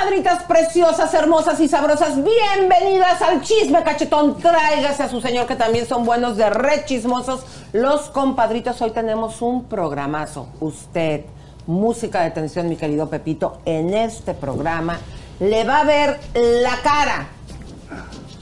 Comadritas 0.00 0.44
preciosas, 0.44 1.12
hermosas 1.12 1.60
y 1.60 1.68
sabrosas, 1.68 2.14
bienvenidas 2.16 3.20
al 3.20 3.42
chisme 3.42 3.82
cachetón. 3.82 4.38
Tráigase 4.38 5.02
a 5.02 5.08
su 5.10 5.20
señor 5.20 5.46
que 5.46 5.56
también 5.56 5.86
son 5.86 6.06
buenos 6.06 6.38
de 6.38 6.48
re 6.48 6.86
chismosos. 6.86 7.42
Los 7.74 8.08
compadritos, 8.08 8.80
hoy 8.80 8.92
tenemos 8.92 9.42
un 9.42 9.64
programazo. 9.64 10.48
Usted, 10.60 11.26
música 11.66 12.22
de 12.22 12.30
tensión, 12.30 12.70
mi 12.70 12.76
querido 12.76 13.10
Pepito, 13.10 13.58
en 13.66 13.92
este 13.92 14.32
programa 14.32 14.98
le 15.38 15.64
va 15.64 15.80
a 15.80 15.84
ver 15.84 16.18
la 16.34 16.76
cara. 16.82 17.28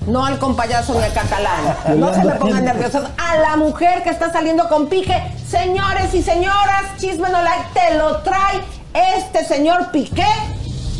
No 0.06 0.24
al 0.24 0.38
compayazo 0.38 0.94
ni 0.94 1.02
al 1.02 1.12
catalán. 1.12 1.76
No 1.96 2.14
se 2.14 2.22
me 2.22 2.32
pongan 2.36 2.64
nerviosos. 2.64 3.04
A 3.18 3.36
la 3.36 3.56
mujer 3.56 4.04
que 4.04 4.10
está 4.10 4.32
saliendo 4.32 4.68
con 4.68 4.88
pique. 4.88 5.20
Señores 5.44 6.14
y 6.14 6.22
señoras, 6.22 6.84
chisme 6.98 7.28
no 7.28 7.42
like, 7.42 7.66
te 7.74 7.94
lo 7.96 8.18
trae 8.18 8.60
este 8.94 9.44
señor 9.44 9.90
Piqué 9.90 10.24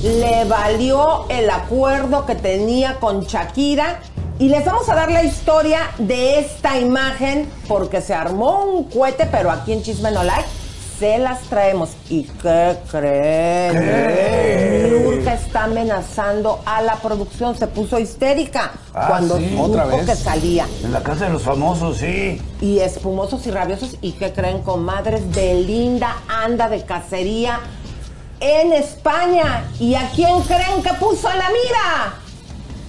le 0.03 0.45
valió 0.45 1.27
el 1.29 1.51
acuerdo 1.51 2.25
que 2.27 2.35
tenía 2.35 2.97
con 3.01 3.23
Shakira 3.25 4.01
y 4.39 4.49
les 4.49 4.65
vamos 4.65 4.89
a 4.89 4.95
dar 4.95 5.11
la 5.11 5.25
historia 5.25 5.81
de 5.99 6.39
esta 6.39 6.79
imagen 6.79 7.49
porque 7.67 8.01
se 8.01 8.15
armó 8.15 8.65
un 8.65 8.85
cohete, 8.85 9.27
pero 9.31 9.51
aquí 9.51 9.73
en 9.73 9.83
Chisme 9.83 10.13
No 10.13 10.23
Like 10.23 10.47
se 11.01 11.19
las 11.19 11.41
traemos. 11.43 11.91
¿Y 12.09 12.25
qué 12.25 12.77
creen? 12.91 13.73
¿Qué? 13.73 15.01
Nurka 15.05 15.35
está 15.35 15.65
amenazando 15.65 16.61
a 16.65 16.83
la 16.83 16.97
producción, 16.97 17.57
se 17.57 17.67
puso 17.69 17.99
histérica 18.01 18.73
Ah, 18.95 19.07
cuando 19.09 19.39
sí, 19.39 19.49
supo 19.51 19.63
otra 19.65 19.85
vez. 19.87 20.07
que 20.07 20.15
salía. 20.17 20.67
En 20.85 20.93
la 20.93 21.01
casa 21.03 21.27
de 21.27 21.31
los 21.33 21.43
famosos, 21.43 21.99
sí. 21.99 22.41
Y 22.61 22.79
espumosos 22.81 23.47
y 23.47 23.51
rabiosos. 23.53 23.97
¿Y 24.01 24.13
qué 24.13 24.33
creen, 24.33 24.63
comadres? 24.63 25.23
Belinda 25.33 26.17
anda 26.29 26.69
de 26.69 26.85
cacería 26.85 27.61
en 28.41 28.73
España. 28.73 29.65
¿Y 29.79 29.95
a 29.95 30.11
quién 30.15 30.41
creen 30.43 30.83
que 30.83 30.93
puso 30.95 31.29
la 31.29 31.49
mira? 31.51 32.28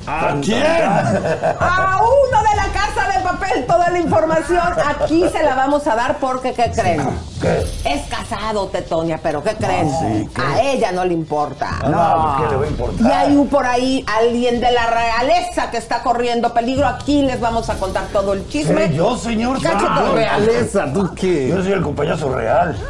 ¿A 0.10 0.36
quién? 0.42 0.64
A 0.64 2.02
uno 2.02 2.40
de 2.50 2.56
la 2.56 2.68
casa 2.74 3.08
de 3.16 3.24
papel. 3.24 3.66
Toda 3.68 3.90
la 3.90 4.00
información 4.00 4.60
aquí 5.00 5.24
se 5.32 5.44
la 5.44 5.56
vamos 5.56 5.86
a 5.88 5.96
dar 5.96 6.18
porque, 6.18 6.54
¿qué 6.54 6.72
creen? 6.72 7.08
¿Qué? 7.42 7.66
Es 7.86 8.08
casado, 8.08 8.68
Tetonia, 8.68 9.20
pero 9.22 9.44
¿qué 9.44 9.56
creen? 9.56 9.90
Ah, 9.94 10.00
sí, 10.02 10.30
¿qué? 10.36 10.42
A 10.42 10.62
ella 10.62 10.92
no 10.92 11.06
le 11.06 11.14
importa. 11.14 11.72
No, 11.84 12.38
¿qué 12.38 12.50
le 12.50 12.56
va 12.58 12.66
a 12.66 12.68
importar? 12.68 13.08
Y 13.08 13.12
hay 13.12 13.38
un 13.38 13.48
por 13.48 13.66
ahí 13.66 14.04
alguien 14.20 14.60
de 14.60 14.72
la 14.72 14.88
realeza 14.88 15.70
que 15.72 15.78
está 15.78 16.02
corriendo 16.02 16.54
peligro. 16.54 16.88
Aquí 16.88 17.22
les 17.22 17.40
vamos 17.40 17.70
a 17.70 17.76
contar 17.76 18.06
todo 18.08 18.34
el 18.34 18.48
chisme. 18.50 18.90
¿Qué? 18.90 18.96
¿Yo, 18.96 19.16
señor? 19.16 19.62
Cachetón. 19.62 19.90
Ah, 19.90 20.12
Realeza, 20.14 20.92
¿tú 20.92 21.10
qué? 21.16 21.50
Yo 21.50 21.62
soy 21.64 21.72
el 21.74 21.82
compañero 21.82 22.34
real. 22.36 22.78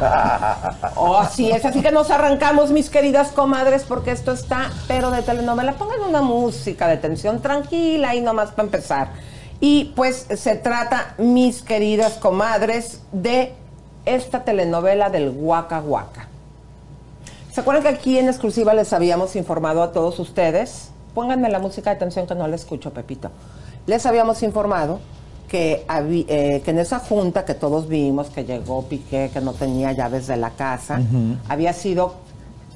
Oh, 0.96 1.16
así 1.18 1.50
es, 1.50 1.64
así 1.64 1.80
que 1.80 1.92
nos 1.92 2.10
arrancamos, 2.10 2.70
mis 2.70 2.90
queridas 2.90 3.28
comadres, 3.28 3.84
porque 3.84 4.10
esto 4.10 4.32
está, 4.32 4.70
pero 4.86 5.10
de 5.10 5.22
telenovela. 5.22 5.72
Pongan 5.74 6.00
una 6.00 6.20
música 6.20 6.88
de 6.88 6.96
tranquila 7.40 8.14
y 8.14 8.20
nomás 8.20 8.50
para 8.50 8.64
empezar. 8.64 9.08
Y 9.60 9.92
pues 9.96 10.26
se 10.34 10.56
trata, 10.56 11.14
mis 11.18 11.62
queridas 11.62 12.14
comadres, 12.14 13.00
de 13.12 13.52
esta 14.06 14.44
telenovela 14.44 15.10
del 15.10 15.30
Waka 15.36 15.80
Waka. 15.80 16.28
¿Se 17.52 17.60
acuerdan 17.60 17.82
que 17.82 17.88
aquí 17.88 18.18
en 18.18 18.28
exclusiva 18.28 18.74
les 18.74 18.92
habíamos 18.92 19.36
informado 19.36 19.82
a 19.82 19.92
todos 19.92 20.18
ustedes? 20.18 20.90
Pónganme 21.14 21.50
la 21.50 21.58
música 21.58 21.90
de 21.90 21.96
tensión 21.96 22.26
que 22.26 22.34
no 22.34 22.46
la 22.46 22.56
escucho, 22.56 22.92
Pepito. 22.92 23.30
Les 23.86 24.06
habíamos 24.06 24.42
informado 24.42 25.00
que, 25.48 25.84
eh, 25.88 26.62
que 26.64 26.70
en 26.70 26.78
esa 26.78 27.00
junta 27.00 27.44
que 27.44 27.54
todos 27.54 27.88
vimos, 27.88 28.30
que 28.30 28.44
llegó 28.44 28.84
Piqué, 28.84 29.30
que 29.32 29.40
no 29.40 29.52
tenía 29.52 29.92
llaves 29.92 30.28
de 30.28 30.36
la 30.36 30.50
casa, 30.50 31.00
había 31.48 31.72
sido 31.72 32.14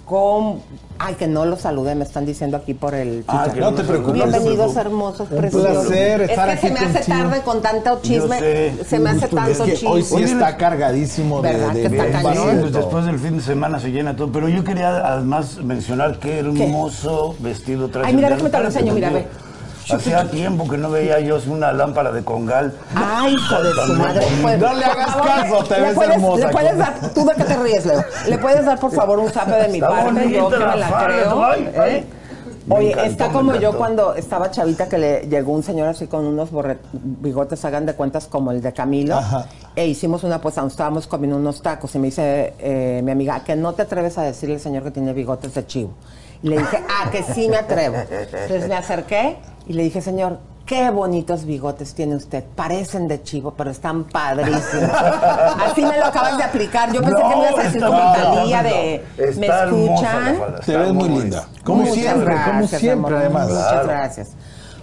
con... 0.04 0.60
Ay, 0.98 1.14
que 1.16 1.26
no 1.26 1.44
lo 1.44 1.56
saludé, 1.56 1.94
me 1.96 2.04
están 2.04 2.24
diciendo 2.24 2.56
aquí 2.56 2.72
por 2.72 2.94
el 2.94 3.24
Ah, 3.26 3.44
chat. 3.46 3.54
que 3.54 3.60
No 3.60 3.74
te 3.74 3.82
preocupes. 3.82 4.14
Bienvenidos, 4.14 4.76
hermosos, 4.76 5.28
Un 5.30 5.36
preciosos. 5.38 5.86
placer 5.86 6.20
es 6.22 6.30
estar 6.30 6.46
que 6.46 6.52
aquí 6.52 6.66
se 6.68 6.72
me 6.72 6.78
hace 6.78 6.92
contigo. 6.98 7.18
tarde 7.18 7.40
con 7.42 7.62
tanto 7.62 7.98
chisme, 8.00 8.38
sé. 8.38 8.72
se 8.86 8.98
me 9.00 9.10
hace 9.10 9.24
Es 9.24 9.30
tanto 9.30 9.64
que 9.64 9.72
chisme. 9.72 9.88
hoy 9.90 10.02
sí 10.02 10.22
está 10.22 10.56
cargadísimo 10.56 11.42
de, 11.42 11.52
¿Verdad 11.52 11.72
de 11.74 11.80
que 11.90 11.96
está 11.96 12.22
cañón? 12.22 12.58
Pues 12.60 12.72
después 12.72 13.04
del 13.06 13.18
fin 13.18 13.36
de 13.38 13.42
semana 13.42 13.80
se 13.80 13.90
llena 13.90 14.14
todo. 14.14 14.30
Pero 14.30 14.48
yo 14.48 14.62
quería 14.62 14.96
además 15.04 15.56
mencionar 15.64 16.18
qué 16.20 16.38
hermoso 16.38 17.34
vestido 17.40 17.88
trae. 17.88 18.06
Ay, 18.06 18.14
mira, 18.14 18.30
déjame 18.30 18.50
te 18.50 18.58
lo 18.60 18.64
enseño, 18.66 18.94
mira, 18.94 19.10
ve. 19.10 19.26
Hacía 19.90 20.24
tiempo 20.30 20.68
que 20.68 20.78
no 20.78 20.90
veía 20.90 21.20
yo 21.20 21.38
una 21.48 21.72
lámpara 21.72 22.10
de 22.12 22.24
congal. 22.24 22.72
Ay, 22.94 23.34
hijo 23.34 23.62
de 23.62 23.72
su 23.72 23.92
madre. 23.94 24.26
Pues, 24.40 24.58
No 24.58 24.72
le 24.74 24.84
hagas 24.84 25.16
caso, 25.16 25.64
te 25.64 25.80
ves 25.80 25.94
puedes- 25.94 26.14
hermosa 26.14 26.46
Le 26.46 26.52
puedes 26.52 26.78
dar, 26.78 26.94
tú 27.14 27.26
de 27.26 27.34
qué 27.34 27.44
te 27.44 27.56
ríes, 27.56 27.86
Leo. 27.86 28.04
Le 28.28 28.38
puedes 28.38 28.64
dar, 28.64 28.78
por 28.80 28.92
favor, 28.92 29.18
un 29.18 29.30
zape 29.30 29.52
de 29.52 29.68
mi 29.68 29.74
Está 29.78 29.88
parte, 29.88 30.30
yo 30.32 30.48
que 30.48 30.56
me 30.58 30.76
la 30.76 31.04
creo. 31.04 31.44
ay, 31.44 31.70
ay. 31.78 31.92
¿eh? 31.96 32.04
Me 32.66 32.76
Oye, 32.76 32.92
encantó, 32.92 33.10
está 33.10 33.28
como 33.28 33.54
yo 33.56 33.76
cuando 33.76 34.14
estaba 34.14 34.50
chavita 34.50 34.88
que 34.88 34.96
le 34.96 35.20
llegó 35.28 35.52
un 35.52 35.62
señor 35.62 35.86
así 35.88 36.06
con 36.06 36.24
unos 36.24 36.50
borre- 36.50 36.78
bigotes, 36.94 37.62
hagan 37.66 37.84
de 37.84 37.92
cuentas 37.92 38.26
como 38.26 38.52
el 38.52 38.62
de 38.62 38.72
Camilo. 38.72 39.18
Ajá. 39.18 39.44
E 39.76 39.86
hicimos 39.86 40.24
una 40.24 40.40
pues, 40.40 40.56
estábamos 40.56 41.06
comiendo 41.06 41.36
unos 41.36 41.60
tacos 41.60 41.94
y 41.94 41.98
me 41.98 42.06
dice 42.06 42.54
eh, 42.58 43.02
mi 43.04 43.10
amiga, 43.10 43.44
que 43.44 43.54
no 43.54 43.74
te 43.74 43.82
atreves 43.82 44.16
a 44.16 44.22
decirle 44.22 44.54
al 44.54 44.60
señor 44.62 44.82
que 44.82 44.92
tiene 44.92 45.12
bigotes 45.12 45.52
de 45.52 45.66
chivo. 45.66 45.90
Y 46.44 46.48
le 46.50 46.58
dije, 46.58 46.78
ah, 46.90 47.10
que 47.10 47.22
sí 47.22 47.48
me 47.48 47.56
atrevo. 47.56 47.96
Entonces 47.96 48.68
me 48.68 48.74
acerqué 48.76 49.38
y 49.66 49.72
le 49.72 49.82
dije, 49.82 50.02
señor, 50.02 50.38
qué 50.66 50.90
bonitos 50.90 51.46
bigotes 51.46 51.94
tiene 51.94 52.16
usted. 52.16 52.44
Parecen 52.54 53.08
de 53.08 53.22
chivo, 53.22 53.54
pero 53.56 53.70
están 53.70 54.04
padrísimos. 54.04 54.90
Así 55.66 55.80
me 55.82 55.98
lo 55.98 56.04
acabas 56.04 56.36
de 56.36 56.44
aplicar. 56.44 56.92
Yo 56.92 57.00
pensé 57.00 57.16
que 57.16 57.28
me 57.36 57.48
ibas 57.48 57.58
a 57.58 57.62
decir 57.62 57.82
como 57.82 57.96
Talía 58.12 58.62
de. 58.62 59.04
¿me 59.38 59.46
escuchan? 59.46 60.38
Te 60.66 60.76
ves 60.76 60.92
muy 60.92 61.08
linda. 61.08 61.48
Como 61.64 61.78
Muchas 61.80 61.94
siempre, 61.94 62.36
como 62.46 62.66
siempre, 62.68 62.92
amor. 62.92 63.14
además. 63.14 63.48
Muchas 63.48 63.68
Claro. 63.72 63.88
gracias. 63.88 64.28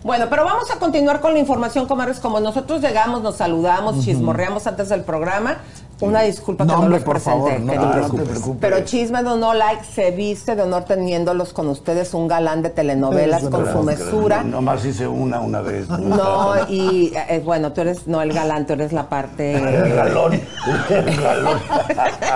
Bueno, 0.03 0.25
pero 0.31 0.44
vamos 0.45 0.71
a 0.71 0.80
continuar 0.80 1.21
con 1.21 1.33
la 1.33 1.39
información, 1.39 1.86
comadres. 1.88 2.19
Como 2.19 2.39
nosotros 2.39 2.81
llegamos, 2.81 3.21
nos 3.21 3.36
saludamos, 3.36 4.03
chismorreamos 4.03 4.65
antes 4.65 4.89
del 4.89 5.03
programa. 5.03 5.57
Una 6.01 6.21
disculpa 6.21 6.65
No, 6.65 6.69
que 6.69 6.74
no 6.74 6.83
hombre, 6.83 6.98
los 6.98 7.06
por 7.06 7.15
presenté, 7.15 7.51
favor, 7.51 7.59
no 7.62 7.74
te 7.74 8.24
preocupes. 8.24 8.57
Pero 8.59 8.80
Chisme 8.86 9.24
de 9.24 9.38
No 9.38 9.53
Like 9.53 9.86
se 9.86 10.12
viste 10.12 10.56
de 10.56 10.63
honor 10.63 10.83
teniéndolos 10.86 11.53
con 11.53 11.68
ustedes, 11.69 12.13
un 12.13 12.27
galán 12.27 12.63
de 12.63 12.71
telenovelas 12.71 13.44
con 13.44 13.71
su 13.71 13.83
mesura. 13.83 14.44
No, 14.44 14.57
nomás 14.57 14.83
hice 14.83 15.07
una 15.07 15.39
una 15.39 15.62
vez. 15.62 15.88
No, 15.89 16.53
y 16.68 17.13
eh, 17.15 17.42
bueno, 17.45 17.71
tú 17.71 17.81
eres, 17.81 18.07
no 18.07 18.21
el 18.21 18.33
galán, 18.33 18.65
tú 18.65 18.74
eres 18.74 18.92
la 18.92 19.07
parte... 19.09 19.51
El 19.81 19.95
galón. 19.95 20.42
El 20.89 21.21
galón. 21.21 21.59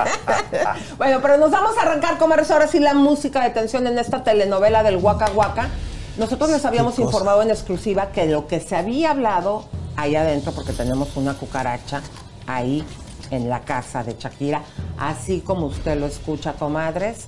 bueno, 0.98 1.20
pero 1.22 1.38
nos 1.38 1.52
vamos 1.52 1.78
a 1.78 1.82
arrancar, 1.82 2.18
comadres, 2.18 2.52
ahora 2.52 2.68
sí 2.68 2.80
la 2.80 2.94
música 2.94 3.44
de 3.44 3.50
tensión 3.50 3.88
en 3.88 3.98
esta 3.98 4.24
telenovela 4.24 4.84
del 4.84 4.98
Waka 4.98 5.32
Waka. 5.36 5.70
Nosotros 6.18 6.50
les 6.50 6.64
habíamos 6.66 6.98
informado 7.00 7.42
en 7.42 7.50
exclusiva 7.50 8.08
que 8.12 8.26
lo 8.26 8.48
que 8.48 8.60
se 8.60 8.76
había 8.76 9.12
hablado 9.12 9.66
ahí 9.98 10.16
adentro, 10.16 10.52
porque 10.54 10.72
tenemos 10.72 11.16
una 11.18 11.34
cucaracha 11.34 12.02
ahí 12.48 12.86
en 13.32 13.50
la 13.50 13.62
casa 13.62 14.04
de 14.04 14.16
Shakira, 14.18 14.64
así 14.98 15.42
como 15.42 15.68
usted 15.68 16.00
lo 16.00 16.06
escucha, 16.06 16.54
comadres, 16.54 17.26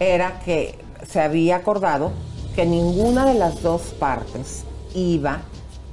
era 0.00 0.40
que 0.40 0.78
se 1.08 1.20
había 1.20 1.56
acordado 1.56 2.12
que 2.54 2.66
ninguna 2.66 3.24
de 3.24 3.34
las 3.34 3.62
dos 3.62 3.82
partes 3.98 4.64
iba 4.94 5.42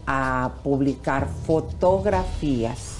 a 0.07 0.51
publicar 0.63 1.27
fotografías 1.45 2.97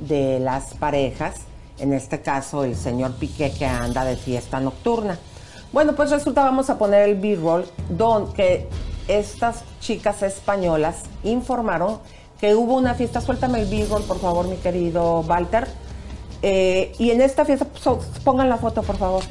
de 0.00 0.40
las 0.40 0.74
parejas, 0.74 1.36
en 1.78 1.92
este 1.92 2.20
caso 2.22 2.64
el 2.64 2.76
señor 2.76 3.14
Piqué 3.14 3.52
que 3.52 3.66
anda 3.66 4.04
de 4.04 4.16
fiesta 4.16 4.60
nocturna. 4.60 5.18
Bueno, 5.72 5.94
pues 5.94 6.10
resulta, 6.10 6.44
vamos 6.44 6.70
a 6.70 6.78
poner 6.78 7.08
el 7.08 7.16
B-roll, 7.16 7.66
donde 7.88 8.68
estas 9.08 9.64
chicas 9.80 10.22
españolas 10.22 11.02
informaron 11.24 11.98
que 12.40 12.54
hubo 12.54 12.74
una 12.76 12.94
fiesta. 12.94 13.20
Suéltame 13.20 13.60
el 13.62 13.68
B-roll, 13.68 14.02
por 14.04 14.20
favor, 14.20 14.46
mi 14.46 14.56
querido 14.56 15.20
Walter. 15.20 15.66
Eh, 16.46 16.92
y 16.98 17.10
en 17.10 17.22
esta 17.22 17.44
fiesta, 17.46 17.66
so- 17.82 18.00
pongan 18.22 18.50
la 18.50 18.58
foto, 18.58 18.82
por 18.82 18.98
favor. 18.98 19.22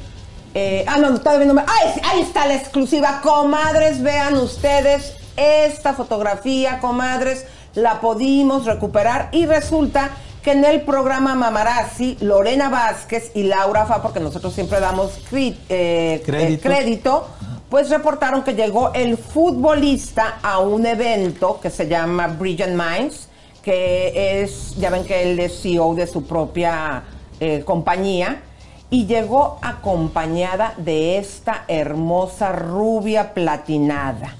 Eh, 0.52 0.84
ah, 0.88 0.98
no, 0.98 1.16
todavía 1.20 1.46
no 1.46 1.54
me. 1.54 1.62
¡Ay! 1.62 2.00
Ahí 2.10 2.20
está 2.22 2.44
la 2.46 2.54
exclusiva. 2.56 3.20
Comadres, 3.22 4.02
vean 4.02 4.34
ustedes 4.36 5.14
esta 5.36 5.94
fotografía, 5.94 6.80
comadres. 6.80 7.46
La 7.74 8.00
pudimos 8.00 8.64
recuperar 8.66 9.28
y 9.32 9.46
resulta 9.46 10.10
que 10.42 10.52
en 10.52 10.64
el 10.64 10.82
programa 10.82 11.34
Mamarazzi, 11.36 12.16
Lorena 12.20 12.68
Vázquez 12.68 13.30
y 13.34 13.44
Laura 13.44 13.86
Fa, 13.86 14.02
porque 14.02 14.20
nosotros 14.20 14.52
siempre 14.52 14.80
damos 14.80 15.12
cri- 15.30 15.56
eh, 15.68 16.20
Crédito. 16.26 16.68
eh, 16.68 16.74
crédito, 16.74 17.28
pues 17.70 17.90
reportaron 17.90 18.42
que 18.42 18.54
llegó 18.54 18.92
el 18.92 19.16
futbolista 19.16 20.38
a 20.42 20.58
un 20.58 20.84
evento 20.86 21.58
que 21.60 21.70
se 21.70 21.86
llama 21.88 22.26
Brilliant 22.28 22.74
Minds, 22.80 23.28
que 23.64 24.42
es, 24.42 24.76
ya 24.76 24.90
ven 24.90 25.04
que 25.04 25.22
él 25.22 25.40
es 25.40 25.62
CEO 25.62 25.94
de 25.94 26.06
su 26.06 26.24
propia 26.24 27.04
eh, 27.40 27.62
compañía, 27.64 28.42
y 28.90 29.06
llegó 29.06 29.58
acompañada 29.62 30.74
de 30.76 31.18
esta 31.18 31.64
hermosa 31.66 32.52
rubia 32.52 33.32
platinada. 33.34 34.36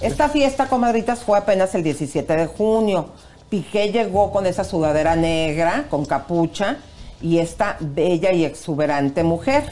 Esta 0.00 0.28
fiesta, 0.28 0.68
comadritas, 0.68 1.20
fue 1.20 1.38
apenas 1.38 1.74
el 1.74 1.82
17 1.82 2.36
de 2.36 2.46
junio. 2.46 3.08
Piqué 3.48 3.90
llegó 3.90 4.30
con 4.30 4.46
esa 4.46 4.62
sudadera 4.62 5.16
negra, 5.16 5.86
con 5.88 6.04
capucha, 6.04 6.76
y 7.22 7.38
esta 7.38 7.78
bella 7.80 8.32
y 8.32 8.44
exuberante 8.44 9.24
mujer 9.24 9.64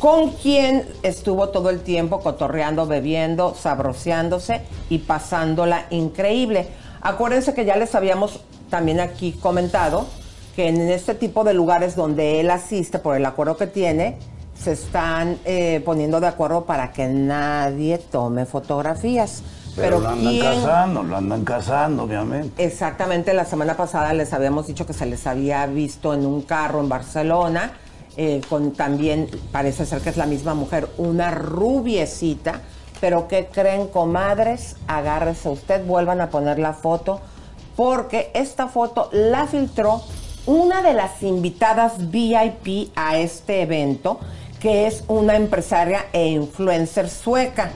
con 0.00 0.30
quien 0.30 0.88
estuvo 1.02 1.50
todo 1.50 1.68
el 1.68 1.80
tiempo 1.82 2.20
cotorreando, 2.20 2.86
bebiendo, 2.86 3.54
sabroseándose 3.54 4.62
y 4.88 4.98
pasándola 4.98 5.86
increíble. 5.90 6.68
Acuérdense 7.00 7.54
que 7.54 7.64
ya 7.64 7.76
les 7.76 7.94
habíamos 7.94 8.40
también 8.68 9.00
aquí 9.00 9.32
comentado 9.32 10.06
que 10.54 10.68
en 10.68 10.80
este 10.88 11.14
tipo 11.14 11.44
de 11.44 11.54
lugares 11.54 11.96
donde 11.96 12.40
él 12.40 12.50
asiste, 12.50 12.98
por 12.98 13.16
el 13.16 13.24
acuerdo 13.24 13.56
que 13.56 13.66
tiene, 13.66 14.18
se 14.58 14.72
están 14.72 15.38
eh, 15.44 15.80
poniendo 15.84 16.20
de 16.20 16.26
acuerdo 16.26 16.64
para 16.64 16.92
que 16.92 17.08
nadie 17.08 17.98
tome 17.98 18.44
fotografías. 18.46 19.42
Pero, 19.76 20.00
lo 20.00 20.08
andan 20.08 20.32
¿quién? 20.32 20.42
casando, 20.42 21.02
lo 21.02 21.16
andan 21.16 21.44
casando, 21.44 22.02
obviamente. 22.02 22.62
Exactamente, 22.62 23.32
la 23.32 23.44
semana 23.44 23.76
pasada 23.76 24.12
les 24.12 24.32
habíamos 24.32 24.66
dicho 24.66 24.84
que 24.84 24.92
se 24.92 25.06
les 25.06 25.26
había 25.26 25.64
visto 25.66 26.12
en 26.12 26.26
un 26.26 26.42
carro 26.42 26.80
en 26.80 26.88
Barcelona, 26.88 27.72
eh, 28.16 28.40
con 28.48 28.72
también, 28.72 29.28
parece 29.52 29.86
ser 29.86 30.00
que 30.00 30.10
es 30.10 30.16
la 30.16 30.26
misma 30.26 30.54
mujer, 30.54 30.88
una 30.98 31.30
rubiecita, 31.30 32.60
pero 33.00 33.28
¿qué 33.28 33.48
creen, 33.52 33.86
comadres? 33.88 34.76
Agárrese 34.86 35.48
usted, 35.48 35.84
vuelvan 35.86 36.20
a 36.20 36.30
poner 36.30 36.58
la 36.58 36.72
foto, 36.74 37.20
porque 37.76 38.30
esta 38.34 38.68
foto 38.68 39.08
la 39.12 39.46
filtró 39.46 40.02
una 40.46 40.82
de 40.82 40.92
las 40.94 41.22
invitadas 41.22 42.10
VIP 42.10 42.90
a 42.96 43.18
este 43.18 43.62
evento, 43.62 44.18
que 44.60 44.86
es 44.86 45.04
una 45.08 45.36
empresaria 45.36 46.06
e 46.12 46.26
influencer 46.28 47.08
sueca. 47.08 47.70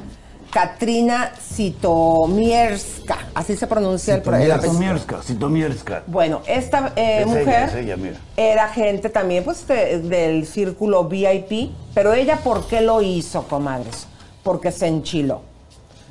Katrina 0.50 1.32
Sitomierska, 1.40 3.18
así 3.34 3.56
se 3.56 3.66
pronuncia 3.66 4.14
el 4.14 4.22
pro- 4.22 4.36
el. 4.36 4.52
Sitomierska, 4.60 5.22
Sitomierska. 5.22 6.02
Bueno, 6.06 6.42
esta 6.46 6.92
eh, 6.94 7.22
Es 7.22 7.26
ella, 7.26 7.26
mujer 7.26 7.68
es 7.70 7.74
ella, 7.74 7.96
mira. 7.96 8.16
era 8.36 8.68
gente 8.68 9.08
también 9.08 9.42
pues 9.42 9.66
de- 9.66 9.98
del 10.00 10.46
círculo 10.46 11.04
VIP, 11.08 11.70
pero 11.92 12.14
ella 12.14 12.36
¿por 12.36 12.66
qué 12.68 12.80
lo 12.82 13.02
hizo, 13.02 13.42
comadres? 13.48 14.06
Porque 14.44 14.70
se 14.70 14.86
enchiló. 14.86 15.40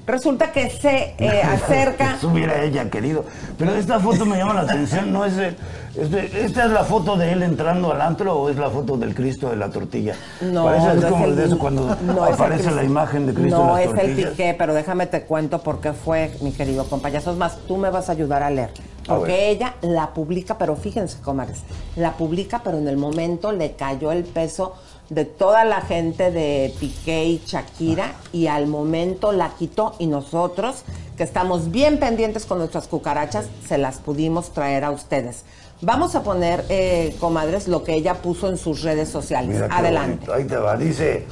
Resulta 0.06 0.52
que 0.52 0.70
se 0.70 1.16
eh, 1.18 1.42
acerca... 1.44 2.16
Eso 2.16 2.28
hubiera 2.34 2.62
ella 2.62 2.90
querido. 2.90 3.24
Pero 3.58 3.74
esta 3.74 4.00
foto 4.02 4.26
me 4.26 4.36
llama 4.38 4.54
la 4.56 4.62
atención, 4.62 5.14
no 5.14 5.24
es, 5.24 5.38
de- 5.38 5.56
es 5.96 6.12
de- 6.12 6.44
¿Esta 6.44 6.66
es 6.66 6.72
la 6.72 6.84
foto 6.84 7.16
de 7.16 7.32
él 7.32 7.42
entrando 7.42 7.94
al 7.94 8.02
antro 8.02 8.38
o 8.38 8.50
es 8.50 8.58
la 8.58 8.70
foto 8.70 8.98
del 8.98 9.16
Cristo 9.16 9.50
de 9.50 9.56
la 9.56 9.70
tortilla? 9.70 10.16
No, 10.42 10.66
Parece 10.66 10.88
es 10.90 10.96
no 11.04 11.10
como 11.10 11.26
el- 11.26 11.36
de 11.38 11.46
eso 11.46 11.58
cuando 11.58 11.86
no 12.02 12.24
es 12.26 12.28
el 12.30 12.34
aparece 12.34 12.72
la 12.72 12.84
imagen 12.84 13.28
de 13.28 13.34
Cristo 13.34 13.64
No 13.64 13.78
en 13.78 13.84
es 13.84 13.92
las 13.92 14.00
el 14.02 14.08
tortillas. 14.08 14.32
piqué, 14.32 14.56
pero 14.58 14.74
déjame 14.74 15.08
te 15.08 15.22
cuento 15.22 15.62
por 15.62 15.80
qué 15.80 15.94
fue, 15.94 16.36
mi 16.42 16.52
querido 16.52 16.84
compañero. 16.86 17.32
Es 17.32 17.38
más, 17.38 17.58
tú 17.66 17.78
me 17.78 17.90
vas 17.90 18.10
a 18.10 18.12
ayudar 18.12 18.44
a 18.44 18.50
leer. 18.50 18.72
Porque 19.08 19.50
ella 19.52 19.76
la 19.82 20.14
publica, 20.14 20.58
pero 20.58 20.76
fíjense, 20.78 21.20
comadres, 21.22 21.60
la 21.98 22.14
publica, 22.14 22.62
pero 22.64 22.78
en 22.78 22.88
el 22.88 22.96
momento 22.98 23.52
le 23.52 23.74
cayó 23.74 24.12
el 24.14 24.24
peso 24.24 24.76
de 25.10 25.26
toda 25.26 25.66
la 25.66 25.82
gente 25.82 26.32
de 26.32 26.74
Piqué 26.80 27.26
y 27.26 27.42
Shakira 27.46 28.14
y 28.32 28.48
al 28.48 28.68
momento 28.68 29.32
la 29.32 29.50
quitó 29.50 29.96
y 30.00 30.08
nosotros, 30.08 30.84
que 31.18 31.24
estamos 31.24 31.72
bien 31.72 32.00
pendientes 32.00 32.46
con 32.46 32.58
nuestras 32.58 32.88
cucarachas, 32.88 33.48
se 33.68 33.78
las 33.78 33.98
pudimos 33.98 34.52
traer 34.52 34.84
a 34.84 34.92
ustedes. 34.92 35.44
Vamos 35.82 36.16
a 36.16 36.24
poner, 36.24 36.64
eh, 36.70 37.16
comadres, 37.20 37.68
lo 37.68 37.84
que 37.84 37.94
ella 37.94 38.16
puso 38.16 38.48
en 38.48 38.58
sus 38.58 38.84
redes 38.84 39.10
sociales. 39.10 39.56
Mira 39.56 39.68
Adelante. 39.70 40.32
Ahí 40.32 40.46
te 40.46 40.56
va. 40.56 40.78
Dice, 40.78 41.26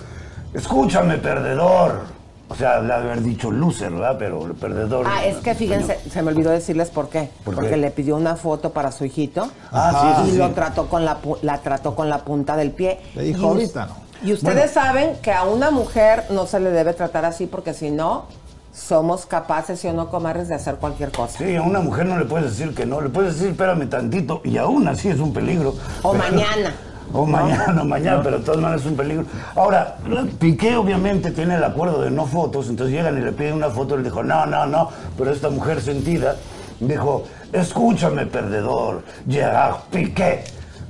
escúchame, 0.54 1.18
perdedor. 1.18 2.21
O 2.51 2.56
sea, 2.56 2.81
de 2.81 2.94
haber 2.94 3.21
dicho 3.24 3.50
loser, 3.50 3.92
¿verdad? 3.92 4.15
Pero 4.19 4.45
el 4.45 4.53
perdedor. 4.53 5.06
Ah, 5.09 5.24
es 5.25 5.38
que 5.38 5.56
fíjense, 5.56 5.98
se 6.09 6.21
me 6.21 6.31
olvidó 6.31 6.50
decirles 6.51 6.89
por 6.89 7.07
qué. 7.09 7.30
¿Por 7.45 7.56
Porque 7.56 7.69
qué? 7.71 7.77
le 7.77 7.92
pidió 7.92 8.15
una 8.18 8.36
foto 8.36 8.71
para 8.71 8.92
su 8.92 9.06
hijito 9.06 9.50
Ah, 9.71 10.18
sí, 10.24 10.27
y 10.27 10.31
sí, 10.31 10.38
lo 10.38 10.48
sí. 10.48 10.53
trató 10.53 10.88
con 10.88 11.06
la 11.06 11.21
pu- 11.21 11.38
la 11.42 11.59
trató 11.59 11.95
con 11.95 12.09
la 12.09 12.19
punta 12.25 12.57
del 12.57 12.71
pie. 12.71 13.00
Le 13.15 13.24
dijo, 13.24 13.39
Y 13.39 13.44
us- 13.44 13.48
"Ahorita 13.51 13.86
no". 13.86 13.95
Y 14.24 14.33
ustedes 14.33 14.71
saben 14.71 15.15
que 15.21 15.31
a 15.31 15.44
una 15.45 15.71
mujer 15.71 16.25
no 16.30 16.45
se 16.45 16.59
le 16.59 16.71
debe 16.71 16.94
tratar 16.94 17.25
así 17.25 17.48
porque 17.48 17.74
si 17.74 17.89
no 17.89 18.25
somos 18.74 19.25
capaces, 19.25 19.80
¿sí 19.80 19.88
o 19.88 19.94
no, 19.94 20.09
comadres, 20.09 20.48
de 20.48 20.56
hacer 20.56 20.75
cualquier 20.75 21.12
cosa. 21.12 21.38
Sí, 21.39 21.56
a 21.56 21.62
una 21.62 21.80
mujer 21.80 22.06
no 22.06 22.18
le 22.19 22.25
puedes 22.25 22.51
decir 22.57 22.75
que 22.75 22.86
no, 22.86 23.01
le 23.01 23.09
puedes 23.09 23.33
decir 23.36 23.50
espérame 23.51 23.89
tantito 23.89 24.42
y 24.44 24.57
aún 24.57 24.88
así 24.88 25.09
es 25.09 25.19
un 25.19 25.33
peligro. 25.33 25.74
O 26.03 26.12
Pero- 26.12 26.24
mañana. 26.24 26.74
O 27.13 27.25
mañana, 27.25 27.81
o 27.81 27.86
mañana, 27.86 28.22
pero 28.24 28.40
de 28.40 28.46
todas 28.46 28.62
maneras 28.62 28.81
es 28.81 28.88
un 28.88 28.96
peligro. 28.96 29.25
Ahora, 29.56 29.98
Piqué 30.40 30.75
obviamente 30.75 31.31
tiene 31.31 31.56
el 31.56 31.63
acuerdo 31.63 32.02
de 32.02 32.12
no 32.12 32.25
fotos, 32.25 32.70
entonces 32.70 32.96
llegan 32.96 33.18
y 33.18 33.22
le 33.22 33.32
piden 33.32 33.56
una 33.56 33.70
foto, 33.70 33.96
él 33.96 34.03
dijo, 34.03 34.24
no, 34.24 34.46
no, 34.46 34.65
no, 34.65 34.89
pero 35.18 35.32
esta 35.32 35.50
mujer 35.50 35.82
sentida 35.82 36.36
dijo, 36.80 37.25
escúchame, 37.51 38.25
perdedor, 38.25 39.03
Gerard 39.30 39.75
Piqué. 39.91 40.44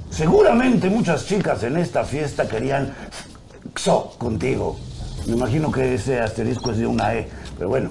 Seguramente 0.09 0.89
muchas 0.89 1.25
chicas 1.25 1.63
en 1.63 1.77
esta 1.77 2.03
fiesta 2.03 2.47
querían 2.47 2.93
xo 3.75 4.13
contigo. 4.17 4.77
Me 5.25 5.33
imagino 5.33 5.71
que 5.71 5.93
ese 5.93 6.19
asterisco 6.19 6.71
es 6.71 6.79
de 6.79 6.87
una 6.87 7.13
E, 7.13 7.27
pero 7.57 7.69
bueno. 7.69 7.89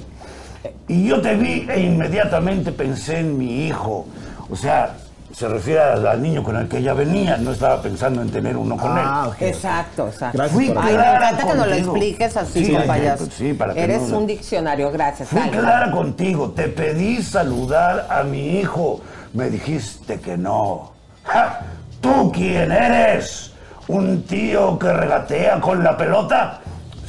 Y 0.89 1.09
yo 1.09 1.21
te 1.21 1.35
vi 1.35 1.67
e 1.71 1.81
inmediatamente 1.81 2.73
pensé 2.73 3.21
en 3.21 3.39
mi 3.39 3.67
hijo. 3.67 4.07
O 4.51 4.57
sea, 4.57 4.97
se 5.33 5.49
refiere 5.49 5.81
al, 5.81 6.07
al 6.07 6.21
niño 6.23 6.43
con 6.43 6.57
el 6.57 6.69
que 6.69 6.79
ella 6.79 6.93
venía, 6.93 7.37
no 7.37 7.53
estaba 7.53 7.81
pensando 7.81 8.21
en 8.23 8.31
tener 8.31 8.57
uno 8.57 8.77
con 8.77 8.91
Ah, 8.97 9.23
él. 9.27 9.31
ok. 9.31 9.43
Exacto, 9.43 10.09
exacto. 10.09 10.39
Gracias 10.39 10.55
Fui 10.57 10.69
por 10.69 10.79
Ay, 10.79 10.85
me 10.85 10.91
clara 10.99 11.17
encanta 11.31 11.47
que 11.53 11.59
nos 11.59 11.67
lo 11.69 11.75
expliques 11.75 12.37
así, 12.37 12.65
Sí, 12.67 12.73
compañeros. 12.75 13.29
sí, 13.33 13.53
para 13.55 13.75
que 13.75 13.83
Eres 13.85 14.03
no- 14.09 14.19
un 14.19 14.27
diccionario, 14.27 14.91
gracias. 14.91 15.29
Fui 15.29 15.39
Dale. 15.41 15.53
clara 15.53 15.91
contigo, 15.91 16.51
te 16.51 16.69
pedí 16.69 17.23
saludar 17.23 18.07
a 18.11 18.23
mi 18.25 18.59
hijo. 18.59 19.01
Me 19.33 19.49
dijiste 19.51 20.19
que 20.21 20.37
no. 20.37 20.93
¡Ja! 21.25 21.61
¿Tú 22.01 22.33
quién 22.33 22.73
eres? 22.73 23.53
¿Un 23.89 24.23
tío 24.23 24.79
que 24.79 24.93
regatea 24.93 25.61
con 25.61 25.83
la 25.85 25.97
pelota? 25.97 26.60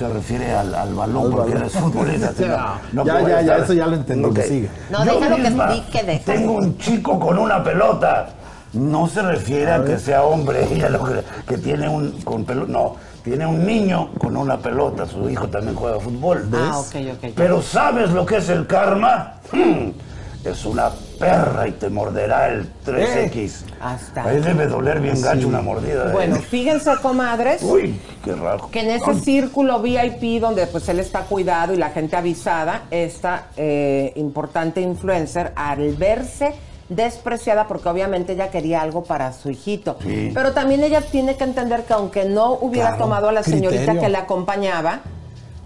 Se 0.02 0.10
refiere 0.10 0.52
al, 0.52 0.74
al 0.74 0.96
balón 0.96 1.26
Al 1.26 1.32
porque 1.32 1.52
balón. 1.52 1.62
eres 1.62 1.74
futbolista. 1.74 2.32
sí, 2.36 2.44
Ya, 2.44 2.82
no 2.92 3.06
ya, 3.06 3.22
ya, 3.22 3.42
ya, 3.44 3.58
eso 3.58 3.74
ya 3.74 3.86
lo 3.86 3.96
entendí, 3.98 4.26
Ok. 4.28 4.34
que 4.36 4.44
sigue. 4.44 4.70
No, 4.90 5.06
Yo 5.06 5.14
déjalo 5.14 5.36
que 5.36 5.42
misma 5.44 5.66
explique, 5.76 6.04
déjalo. 6.04 6.40
Tengo 6.40 6.54
un 6.54 6.78
chico 6.80 7.20
con 7.20 7.38
una 7.38 7.64
pelota. 7.64 8.30
No 8.74 9.08
se 9.08 9.22
refiere 9.22 9.72
a, 9.72 9.84
que 9.84 10.00
sea 10.00 10.24
hombre, 10.24 10.66
ella 10.74 10.90
lo 10.90 11.04
que, 11.04 11.22
que 11.48 11.58
tiene 11.60 11.88
un 11.88 12.14
con 12.24 12.46
pelo, 12.46 12.66
no, 12.66 12.96
tiene 13.24 13.46
un 13.46 13.64
niño 13.64 14.10
con 14.18 14.36
una 14.38 14.58
pelota, 14.58 15.06
su 15.06 15.30
hijo 15.30 15.48
también 15.50 15.76
juega 15.76 16.00
fútbol. 16.00 16.50
Ah, 16.52 16.80
ok, 16.80 16.96
ok, 17.14 17.22
ya. 17.22 17.30
Pero 17.36 17.62
¿sabes 17.62 18.10
lo 18.10 18.26
que 18.26 18.38
es 18.38 18.50
el 18.50 18.66
karma? 18.66 19.34
Hmm, 19.52 19.90
Es 20.44 20.66
una 20.66 20.90
perra 21.22 21.68
y 21.68 21.72
te 21.72 21.90
morderá 21.90 22.50
el 22.50 22.68
3X. 22.86 23.52
Hasta 23.80 24.24
Ahí 24.24 24.40
debe 24.40 24.68
doler 24.68 25.00
bien 25.00 25.22
gacho 25.22 25.48
una 25.48 25.62
mordida. 25.62 26.10
¿eh? 26.10 26.14
Bueno, 26.14 26.36
fíjense, 26.38 26.92
comadres. 27.02 27.62
Uy, 27.64 28.00
qué 28.24 28.34
raro. 28.36 28.70
Que 28.72 28.82
en 28.82 28.90
ese 28.92 29.14
círculo 29.16 29.80
VIP 29.82 30.42
donde 30.42 30.68
pues 30.68 30.88
él 30.90 31.00
está 31.00 31.22
cuidado 31.22 31.74
y 31.74 31.78
la 31.78 31.90
gente 31.92 32.16
avisada, 32.16 32.84
esta 32.92 33.48
eh, 33.58 34.12
importante 34.16 34.82
influencer, 34.82 35.54
al 35.56 35.94
verse 35.96 36.54
despreciada 36.90 37.68
porque 37.68 37.88
obviamente 37.88 38.34
ella 38.34 38.50
quería 38.50 38.82
algo 38.82 39.04
para 39.06 39.32
su 39.32 39.50
hijito. 39.50 39.98
Sí. 40.02 40.32
Pero 40.34 40.52
también 40.52 40.84
ella 40.84 41.00
tiene 41.02 41.38
que 41.38 41.46
entender 41.46 41.84
que 41.84 41.94
aunque 41.94 42.26
no 42.26 42.52
hubiera 42.54 42.90
Claro, 42.90 43.04
tomado 43.06 43.30
a 43.30 43.32
la 43.32 43.44
señorita 43.44 43.78
criterio. 43.84 44.02
que 44.02 44.10
le 44.10 44.18
acompañaba, 44.18 45.00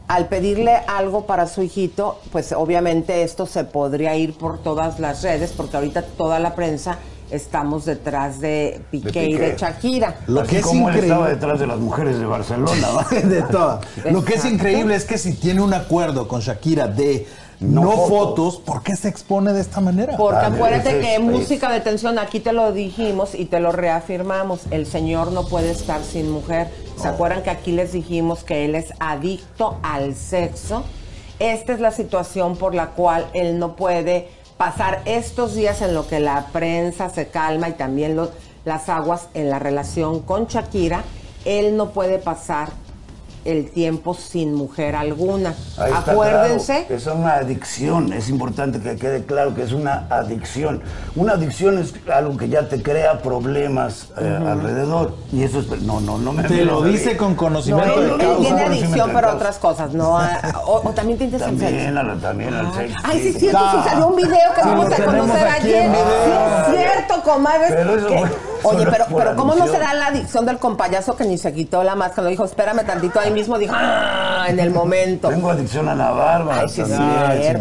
al 0.07 0.27
pedirle 0.27 0.75
algo 0.88 1.25
para 1.25 1.47
su 1.47 1.62
hijito, 1.63 2.19
pues 2.31 2.51
obviamente 2.51 3.24
esto 3.24 3.45
se 3.45 3.63
podría 3.63 4.15
ir 4.15 4.33
por 4.38 4.59
todas 4.59 5.00
las 5.00 5.24
redes, 5.24 5.51
porque 5.55 5.77
ahorita 5.77 6.03
toda 6.03 6.39
la 6.39 6.55
prensa 6.55 7.00
estamos 7.31 7.85
detrás 7.85 8.39
de 8.39 8.81
Piqué, 8.91 9.25
y 9.25 9.31
Piqué. 9.31 9.51
de 9.51 9.57
Shakira. 9.57 10.19
Lo 10.27 10.41
Así 10.41 10.51
que 10.51 10.57
es 10.57 10.63
como 10.65 10.89
él 10.89 10.95
estaba 10.95 11.21
increíble. 11.21 11.35
detrás 11.35 11.59
de 11.59 11.67
las 11.67 11.79
mujeres 11.79 12.19
de 12.19 12.25
Barcelona. 12.25 12.88
de 13.24 13.41
todo. 13.43 13.81
Lo 14.12 14.24
que 14.24 14.35
es 14.35 14.45
increíble 14.45 14.95
es 14.95 15.05
que 15.05 15.17
si 15.17 15.33
tiene 15.33 15.62
un 15.62 15.74
acuerdo 15.74 16.27
con 16.27 16.41
Shakira 16.41 16.88
de 16.88 17.27
No 17.59 17.81
no, 17.83 17.91
fotos. 17.91 18.09
fotos, 18.09 18.57
¿por 18.57 18.83
qué 18.83 18.95
se 18.95 19.07
expone 19.07 19.53
de 19.53 19.62
esta 19.62 19.79
manera? 19.81 20.17
Porque 20.17 20.39
Ah, 20.45 20.47
acuérdate 20.47 20.89
ese 20.89 21.00
que 21.00 21.15
es- 21.15 21.21
música 21.21 21.71
de 21.71 21.79
tensión, 21.81 22.19
aquí 22.19 22.39
te 22.39 22.51
lo 22.53 22.71
dijimos 22.74 23.33
y 23.33 23.45
te 23.45 23.59
lo 23.59 23.71
reafirmamos, 23.71 24.62
el 24.71 24.85
señor 24.85 25.31
no 25.31 25.45
puede 25.47 25.71
estar 25.71 26.01
sin 26.03 26.29
mujer. 26.31 26.69
¿Se 27.01 27.07
acuerdan 27.07 27.43
que 27.43 27.50
aquí 27.50 27.71
les 27.71 27.91
dijimos 27.93 28.43
que 28.43 28.65
él 28.65 28.75
es 28.75 28.93
adicto 29.00 29.77
al 29.83 30.15
sexo? 30.15 30.83
Esta 31.39 31.74
es 31.74 31.79
la 31.79 31.91
situación 31.91 32.55
por 32.57 32.74
la 32.75 32.91
cual 32.91 33.25
él 33.33 33.57
no 33.59 33.75
puede 33.75 34.29
pasar 34.57 35.01
estos 35.05 35.53
días 35.55 35.81
en 35.81 35.93
lo 35.93 36.07
que 36.07 36.19
la 36.19 36.47
prensa 36.53 37.09
se 37.09 37.27
calma 37.27 37.67
y 37.69 37.74
también 37.74 38.15
lo- 38.15 38.31
las 38.63 38.88
aguas 38.89 39.27
en 39.33 39.50
la 39.50 39.59
relación 39.59 40.21
con 40.21 40.47
Shakira. 40.47 41.03
Él 41.43 41.75
no 41.77 41.89
puede 41.91 42.17
pasar 42.19 42.69
el 43.45 43.69
tiempo 43.69 44.13
sin 44.15 44.53
mujer 44.55 44.95
alguna. 44.95 45.53
Ahí 45.77 45.93
está 45.93 46.11
Acuérdense. 46.11 46.85
claro, 46.87 46.95
es 46.95 47.05
una 47.07 47.33
adicción, 47.35 48.11
es 48.11 48.27
importante 48.29 48.79
que 48.79 48.95
quede 48.95 49.23
claro 49.25 49.53
que 49.53 49.61
es 49.63 49.71
una 49.71 50.07
adicción. 50.09 50.81
Una 51.15 51.33
adicción 51.33 51.77
es 51.77 51.93
algo 52.11 52.35
que 52.37 52.49
ya 52.49 52.67
te 52.67 52.81
crea 52.81 53.21
problemas 53.21 54.09
eh, 54.19 54.39
alrededor. 54.47 55.15
Y 55.31 55.43
eso 55.43 55.59
es. 55.59 55.81
No, 55.83 56.01
no, 56.01 56.17
no 56.17 56.33
me 56.33 56.43
Te 56.43 56.65
lo 56.65 56.81
dice 56.81 57.15
con 57.15 57.31
No, 57.31 57.37
conocimiento 57.37 58.01
de 58.01 58.11
él 58.11 58.17
causa. 58.19 58.39
tiene 58.41 58.61
adicción, 58.63 59.11
pero 59.13 59.29
a 59.29 59.33
otras 59.35 59.57
cosas, 59.59 59.93
no 59.93 60.17
a- 60.17 60.39
o, 60.65 60.81
o 60.89 60.91
también 60.91 61.17
te 61.19 61.25
interesa 61.25 61.49
el 61.49 61.59
sexo. 61.59 61.71
También, 61.75 61.97
a 61.97 62.03
la- 62.03 62.15
también 62.15 62.53
al 62.53 62.73
sexo. 62.73 62.97
Ay, 63.03 63.19
sí, 63.21 63.27
es 63.29 63.37
cierto, 63.39 63.59
sí 63.59 63.77
Ah. 63.79 63.85
salió 63.89 64.07
un 64.07 64.15
video 64.15 64.53
que 64.55 64.61
Sí, 64.61 64.67
vamos 64.67 64.85
a 64.91 65.05
conocer 65.05 65.47
aquí 65.47 65.67
ayer. 65.67 65.91
Sí, 65.91 66.71
es 66.75 66.77
cierto, 66.79 67.23
comadres. 67.23 67.71
Pero 67.75 67.95
eso 67.95 68.07
que- 68.07 68.17
fue 68.17 68.29
Oye, 68.65 68.86
pero, 68.89 69.05
pero 69.15 69.36
¿cómo 69.36 69.55
no 69.55 69.67
será 69.67 69.93
la 69.93 70.07
adicción 70.07 70.45
del 70.45 70.57
compayazo 70.57 71.15
que 71.15 71.25
ni 71.25 71.38
se 71.38 71.53
quitó 71.53 71.84
la 71.84 71.95
máscara? 71.95 72.24
Lo 72.24 72.29
dijo, 72.29 72.45
espérame 72.45 72.86
tantito 72.86 73.19
ahí 73.19 73.31
mismo, 73.31 73.57
dijo, 73.57 73.74
¡ah! 73.75 74.45
en 74.48 74.60
el 74.60 74.72
momento. 74.72 75.29
Tengo 75.29 75.50
adicción 75.50 75.88
a 75.88 75.95
la 75.95 76.12
barba. 76.12 76.60
Ay, 76.62 76.69
sí, 76.69 76.84
sí. 76.86 76.93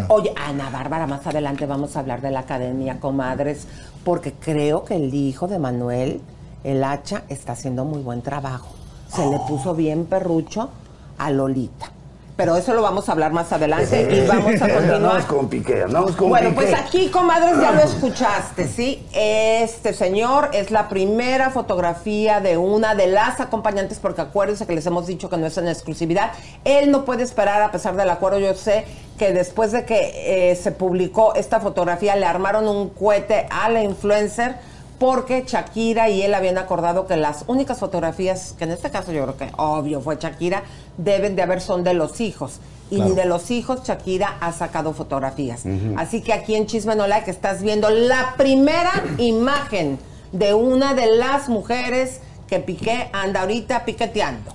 Oye, 0.09 0.33
Ana 0.37 0.71
Bárbara, 0.71 1.07
más 1.07 1.27
adelante 1.27 1.67
vamos 1.67 1.97
a 1.97 2.01
hablar 2.01 2.21
de 2.21 2.31
la 2.31 2.41
academia, 2.41 3.01
comadres, 3.01 3.67
porque 4.05 4.33
creo 4.33 4.85
que 4.85 4.97
el 4.97 5.15
hijo 5.15 5.49
de 5.49 5.59
Manuel, 5.59 6.21
el 6.63 6.85
hacha, 6.85 7.23
está 7.29 7.53
haciendo 7.53 7.85
muy 7.85 8.03
buen 8.03 8.23
trabajo. 8.23 8.69
Se 9.09 9.25
le 9.27 9.39
puso 9.41 9.75
bien 9.75 10.07
perrucho 10.07 10.71
a 11.19 11.31
Lolita. 11.31 11.91
Pero 12.37 12.57
eso 12.57 12.75
lo 12.75 12.83
vamos 12.83 13.09
a 13.09 13.13
hablar 13.13 13.33
más 13.33 13.53
adelante 13.53 14.09
y 14.11 14.27
vamos 14.27 14.61
a 14.61 14.69
continuar. 14.75 15.27
Con 15.27 15.49
Piqué, 15.49 15.85
con 16.19 16.29
Bueno, 16.31 16.51
Piqué. 16.51 16.55
pues 16.63 16.75
aquí, 16.75 17.09
comadres, 17.09 17.61
ya 17.61 17.71
lo 17.71 17.81
escuchaste, 17.83 18.67
¿sí? 18.67 19.07
Este 19.13 19.93
señor 19.93 20.51
es 20.53 20.73
la 20.73 20.89
primera 20.89 21.51
fotografía 21.51 22.41
de 22.41 22.57
una 22.59 22.97
de 22.97 23.07
las 23.07 23.39
acompañantes, 23.39 24.01
porque 24.01 24.23
acuérdense 24.23 24.67
que 24.67 24.75
les 24.75 24.85
hemos 24.87 25.07
dicho 25.07 25.31
que 25.31 25.37
no 25.37 25.47
es 25.47 25.57
en 25.59 25.69
exclusividad. 25.69 26.33
Él 26.65 26.91
no 26.91 27.05
puede 27.05 27.23
esperar 27.23 27.63
a 27.63 27.71
pesar 27.71 27.95
del 27.95 28.11
acuerdo. 28.11 28.41
Yo 28.41 28.55
sé 28.55 28.85
que 29.17 29.33
después 29.33 29.71
de 29.71 29.85
que 29.85 30.51
eh, 30.51 30.57
se 30.57 30.73
publicó 30.73 31.35
esta 31.37 31.61
fotografía, 31.61 32.17
le 32.17 32.27
armaron 32.27 32.67
un 32.67 32.89
cohete 32.89 33.47
a 33.49 33.69
la 33.69 33.85
influencer 33.85 34.57
porque 34.99 35.45
Shakira 35.47 36.09
y 36.09 36.23
él 36.23 36.35
habían 36.35 36.59
acordado 36.59 37.07
que 37.07 37.17
las 37.17 37.45
únicas 37.47 37.79
fotografías, 37.79 38.55
que 38.59 38.65
en 38.65 38.71
este 38.71 38.91
caso 38.91 39.13
yo 39.13 39.23
creo 39.25 39.37
que 39.37 39.51
obvio 39.57 40.01
fue 40.01 40.17
Shakira, 40.17 40.63
deben 40.97 41.37
de 41.37 41.43
haber 41.43 41.61
son 41.61 41.85
de 41.85 41.95
los 41.95 42.21
hijos. 42.21 42.61
Y 42.91 43.01
ni 43.01 43.13
de 43.13 43.25
los 43.25 43.51
hijos 43.51 43.83
Shakira 43.83 44.37
ha 44.41 44.53
sacado 44.53 44.93
fotografías. 44.93 45.65
Así 45.97 46.21
que 46.21 46.33
aquí 46.33 46.55
en 46.55 46.67
Chisme 46.67 46.95
No 46.95 47.07
Like 47.07 47.31
estás 47.31 47.63
viendo 47.63 47.89
la 47.91 48.35
primera 48.37 48.93
imagen 49.19 49.99
de 50.33 50.55
una 50.55 50.95
de 50.95 51.07
las 51.17 51.49
mujeres 51.49 52.21
que 52.47 52.61
Piqué 52.61 53.09
anda 53.13 53.41
ahorita 53.41 53.85
piqueteando. 53.85 54.53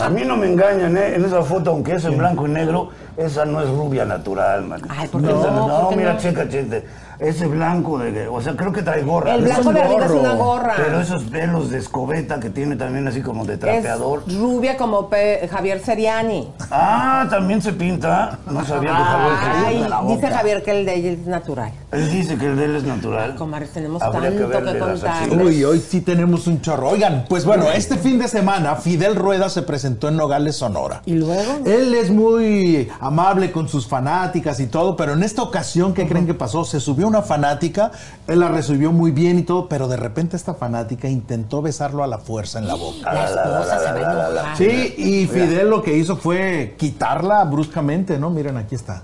A 0.00 0.10
mí 0.10 0.22
no 0.24 0.36
me 0.36 0.48
engañan, 0.48 0.96
¿eh? 0.96 1.14
En 1.14 1.24
esa 1.24 1.42
foto, 1.42 1.70
aunque 1.70 1.94
es 1.94 2.04
en 2.04 2.18
blanco 2.18 2.46
y 2.46 2.50
negro, 2.50 2.90
esa 3.16 3.44
no 3.44 3.62
es 3.62 3.68
rubia 3.68 4.04
natural, 4.04 4.64
man. 4.64 4.82
Ay, 4.88 5.08
¿por 5.08 5.20
qué 5.20 5.28
no? 5.28 5.68
No, 5.68 5.80
¿Por 5.82 5.90
qué 5.90 5.96
mira, 5.96 6.14
no? 6.14 6.18
checa, 6.18 6.48
checa. 6.48 6.82
Ese 7.20 7.46
blanco 7.46 7.98
de... 7.98 8.28
O 8.28 8.40
sea, 8.40 8.56
creo 8.56 8.72
que 8.72 8.82
trae 8.82 9.02
gorra. 9.02 9.34
El 9.34 9.42
blanco 9.44 9.72
de 9.72 9.80
arriba 9.82 10.04
es 10.06 10.10
gorro. 10.10 10.20
una 10.20 10.34
gorra. 10.34 10.74
Pero 10.76 11.00
esos 11.00 11.22
pelos 11.24 11.70
de 11.70 11.78
escobeta 11.78 12.40
que 12.40 12.48
tiene 12.50 12.76
también 12.76 13.06
así 13.06 13.20
como 13.20 13.44
de 13.44 13.54
Es 13.54 13.60
trapeador. 13.60 14.22
rubia 14.26 14.76
como 14.78 15.08
Pe- 15.10 15.46
Javier 15.50 15.80
Seriani. 15.84 16.50
Ah, 16.70 17.26
también 17.28 17.60
se 17.60 17.72
pinta. 17.74 18.38
No 18.50 18.64
sabía 18.64 18.90
que 18.90 18.96
Javier 18.96 19.90
dice. 20.16 20.26
Javier 20.34 20.62
que 20.62 20.70
el 20.70 20.86
de 20.86 20.94
ella 20.94 21.10
es 21.12 21.26
natural. 21.26 21.72
Él 21.92 22.10
dice 22.10 22.38
que 22.38 22.46
el 22.46 22.56
de 22.56 22.64
él 22.64 22.76
es 22.76 22.84
natural. 22.84 23.34
Comadres, 23.34 23.70
tenemos 23.70 24.00
Habría 24.00 24.30
tanto 24.30 24.72
que 24.72 24.78
contar. 24.78 25.28
Uy, 25.42 25.62
hoy 25.64 25.80
sí 25.80 26.00
tenemos 26.00 26.46
un 26.46 26.60
chorro. 26.62 26.88
Oigan, 26.90 27.26
pues 27.28 27.44
bueno, 27.44 27.70
este 27.70 27.98
fin 27.98 28.18
de 28.18 28.28
semana 28.28 28.76
Fidel 28.76 29.16
Rueda 29.16 29.48
se 29.50 29.62
presentó 29.62 30.08
en 30.08 30.16
Nogales, 30.16 30.56
Sonora. 30.56 31.02
¿Y 31.04 31.14
luego? 31.14 31.58
Él 31.66 31.92
es 31.94 32.10
muy 32.10 32.88
amable 33.00 33.50
con 33.52 33.68
sus 33.68 33.86
fanáticas 33.86 34.58
y 34.60 34.68
todo, 34.68 34.96
pero 34.96 35.12
en 35.14 35.22
esta 35.22 35.42
ocasión, 35.42 35.92
¿qué 35.92 36.06
creen 36.08 36.26
que 36.26 36.34
pasó? 36.34 36.64
Se 36.64 36.80
subió 36.80 37.09
una 37.10 37.22
fanática, 37.22 37.90
él 38.26 38.40
la 38.40 38.48
recibió 38.48 38.92
muy 38.92 39.10
bien 39.10 39.38
y 39.38 39.42
todo, 39.42 39.68
pero 39.68 39.88
de 39.88 39.96
repente 39.96 40.36
esta 40.36 40.54
fanática 40.54 41.08
intentó 41.08 41.60
besarlo 41.60 42.02
a 42.02 42.06
la 42.06 42.18
fuerza 42.18 42.58
en 42.58 42.68
la 42.68 42.74
boca. 42.74 43.12
La 43.12 43.24
esposa 43.26 43.78
se 43.78 43.92
va 43.92 44.10
a 44.10 44.28
enojar. 44.30 44.56
Sí, 44.56 44.94
y 44.96 45.26
Fidel 45.26 45.68
lo 45.68 45.82
que 45.82 45.96
hizo 45.96 46.16
fue 46.16 46.74
quitarla 46.78 47.44
bruscamente, 47.44 48.18
¿no? 48.18 48.30
Miren, 48.30 48.56
aquí 48.56 48.74
está. 48.74 49.02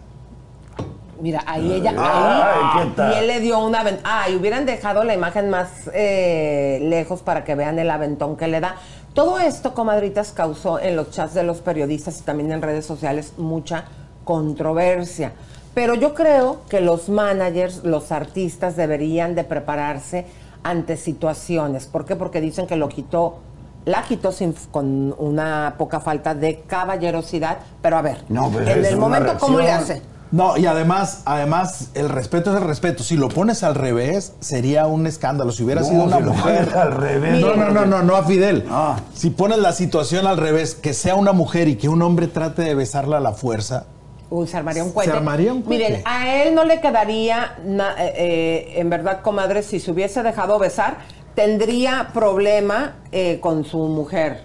Mira, 1.20 1.42
ahí 1.46 1.72
ella, 1.72 1.94
Ay, 1.96 2.42
ahí, 2.42 2.88
¿qué 2.88 2.94
tal? 2.94 3.12
y 3.12 3.16
él 3.16 3.26
le 3.26 3.40
dio 3.40 3.58
un 3.58 3.74
aventón. 3.74 4.04
Ah, 4.04 4.28
y 4.28 4.36
hubieran 4.36 4.66
dejado 4.66 5.02
la 5.02 5.14
imagen 5.14 5.48
más 5.48 5.90
eh, 5.94 6.78
lejos 6.82 7.22
para 7.22 7.42
que 7.42 7.54
vean 7.54 7.78
el 7.78 7.90
aventón 7.90 8.36
que 8.36 8.48
le 8.48 8.60
da. 8.60 8.76
Todo 9.14 9.38
esto, 9.38 9.72
comadritas, 9.72 10.32
causó 10.32 10.78
en 10.78 10.94
los 10.94 11.10
chats 11.10 11.32
de 11.32 11.42
los 11.42 11.62
periodistas 11.62 12.20
y 12.20 12.22
también 12.22 12.52
en 12.52 12.60
redes 12.60 12.84
sociales 12.84 13.32
mucha 13.38 13.84
controversia. 14.24 15.32
Pero 15.76 15.94
yo 15.94 16.14
creo 16.14 16.62
que 16.70 16.80
los 16.80 17.10
managers, 17.10 17.84
los 17.84 18.10
artistas 18.10 18.76
deberían 18.76 19.34
de 19.34 19.44
prepararse 19.44 20.24
ante 20.62 20.96
situaciones. 20.96 21.84
¿Por 21.84 22.06
qué? 22.06 22.16
Porque 22.16 22.40
dicen 22.40 22.66
que 22.66 22.76
lo 22.76 22.88
quitó, 22.88 23.40
la 23.84 24.02
quitó 24.04 24.32
sin, 24.32 24.54
con 24.70 25.14
una 25.18 25.74
poca 25.76 26.00
falta 26.00 26.34
de 26.34 26.62
caballerosidad. 26.66 27.58
Pero 27.82 27.98
a 27.98 28.00
ver, 28.00 28.24
No, 28.30 28.50
en 28.58 28.86
el 28.86 28.96
momento, 28.96 29.34
¿cómo 29.38 29.58
le 29.60 29.70
hace? 29.70 30.00
No, 30.32 30.56
y 30.56 30.64
además, 30.64 31.20
además, 31.26 31.90
el 31.92 32.08
respeto 32.08 32.52
es 32.56 32.62
el 32.62 32.66
respeto. 32.66 33.02
Si 33.02 33.18
lo 33.18 33.28
pones 33.28 33.62
al 33.62 33.74
revés, 33.74 34.32
sería 34.40 34.86
un 34.86 35.06
escándalo. 35.06 35.52
Si 35.52 35.62
hubiera 35.62 35.82
No, 35.82 35.88
sido 35.88 36.04
una 36.04 36.16
si 36.16 36.22
mujer. 36.22 36.72
al 36.74 36.92
revés, 36.92 37.38
No, 37.42 37.54
no, 37.54 37.68
no, 37.68 37.84
no, 37.84 38.02
no 38.02 38.16
a 38.16 38.22
Fidel. 38.24 38.64
Ah. 38.70 38.96
Si 39.12 39.28
pones 39.28 39.58
la 39.58 39.72
situación 39.72 40.26
al 40.26 40.38
revés, 40.38 40.74
que 40.74 40.94
sea 40.94 41.16
una 41.16 41.32
mujer 41.32 41.68
y 41.68 41.76
que 41.76 41.90
un 41.90 42.00
hombre 42.00 42.28
trate 42.28 42.62
de 42.62 42.74
besarla 42.74 43.18
a 43.18 43.20
la 43.20 43.32
fuerza. 43.32 43.84
Uy, 44.28 44.46
se 44.46 44.56
armaría 44.56 44.82
un 44.82 44.88
Se 44.90 44.94
cohete. 44.94 45.12
armaría 45.12 45.52
un. 45.52 45.64
Miren, 45.68 46.02
a 46.04 46.42
él 46.42 46.54
no 46.54 46.64
le 46.64 46.80
quedaría, 46.80 47.56
na- 47.64 47.94
eh, 47.98 48.12
eh, 48.16 48.72
en 48.80 48.90
verdad, 48.90 49.20
comadre, 49.22 49.62
si 49.62 49.78
se 49.78 49.90
hubiese 49.92 50.22
dejado 50.22 50.58
besar, 50.58 50.96
tendría 51.36 52.08
problema 52.12 52.96
eh, 53.12 53.38
con 53.40 53.64
su 53.64 53.78
mujer. 53.78 54.44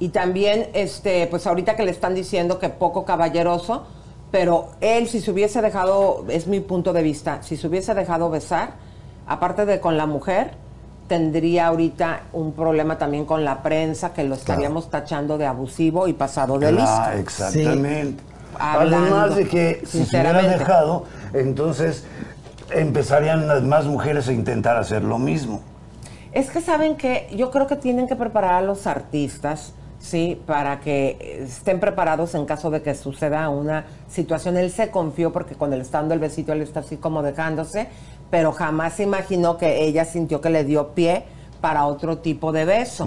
Y 0.00 0.10
también, 0.10 0.68
este, 0.72 1.26
pues 1.26 1.46
ahorita 1.46 1.76
que 1.76 1.82
le 1.84 1.90
están 1.90 2.14
diciendo 2.14 2.58
que 2.58 2.68
poco 2.68 3.04
caballeroso, 3.04 3.84
pero 4.30 4.68
él 4.80 5.08
si 5.08 5.20
se 5.20 5.30
hubiese 5.30 5.60
dejado, 5.60 6.24
es 6.28 6.46
mi 6.46 6.60
punto 6.60 6.92
de 6.92 7.02
vista, 7.02 7.42
si 7.42 7.56
se 7.56 7.66
hubiese 7.66 7.94
dejado 7.94 8.30
besar, 8.30 8.74
aparte 9.26 9.66
de 9.66 9.80
con 9.80 9.96
la 9.96 10.06
mujer, 10.06 10.52
tendría 11.08 11.66
ahorita 11.68 12.20
un 12.34 12.52
problema 12.52 12.98
también 12.98 13.24
con 13.24 13.44
la 13.44 13.62
prensa, 13.62 14.12
que 14.12 14.22
lo 14.24 14.34
estaríamos 14.34 14.90
tachando 14.90 15.38
de 15.38 15.46
abusivo 15.46 16.06
y 16.06 16.12
pasado 16.12 16.58
de 16.58 16.70
listo. 16.72 16.86
Ah, 16.86 17.14
exactamente. 17.18 18.22
Hablando, 18.58 19.16
Además 19.16 19.36
de 19.36 19.46
que 19.46 19.80
si 19.84 20.04
se 20.04 20.16
hubiera 20.16 20.40
sinceramente. 20.40 20.58
dejado, 20.58 21.04
entonces 21.32 22.04
empezarían 22.70 23.46
las 23.48 23.62
más 23.62 23.86
mujeres 23.86 24.28
a 24.28 24.32
intentar 24.32 24.76
hacer 24.76 25.02
lo 25.04 25.18
mismo. 25.18 25.62
Es 26.32 26.50
que 26.50 26.60
saben 26.60 26.96
que 26.96 27.28
yo 27.34 27.50
creo 27.50 27.66
que 27.66 27.76
tienen 27.76 28.06
que 28.06 28.16
preparar 28.16 28.54
a 28.54 28.62
los 28.62 28.86
artistas, 28.86 29.72
sí, 29.98 30.40
para 30.46 30.80
que 30.80 31.42
estén 31.42 31.80
preparados 31.80 32.34
en 32.34 32.44
caso 32.44 32.70
de 32.70 32.82
que 32.82 32.94
suceda 32.94 33.48
una 33.48 33.86
situación. 34.08 34.56
Él 34.56 34.70
se 34.70 34.90
confió 34.90 35.32
porque 35.32 35.54
cuando 35.54 35.76
le 35.76 35.82
está 35.82 35.98
dando 35.98 36.14
el 36.14 36.20
besito 36.20 36.52
él 36.52 36.62
está 36.62 36.80
así 36.80 36.96
como 36.96 37.22
dejándose, 37.22 37.88
pero 38.30 38.52
jamás 38.52 38.94
se 38.94 39.04
imaginó 39.04 39.56
que 39.56 39.84
ella 39.84 40.04
sintió 40.04 40.40
que 40.40 40.50
le 40.50 40.64
dio 40.64 40.88
pie 40.88 41.24
para 41.60 41.86
otro 41.86 42.18
tipo 42.18 42.52
de 42.52 42.64
beso. 42.64 43.04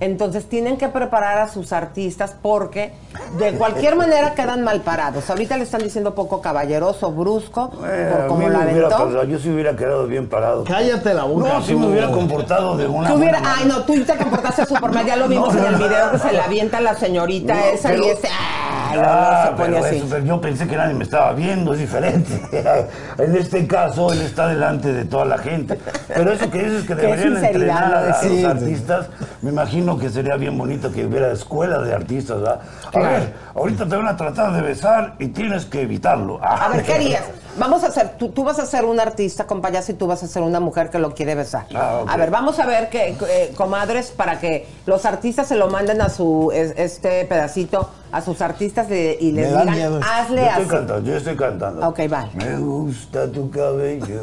Entonces 0.00 0.48
tienen 0.48 0.76
que 0.76 0.88
preparar 0.88 1.38
a 1.38 1.48
sus 1.48 1.72
artistas 1.72 2.34
porque 2.40 2.92
de 3.38 3.52
cualquier 3.52 3.96
manera 3.96 4.34
quedan 4.34 4.62
mal 4.64 4.80
parados. 4.82 5.28
Ahorita 5.30 5.56
le 5.56 5.64
están 5.64 5.82
diciendo 5.82 6.14
poco 6.14 6.40
caballeroso, 6.40 7.10
brusco, 7.12 7.72
Eh, 7.86 8.08
por 8.12 8.20
a 8.22 8.26
cómo 8.28 8.40
mí 8.40 8.46
lo 8.46 8.58
me 8.58 8.64
hubiera 8.64 8.86
aventó. 8.86 9.04
pasado, 9.04 9.24
yo 9.24 9.38
sí 9.38 9.50
hubiera 9.50 9.74
quedado 9.76 10.06
bien 10.06 10.28
parado. 10.28 10.64
Cállate 10.64 11.14
la 11.14 11.24
boca. 11.24 11.48
No, 11.54 11.60
tú. 11.64 11.78
me 11.78 11.86
hubiera 11.88 12.08
comportado 12.10 12.76
de 12.76 12.86
una 12.86 13.12
buena 13.12 13.42
ay 13.44 13.66
no, 13.66 13.82
tú 13.82 14.02
te 14.04 14.16
comportaste 14.16 14.64
súper 14.66 14.90
mal, 14.92 15.04
ya 15.06 15.16
lo 15.16 15.28
vimos 15.28 15.52
No, 15.54 15.60
en 15.60 15.74
el 15.74 15.76
video 15.76 16.10
que 16.12 16.18
se 16.18 16.32
le 16.32 16.40
avienta 16.40 16.78
a 16.78 16.80
la 16.80 16.94
señorita 16.94 17.54
No, 17.54 17.60
esa 17.60 17.88
pero- 17.90 18.04
y 18.04 18.08
ese, 18.10 18.28
ah, 18.28 18.74
Ah, 19.00 19.44
se 19.50 19.56
pone 19.56 19.74
pero 19.74 19.84
así. 19.84 19.96
eso, 19.96 20.06
pero 20.08 20.24
yo 20.24 20.40
pensé 20.40 20.66
que 20.66 20.74
nadie 20.76 20.94
me 20.94 21.04
estaba 21.04 21.32
viendo, 21.34 21.74
es 21.74 21.78
diferente. 21.80 22.40
en 23.18 23.36
este 23.36 23.66
caso, 23.66 24.12
él 24.12 24.22
está 24.22 24.48
delante 24.48 24.92
de 24.92 25.04
toda 25.04 25.24
la 25.26 25.38
gente. 25.38 25.78
Pero 26.08 26.32
eso 26.32 26.50
que 26.50 26.58
dices 26.58 26.82
que 26.86 26.96
Qué 26.96 27.02
deberían 27.02 27.36
entrenar 27.44 27.87
lo 27.88 27.96
a, 27.96 28.02
de 28.02 28.14
sí. 28.14 28.42
los 28.42 28.50
artistas, 28.52 29.06
me 29.42 29.50
imagino 29.50 29.98
que 29.98 30.10
sería 30.10 30.36
bien 30.36 30.56
bonito 30.56 30.92
que 30.92 31.06
hubiera 31.06 31.30
escuela 31.32 31.78
de 31.80 31.94
artistas, 31.94 32.38
¿verdad? 32.40 32.60
A 32.86 32.90
Claro. 32.90 33.08
ver, 33.10 33.34
ahorita 33.54 33.86
te 33.88 33.96
van 33.96 34.08
a 34.08 34.16
tratar 34.16 34.52
de 34.52 34.62
besar 34.62 35.14
y 35.18 35.28
tienes 35.28 35.64
que 35.66 35.82
evitarlo. 35.82 36.38
Ah. 36.42 36.66
A 36.66 36.68
ver, 36.68 36.84
¿qué 36.84 36.94
harías? 36.94 37.24
Vamos 37.58 37.82
a 37.82 37.88
hacer, 37.88 38.10
tú, 38.18 38.28
tú 38.28 38.44
vas 38.44 38.60
a 38.60 38.66
ser 38.66 38.84
un 38.84 39.00
artista 39.00 39.44
con 39.48 39.60
payaso 39.60 39.90
y 39.90 39.96
tú 39.96 40.06
vas 40.06 40.22
a 40.22 40.28
ser 40.28 40.42
una 40.42 40.60
mujer 40.60 40.90
que 40.90 41.00
lo 41.00 41.12
quiere 41.14 41.34
besar. 41.34 41.66
Ah. 41.74 42.04
A 42.06 42.16
ver, 42.16 42.30
vamos 42.30 42.58
a 42.60 42.66
ver 42.66 42.88
que, 42.88 43.16
eh, 43.28 43.52
comadres, 43.56 44.10
para 44.12 44.38
que 44.38 44.66
los 44.86 45.04
artistas 45.04 45.48
se 45.48 45.56
lo 45.56 45.68
manden 45.68 46.00
a 46.00 46.08
su, 46.08 46.52
es- 46.54 46.72
este 46.76 47.24
pedacito, 47.24 47.90
a 48.12 48.20
sus 48.22 48.40
artistas 48.42 48.86
y 48.90 49.32
les 49.32 49.48
digan, 49.48 49.70
miedo 49.72 49.98
esto. 49.98 50.08
Yo 50.10 50.22
hazle 50.22 50.46
estoy 50.46 50.66
cantando, 50.66 51.00
yo 51.10 51.16
estoy 51.16 51.36
cantando. 51.36 51.88
Ok, 51.88 52.00
vale. 52.08 52.30
Me 52.34 52.56
gusta 52.58 53.26
tu 53.30 53.50
cabello, 53.50 54.22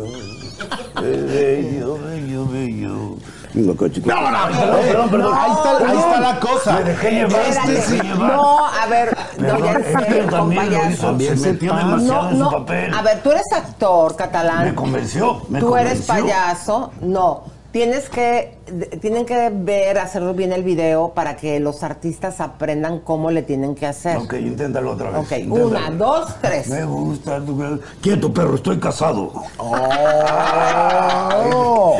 bello, 1.01 1.97
bello, 1.99 2.45
bello. 2.47 3.15
Acá, 3.55 3.89
chico. 3.89 4.09
No, 4.09 4.31
no, 4.31 4.47
perdón, 4.47 4.81
perdón, 4.85 5.09
perdón. 5.09 5.33
Ahí 5.37 5.51
está, 5.51 5.77
ahí 5.89 5.97
está 5.97 6.19
la 6.19 6.39
cosa. 6.39 6.73
Me 6.73 6.83
dejé 6.83 7.11
llevar, 7.11 7.67
dejé 7.67 7.99
llevar. 8.03 8.33
No, 8.35 8.65
a 8.67 8.85
ver, 8.87 9.17
no, 9.37 9.59
ya 9.59 9.71
él 9.73 10.25
con 10.29 10.55
también 10.97 11.37
se 11.37 11.51
metió 11.53 11.73
demasiado 11.75 12.23
No, 12.23 12.29
en 12.31 12.39
no, 12.39 12.49
su 12.51 12.57
papel. 12.57 12.93
a 12.93 13.01
ver, 13.01 13.23
tú 13.23 13.31
eres 13.31 13.51
actor 13.53 14.15
catalán. 14.15 14.65
Me 14.65 14.75
convenció, 14.75 15.41
me 15.49 15.59
Tú 15.59 15.75
eres 15.77 16.01
payaso, 16.01 16.91
no. 17.01 17.43
Tienes 17.71 18.09
que, 18.09 18.54
tienen 19.01 19.25
que 19.25 19.49
ver, 19.53 19.99
hacerlo 19.99 20.33
bien 20.33 20.51
el 20.53 20.63
video 20.63 21.09
para 21.09 21.35
que 21.35 21.59
los 21.59 21.83
artistas 21.83 22.41
aprendan 22.41 22.99
cómo 22.99 23.29
le 23.31 23.43
tienen 23.43 23.75
que 23.75 23.85
hacer. 23.85 24.17
Ok, 24.17 24.33
inténtalo 24.33 24.91
otra 24.93 25.11
vez. 25.11 25.19
Ok, 25.19 25.31
inténtalo. 25.37 25.67
una, 25.67 25.89
dos, 25.91 26.35
tres. 26.41 26.67
Me 26.67 26.83
gusta 26.83 27.39
tu. 27.39 27.79
Quieto, 28.01 28.33
perro, 28.33 28.55
estoy 28.55 28.79
casado. 28.79 29.31
Oh. 29.57 29.75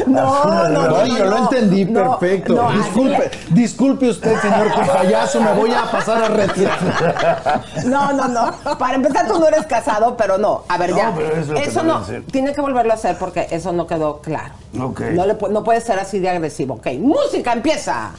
No, 0.08 0.44
no, 0.46 0.70
no, 0.70 0.88
No, 0.88 1.06
yo 1.06 1.26
lo 1.26 1.38
entendí 1.38 1.86
no, 1.86 2.18
perfecto. 2.20 2.54
no, 2.56 2.70
así 2.70 2.78
disculpe, 2.80 3.32
disculpe 3.52 4.10
usted, 4.10 4.40
señor 4.42 4.72
con 4.74 4.88
payaso, 4.88 5.42
me 5.42 5.54
voy 5.54 5.72
a 5.72 5.90
pasar 5.92 6.24
a 6.24 6.28
retirar. 6.30 7.62
No, 7.86 8.12
no, 8.14 8.28
no. 8.28 8.78
Para 8.78 8.96
empezar, 8.96 9.28
tú 9.28 9.40
no 9.40 9.48
eres 9.48 9.66
casado, 9.66 10.16
pero 10.18 10.38
no. 10.38 10.64
A 10.68 10.78
ver, 10.78 10.92
No, 10.92 10.98
ya. 10.98 11.14
pero 11.16 11.36
es 11.36 11.48
lo 11.48 11.56
que 11.56 11.64
eso 11.64 11.84
no. 11.84 12.02
Tiene 12.32 12.54
que 12.54 12.62
volverlo 12.62 12.92
a 12.92 12.96
hacer 12.96 13.18
porque 13.18 13.48
eso 13.52 13.72
no 13.72 13.88
quedó 13.88 14.20
claro. 14.22 14.54
Ok. 14.80 15.02
No, 15.14 15.26
le, 15.26 15.36
no 15.50 15.64
puede 15.64 15.82
ser 15.82 16.00
así 16.00 16.20
de 16.20 16.30
agresivo. 16.30 16.55
Ok, 16.64 16.88
música, 17.00 17.52
empieza. 17.54 18.12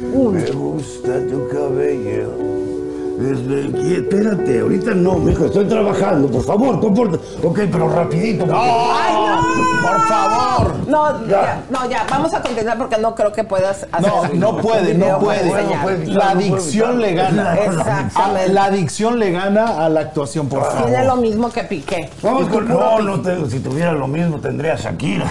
Me 0.00 0.50
gusta 0.52 1.26
tu 1.28 1.48
cabello. 1.48 2.69
Espérate, 3.20 4.60
ahorita 4.60 4.92
no, 4.94 5.14
mijo, 5.16 5.44
estoy 5.46 5.66
trabajando. 5.66 6.28
Por 6.28 6.42
favor, 6.44 6.80
comporta. 6.80 7.18
Ok, 7.42 7.60
pero 7.70 7.88
rapidito. 7.88 8.46
porque- 8.46 8.60
¡Ay, 8.60 9.14
no! 9.14 9.40
Por 9.88 10.00
favor. 10.08 10.74
No, 10.86 11.26
Ya. 11.26 11.62
no, 11.70 11.88
ya, 11.88 12.04
vamos 12.10 12.32
a 12.34 12.42
continuar 12.42 12.76
porque 12.78 12.98
no 12.98 13.14
creo 13.14 13.32
que 13.32 13.44
puedas 13.44 13.86
hacer 13.92 14.10
No, 14.34 14.52
no 14.52 14.56
puede, 14.58 14.94
no 14.94 15.18
puede. 15.18 15.40
enseñar. 15.50 15.82
puede. 15.82 16.06
La 16.06 16.30
adicción 16.30 17.00
le 17.00 17.14
gana. 17.14 17.54
Exactamente. 17.56 18.52
La 18.52 18.64
adicción 18.64 19.18
le 19.18 19.30
gana 19.32 19.84
a 19.84 19.88
la 19.88 20.00
actuación, 20.00 20.48
por 20.48 20.64
favor. 20.64 20.86
Tiene 20.86 21.04
lo 21.06 21.16
mismo 21.16 21.50
que 21.50 21.64
Piqué. 21.64 22.10
Vamos 22.22 22.48
con. 22.48 22.68
No, 22.68 23.00
no 23.00 23.20
tengo. 23.20 23.46
Si 23.48 23.60
tuviera 23.60 23.92
lo 23.92 24.06
mismo, 24.08 24.38
tendría 24.38 24.74
Shakira. 24.76 25.26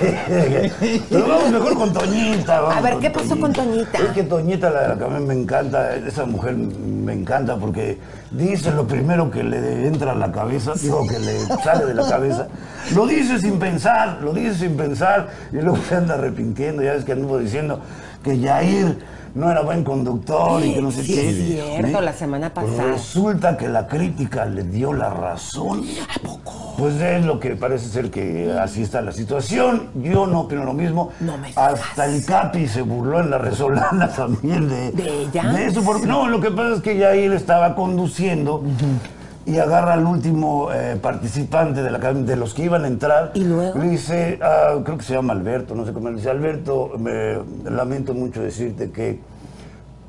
Pero 1.10 1.26
vamos 1.28 1.50
mejor 1.50 1.74
con 1.76 1.92
Toñita. 1.92 2.60
vamos 2.60 2.76
A 2.76 2.80
ver, 2.80 2.96
¿qué 2.98 3.10
pasó 3.10 3.38
con 3.38 3.52
Toñita? 3.52 3.98
Es 3.98 4.08
que 4.10 4.22
Toñita, 4.22 4.70
la, 4.70 4.88
la 4.88 4.98
que 4.98 5.04
a 5.04 5.08
me 5.20 5.34
encanta, 5.34 5.94
esa 5.94 6.24
mujer 6.24 6.56
me 6.56 7.12
encanta 7.12 7.56
porque 7.56 7.98
dice 8.30 8.70
lo 8.72 8.86
primero 8.86 9.30
que 9.30 9.42
le 9.42 9.86
entra 9.86 10.12
a 10.12 10.14
la 10.14 10.32
cabeza, 10.32 10.72
digo 10.80 11.06
que 11.06 11.18
le 11.18 11.38
sale 11.62 11.86
de 11.86 11.94
la 11.94 12.08
cabeza. 12.08 12.48
Lo 12.94 13.06
dice 13.06 13.38
sin 13.38 13.58
pensar, 13.58 14.18
lo 14.22 14.32
dice 14.32 14.54
sin 14.54 14.76
pensar 14.76 15.28
y 15.52 15.56
luego 15.56 15.78
se 15.88 15.94
anda 15.94 16.14
arrepintiendo. 16.14 16.82
Ya 16.82 16.92
ves 16.92 17.04
que 17.04 17.12
anduvo 17.12 17.38
diciendo 17.38 17.80
que 18.22 18.38
Jair 18.38 18.98
no 19.34 19.50
era 19.50 19.62
buen 19.62 19.84
conductor 19.84 20.62
y 20.64 20.74
que 20.74 20.82
no 20.82 20.90
sé 20.90 21.04
Sí, 21.04 21.14
qué. 21.14 21.28
es 21.30 21.36
cierto, 21.80 21.98
¿Eh? 21.98 22.02
la 22.02 22.12
semana 22.12 22.52
pasada. 22.52 22.92
resulta 22.92 23.56
que 23.56 23.68
la 23.68 23.86
crítica 23.86 24.44
le 24.46 24.64
dio 24.64 24.92
la 24.92 25.10
razón. 25.10 25.84
¿A 26.14 26.18
poco? 26.26 26.74
Pues 26.78 27.00
es 27.00 27.24
lo 27.24 27.38
que 27.38 27.50
parece 27.56 27.88
ser 27.88 28.10
que 28.10 28.52
así 28.60 28.82
está 28.82 29.00
la 29.02 29.12
situación. 29.12 29.88
Yo 29.94 30.26
no 30.26 30.40
opino 30.40 30.64
lo 30.64 30.72
mismo. 30.72 31.10
No 31.20 31.36
me 31.38 31.48
digas. 31.48 31.80
Hasta 31.80 32.06
el 32.06 32.24
Capi 32.24 32.66
se 32.66 32.82
burló 32.82 33.20
en 33.20 33.30
la 33.30 33.38
resolana 33.38 34.08
también 34.16 34.68
de, 34.68 34.90
¿De 34.92 35.22
ella? 35.24 35.52
de 35.52 35.66
eso. 35.66 35.82
Porque, 35.82 36.06
no, 36.06 36.28
lo 36.28 36.40
que 36.40 36.50
pasa 36.50 36.74
es 36.76 36.82
que 36.82 36.96
ya 36.96 37.12
él 37.12 37.32
estaba 37.32 37.74
conduciendo. 37.74 38.62
Y 39.46 39.58
agarra 39.58 39.94
al 39.94 40.04
último 40.04 40.70
eh, 40.72 40.96
participante 41.00 41.82
de, 41.82 41.90
la, 41.90 41.98
de 41.98 42.36
los 42.36 42.54
que 42.54 42.64
iban 42.64 42.84
a 42.84 42.88
entrar. 42.88 43.32
¿Y 43.34 43.44
luego? 43.44 43.78
Le 43.78 43.88
dice, 43.88 44.38
ah, 44.42 44.74
creo 44.84 44.98
que 44.98 45.04
se 45.04 45.14
llama 45.14 45.32
Alberto, 45.32 45.74
no 45.74 45.86
sé 45.86 45.92
cómo. 45.92 46.10
Le 46.10 46.16
dice, 46.16 46.30
Alberto, 46.30 46.92
me 46.98 47.38
lamento 47.64 48.12
mucho 48.14 48.42
decirte 48.42 48.90
que 48.90 49.18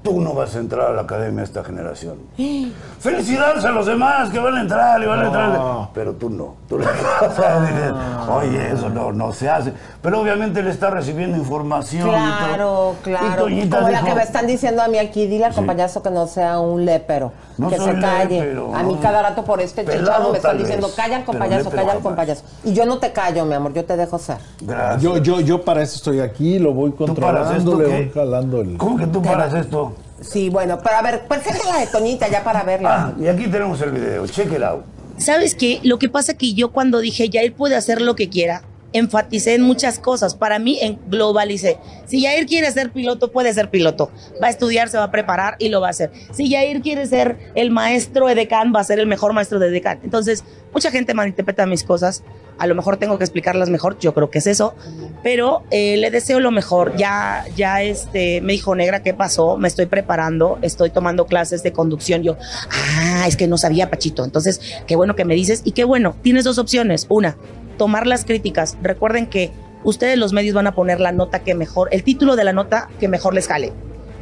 tú 0.04 0.20
no 0.20 0.34
vas 0.34 0.56
a 0.56 0.60
entrar 0.60 0.88
a 0.88 0.94
la 0.94 1.02
academia 1.04 1.44
esta 1.44 1.64
generación. 1.64 2.18
Felicidades 3.00 3.64
a 3.66 3.72
los 3.72 3.86
demás 3.86 4.30
que 4.30 4.40
van 4.40 4.56
a 4.56 4.62
entrar 4.62 5.02
y 5.02 5.06
van 5.06 5.20
a 5.20 5.26
entrar. 5.26 5.90
Pero 5.94 6.14
tú 6.14 6.30
no. 6.30 6.56
Tú 6.68 6.80
le 6.80 6.86
o 6.86 7.36
sea, 7.36 7.62
dices, 7.62 7.92
Oye, 8.30 8.72
eso 8.72 8.90
no, 8.90 9.12
no 9.12 9.34
se 9.34 9.50
hace. 9.50 9.74
Pero 10.02 10.22
obviamente 10.22 10.62
le 10.64 10.72
está 10.72 10.90
recibiendo 10.90 11.38
información. 11.38 12.08
y 12.08 12.12
todo. 12.12 12.12
Claro, 12.12 12.96
Y 13.00 13.04
claro. 13.04 13.44
Toñita 13.44 13.78
Como 13.78 13.90
la 13.90 13.98
dijo, 14.00 14.10
que 14.10 14.16
me 14.16 14.24
están 14.24 14.48
diciendo 14.48 14.82
a 14.82 14.88
mí 14.88 14.98
aquí, 14.98 15.28
dile 15.28 15.46
al 15.46 15.54
compañazo 15.54 16.02
que 16.02 16.10
no 16.10 16.28
sea 16.28 16.60
un 16.60 16.86
lépero, 16.86 17.32
No 17.62 17.70
que 17.70 17.78
se 17.78 18.00
calle. 18.00 18.56
a 18.74 18.84
mí 18.84 18.98
cada 19.02 19.22
rato 19.22 19.46
por 19.46 19.62
este 19.62 19.86
chicharo 19.86 20.32
me 20.32 20.38
están 20.38 20.58
diciendo, 20.58 20.88
vez, 20.88 20.96
calla 20.96 21.18
al 21.18 21.22
pero 21.24 21.26
compayazo, 21.26 21.64
lépero 21.64 21.72
calla 21.72 21.82
al 21.82 21.88
jamás. 21.88 22.04
compayazo. 22.04 22.44
Y 22.64 22.74
yo 22.74 22.86
no 22.86 22.98
te 22.98 23.12
callo, 23.12 23.46
mi 23.46 23.54
amor, 23.54 23.74
yo 23.74 23.86
te 23.86 23.96
dejo 23.96 24.18
ser. 24.18 24.38
Gracias. 24.62 25.02
Yo, 25.02 25.18
yo, 25.18 25.40
yo 25.42 25.62
para 25.64 25.82
eso 25.84 25.96
estoy 25.96 26.20
aquí, 26.20 26.60
lo 26.60 26.74
voy 26.74 26.92
¿Tú 26.92 26.98
paras 27.16 27.50
controlando, 27.50 27.80
le 27.80 27.88
voy 27.88 28.12
jalando 28.14 28.62
el. 28.62 28.78
¿Cómo 28.78 28.98
que 28.98 29.08
tú 29.08 29.22
paras 29.22 29.54
esto? 29.54 29.94
Sí, 30.22 30.50
bueno, 30.50 30.80
pero 30.84 30.98
a 30.98 31.02
ver, 31.02 31.28
preséntala 31.28 31.80
de 31.80 31.88
Toñita 31.88 32.28
ya 32.30 32.44
para 32.44 32.64
verla. 32.64 33.06
Ah, 33.06 33.14
y 33.20 33.28
aquí 33.28 33.48
tenemos 33.48 33.82
el 33.82 33.92
video. 33.92 34.28
Check 34.28 34.52
it 34.54 34.62
out. 34.62 34.84
¿Sabes 35.18 35.56
qué? 35.56 35.80
Lo 35.84 36.00
que 36.00 36.10
pasa 36.10 36.34
que 36.36 36.54
yo 36.54 36.72
cuando 36.72 37.00
dije 37.00 37.30
Jair 37.32 37.54
puede 37.54 37.76
hacer 37.76 38.02
lo 38.02 38.16
que 38.16 38.30
quiera, 38.30 38.64
enfaticé 38.94 39.56
en 39.56 39.62
muchas 39.62 40.00
cosas. 40.00 40.36
Para 40.36 40.60
mí, 40.60 40.78
en 40.82 41.00
globalicé. 41.08 41.78
Si 42.06 42.24
Jair 42.24 42.46
quiere 42.46 42.72
ser 42.72 42.92
piloto, 42.92 43.32
puede 43.32 43.54
ser 43.54 43.70
piloto. 43.70 44.12
Va 44.42 44.48
a 44.48 44.50
estudiar, 44.50 44.90
se 44.90 44.98
va 44.98 45.06
a 45.06 45.12
preparar 45.12 45.56
y 45.60 45.70
lo 45.70 45.82
va 45.82 45.88
a 45.88 45.92
hacer. 45.92 46.12
Si 46.32 46.52
Jair 46.52 46.82
quiere 46.82 47.06
ser 47.06 47.38
el 47.56 47.72
maestro 47.72 48.28
de 48.28 48.36
Decan, 48.36 48.74
va 48.76 48.82
a 48.82 48.84
ser 48.84 49.00
el 49.00 49.08
mejor 49.08 49.34
maestro 49.34 49.60
de 49.60 49.70
Decan. 49.70 50.00
Entonces, 50.04 50.44
mucha 50.74 50.92
gente 50.92 51.14
malinterpreta 51.14 51.66
mis 51.66 51.84
cosas. 51.84 52.24
A 52.58 52.68
lo 52.68 52.76
mejor 52.76 52.98
tengo 52.98 53.18
que 53.18 53.24
explicarlas 53.24 53.70
mejor, 53.70 53.98
yo 53.98 54.14
creo 54.14 54.30
que 54.30 54.38
es 54.40 54.48
eso. 54.48 54.76
Pero 55.24 55.64
eh, 55.72 55.98
le 55.98 56.12
deseo 56.12 56.40
lo 56.40 56.52
mejor. 56.52 56.96
Ya, 56.96 57.46
ya 57.56 57.82
este, 57.82 58.42
me 58.42 58.54
dijo 58.54 58.76
Negra, 58.76 59.02
¿qué 59.02 59.14
pasó? 59.14 59.58
Me 59.58 59.68
estoy 59.68 59.88
preparando, 59.88 60.60
estoy 60.62 60.90
tomando 60.90 61.26
clases 61.26 61.64
de 61.64 61.72
conducción. 61.72 62.24
Yo, 62.24 62.38
ah, 62.70 63.26
es 63.28 63.36
que 63.36 63.48
no 63.48 63.58
sabía, 63.58 63.90
Pachito. 63.90 64.24
Entonces, 64.24 64.62
qué 64.86 64.96
bueno 64.96 65.16
que 65.16 65.26
me 65.26 65.34
dices. 65.34 65.62
Y 65.64 65.72
qué 65.72 65.86
bueno, 65.86 66.16
tienes 66.22 66.44
dos 66.44 66.60
opciones. 66.60 67.08
Una, 67.10 67.36
tomar 67.82 68.06
las 68.06 68.26
críticas. 68.26 68.78
Recuerden 68.84 69.26
que 69.26 69.50
ustedes 69.84 70.16
los 70.16 70.34
medios 70.34 70.54
van 70.54 70.68
a 70.68 70.76
poner 70.76 71.00
la 71.00 71.12
nota 71.12 71.40
que 71.40 71.56
mejor, 71.56 71.90
el 71.92 72.04
título 72.04 72.36
de 72.36 72.44
la 72.44 72.54
nota 72.54 72.90
que 73.00 73.08
mejor 73.08 73.34
les 73.34 73.48
jale. 73.48 73.74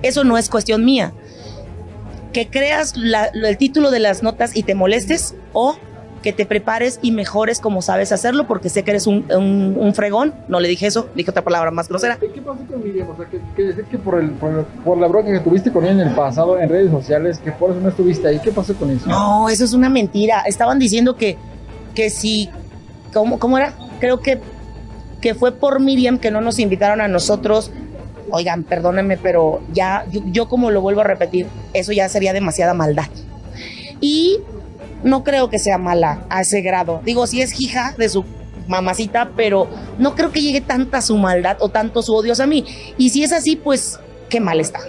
Eso 0.01 0.23
no 0.23 0.37
es 0.37 0.47
cuestión 0.47 0.85
mía. 0.85 1.11
Que 2.31 2.47
creas 2.47 2.95
la- 2.95 3.25
el 3.25 3.57
título 3.57 3.91
de 3.91 3.99
las 3.99 4.23
notas 4.23 4.55
y 4.55 4.63
te 4.63 4.75
molestes 4.75 5.35
o 5.51 5.75
que 6.23 6.31
te 6.31 6.45
prepares 6.45 6.99
y 7.01 7.11
mejores 7.11 7.59
como 7.59 7.81
sabes 7.81 8.13
hacerlo 8.13 8.47
porque 8.47 8.69
sé 8.69 8.83
que 8.83 8.91
eres 8.91 9.07
un, 9.07 9.25
un- 9.29 9.75
un 9.77 9.93
fregón. 9.93 10.33
No 10.47 10.61
le 10.61 10.69
dije 10.69 10.87
eso, 10.87 11.09
dije 11.15 11.29
otra 11.31 11.43
palabra 11.43 11.69
más 11.69 11.89
grosera. 11.89 12.17
¿Qué 12.17 12.41
pasó 12.41 12.59
con 12.65 12.81
Miriam? 12.81 13.09
O 13.09 13.17
sea, 13.17 13.25
que, 13.25 13.41
que 13.57 13.63
decir 13.63 13.83
que 13.91 13.97
por, 13.97 14.19
el, 14.21 14.29
por, 14.31 14.63
por 14.85 14.97
la 14.97 15.07
bronca 15.07 15.33
que 15.33 15.39
tuviste 15.41 15.69
con 15.69 15.83
ella 15.83 15.93
en 16.03 16.07
el 16.07 16.15
pasado 16.15 16.57
en 16.57 16.69
redes 16.69 16.91
sociales, 16.91 17.39
que 17.39 17.51
por 17.51 17.71
eso 17.71 17.81
no 17.81 17.89
estuviste 17.89 18.25
ahí. 18.25 18.39
¿Qué 18.41 18.53
pasó 18.53 18.73
con 18.75 18.89
eso? 18.91 19.09
No, 19.09 19.49
eso 19.49 19.65
es 19.65 19.73
una 19.73 19.89
mentira. 19.89 20.43
Estaban 20.47 20.79
diciendo 20.79 21.17
que, 21.17 21.35
que 21.95 22.09
si, 22.09 22.49
¿cómo, 23.13 23.39
¿cómo 23.39 23.57
era? 23.57 23.73
Creo 23.99 24.19
que, 24.19 24.39
que 25.21 25.35
fue 25.35 25.51
por 25.51 25.79
Miriam 25.79 26.17
que 26.17 26.31
no 26.31 26.41
nos 26.41 26.59
invitaron 26.59 27.01
a 27.01 27.07
nosotros. 27.07 27.71
Oigan, 28.31 28.63
perdónenme, 28.63 29.17
pero 29.17 29.61
ya, 29.73 30.05
yo, 30.11 30.21
yo 30.25 30.47
como 30.47 30.71
lo 30.71 30.81
vuelvo 30.81 31.01
a 31.01 31.05
repetir, 31.05 31.47
eso 31.73 31.91
ya 31.91 32.07
sería 32.09 32.33
demasiada 32.33 32.73
maldad. 32.73 33.07
Y 34.01 34.39
no 35.03 35.23
creo 35.23 35.49
que 35.49 35.59
sea 35.59 35.77
mala 35.77 36.25
a 36.29 36.41
ese 36.41 36.61
grado. 36.61 37.01
Digo, 37.03 37.27
si 37.27 37.41
es 37.41 37.59
hija 37.59 37.95
de 37.97 38.09
su 38.09 38.25
mamacita, 38.67 39.31
pero 39.35 39.67
no 39.97 40.15
creo 40.15 40.31
que 40.31 40.41
llegue 40.41 40.61
tanta 40.61 41.01
su 41.01 41.17
maldad 41.17 41.57
o 41.59 41.69
tanto 41.69 42.01
su 42.01 42.13
odio 42.13 42.33
a 42.39 42.45
mí. 42.45 42.65
Y 42.97 43.09
si 43.09 43.23
es 43.23 43.33
así, 43.33 43.55
pues 43.55 43.99
qué 44.29 44.39
mal 44.39 44.59
está. 44.59 44.79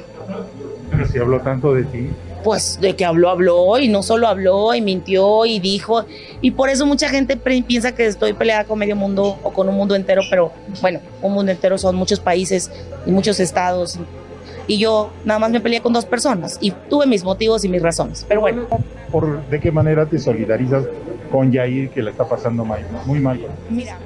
Pero 0.91 1.09
si 1.09 1.19
habló 1.19 1.41
tanto 1.41 1.75
de 1.75 1.85
ti. 1.85 2.11
Pues 2.43 2.81
de 2.81 2.97
que 2.97 3.05
habló, 3.05 3.29
habló 3.29 3.79
y 3.79 3.89
no 3.89 4.03
solo 4.03 4.29
habló 4.29 4.75
y 4.75 4.81
mintió 4.81 5.45
y 5.47 5.59
dijo. 5.61 6.05
Y 6.41 6.53
por 6.53 6.71
eso 6.71 6.87
mucha 6.87 7.09
gente 7.09 7.37
piensa 7.37 7.95
que 7.95 8.07
estoy 8.07 8.33
peleada 8.33 8.65
con 8.65 8.79
medio 8.79 8.97
mundo 8.97 9.39
o 9.43 9.53
con 9.53 9.69
un 9.69 9.75
mundo 9.75 9.95
entero, 9.95 10.23
pero 10.31 10.53
bueno, 10.81 11.01
un 11.23 11.33
mundo 11.33 11.53
entero 11.53 11.77
son 11.79 11.97
muchos 11.97 12.21
países 12.21 12.71
y 13.07 13.11
muchos 13.11 13.41
estados. 13.41 13.99
Y 14.67 14.79
yo 14.79 15.11
nada 15.25 15.41
más 15.41 15.51
me 15.51 15.61
peleé 15.61 15.81
con 15.81 15.93
dos 15.93 16.05
personas 16.05 16.59
y 16.61 16.71
tuve 16.71 17.07
mis 17.07 17.25
motivos 17.25 17.65
y 17.65 17.69
mis 17.69 17.83
razones. 17.83 18.25
Pero 18.29 18.41
bueno, 18.41 18.67
¿Por 19.11 19.45
¿De 19.49 19.59
qué 19.59 19.73
manera 19.73 20.07
te 20.07 20.19
solidarizas 20.19 20.85
con 21.31 21.51
Yair 21.51 21.91
que 21.91 22.03
la 22.03 22.11
está 22.11 22.29
pasando 22.29 22.65
mal, 22.65 22.81
muy 23.07 23.19
mal? 23.19 23.41
Mira, 23.69 23.99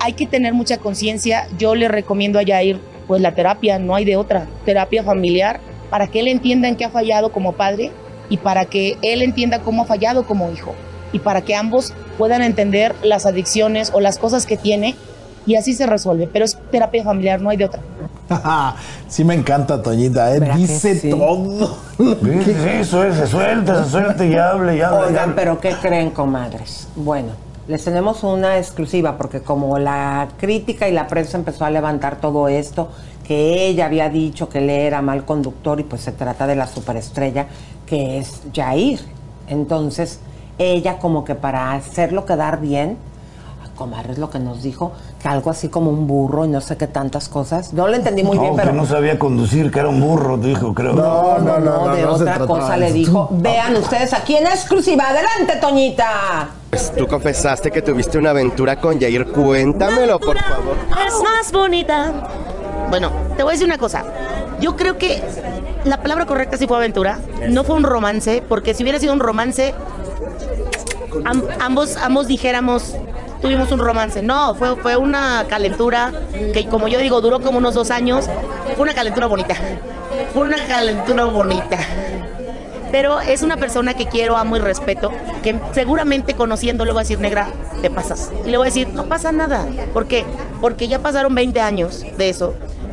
hay 0.00 0.12
que 0.12 0.26
tener 0.26 0.54
mucha 0.54 0.78
conciencia. 0.78 1.48
Yo 1.58 1.74
le 1.74 1.88
recomiendo 1.88 2.38
a 2.38 2.42
Yair, 2.42 2.78
pues 3.06 3.20
la 3.20 3.34
terapia, 3.34 3.78
no 3.78 3.94
hay 3.94 4.04
de 4.04 4.16
otra, 4.16 4.46
terapia 4.64 5.02
familiar, 5.02 5.60
para 5.92 6.06
que 6.06 6.20
él 6.20 6.28
entienda 6.28 6.68
en 6.68 6.76
qué 6.76 6.86
ha 6.86 6.90
fallado 6.90 7.32
como 7.32 7.52
padre 7.52 7.92
y 8.30 8.38
para 8.38 8.64
que 8.64 8.96
él 9.02 9.20
entienda 9.20 9.58
cómo 9.58 9.82
ha 9.82 9.84
fallado 9.84 10.24
como 10.26 10.50
hijo 10.50 10.72
y 11.12 11.18
para 11.18 11.42
que 11.42 11.54
ambos 11.54 11.92
puedan 12.16 12.40
entender 12.40 12.94
las 13.02 13.26
adicciones 13.26 13.90
o 13.92 14.00
las 14.00 14.16
cosas 14.16 14.46
que 14.46 14.56
tiene 14.56 14.96
y 15.44 15.56
así 15.56 15.74
se 15.74 15.84
resuelve. 15.86 16.30
Pero 16.32 16.46
es 16.46 16.56
terapia 16.70 17.04
familiar, 17.04 17.42
no 17.42 17.50
hay 17.50 17.58
de 17.58 17.66
otra. 17.66 17.82
sí 19.08 19.22
me 19.22 19.34
encanta, 19.34 19.82
Toñita, 19.82 20.34
¿eh? 20.34 20.40
¿Verdad 20.40 20.54
que 20.54 20.60
dice 20.62 20.94
sí? 20.94 21.10
todo. 21.10 21.76
Sí, 21.98 22.14
sí, 22.42 22.84
suel- 22.84 23.12
se 23.12 23.26
suelta, 23.26 23.84
se 23.84 23.90
suelta 23.90 24.24
y 24.24 24.34
hable, 24.34 24.78
y 24.78 24.80
hable. 24.80 25.08
Oigan, 25.08 25.24
hable. 25.24 25.34
pero 25.36 25.60
¿qué 25.60 25.72
creen, 25.72 26.08
comadres? 26.10 26.88
Bueno, 26.96 27.32
les 27.68 27.84
tenemos 27.84 28.24
una 28.24 28.56
exclusiva 28.56 29.18
porque 29.18 29.42
como 29.42 29.78
la 29.78 30.28
crítica 30.38 30.88
y 30.88 30.92
la 30.92 31.06
prensa 31.06 31.36
empezó 31.36 31.66
a 31.66 31.70
levantar 31.70 32.16
todo 32.16 32.48
esto, 32.48 32.88
que 33.32 33.66
ella 33.66 33.86
había 33.86 34.10
dicho 34.10 34.50
que 34.50 34.58
él 34.58 34.68
era 34.68 35.00
mal 35.00 35.24
conductor 35.24 35.80
y 35.80 35.84
pues 35.84 36.02
se 36.02 36.12
trata 36.12 36.46
de 36.46 36.54
la 36.54 36.66
superestrella 36.66 37.46
que 37.86 38.18
es 38.18 38.42
Jair. 38.54 39.00
Entonces, 39.48 40.20
ella 40.58 40.98
como 40.98 41.24
que 41.24 41.34
para 41.34 41.72
hacerlo 41.72 42.26
quedar 42.26 42.60
bien, 42.60 42.98
comadres 43.74 44.18
lo 44.18 44.28
que 44.28 44.38
nos 44.38 44.62
dijo, 44.62 44.92
que 45.20 45.28
algo 45.28 45.50
así 45.50 45.68
como 45.68 45.90
un 45.90 46.06
burro 46.06 46.44
y 46.44 46.48
no 46.48 46.60
sé 46.60 46.76
qué 46.76 46.86
tantas 46.86 47.30
cosas. 47.30 47.72
No 47.72 47.88
lo 47.88 47.96
entendí 47.96 48.22
muy 48.22 48.36
no, 48.36 48.42
bien, 48.42 48.54
que 48.54 48.62
pero... 48.62 48.74
no 48.74 48.84
sabía 48.84 49.18
conducir, 49.18 49.70
que 49.70 49.80
era 49.80 49.88
un 49.88 49.98
burro, 49.98 50.36
dijo, 50.36 50.74
creo. 50.74 50.92
No, 50.92 51.38
no, 51.38 51.58
no, 51.58 51.86
no, 51.86 51.94
de 51.94 52.02
no 52.02 52.16
se 52.18 52.22
otra 52.24 52.46
cosa 52.46 52.74
de 52.74 52.80
le 52.80 52.92
dijo. 52.92 53.28
Vean 53.32 53.74
ustedes 53.76 54.12
aquí 54.12 54.36
en 54.36 54.46
exclusiva. 54.46 55.08
Adelante, 55.08 55.56
Toñita. 55.58 56.50
Pues 56.68 56.92
tú 56.94 57.06
confesaste 57.06 57.70
que 57.70 57.80
tuviste 57.80 58.18
una 58.18 58.30
aventura 58.30 58.76
con 58.76 58.98
Yair. 58.98 59.26
Cuéntamelo, 59.32 60.20
por 60.20 60.38
favor. 60.38 60.76
Es 61.06 61.14
más 61.22 61.50
bonita. 61.50 62.12
Bueno, 62.92 63.10
te 63.38 63.42
voy 63.42 63.52
a 63.52 63.54
decir 63.54 63.66
una 63.66 63.78
cosa. 63.78 64.04
Yo 64.60 64.76
creo 64.76 64.98
que 64.98 65.22
la 65.84 66.02
palabra 66.02 66.26
correcta 66.26 66.58
sí 66.58 66.66
fue 66.66 66.76
aventura. 66.76 67.18
No 67.48 67.64
fue 67.64 67.74
un 67.74 67.84
romance, 67.84 68.42
porque 68.46 68.74
si 68.74 68.82
hubiera 68.82 68.98
sido 68.98 69.14
un 69.14 69.20
romance, 69.20 69.72
am- 71.24 71.42
ambos, 71.58 71.96
ambos 71.96 72.26
dijéramos, 72.26 72.94
tuvimos 73.40 73.72
un 73.72 73.78
romance. 73.78 74.20
No, 74.20 74.54
fue, 74.56 74.76
fue 74.76 74.96
una 74.98 75.46
calentura 75.48 76.12
que, 76.52 76.66
como 76.68 76.86
yo 76.86 76.98
digo, 76.98 77.22
duró 77.22 77.40
como 77.40 77.56
unos 77.56 77.72
dos 77.72 77.90
años. 77.90 78.26
Fue 78.76 78.82
una 78.82 78.92
calentura 78.92 79.26
bonita. 79.26 79.54
Fue 80.34 80.42
una 80.42 80.62
calentura 80.66 81.24
bonita. 81.24 81.78
Pero 82.90 83.22
es 83.22 83.40
una 83.40 83.56
persona 83.56 83.94
que 83.94 84.04
quiero, 84.04 84.36
amo 84.36 84.56
y 84.58 84.60
respeto, 84.60 85.10
que 85.42 85.58
seguramente 85.72 86.34
conociendo 86.34 86.84
le 86.84 86.92
voy 86.92 87.00
a 87.00 87.04
decir, 87.04 87.18
negra, 87.20 87.48
te 87.80 87.88
pasas. 87.88 88.30
Y 88.44 88.50
le 88.50 88.58
voy 88.58 88.66
a 88.66 88.68
decir, 88.68 88.88
no 88.88 89.04
pasa 89.06 89.32
nada. 89.32 89.66
¿Por 89.94 90.06
qué? 90.06 90.26
Porque 90.60 90.88
ya 90.88 90.98
pasaron 90.98 91.34
20 91.34 91.58
años 91.62 92.04
de 92.18 92.28
eso. 92.28 92.52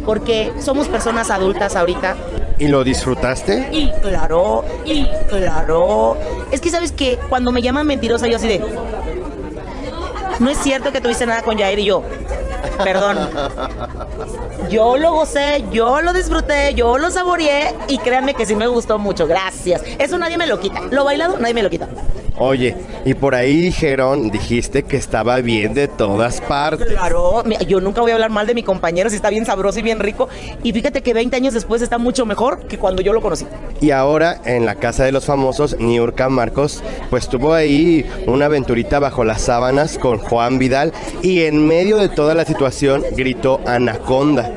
Porque 0.09 0.51
somos 0.59 0.87
personas 0.87 1.29
adultas 1.29 1.75
ahorita. 1.75 2.15
¿Y 2.57 2.67
lo 2.67 2.83
disfrutaste? 2.83 3.69
Y 3.71 3.91
claro, 4.01 4.65
y 4.83 5.05
claro. 5.29 6.17
Es 6.49 6.59
que 6.61 6.71
sabes 6.71 6.91
que 6.91 7.19
cuando 7.29 7.51
me 7.51 7.61
llaman 7.61 7.85
mentirosa, 7.85 8.25
yo 8.25 8.37
así 8.37 8.47
de. 8.47 8.59
No 10.39 10.49
es 10.49 10.57
cierto 10.57 10.91
que 10.91 10.99
tuviste 10.99 11.27
nada 11.27 11.43
con 11.43 11.59
Jair 11.59 11.77
y 11.77 11.85
yo. 11.85 12.01
Perdón. 12.83 13.29
Yo 14.69 14.97
lo 14.97 15.13
gocé, 15.13 15.63
yo 15.71 16.01
lo 16.01 16.13
disfruté, 16.13 16.73
yo 16.73 16.97
lo 16.97 17.09
saboreé 17.11 17.75
y 17.87 17.97
créanme 17.97 18.33
que 18.33 18.45
sí 18.45 18.55
me 18.55 18.67
gustó 18.67 18.99
mucho. 18.99 19.27
Gracias. 19.27 19.83
Eso 19.97 20.17
nadie 20.17 20.37
me 20.37 20.47
lo 20.47 20.59
quita. 20.59 20.81
Lo 20.91 21.03
bailado, 21.03 21.37
nadie 21.39 21.53
me 21.53 21.63
lo 21.63 21.69
quita. 21.69 21.87
Oye, 22.41 22.73
y 23.03 23.15
por 23.15 23.35
ahí 23.35 23.59
dijeron, 23.59 24.31
dijiste 24.31 24.83
que 24.83 24.95
estaba 24.95 25.41
bien 25.41 25.73
de 25.73 25.89
todas 25.89 26.39
partes. 26.39 26.87
Claro, 26.87 27.43
yo 27.67 27.81
nunca 27.81 27.99
voy 27.99 28.11
a 28.11 28.13
hablar 28.13 28.29
mal 28.29 28.47
de 28.47 28.53
mi 28.53 28.63
compañero 28.63 29.09
si 29.09 29.17
está 29.17 29.29
bien 29.29 29.45
sabroso 29.45 29.79
y 29.79 29.81
bien 29.81 29.99
rico. 29.99 30.29
Y 30.63 30.71
fíjate 30.71 31.01
que 31.01 31.13
20 31.13 31.35
años 31.35 31.53
después 31.53 31.81
está 31.81 31.97
mucho 31.97 32.25
mejor 32.25 32.65
que 32.67 32.77
cuando 32.77 33.01
yo 33.01 33.11
lo 33.11 33.21
conocí. 33.21 33.45
Y 33.81 33.91
ahora 33.91 34.39
en 34.45 34.65
la 34.65 34.75
casa 34.75 35.03
de 35.03 35.11
los 35.11 35.25
famosos, 35.25 35.77
Niurka 35.79 36.29
Marcos, 36.29 36.81
pues 37.09 37.27
tuvo 37.27 37.53
ahí 37.53 38.09
una 38.25 38.45
aventurita 38.45 38.99
bajo 38.99 39.25
las 39.25 39.41
sábanas 39.41 39.97
con 39.97 40.17
Juan 40.17 40.59
Vidal 40.59 40.93
y 41.21 41.41
en 41.41 41.67
medio 41.67 41.97
de 41.97 42.07
toda 42.07 42.35
la 42.35 42.45
situación 42.53 43.03
gritó 43.15 43.61
Anaconda. 43.65 44.51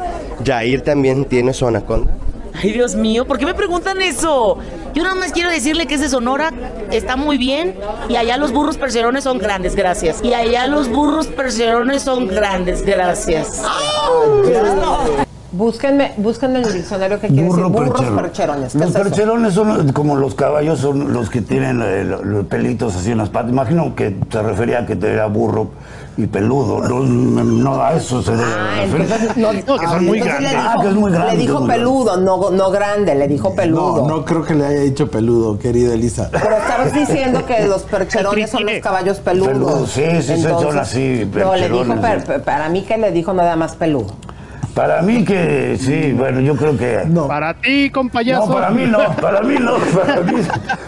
Jair 0.45 0.81
también 0.83 1.25
tiene 1.27 1.53
su 1.53 1.67
anaconda. 1.69 2.11
Ay, 2.55 2.73
Dios 2.73 2.95
mío, 2.97 3.25
¿por 3.27 3.39
qué 3.39 3.47
me 3.47 3.55
preguntan 3.55 4.03
eso? 4.03 4.59
Yo 4.95 5.03
nada 5.03 5.15
más 5.15 5.33
quiero 5.33 5.51
decirle 5.51 5.87
que 5.87 5.95
ese 5.95 6.09
Sonora 6.09 6.53
está 6.91 7.17
muy 7.17 7.39
bien 7.39 7.75
y 8.11 8.17
allá 8.17 8.37
los 8.37 8.53
burros 8.53 8.77
percherones 8.77 9.25
son 9.25 9.39
grandes, 9.39 9.75
gracias. 9.75 10.23
Y 10.23 10.35
allá 10.35 10.67
los 10.67 10.89
burros 10.91 11.29
percherones 11.29 12.03
son 12.03 12.27
grandes, 12.29 12.85
gracias. 12.85 13.63
Búsquenme, 15.55 16.13
búsquenme 16.17 16.61
en 16.61 16.65
el 16.65 16.73
diccionario 16.73 17.21
que 17.21 17.29
quiere 17.29 17.43
Burro 17.47 17.69
decir 17.69 17.87
burros 17.91 18.23
percherones. 18.23 18.73
¿Qué 18.73 18.79
Los 18.79 18.89
es 18.89 18.95
eso? 18.95 19.05
percherones 19.05 19.53
son 19.55 19.93
como 19.93 20.17
los 20.17 20.35
caballos, 20.35 20.79
son 20.81 21.13
los 21.13 21.29
que 21.29 21.43
tienen 21.43 21.83
eh, 21.83 22.05
lo- 22.05 22.25
los 22.25 22.47
pelitos 22.47 22.97
así 22.97 23.11
en 23.11 23.19
las 23.19 23.29
patas. 23.29 23.51
Imagino 23.53 23.95
que 23.95 24.17
se 24.31 24.43
refería 24.43 24.79
a 24.81 24.87
que 24.87 24.97
te 24.97 25.13
era 25.13 25.27
burro 25.27 25.71
y 26.17 26.27
peludo. 26.27 26.87
No, 26.89 27.01
no, 27.01 27.83
a 27.83 27.95
eso 27.95 28.23
se 28.23 28.33
debe 28.33 28.43
Ah, 28.45 28.83
entonces, 28.85 29.37
no, 29.37 29.51
que 29.51 29.63
son 29.63 29.79
ah, 29.87 29.99
muy 30.01 30.19
entonces 30.19 30.41
grandes. 30.41 30.51
Dijo, 30.51 30.63
Ah, 30.69 30.77
que 30.83 30.89
es 30.89 30.95
muy 30.95 31.13
grande, 31.13 31.33
Le 31.33 31.39
dijo 31.39 31.67
peludo, 31.67 32.17
no, 32.19 32.51
no 32.51 32.71
grande, 32.71 33.15
le 33.15 33.29
dijo 33.29 33.55
peludo. 33.55 33.97
No, 34.09 34.17
no 34.17 34.25
creo 34.25 34.45
que 34.45 34.55
le 34.55 34.67
haya 34.67 34.81
dicho 34.81 35.11
peludo, 35.11 35.59
querida 35.59 35.95
Elisa. 35.95 36.29
Pero 36.31 36.57
estabas 36.57 36.93
diciendo 36.93 37.45
que 37.47 37.67
los 37.67 37.83
percherones 37.83 38.51
son 38.51 38.65
los 38.67 38.75
caballos 38.83 39.19
peludos. 39.21 39.53
Peludos, 39.53 39.91
sí, 39.91 40.03
sí, 40.23 40.37
sí, 40.37 40.43
son 40.43 40.79
así, 40.79 41.31
No, 41.35 41.55
le 41.57 41.69
dijo, 41.69 41.95
per- 42.01 42.43
para 42.43 42.69
mí 42.69 42.83
que 42.83 42.99
le 42.99 43.11
dijo 43.11 43.33
nada 43.33 43.57
más 43.57 43.77
peludo. 43.77 44.15
Para 44.75 45.03
mí 45.03 45.25
que 45.25 45.77
sí, 45.79 46.13
bueno, 46.13 46.41
yo 46.41 46.57
creo 46.57 46.77
que... 46.79 47.03
No. 47.07 47.29
Para 47.29 47.53
ti, 47.55 47.91
compayazo. 47.91 48.47
No, 48.47 48.55
para 48.55 48.71
mí 48.71 48.85
no, 48.87 48.99
para 49.21 49.43
mí 49.43 49.57
no, 49.61 49.75
para 49.77 50.21
mí, 50.23 50.33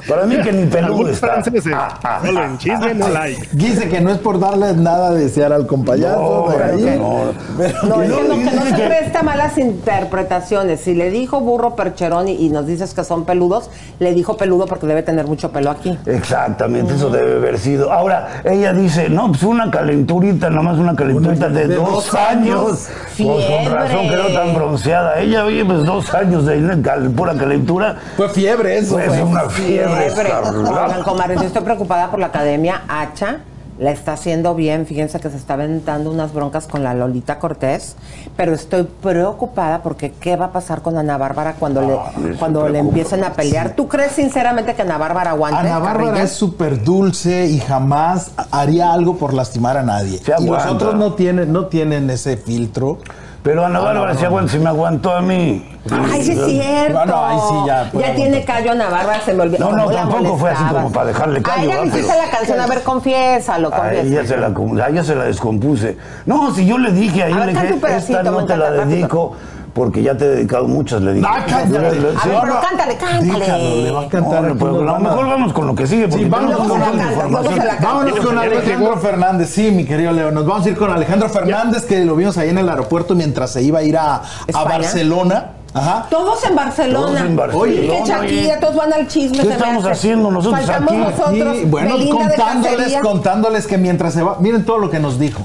para 0.09 0.25
mí 0.25 0.37
que 0.43 0.53
ni 0.53 0.67
peludo 0.67 1.11
está. 1.11 1.27
franceses. 1.43 1.73
Ah, 1.77 1.99
ah, 2.03 2.21
Solo 2.25 2.45
en 2.45 2.59
chisme 2.59 2.95
no 2.95 3.09
like. 3.09 3.49
Dice 3.53 3.89
que 3.91 4.01
no 4.01 4.11
es 4.11 4.19
por 4.19 4.41
darle 4.41 4.73
nada 4.75 5.09
a 5.09 5.13
desear 5.13 5.53
al 5.53 5.67
compayazo 5.67 6.47
No, 6.49 6.57
de 6.57 6.65
ahí. 6.65 6.99
no. 6.99 7.25
Pero- 7.59 7.83
No, 7.85 8.03
es 8.03 8.09
no, 8.09 8.17
que 8.17 8.23
no, 8.29 8.35
que 8.51 8.57
no 8.57 8.63
se 8.65 8.75
que- 8.75 8.87
presta 8.87 9.23
malas 9.23 9.59
interpretaciones. 9.59 10.81
Si 10.81 10.95
le 10.95 11.11
dijo 11.11 11.41
burro 11.41 11.77
percherón 11.77 12.29
y, 12.29 12.33
y 12.37 12.49
nos 12.49 12.67
dices 12.67 12.95
que 12.95 13.05
son 13.05 13.25
peludos, 13.27 13.69
le 13.99 14.15
dijo 14.15 14.37
peludo 14.37 14.67
porque 14.67 14.87
debe 14.87 15.03
tener 15.03 15.27
mucho 15.27 15.53
pelo 15.53 15.71
aquí. 15.71 15.99
Exactamente, 16.07 16.95
eso 16.95 17.11
debe 17.11 17.37
haber 17.37 17.59
sido. 17.59 17.93
Ahora, 17.93 18.41
ella 18.45 18.73
dice, 18.73 19.09
no, 19.11 19.29
pues 19.29 19.43
una 19.43 19.71
calenturita, 19.71 20.49
nomás 20.49 20.79
una 20.79 20.97
calenturita 20.97 21.49
de, 21.49 21.69
de 21.69 21.75
dos, 21.77 21.91
dos 21.91 22.15
años. 22.15 22.35
años. 22.35 22.89
Pues 23.17 23.27
con 23.27 23.37
Fiebre. 23.43 23.74
Razón 23.75 24.09
quedó 24.09 24.27
tan 24.33 24.55
bronceada. 24.55 25.19
Ella, 25.21 25.45
oye, 25.45 25.65
pues 25.65 25.85
dos 25.85 26.13
años 26.15 26.47
de 26.47 27.11
pura 27.15 27.35
calentura. 27.35 27.97
Fue 28.17 28.29
fiebre 28.29 28.79
eso. 28.79 28.95
Pues 28.95 29.07
fue. 29.07 29.23
una 29.23 29.43
fiebre. 29.51 30.11
Fiebre. 30.11 30.33
Oigan, 30.33 31.37
yo 31.37 31.47
estoy 31.47 31.63
preocupada 31.63 32.11
por 32.11 32.21
la 32.21 32.27
academia 32.27 32.83
Hacha. 32.89 33.41
La 33.77 33.91
está 33.91 34.13
haciendo 34.13 34.55
bien. 34.55 34.87
Fíjense 34.87 35.19
que 35.19 35.29
se 35.31 35.37
está 35.37 35.55
aventando 35.55 36.09
unas 36.09 36.33
broncas 36.33 36.69
con 36.69 36.85
la 36.85 36.95
Lolita 36.95 37.41
Cortés. 37.41 37.97
Pero 38.37 38.53
estoy 38.55 38.85
preocupada 38.85 39.83
porque 39.83 40.13
¿qué 40.13 40.37
va 40.37 40.47
a 40.47 40.53
pasar 40.53 40.81
con 40.81 40.97
Ana 40.97 41.17
Bárbara 41.17 41.55
cuando 41.59 41.81
Ah, 41.81 42.13
le, 42.21 42.31
eso 42.31 42.39
cuando 42.39 42.69
le 42.69 42.79
empiecen 42.79 43.25
a 43.25 43.33
pelear? 43.33 43.71
¿Tú 43.75 43.89
crees 43.89 44.13
sinceramente 44.13 44.75
que 44.75 44.83
Ana 44.83 44.97
Bárbara 44.97 45.31
aguante? 45.31 45.59
Ana 45.59 45.81
Bárbara 45.81 46.05
carrilla? 46.11 46.23
es 46.23 46.31
súper 46.31 46.85
dulce 46.85 47.47
y 47.47 47.59
jamás 47.59 48.31
haría 48.53 48.93
algo 48.93 49.17
por 49.17 49.35
lastimar 49.35 49.77
a 49.77 49.83
nadie. 49.83 50.19
Se 50.19 50.31
y 50.39 50.47
los 50.47 50.59
aguanta. 50.59 50.71
otros 50.71 50.95
no 50.95 51.15
tienen, 51.15 51.53
no 51.53 51.67
tienen 51.67 52.09
ese 52.11 52.37
filtro. 52.37 52.99
Pero 53.45 53.63
Ana 53.67 53.79
Bárbara 53.79 54.15
se 54.15 54.25
aguanta, 54.25 54.51
se 54.53 54.59
me 54.59 54.71
aguantó 54.71 55.13
a 55.15 55.21
mí. 55.21 55.63
Ay, 56.11 56.23
sí 56.23 56.33
es 56.33 56.47
cierto. 56.47 56.95
Bueno, 56.97 57.27
ahí 57.27 57.37
sí 57.47 57.55
ya 57.67 57.91
puede 57.93 58.05
tiene 58.15 58.37
aguantar. 58.39 58.57
callo 58.57 58.73
Ana 58.73 58.89
Bárbara, 58.89 59.21
se 59.21 59.35
me 59.35 59.43
olvidó. 59.43 59.59
No, 59.71 59.77
no, 59.77 59.83
¿Cómo 59.85 59.93
la 59.93 60.01
tampoco 60.01 60.39
fue 60.39 60.51
así 60.51 60.65
como 60.65 60.91
para 60.91 61.07
dejarle 61.09 61.43
callo, 61.43 61.61
A 61.61 61.65
ella 61.75 61.81
le 61.83 61.87
hiciste 61.89 62.07
Pero- 62.07 62.25
la 62.25 62.31
canción, 62.31 62.61
a 62.61 62.67
ver, 62.67 62.83
confiésalo, 62.83 63.69
A 63.75 63.93
ella 63.93 64.01
confiésalo. 64.01 64.29
se 64.29 64.37
la, 64.79 64.85
a 64.85 64.89
ella 64.89 65.05
se 65.05 65.15
la 65.15 65.25
descompuse. 65.25 65.99
No, 66.25 66.55
si 66.55 66.65
yo 66.65 66.79
le 66.79 66.91
dije, 66.93 67.23
ahí 67.23 67.33
A 67.35 67.37
ver, 67.37 67.47
le 67.49 67.53
dije, 67.53 67.97
esta 67.99 68.23
no 68.23 68.47
te 68.47 68.57
la 68.57 68.71
dedico 68.71 69.37
porque 69.75 70.03
ya 70.03 70.17
te 70.17 70.25
he 70.25 70.29
dedicado 70.29 70.67
muchas, 70.69 71.03
le 71.03 71.15
dije. 71.15 71.27
Ah, 71.29 71.45
cállate. 71.49 71.73
Yo 71.73 71.79
le- 71.81 72.01
le- 72.13 72.17
A 72.17 72.21
sí. 72.23 72.29
ver, 72.29 72.39
pero 72.43 72.61
cántale, 72.61 72.97
cántale. 72.97 73.39
Déjalo, 73.41 73.77
le 73.83 73.91
va 73.91 74.01
a 74.03 74.09
cantar. 74.09 74.43
No, 74.45 74.55
pero 74.57 74.73
nos 74.83 74.95
a 74.95 74.99
lo 74.99 75.05
mejor 75.05 75.27
vamos 75.27 75.53
con 75.53 75.67
lo 75.67 75.75
que 75.75 75.87
sigue, 75.87 76.11
Sí, 76.13 76.25
vamos 76.27 76.55
con, 76.57 76.79
la 76.81 76.87
canta, 76.87 77.03
información. 77.13 77.59
la 77.59 77.67
canta. 77.67 77.87
vámonos 77.87 78.21
con 78.21 78.39
Alejandro 78.39 78.97
Fernández. 78.99 79.51
Sí, 79.51 79.71
mi 79.73 79.85
querido 79.85 80.13
Leo. 80.13 80.31
Nos 80.31 80.47
vamos 80.47 80.65
a 80.65 80.71
ir 80.71 80.77
con 80.77 80.91
Alejandro 80.93 81.29
Fernández, 81.29 81.85
que 81.87 82.05
lo 82.05 82.15
vimos 82.17 82.39
ahí 82.39 82.51
en 82.51 82.59
el 82.59 82.69
aeropuerto 82.69 83.15
mientras 83.17 83.51
se 83.51 83.63
iba 83.63 83.81
a 83.81 83.83
ir 83.83 83.97
a, 83.99 84.23
a. 84.53 84.65
Barcelona. 84.65 85.51
Ajá. 85.75 86.07
Todos 86.09 86.45
en 86.45 86.55
Barcelona. 86.55 87.07
Todos 87.07 87.21
en 87.21 87.35
Barcelona. 87.37 87.63
Oye, 87.65 87.81
que. 87.89 88.03
Shakira, 88.09 88.61
todos 88.61 88.77
van 88.77 88.93
al 88.93 89.09
chisme. 89.09 89.39
¿Qué 89.39 89.49
estamos 89.55 89.83
hace. 89.85 89.93
haciendo 89.93 90.31
nosotros 90.31 90.61
Faltamos 90.67 90.93
aquí? 90.93 90.99
nosotros. 91.19 91.57
Y 91.57 91.65
bueno, 91.65 91.95
Belinda 91.99 92.17
contándoles, 92.29 92.97
contándoles 93.03 93.67
que 93.67 93.77
mientras 93.77 94.13
se 94.15 94.23
va, 94.23 94.37
miren 94.39 94.65
todo 94.65 94.79
lo 94.79 94.89
que 94.89 95.01
nos 95.01 95.19
dijo. 95.19 95.43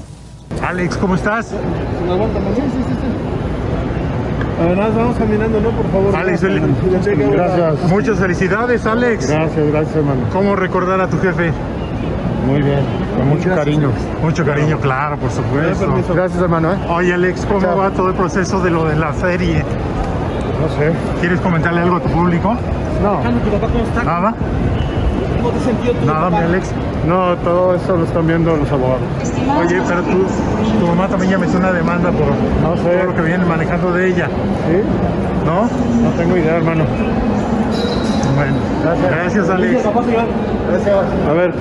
Alex, 0.64 0.96
¿cómo 0.98 1.16
estás? 1.16 1.48
Además, 4.60 4.94
vamos 4.94 5.16
caminando, 5.16 5.60
¿no? 5.60 5.70
Por 5.70 5.90
favor. 5.90 6.16
Alex, 6.16 6.40
sí, 6.40 7.10
gracias. 7.32 7.90
Muchas 7.90 8.18
felicidades, 8.18 8.86
Alex. 8.86 9.30
Gracias, 9.30 9.66
gracias, 9.72 9.96
hermano. 9.96 10.20
¿Cómo 10.32 10.54
recordar 10.54 11.00
a 11.00 11.06
tu 11.08 11.18
jefe? 11.18 11.50
Muy 12.46 12.62
bien. 12.62 12.80
Con 13.16 13.28
mucho 13.28 13.44
Gracias, 13.46 13.58
cariño. 13.64 13.90
Mucho 14.22 14.44
cariño, 14.44 14.78
claro, 14.78 15.16
por 15.16 15.30
supuesto. 15.30 16.14
Gracias, 16.14 16.42
hermano. 16.42 16.72
¿eh? 16.72 16.76
Oye, 16.90 17.14
Alex, 17.14 17.46
¿cómo 17.46 17.60
Chao. 17.60 17.78
va 17.78 17.90
todo 17.90 18.08
el 18.08 18.14
proceso 18.14 18.60
de 18.60 18.70
lo 18.70 18.84
de 18.84 18.96
la 18.96 19.12
serie? 19.14 19.64
No 20.60 20.68
sé. 20.76 20.92
¿Quieres 21.20 21.40
comentarle 21.40 21.80
algo 21.80 21.96
a 21.96 22.00
tu 22.00 22.08
público? 22.10 22.54
No. 23.02 23.20
¿Nada? 24.04 24.34
¿Nada, 26.06 26.30
mi 26.30 26.36
Alex? 26.36 26.70
No, 27.06 27.36
todo 27.38 27.74
eso 27.74 27.96
lo 27.96 28.04
están 28.04 28.26
viendo 28.26 28.56
los 28.56 28.70
abogados. 28.70 29.00
Oye, 29.58 29.80
pero 29.86 30.02
tú, 30.02 30.26
tu 30.80 30.86
mamá 30.86 31.08
también 31.08 31.32
ya 31.32 31.38
metió 31.38 31.58
una 31.58 31.72
demanda 31.72 32.10
por 32.10 32.26
No 32.62 32.76
sé. 32.76 32.82
todo 32.82 33.04
lo 33.04 33.14
que 33.14 33.22
viene 33.22 33.44
manejando 33.44 33.92
de 33.92 34.08
ella, 34.08 34.26
¿Sí? 34.26 34.82
¿no? 35.46 35.62
No 35.62 36.10
tengo 36.16 36.36
idea, 36.36 36.56
hermano. 36.56 36.84
Bueno, 38.36 38.54
gracias, 39.08 39.48
Alex. 39.48 39.82
Gracias. 40.70 40.94
A 41.28 41.32
ver. 41.32 41.54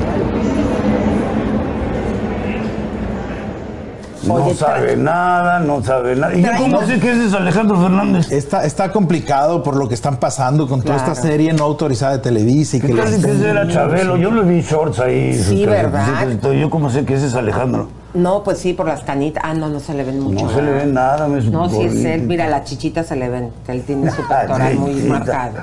No 4.25 4.53
sabe 4.53 4.97
nada, 4.97 5.59
no 5.59 5.83
sabe 5.83 6.15
nada. 6.15 6.33
¿Y 6.35 6.41
yo 6.41 6.49
cómo 6.57 6.81
sé 6.85 6.99
que 6.99 7.11
ese 7.11 7.25
es 7.27 7.33
Alejandro 7.33 7.81
Fernández? 7.81 8.31
Está, 8.31 8.65
está 8.65 8.91
complicado 8.91 9.63
por 9.63 9.75
lo 9.75 9.87
que 9.87 9.93
están 9.95 10.17
pasando 10.17 10.67
con 10.67 10.81
toda 10.81 10.97
esta 10.97 11.15
serie 11.15 11.53
no 11.53 11.63
autorizada 11.63 12.13
de 12.13 12.19
Televisa 12.19 12.77
y 12.77 12.81
¿Qué 12.81 12.87
que 12.87 12.93
tal 12.95 13.11
les 13.11 13.23
que 13.25 13.31
ese 13.31 13.49
era 13.49 13.67
Chabelo? 13.67 14.17
Yo 14.17 14.31
lo 14.31 14.43
vi 14.43 14.61
shorts 14.61 14.99
ahí. 14.99 15.33
Sí, 15.35 15.59
sus- 15.59 15.65
¿verdad? 15.67 16.27
Yo 16.53 16.69
cómo 16.69 16.89
sé 16.89 17.05
que 17.05 17.15
ese 17.15 17.27
es 17.27 17.35
Alejandro. 17.35 17.87
No, 18.13 18.43
pues 18.43 18.57
sí, 18.57 18.73
por 18.73 18.87
las 18.87 19.01
canitas. 19.01 19.43
Ah, 19.45 19.53
no, 19.53 19.69
no 19.69 19.79
se 19.79 19.93
le 19.93 20.03
ven 20.03 20.19
mucho. 20.19 20.45
No 20.45 20.49
se 20.51 20.61
le 20.63 20.71
¿verdad? 20.71 20.85
ve 20.85 20.91
nada. 20.91 21.27
me 21.27 21.41
No, 21.41 21.69
sí 21.69 21.81
es 21.83 22.03
él. 22.05 22.23
Mira, 22.23 22.47
la 22.47 22.63
chichita 22.63 23.03
se 23.03 23.15
le 23.15 23.29
ven, 23.29 23.51
que 23.65 23.71
él 23.71 23.83
tiene 23.83 24.09
su 24.11 24.21
Ah, 24.23 24.39
pectoral 24.41 24.75
muy 24.75 24.93
marcado. 25.03 25.53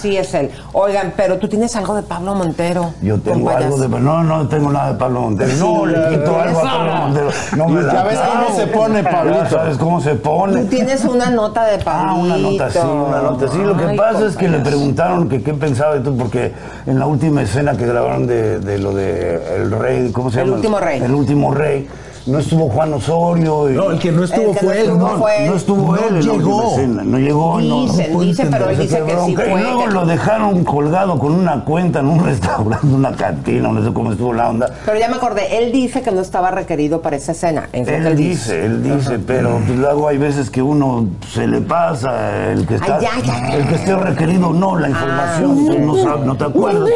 Sí 0.00 0.16
es 0.16 0.32
él. 0.34 0.50
Oigan, 0.72 1.12
pero 1.16 1.38
tú 1.38 1.48
tienes 1.48 1.74
algo 1.76 1.94
de 1.94 2.02
Pablo 2.02 2.34
Montero. 2.34 2.92
Yo 3.02 3.18
tengo 3.18 3.50
algo 3.50 3.76
de... 3.78 3.88
No, 3.88 4.22
no 4.22 4.46
tengo 4.48 4.70
nada 4.70 4.92
de 4.92 4.98
Pablo 4.98 5.22
Montero. 5.22 5.50
No, 5.56 5.86
Sí, 5.86 5.92
le 5.92 6.08
quito 6.18 6.40
algo 6.40 6.60
a. 6.60 6.62
Pablo 6.62 6.94
Montero. 6.94 7.28
No 7.56 7.68
me 7.68 7.80
Ya 7.82 7.92
la 7.92 8.04
ves 8.04 8.18
cómo 8.20 8.56
se 8.56 8.66
pone, 8.68 9.02
Ya 9.02 9.10
Pablito. 9.10 9.46
sabes 9.50 9.76
cómo 9.78 10.00
se 10.00 10.14
pone. 10.14 10.62
Tú 10.62 10.66
tienes 10.68 11.04
una 11.04 11.30
nota 11.30 11.64
de 11.66 11.78
Pablo. 11.78 12.10
Ah, 12.10 12.14
una 12.14 12.36
nota, 12.36 12.70
sí, 12.70 12.78
una 12.78 13.22
nota. 13.22 13.48
Sí, 13.48 13.58
lo 13.58 13.76
que 13.76 13.96
pasa 13.96 14.26
es 14.26 14.36
que 14.36 14.48
le 14.48 14.58
preguntaron 14.60 15.28
que 15.28 15.42
qué 15.42 15.54
pensaba 15.54 15.94
de 15.94 16.00
todo, 16.00 16.16
porque 16.16 16.52
en 16.86 16.98
la 16.98 17.06
última 17.06 17.42
escena 17.42 17.76
que 17.76 17.86
grabaron 17.86 18.26
de, 18.26 18.60
de 18.60 18.78
lo 18.78 18.94
de 18.94 19.56
El 19.56 19.70
Rey, 19.72 20.12
¿cómo 20.12 20.30
se 20.30 20.40
El 20.40 20.46
llama? 20.46 20.56
último 20.56 20.78
rey. 20.80 21.00
El 21.02 21.14
último 21.14 21.52
rey. 21.54 21.88
No 22.28 22.38
estuvo 22.38 22.68
Juan 22.68 22.92
Osorio. 22.92 23.70
y- 23.70 23.74
No, 23.74 23.90
el 23.90 23.98
que 23.98 24.12
no 24.12 24.24
estuvo 24.24 24.52
que 24.52 24.58
fue 24.60 24.80
él. 24.80 24.86
estuvo 24.88 24.98
No, 25.08 25.16
fue 25.18 25.44
él. 25.44 25.50
no 25.50 25.56
estuvo 25.56 25.92
No 25.92 25.96
él 25.96 26.04
en 26.08 26.14
la 26.14 26.20
llegó. 26.20 26.34
última 26.56 26.64
escena, 26.70 27.02
no 27.04 27.18
llegó, 27.18 27.60
no. 27.60 27.82
Dicen, 27.82 28.20
dicen, 28.20 28.48
pero 28.50 28.68
él 28.70 28.78
dice 28.78 29.02
que 29.02 29.16
sí 29.24 29.34
fue. 29.34 29.46
Y 29.50 29.62
luego 29.62 29.86
lo 29.86 30.06
dejaron 30.06 30.64
colgado 30.64 31.18
con 31.18 31.32
una 31.32 31.64
cuenta 31.64 32.00
en 32.00 32.08
un 32.08 32.24
restaurante, 32.24 32.86
una 32.86 33.12
cantina, 33.12 33.68
no 33.68 33.82
sé 33.84 33.92
cómo 33.92 34.12
estuvo 34.12 34.32
la 34.34 34.50
onda. 34.50 34.70
Pero 34.84 34.98
ya 34.98 35.08
me 35.08 35.16
acordé, 35.16 35.58
él 35.58 35.72
dice 35.72 36.02
que 36.02 36.10
no 36.10 36.20
estaba 36.20 36.50
requerido 36.50 37.00
para 37.00 37.16
esa 37.16 37.32
escena. 37.32 37.68
Él 37.72 38.16
dice, 38.16 38.64
él 38.66 38.82
dice, 38.82 39.18
pero 39.18 39.58
pues, 39.66 39.78
luego 39.78 40.08
hay 40.08 40.18
veces 40.18 40.50
que 40.50 40.60
uno 40.60 41.06
se 41.32 41.46
le 41.46 41.60
pasa, 41.62 42.50
el 42.52 42.66
que 42.66 42.74
está, 42.74 42.98
ya, 43.00 43.10
ya. 43.24 43.54
el 43.54 43.66
que 43.66 43.74
esté 43.76 43.96
requerido 43.96 44.52
no, 44.52 44.78
la 44.78 44.88
información, 44.90 45.66
tú 45.66 45.78
no 45.78 45.96
sabes, 45.96 46.26
no 46.26 46.36
te 46.36 46.44
acuerdas. 46.44 46.90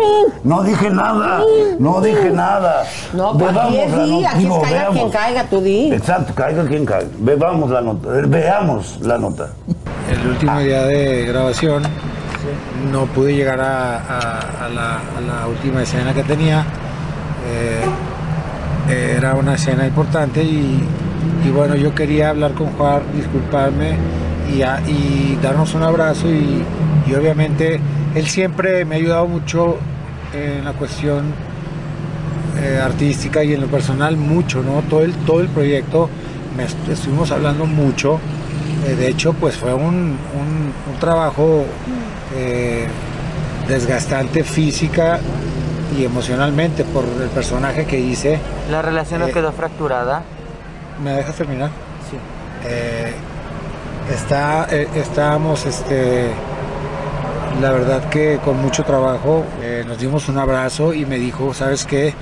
No 0.44 0.62
dije 0.62 0.90
nada, 0.90 1.40
no 1.78 2.00
dije 2.00 2.30
nada. 2.30 2.82
No, 3.14 3.36
pues 3.38 3.56
aquí 3.56 3.76
es 3.78 3.90
la 3.92 4.06
nota, 4.06 4.30
aquí 4.30 4.46
es 4.46 4.88
quien 4.92 5.10
caiga, 5.22 5.44
tú 5.44 5.60
di. 5.60 5.92
Exacto, 5.92 6.34
caiga 6.34 6.64
quien 6.66 6.84
caiga. 6.84 7.08
Bebamos 7.18 7.70
la 7.70 7.80
nota, 7.80 8.08
eh, 8.18 8.22
veamos 8.26 8.98
la 9.02 9.18
nota. 9.18 9.50
El 10.10 10.26
último 10.28 10.58
día 10.60 10.82
de 10.84 11.26
grabación 11.26 11.82
no 12.92 13.06
pude 13.06 13.34
llegar 13.34 13.60
a, 13.60 13.98
a- 13.98 14.64
a 14.66 14.68
la, 14.68 14.94
a 14.96 15.20
la 15.20 15.46
última 15.48 15.82
escena 15.82 16.12
que 16.12 16.24
tenía. 16.24 16.64
Eh, 17.48 19.14
era 19.16 19.34
una 19.34 19.54
escena 19.54 19.86
importante 19.86 20.42
y, 20.42 20.82
y 21.46 21.50
bueno, 21.50 21.76
yo 21.76 21.94
quería 21.94 22.30
hablar 22.30 22.52
con 22.52 22.66
Juan, 22.72 23.02
disculparme 23.14 23.96
y, 24.52 24.62
a- 24.62 24.80
y 24.88 25.38
darnos 25.40 25.72
un 25.74 25.82
abrazo 25.84 26.28
y, 26.28 26.64
y 27.06 27.14
obviamente 27.14 27.80
él 28.14 28.26
siempre 28.26 28.84
me 28.84 28.96
ha 28.96 28.98
ayudado 28.98 29.26
mucho 29.28 29.76
en 30.34 30.64
la 30.64 30.72
cuestión 30.72 31.26
eh, 32.62 32.80
artística 32.82 33.42
y 33.44 33.52
en 33.54 33.60
lo 33.60 33.66
personal 33.66 34.16
mucho, 34.16 34.62
¿no? 34.62 34.82
Todo 34.88 35.02
el, 35.02 35.12
todo 35.14 35.40
el 35.40 35.48
proyecto 35.48 36.08
me 36.56 36.64
est- 36.64 36.88
estuvimos 36.88 37.30
hablando 37.32 37.66
mucho. 37.66 38.18
Eh, 38.86 38.94
de 38.94 39.08
hecho, 39.08 39.32
pues 39.34 39.56
fue 39.56 39.72
un, 39.74 39.84
un- 39.84 40.72
un 40.92 40.98
trabajo 41.00 41.64
eh, 42.36 42.86
desgastante 43.68 44.44
física 44.44 45.18
y 45.98 46.04
emocionalmente 46.04 46.84
por 46.84 47.04
el 47.04 47.28
personaje 47.28 47.84
que 47.84 47.98
hice. 47.98 48.38
¿La 48.70 48.80
relación 48.82 49.20
no 49.20 49.26
Eh, 49.28 49.32
quedó 49.32 49.52
fracturada? 49.52 50.22
¿Me 51.02 51.12
dejas 51.12 51.34
terminar? 51.36 51.70
Sí. 52.10 52.16
Está, 54.12 54.66
estábamos, 54.96 55.64
este, 55.64 56.30
la 57.60 57.70
verdad 57.70 58.08
que 58.08 58.38
con 58.44 58.60
mucho 58.60 58.82
trabajo, 58.84 59.44
eh, 59.62 59.84
nos 59.86 59.98
dimos 59.98 60.28
un 60.28 60.38
abrazo 60.38 60.92
y 60.92 61.06
me 61.06 61.18
dijo, 61.18 61.54
¿sabes 61.54 61.84
qué? 61.86 62.12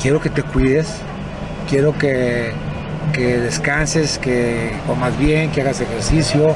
Quiero 0.00 0.20
que 0.20 0.30
te 0.30 0.42
cuides, 0.42 1.00
quiero 1.68 1.96
que, 1.96 2.52
que 3.12 3.38
descanses, 3.38 4.18
que 4.18 4.72
comas 4.86 5.16
bien, 5.18 5.50
que 5.50 5.62
hagas 5.62 5.80
ejercicio, 5.80 6.54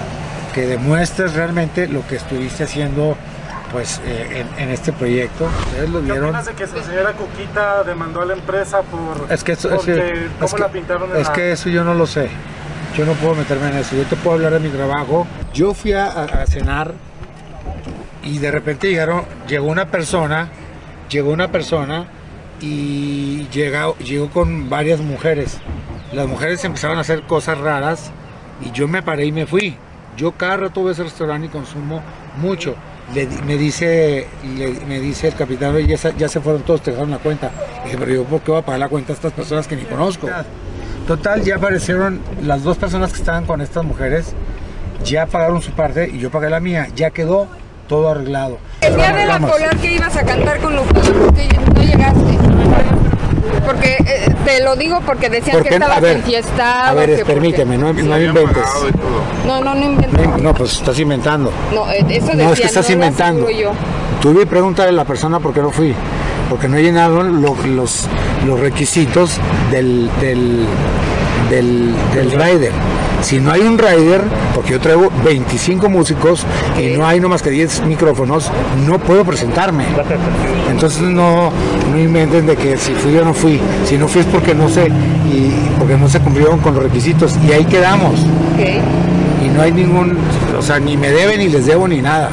que 0.54 0.66
demuestres 0.66 1.34
realmente 1.34 1.88
lo 1.88 2.06
que 2.06 2.16
estuviste 2.16 2.64
haciendo 2.64 3.16
pues 3.72 4.00
eh, 4.04 4.44
en, 4.58 4.64
en 4.64 4.70
este 4.70 4.92
proyecto. 4.92 5.48
Ustedes 5.66 5.88
lo 5.90 6.00
¿Qué 6.00 6.06
vieron. 6.06 6.24
opinas 6.26 6.46
de 6.46 6.54
que 6.54 6.66
la 6.66 6.82
señora 6.82 7.12
Cuquita 7.12 7.84
demandó 7.84 8.20
a 8.22 8.26
la 8.26 8.32
empresa 8.34 8.82
por 8.82 9.30
Es 9.32 9.44
que, 9.44 9.52
eso, 9.52 9.68
es 9.70 9.76
porque 9.76 9.94
que- 9.94 10.26
cómo 10.34 10.46
es 10.46 10.54
que- 10.54 10.60
la 10.60 10.68
pintaron 10.68 11.10
en 11.12 11.16
es 11.18 11.26
la- 11.28 11.32
que 11.32 11.52
eso 11.52 11.68
yo 11.68 11.84
no 11.84 11.94
lo 11.94 12.06
sé. 12.06 12.28
Yo 12.96 13.06
no 13.06 13.12
puedo 13.12 13.36
meterme 13.36 13.68
en 13.68 13.76
eso. 13.76 13.94
Yo 13.94 14.02
te 14.04 14.16
puedo 14.16 14.34
hablar 14.36 14.54
de 14.54 14.58
mi 14.58 14.68
trabajo. 14.70 15.24
Yo 15.54 15.72
fui 15.72 15.92
a, 15.92 16.06
a- 16.06 16.24
a 16.42 16.46
cenar 16.48 16.92
y 18.24 18.38
de 18.38 18.50
repente 18.50 18.88
llegaron, 18.88 19.22
llegó 19.46 19.68
una 19.68 19.86
persona, 19.86 20.48
llegó 21.08 21.30
una 21.30 21.46
persona 21.52 22.06
y 22.60 23.46
llega- 23.52 23.94
llegó 23.98 24.28
con 24.30 24.68
varias 24.68 25.00
mujeres. 25.00 25.58
Las 26.12 26.26
mujeres 26.26 26.64
empezaron 26.64 26.98
a 26.98 27.02
hacer 27.02 27.22
cosas 27.22 27.58
raras 27.58 28.10
y 28.64 28.70
yo 28.72 28.88
me 28.88 29.02
paré 29.02 29.26
y 29.26 29.32
me 29.32 29.46
fui. 29.46 29.76
Yo 30.16 30.32
cada 30.32 30.56
rato 30.58 30.90
ese 30.90 31.02
restaurante 31.04 31.46
y 31.46 31.50
consumo 31.50 32.02
mucho. 32.40 32.74
Le 33.14 33.26
me, 33.46 33.56
dice, 33.56 34.28
le- 34.56 34.80
me 34.86 35.00
dice 35.00 35.28
el 35.28 35.34
capitán, 35.34 35.74
"Oye, 35.74 35.86
ya, 35.86 35.96
se- 35.96 36.14
ya 36.16 36.28
se 36.28 36.40
fueron 36.40 36.62
todos, 36.62 36.82
te 36.82 36.90
dejaron 36.90 37.10
la 37.10 37.18
cuenta. 37.18 37.50
Le 37.78 37.84
dije, 37.84 37.96
pero 37.98 38.12
yo 38.12 38.24
por 38.24 38.40
qué 38.42 38.50
voy 38.52 38.60
a 38.60 38.64
pagar 38.64 38.80
la 38.80 38.88
cuenta 38.88 39.12
a 39.12 39.16
estas 39.16 39.32
personas 39.32 39.66
que 39.66 39.76
ni 39.76 39.82
conozco. 39.82 40.28
Total, 41.06 41.42
ya 41.42 41.56
aparecieron 41.56 42.20
las 42.42 42.62
dos 42.62 42.76
personas 42.76 43.12
que 43.12 43.18
estaban 43.18 43.46
con 43.46 43.60
estas 43.60 43.84
mujeres, 43.84 44.32
ya 45.04 45.26
pagaron 45.26 45.60
su 45.62 45.72
parte 45.72 46.08
y 46.12 46.18
yo 46.18 46.30
pagué 46.30 46.50
la 46.50 46.60
mía. 46.60 46.88
Ya 46.94 47.10
quedó 47.10 47.48
todo 47.90 48.08
arreglado. 48.08 48.56
El 48.80 48.94
día 48.94 49.12
de 49.12 49.26
la 49.26 49.40
polar 49.40 49.76
que 49.78 49.92
ibas 49.94 50.16
a 50.16 50.22
cantar 50.22 50.60
con 50.60 50.76
Lupillo, 50.76 51.12
¿por 51.12 51.34
qué 51.34 51.48
no 51.74 51.82
llegaste? 51.82 52.38
Porque 53.66 53.96
eh, 54.06 54.34
te 54.44 54.62
lo 54.62 54.76
digo 54.76 55.00
porque 55.04 55.28
decían 55.28 55.56
¿Por 55.58 55.66
que 55.66 55.74
estabas 55.74 56.00
ver, 56.00 56.16
enfiestado. 56.18 56.88
A 56.90 56.94
ver, 56.94 57.10
que 57.10 57.16
porque- 57.18 57.32
permíteme, 57.34 57.76
no, 57.76 57.92
no 57.92 58.20
inventes. 58.20 58.64
No, 59.44 59.60
no, 59.60 59.74
no 59.74 59.84
inventes. 59.84 60.24
No, 60.28 60.38
no, 60.38 60.54
pues 60.54 60.74
estás 60.74 60.98
inventando. 61.00 61.50
No, 61.74 61.90
eh, 61.90 62.04
eso 62.10 62.26
decía, 62.28 62.44
No, 62.44 62.52
es 62.52 62.60
que 62.60 62.66
estás 62.66 62.86
no 62.88 62.94
inventando. 62.94 63.50
yo. 63.50 63.72
Tú 64.22 64.32
vi 64.34 64.44
pregúntale 64.44 64.90
a 64.90 64.92
la 64.92 65.04
persona 65.04 65.40
por 65.40 65.52
qué 65.52 65.60
no 65.60 65.70
fui. 65.70 65.92
Porque 66.48 66.68
no 66.68 66.78
llenaron 66.78 67.42
lo- 67.42 67.56
los, 67.66 68.06
los 68.46 68.60
requisitos 68.60 69.32
del, 69.72 70.08
del, 70.20 70.64
del, 71.50 71.92
del 72.14 72.30
rider. 72.30 72.72
Si 73.22 73.38
no 73.38 73.52
hay 73.52 73.60
un 73.60 73.78
rider, 73.78 74.22
porque 74.54 74.72
yo 74.72 74.80
traigo 74.80 75.10
25 75.24 75.88
músicos 75.88 76.44
y 76.78 76.96
no 76.96 77.06
hay 77.06 77.20
no 77.20 77.28
más 77.28 77.42
que 77.42 77.50
10 77.50 77.84
micrófonos, 77.86 78.50
no 78.86 78.98
puedo 78.98 79.24
presentarme. 79.24 79.84
Entonces 80.70 81.02
no, 81.02 81.50
no 81.90 81.98
inventen 81.98 82.46
de 82.46 82.56
que 82.56 82.76
si 82.76 82.92
fui 82.94 83.16
o 83.18 83.24
no 83.24 83.34
fui. 83.34 83.60
Si 83.84 83.98
no 83.98 84.08
fui 84.08 84.22
es 84.22 84.26
porque 84.26 84.54
no 84.54 84.68
sé 84.68 84.86
y 84.86 85.52
porque 85.78 85.96
no 85.96 86.08
se 86.08 86.20
cumplieron 86.20 86.58
con 86.60 86.74
los 86.74 86.82
requisitos 86.82 87.36
y 87.46 87.52
ahí 87.52 87.64
quedamos. 87.64 88.14
Ok. 88.54 89.44
Y 89.44 89.48
no 89.48 89.62
hay 89.62 89.72
ningún, 89.72 90.16
o 90.58 90.62
sea, 90.62 90.78
ni 90.78 90.96
me 90.96 91.10
debe 91.10 91.36
ni 91.36 91.48
les 91.48 91.66
debo 91.66 91.86
ni 91.86 92.00
nada. 92.00 92.30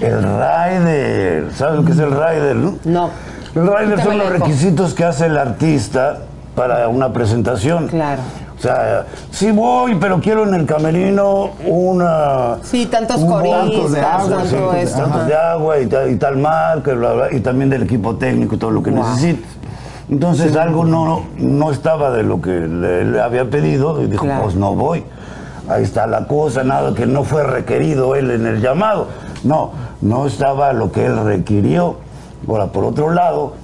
El 0.00 0.22
rider, 0.22 1.52
¿sabes 1.54 1.76
lo 1.76 1.84
que 1.84 1.92
es 1.92 1.98
el 1.98 2.10
rider, 2.10 2.56
no? 2.56 2.78
No. 2.84 3.10
El 3.54 3.66
rider 3.66 4.02
son 4.02 4.18
los 4.18 4.30
requisitos 4.30 4.94
que 4.94 5.04
hace 5.04 5.26
el 5.26 5.38
artista 5.38 6.22
para 6.56 6.88
una 6.88 7.12
presentación. 7.12 7.88
Claro. 7.88 8.22
O 8.62 8.64
sea, 8.64 9.06
sí 9.32 9.50
voy, 9.50 9.96
pero 9.96 10.20
quiero 10.20 10.46
en 10.46 10.54
el 10.54 10.66
camerino 10.66 11.50
una... 11.66 12.58
Sí, 12.62 12.86
tantos 12.86 13.24
coristas, 13.24 13.90
de 13.90 14.00
agua, 14.00 14.42
sí, 14.44 14.50
tanto 14.54 14.72
esto, 14.74 14.98
tantos 15.02 15.26
de 15.26 15.34
agua 15.34 15.80
y 15.80 15.86
tal, 15.86 16.10
y 16.12 16.14
tal 16.16 16.36
marca, 16.36 16.94
bla, 16.94 17.12
bla, 17.12 17.32
y 17.32 17.40
también 17.40 17.70
del 17.70 17.82
equipo 17.82 18.14
técnico 18.14 18.54
y 18.54 18.58
todo 18.58 18.70
lo 18.70 18.80
que 18.80 18.90
Wow. 18.92 19.02
necesites. 19.02 19.44
Entonces 20.08 20.54
algo 20.54 20.84
no, 20.84 21.24
no 21.38 21.72
estaba 21.72 22.12
de 22.12 22.22
lo 22.22 22.40
que 22.40 22.50
le, 22.52 23.04
le 23.04 23.20
había 23.20 23.50
pedido 23.50 24.00
y 24.00 24.06
dijo, 24.06 24.26
Claro. 24.26 24.44
pues 24.44 24.54
no 24.54 24.76
voy. 24.76 25.02
Ahí 25.68 25.82
está 25.82 26.06
la 26.06 26.28
cosa, 26.28 26.62
nada 26.62 26.94
que 26.94 27.04
no 27.04 27.24
fue 27.24 27.42
requerido 27.42 28.14
él 28.14 28.30
en 28.30 28.46
el 28.46 28.60
llamado. 28.60 29.08
No, 29.42 29.72
no 30.02 30.24
estaba 30.24 30.72
lo 30.72 30.92
que 30.92 31.04
él 31.04 31.16
requirió. 31.24 31.96
Ahora, 32.48 32.66
por 32.66 32.84
otro 32.84 33.10
lado, 33.10 33.54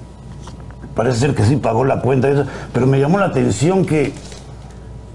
parece 0.97 1.21
ser 1.21 1.35
que 1.37 1.45
sí 1.45 1.55
pagó 1.55 1.85
la 1.85 2.01
cuenta, 2.01 2.29
pero 2.73 2.89
me 2.89 2.99
llamó 2.99 3.19
la 3.19 3.27
atención 3.27 3.85
que 3.87 4.13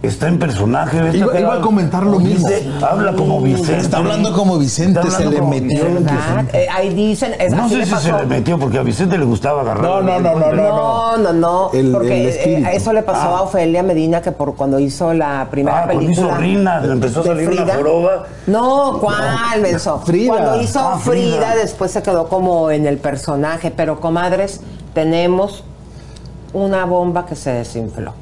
está 0.04 0.28
en 0.28 0.38
personaje. 0.38 1.02
¿ves? 1.02 1.16
Iba, 1.16 1.40
iba 1.40 1.56
a 1.56 1.62
comentar 1.62 2.04
lo 2.06 2.20
mismo. 2.20 2.48
Dice, 2.48 2.70
habla 2.82 3.14
como 3.14 3.42
Vicente. 3.42 3.78
Está 3.78 3.98
hablando 3.98 4.32
como 4.34 4.60
Vicente, 4.60 5.00
se 5.10 5.26
le 5.26 5.38
como 5.40 5.50
metió. 5.50 5.86
Eh, 6.54 6.68
ahí 6.72 6.94
dicen, 6.94 7.34
es, 7.40 7.52
No 7.54 7.68
sé 7.68 7.86
si 7.86 7.92
pasó. 7.92 8.04
se 8.08 8.12
le 8.14 8.26
metió 8.26 8.60
porque 8.60 8.78
a 8.78 8.84
Vicente 8.84 9.18
le 9.18 9.26
gustaba 9.26 9.62
agarrar. 9.62 9.82
No, 9.84 10.02
no, 10.02 10.20
no, 10.20 10.36
no, 10.40 10.52
no. 10.52 10.64
No, 10.64 11.18
no, 11.18 11.34
no, 11.34 11.70
El- 11.74 11.92
porque 11.92 12.44
el 12.44 12.66
eh, 12.66 12.70
eso 12.76 12.92
le 12.94 13.02
pasó 13.04 13.22
Ah. 13.36 13.38
a 13.40 13.42
Ofelia 13.44 13.82
Medina 13.84 14.22
que 14.22 14.32
por 14.32 14.56
cuando 14.56 14.78
hizo 14.80 15.14
la 15.14 15.48
primera 15.50 15.80
Ah, 15.80 15.84
cuando 15.86 16.02
película. 16.04 16.28
hizo 16.30 16.38
Rina, 16.38 16.80
le 16.82 16.92
empezó 16.92 17.22
a 17.22 17.24
salir 17.24 17.48
una 17.50 17.62
Frida. 17.64 17.76
joroba. 17.76 18.24
No, 18.48 18.98
¿cuál, 19.00 19.62
Benzo? 19.62 20.00
Frida. 20.00 20.34
Cuando 20.34 20.62
hizo 20.62 20.80
Ah, 20.80 20.98
Frida. 21.00 21.38
Frida. 21.38 21.56
después 21.56 21.92
se 21.92 22.02
quedó 22.02 22.28
como 22.28 22.72
en 22.72 22.86
el 22.88 22.98
personaje, 22.98 23.72
pero 23.72 24.00
comadres, 24.02 24.60
tenemos 24.94 25.64
una 26.54 26.86
bomba 26.86 27.26
que 27.26 27.36
se 27.36 27.52
desinfló. 27.52 28.14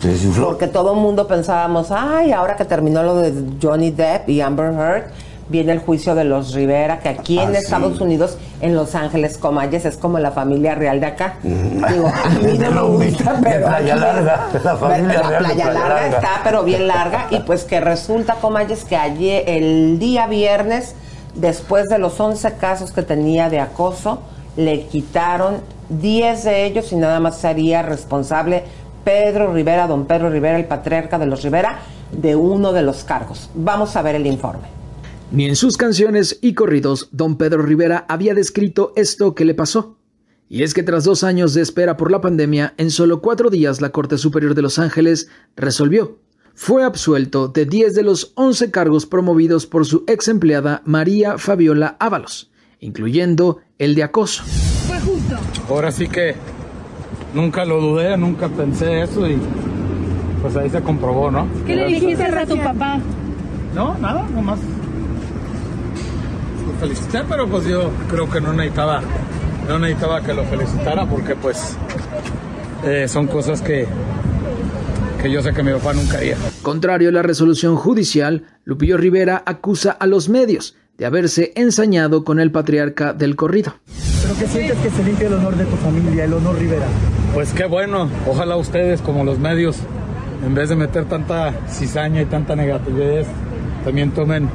Se 0.00 0.08
desinfló. 0.08 0.48
Porque 0.48 0.66
todo 0.66 0.94
el 0.94 1.00
mundo 1.00 1.26
pensábamos, 1.26 1.90
ay, 1.90 2.32
ahora 2.32 2.56
que 2.56 2.64
terminó 2.64 3.02
lo 3.02 3.16
de 3.16 3.32
Johnny 3.62 3.90
Depp 3.90 4.28
y 4.28 4.40
Amber 4.40 4.72
Heard, 4.72 5.04
viene 5.48 5.70
el 5.72 5.78
juicio 5.78 6.16
de 6.16 6.24
los 6.24 6.52
Rivera, 6.54 6.98
que 6.98 7.08
aquí 7.08 7.38
en 7.38 7.54
Ah, 7.54 7.58
Estados 7.58 7.98
sí. 7.98 8.02
Unidos, 8.02 8.36
en 8.60 8.74
Los 8.74 8.96
Ángeles, 8.96 9.38
Comayes, 9.38 9.84
es 9.84 9.96
como 9.96 10.18
la 10.18 10.32
familia 10.32 10.74
real 10.74 10.98
de 10.98 11.06
acá. 11.06 11.34
Digo, 11.42 12.08
a 12.08 12.28
mí 12.30 12.58
no 12.58 12.70
me 12.98 13.06
gusta, 13.06 13.38
pero 13.42 13.66
Playa 13.66 13.92
aquí- 13.94 14.00
Larga, 14.02 14.46
la 14.64 14.76
familia 14.76 15.06
la 15.22 15.28
real 15.28 15.30
de 15.30 15.38
playa, 15.38 15.54
Playa 15.54 15.72
larga, 15.72 15.88
Larga. 16.00 16.16
está, 16.16 16.30
pero 16.42 16.64
bien 16.64 16.88
larga. 16.88 17.26
Y 17.30 17.38
pues 17.40 17.62
que 17.62 17.80
resulta, 17.80 18.34
Comayes, 18.40 18.84
que 18.84 18.96
ayer, 18.96 19.44
el 19.46 20.00
día 20.00 20.26
viernes, 20.26 20.94
después 21.36 21.84
de 21.88 21.98
los 21.98 22.18
11 22.18 22.54
casos 22.54 22.90
que 22.90 23.02
tenía 23.02 23.48
de 23.48 23.60
acoso, 23.60 24.18
le 24.56 24.86
quitaron 24.86 25.58
10 25.90 26.42
de 26.42 26.64
ellos 26.64 26.90
y 26.92 26.96
nada 26.96 27.20
más 27.20 27.36
sería 27.38 27.82
responsable 27.82 28.64
Pedro 29.06 29.54
Rivera, 29.54 29.86
don 29.86 30.04
Pedro 30.08 30.30
Rivera, 30.30 30.58
el 30.58 30.64
patriarca 30.64 31.16
de 31.16 31.26
los 31.26 31.44
Rivera, 31.44 31.78
de 32.10 32.34
uno 32.34 32.72
de 32.72 32.82
los 32.82 33.04
cargos. 33.04 33.50
Vamos 33.54 33.94
a 33.94 34.02
ver 34.02 34.16
el 34.16 34.26
informe. 34.26 34.66
Ni 35.30 35.46
en 35.46 35.54
sus 35.54 35.76
canciones 35.76 36.40
y 36.42 36.54
corridos, 36.54 37.08
don 37.12 37.38
Pedro 37.38 37.62
Rivera 37.62 38.04
había 38.08 38.34
descrito 38.34 38.92
esto 38.96 39.36
que 39.36 39.44
le 39.44 39.54
pasó. 39.54 39.96
Y 40.48 40.64
es 40.64 40.74
que 40.74 40.82
tras 40.82 41.04
dos 41.04 41.22
años 41.22 41.54
de 41.54 41.62
espera 41.62 41.96
por 41.96 42.10
la 42.10 42.20
pandemia, 42.20 42.74
en 42.78 42.90
solo 42.90 43.20
cuatro 43.20 43.48
días 43.48 43.80
la 43.80 43.90
Corte 43.90 44.18
Superior 44.18 44.56
de 44.56 44.62
Los 44.62 44.80
Ángeles 44.80 45.28
resolvió. 45.54 46.18
Fue 46.56 46.82
absuelto 46.82 47.46
de 47.46 47.64
10 47.64 47.94
de 47.94 48.02
los 48.02 48.32
11 48.34 48.72
cargos 48.72 49.06
promovidos 49.06 49.68
por 49.68 49.86
su 49.86 50.02
ex 50.08 50.26
empleada 50.26 50.82
María 50.84 51.38
Fabiola 51.38 51.96
Ábalos, 52.00 52.50
incluyendo 52.80 53.60
el 53.78 53.94
de 53.94 54.02
acoso. 54.02 54.42
Ahora 55.68 55.92
sí 55.92 56.08
que 56.08 56.34
nunca 57.36 57.64
lo 57.64 57.80
dudé, 57.80 58.16
nunca 58.16 58.48
pensé 58.48 59.02
eso 59.02 59.28
y 59.28 59.38
pues 60.40 60.56
ahí 60.56 60.70
se 60.70 60.80
comprobó, 60.80 61.30
¿no? 61.30 61.46
¿Qué 61.66 61.76
le 61.76 61.86
dijiste 61.86 62.24
a 62.24 62.46
tu 62.46 62.56
papá? 62.56 62.98
No, 63.74 63.96
nada, 63.98 64.26
nomás. 64.34 64.58
Lo 66.66 66.72
felicité, 66.80 67.20
pero 67.28 67.46
pues 67.46 67.66
yo 67.66 67.90
creo 68.10 68.28
que 68.28 68.40
no 68.40 68.52
necesitaba, 68.54 69.02
no 69.68 69.78
necesitaba 69.78 70.22
que 70.22 70.34
lo 70.34 70.44
felicitara 70.44 71.04
porque 71.04 71.36
pues 71.36 71.76
eh, 72.84 73.06
son 73.06 73.26
cosas 73.26 73.60
que, 73.60 73.86
que 75.22 75.30
yo 75.30 75.42
sé 75.42 75.52
que 75.52 75.62
mi 75.62 75.72
papá 75.72 75.92
nunca 75.92 76.16
haría. 76.16 76.36
Contrario 76.62 77.10
a 77.10 77.12
la 77.12 77.22
resolución 77.22 77.76
judicial, 77.76 78.44
Lupillo 78.64 78.96
Rivera 78.96 79.42
acusa 79.44 79.90
a 79.92 80.06
los 80.06 80.28
medios 80.30 80.74
de 80.96 81.04
haberse 81.04 81.52
ensañado 81.54 82.24
con 82.24 82.40
el 82.40 82.50
patriarca 82.50 83.12
del 83.12 83.36
corrido. 83.36 83.74
¿Pero 84.26 84.38
qué 84.38 84.46
sientes 84.48 84.78
que 84.78 84.90
se 84.90 85.04
limpie 85.04 85.26
el 85.26 85.34
honor 85.34 85.56
de 85.56 85.64
tu 85.66 85.76
familia, 85.76 86.24
el 86.24 86.32
honor 86.32 86.58
Rivera? 86.58 86.86
Pues 87.34 87.52
qué 87.52 87.64
bueno, 87.66 88.08
ojalá 88.26 88.56
ustedes 88.56 89.00
como 89.00 89.24
los 89.24 89.38
medios, 89.38 89.76
en 90.44 90.54
vez 90.54 90.68
de 90.68 90.76
meter 90.76 91.04
tanta 91.04 91.52
cizaña 91.68 92.22
y 92.22 92.26
tanta 92.26 92.56
negatividad, 92.56 93.24
también 93.84 94.10
tomen 94.12 94.48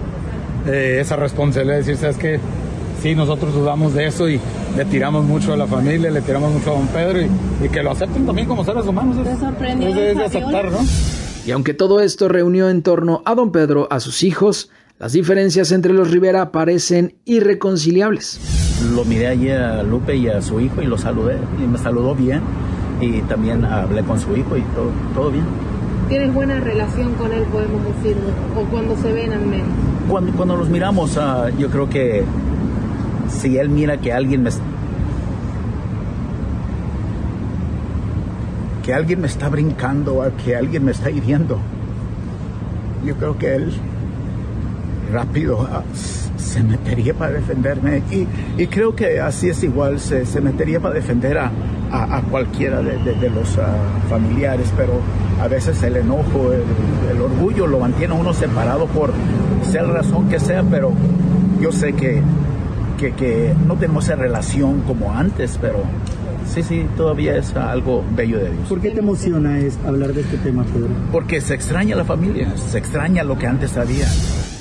eh, 0.67 0.97
esa 1.01 1.15
responsabilidad 1.15 1.75
de 1.75 1.79
decir, 1.79 1.97
¿sabes 1.97 2.17
qué? 2.17 2.39
Sí, 3.01 3.15
nosotros 3.15 3.53
dudamos 3.53 3.93
de 3.93 4.07
eso 4.07 4.29
y 4.29 4.39
le 4.77 4.85
tiramos 4.85 5.25
mucho 5.25 5.53
a 5.53 5.57
la 5.57 5.65
familia, 5.67 6.11
le 6.11 6.21
tiramos 6.21 6.51
mucho 6.53 6.71
a 6.71 6.77
don 6.77 6.87
Pedro 6.87 7.21
y, 7.21 7.29
y 7.65 7.69
que 7.69 7.81
lo 7.81 7.91
acepten 7.91 8.25
también 8.25 8.47
como 8.47 8.63
seres 8.65 8.85
humanos. 8.85 9.17
Es, 9.17 9.33
¿Te 9.33 9.39
sorprendió 9.45 9.87
es 9.89 9.95
de- 9.95 10.11
es 10.11 10.17
de 10.17 10.25
aceptar, 10.25 10.71
¿no? 10.71 10.79
Y 11.45 11.51
aunque 11.51 11.73
todo 11.73 11.99
esto 12.01 12.27
reunió 12.27 12.69
en 12.69 12.83
torno 12.83 13.23
a 13.25 13.33
don 13.35 13.51
Pedro 13.51 13.87
a 13.89 13.99
sus 13.99 14.21
hijos, 14.23 14.69
las 14.99 15.13
diferencias 15.13 15.71
entre 15.71 15.93
los 15.93 16.11
Rivera 16.11 16.51
parecen 16.51 17.15
irreconciliables. 17.25 18.39
Lo 18.89 19.05
miré 19.05 19.27
ayer 19.27 19.61
a 19.61 19.83
Lupe 19.83 20.15
y 20.15 20.27
a 20.27 20.41
su 20.41 20.59
hijo 20.59 20.81
y 20.81 20.85
lo 20.85 20.97
saludé 20.97 21.37
y 21.63 21.67
me 21.67 21.77
saludó 21.77 22.15
bien 22.15 22.41
y 22.99 23.21
también 23.21 23.63
hablé 23.63 24.03
con 24.03 24.19
su 24.19 24.35
hijo 24.35 24.57
y 24.57 24.61
todo, 24.61 24.91
todo 25.13 25.31
bien. 25.31 25.45
¿Tienes 26.09 26.33
buena 26.33 26.59
relación 26.59 27.13
con 27.13 27.31
él, 27.31 27.43
podemos 27.43 27.83
decirlo? 27.85 28.29
¿O 28.57 28.65
cuando 28.65 28.97
se 28.97 29.13
ven 29.13 29.31
al 29.31 29.45
menos? 29.45 29.67
Cuando, 30.09 30.31
cuando 30.33 30.57
los 30.57 30.69
miramos, 30.69 31.17
ah, 31.17 31.49
yo 31.57 31.69
creo 31.69 31.89
que 31.89 32.23
si 33.29 33.57
él 33.57 33.69
mira 33.69 33.97
que 33.97 34.11
alguien 34.11 34.43
me 34.43 34.49
que 38.83 38.93
alguien 38.93 39.21
me 39.21 39.27
está 39.27 39.47
brincando, 39.47 40.21
ah, 40.21 40.31
que 40.43 40.55
alguien 40.55 40.83
me 40.83 40.91
está 40.91 41.09
hiriendo, 41.09 41.59
yo 43.05 43.15
creo 43.15 43.37
que 43.37 43.55
él 43.55 43.71
rápido 45.11 45.67
ah, 45.71 45.83
se 46.51 46.63
metería 46.63 47.13
para 47.13 47.33
defenderme 47.33 48.03
y, 48.11 48.27
y 48.61 48.67
creo 48.67 48.95
que 48.95 49.19
así 49.19 49.49
es 49.49 49.63
igual, 49.63 49.99
se, 49.99 50.25
se 50.25 50.41
metería 50.41 50.79
para 50.79 50.95
defender 50.95 51.37
a, 51.37 51.51
a- 51.91 52.17
a 52.17 52.21
cualquiera 52.23 52.81
de, 52.81 52.97
de- 52.99 53.15
de 53.15 53.29
los 53.29 53.57
ah, 53.57 53.75
familiares, 54.09 54.71
pero 54.77 54.93
a 55.41 55.47
veces 55.47 55.81
el 55.83 55.97
enojo, 55.97 56.51
el, 56.53 56.61
el 57.15 57.21
orgullo 57.21 57.67
lo 57.67 57.79
mantiene 57.79 58.13
uno 58.13 58.33
separado 58.33 58.85
por 58.87 59.11
sea 59.63 59.83
la 59.83 59.93
razón 59.93 60.27
que 60.29 60.39
sea, 60.39 60.63
pero 60.63 60.91
yo 61.61 61.71
sé 61.71 61.93
que, 61.93 62.21
que, 62.97 63.11
que 63.13 63.53
no 63.67 63.75
tenemos 63.75 64.05
esa 64.05 64.15
relación 64.15 64.81
como 64.81 65.13
antes, 65.13 65.57
pero 65.61 65.79
sí, 66.47 66.63
sí, 66.63 66.85
todavía 66.97 67.37
es 67.37 67.55
algo 67.55 68.03
bello 68.15 68.37
de 68.39 68.51
Dios. 68.51 68.67
¿Por 68.69 68.81
qué 68.81 68.91
te 68.91 68.99
emociona 68.99 69.59
es 69.59 69.77
hablar 69.85 70.13
de 70.13 70.21
este 70.21 70.37
tema, 70.37 70.63
Pedro? 70.63 70.89
Porque 71.11 71.39
se 71.41 71.53
extraña 71.53 71.95
la 71.95 72.03
familia, 72.05 72.53
se 72.57 72.77
extraña 72.77 73.23
lo 73.23 73.37
que 73.37 73.47
antes 73.47 73.77
había. 73.77 74.05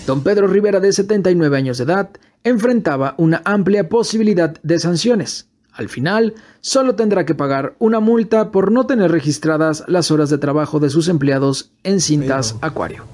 Don 0.07 0.23
Pedro 0.23 0.47
Rivera, 0.47 0.81
de 0.81 0.93
79 0.93 1.57
años 1.57 1.79
de 1.79 1.85
edad, 1.85 2.11
enfrentaba 2.43 3.15
una 3.19 3.43
amplia 3.45 3.89
posibilidad 3.89 4.55
de 4.63 4.79
sanciones. 4.79 5.47
Al 5.73 5.89
final, 5.89 6.35
solo 6.61 6.95
tendrá 6.95 7.25
que 7.25 7.35
pagar 7.35 7.75
una 7.79 8.01
multa 8.01 8.51
por 8.51 8.73
no 8.73 8.87
tener 8.87 9.11
registradas 9.11 9.85
las 9.87 10.11
horas 10.11 10.31
de 10.31 10.39
trabajo 10.39 10.81
de 10.81 10.91
sus 10.91 11.09
empleados 11.09 11.71
en 11.85 12.01
cintas 12.01 12.57
Acuario. 12.61 13.05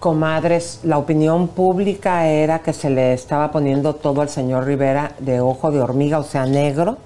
Comadres, 0.00 0.80
la 0.82 0.96
opinión 0.96 1.48
pública 1.48 2.26
era 2.26 2.60
que 2.60 2.72
se 2.72 2.88
le 2.88 3.12
estaba 3.12 3.50
poniendo 3.52 3.94
todo 3.94 4.22
al 4.22 4.30
señor 4.30 4.64
Rivera 4.64 5.12
de 5.18 5.40
ojo 5.40 5.70
de 5.70 5.80
hormiga, 5.80 6.18
o 6.18 6.24
sea, 6.24 6.46
negro. 6.46 6.96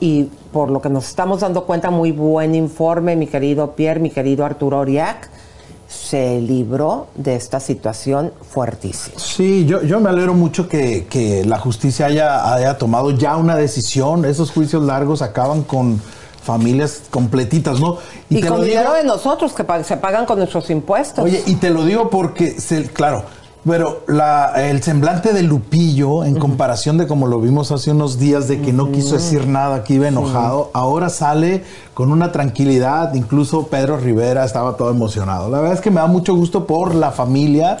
Y 0.00 0.24
por 0.52 0.68
lo 0.68 0.82
que 0.82 0.88
nos 0.88 1.06
estamos 1.06 1.40
dando 1.40 1.64
cuenta, 1.64 1.90
muy 1.90 2.10
buen 2.10 2.56
informe, 2.56 3.14
mi 3.14 3.28
querido 3.28 3.76
Pierre, 3.76 4.00
mi 4.00 4.10
querido 4.10 4.44
Arturo 4.44 4.80
Oriac, 4.80 5.30
se 5.94 6.40
libró 6.40 7.06
de 7.14 7.36
esta 7.36 7.60
situación 7.60 8.32
fuertísima. 8.50 9.18
Sí, 9.18 9.64
yo, 9.66 9.82
yo 9.82 10.00
me 10.00 10.10
alegro 10.10 10.34
mucho 10.34 10.68
que, 10.68 11.06
que 11.08 11.44
la 11.44 11.58
justicia 11.58 12.06
haya, 12.06 12.52
haya 12.54 12.76
tomado 12.78 13.10
ya 13.12 13.36
una 13.36 13.56
decisión. 13.56 14.24
Esos 14.24 14.50
juicios 14.50 14.82
largos 14.82 15.22
acaban 15.22 15.62
con 15.62 16.00
familias 16.42 17.02
completitas, 17.10 17.80
¿no? 17.80 17.98
Y, 18.28 18.40
te 18.40 18.48
con 18.48 18.58
lo 18.58 18.64
digo- 18.64 18.76
dinero 18.78 18.92
de 18.94 19.04
nosotros 19.04 19.52
que 19.54 19.64
se 19.84 19.96
pagan 19.96 20.26
con 20.26 20.38
nuestros 20.38 20.68
impuestos. 20.68 21.24
Oye, 21.24 21.42
y 21.46 21.54
te 21.54 21.70
lo 21.70 21.84
digo 21.84 22.10
porque, 22.10 22.60
se- 22.60 22.84
claro, 22.90 23.24
Pero 23.66 24.02
la, 24.08 24.52
el 24.56 24.82
semblante 24.82 25.32
de 25.32 25.42
Lupillo, 25.42 26.24
en 26.24 26.38
comparación 26.38 26.98
de 26.98 27.06
como 27.06 27.26
lo 27.26 27.40
vimos 27.40 27.72
hace 27.72 27.90
unos 27.92 28.18
días, 28.18 28.46
de 28.46 28.60
que 28.60 28.74
no 28.74 28.92
quiso 28.92 29.14
decir 29.14 29.46
nada, 29.46 29.84
que 29.84 29.94
iba 29.94 30.06
enojado, 30.06 30.70
ahora 30.74 31.08
sale 31.08 31.64
con 31.94 32.12
una 32.12 32.30
tranquilidad. 32.30 33.14
Incluso 33.14 33.68
Pedro 33.68 33.96
Rivera 33.96 34.44
estaba 34.44 34.76
todo 34.76 34.90
emocionado. 34.90 35.48
La 35.48 35.60
verdad 35.60 35.74
es 35.74 35.80
que 35.80 35.90
me 35.90 36.00
da 36.00 36.06
mucho 36.06 36.34
gusto 36.34 36.66
por 36.66 36.94
la 36.94 37.10
familia 37.10 37.78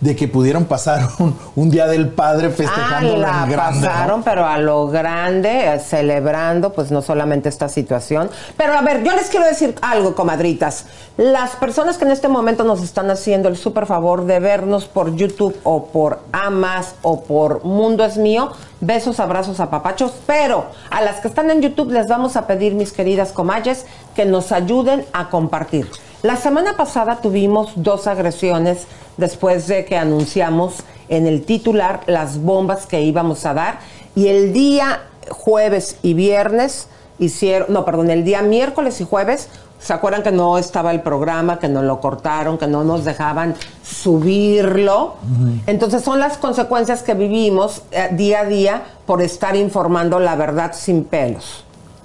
de 0.00 0.16
que 0.16 0.28
pudieron 0.28 0.64
pasar 0.64 1.08
un, 1.18 1.36
un 1.54 1.70
día 1.70 1.86
del 1.86 2.08
padre 2.08 2.50
festejando 2.50 3.14
Ah, 3.14 3.18
la 3.18 3.44
en 3.44 3.50
grande. 3.50 3.80
¿no? 3.80 3.86
pasaron, 3.86 4.22
pero 4.22 4.46
a 4.46 4.58
lo 4.58 4.88
grande, 4.88 5.74
eh, 5.74 5.78
celebrando, 5.78 6.72
pues 6.72 6.90
no 6.90 7.02
solamente 7.02 7.48
esta 7.48 7.68
situación. 7.68 8.30
Pero 8.56 8.74
a 8.74 8.82
ver, 8.82 9.02
yo 9.02 9.12
les 9.12 9.28
quiero 9.28 9.46
decir 9.46 9.74
algo, 9.82 10.14
comadritas. 10.14 10.86
Las 11.16 11.50
personas 11.56 11.96
que 11.96 12.04
en 12.04 12.10
este 12.10 12.28
momento 12.28 12.64
nos 12.64 12.82
están 12.82 13.10
haciendo 13.10 13.48
el 13.48 13.56
súper 13.56 13.86
favor 13.86 14.26
de 14.26 14.40
vernos 14.40 14.86
por 14.86 15.14
YouTube 15.14 15.56
o 15.62 15.86
por 15.86 16.20
Amas 16.32 16.94
o 17.02 17.22
por 17.22 17.64
Mundo 17.64 18.04
es 18.04 18.16
Mío, 18.16 18.50
besos, 18.80 19.20
abrazos, 19.20 19.60
apapachos. 19.60 20.12
Pero 20.26 20.66
a 20.90 21.00
las 21.02 21.20
que 21.20 21.28
están 21.28 21.50
en 21.50 21.62
YouTube 21.62 21.92
les 21.92 22.08
vamos 22.08 22.36
a 22.36 22.46
pedir, 22.46 22.74
mis 22.74 22.92
queridas 22.92 23.32
comayes, 23.32 23.86
que 24.14 24.24
nos 24.24 24.52
ayuden 24.52 25.04
a 25.12 25.30
compartir. 25.30 25.88
La 26.22 26.36
semana 26.36 26.76
pasada 26.76 27.16
tuvimos 27.20 27.72
dos 27.76 28.06
agresiones 28.06 28.86
después 29.16 29.66
de 29.66 29.84
que 29.84 29.96
anunciamos 29.96 30.76
en 31.08 31.26
el 31.26 31.44
titular 31.44 32.00
las 32.06 32.38
bombas 32.38 32.86
que 32.86 33.02
íbamos 33.02 33.44
a 33.46 33.54
dar 33.54 33.78
y 34.14 34.28
el 34.28 34.52
día 34.52 35.02
jueves 35.30 35.98
y 36.02 36.14
viernes 36.14 36.88
hicieron, 37.18 37.72
no, 37.72 37.84
perdón, 37.84 38.10
el 38.10 38.24
día 38.24 38.42
miércoles 38.42 39.00
y 39.00 39.04
jueves, 39.04 39.48
¿se 39.78 39.92
acuerdan 39.92 40.22
que 40.22 40.32
no 40.32 40.58
estaba 40.58 40.90
el 40.92 41.00
programa, 41.00 41.58
que 41.58 41.68
nos 41.68 41.84
lo 41.84 42.00
cortaron, 42.00 42.58
que 42.58 42.66
no 42.66 42.84
nos 42.84 43.04
dejaban 43.04 43.54
subirlo? 43.82 45.16
Entonces 45.66 46.02
son 46.02 46.20
las 46.20 46.38
consecuencias 46.38 47.02
que 47.02 47.14
vivimos 47.14 47.82
eh, 47.90 48.08
día 48.12 48.40
a 48.40 48.44
día 48.44 48.82
por 49.06 49.22
estar 49.22 49.56
informando 49.56 50.18
la 50.18 50.36
verdad 50.36 50.72
sin 50.74 51.04
pelos. 51.04 51.63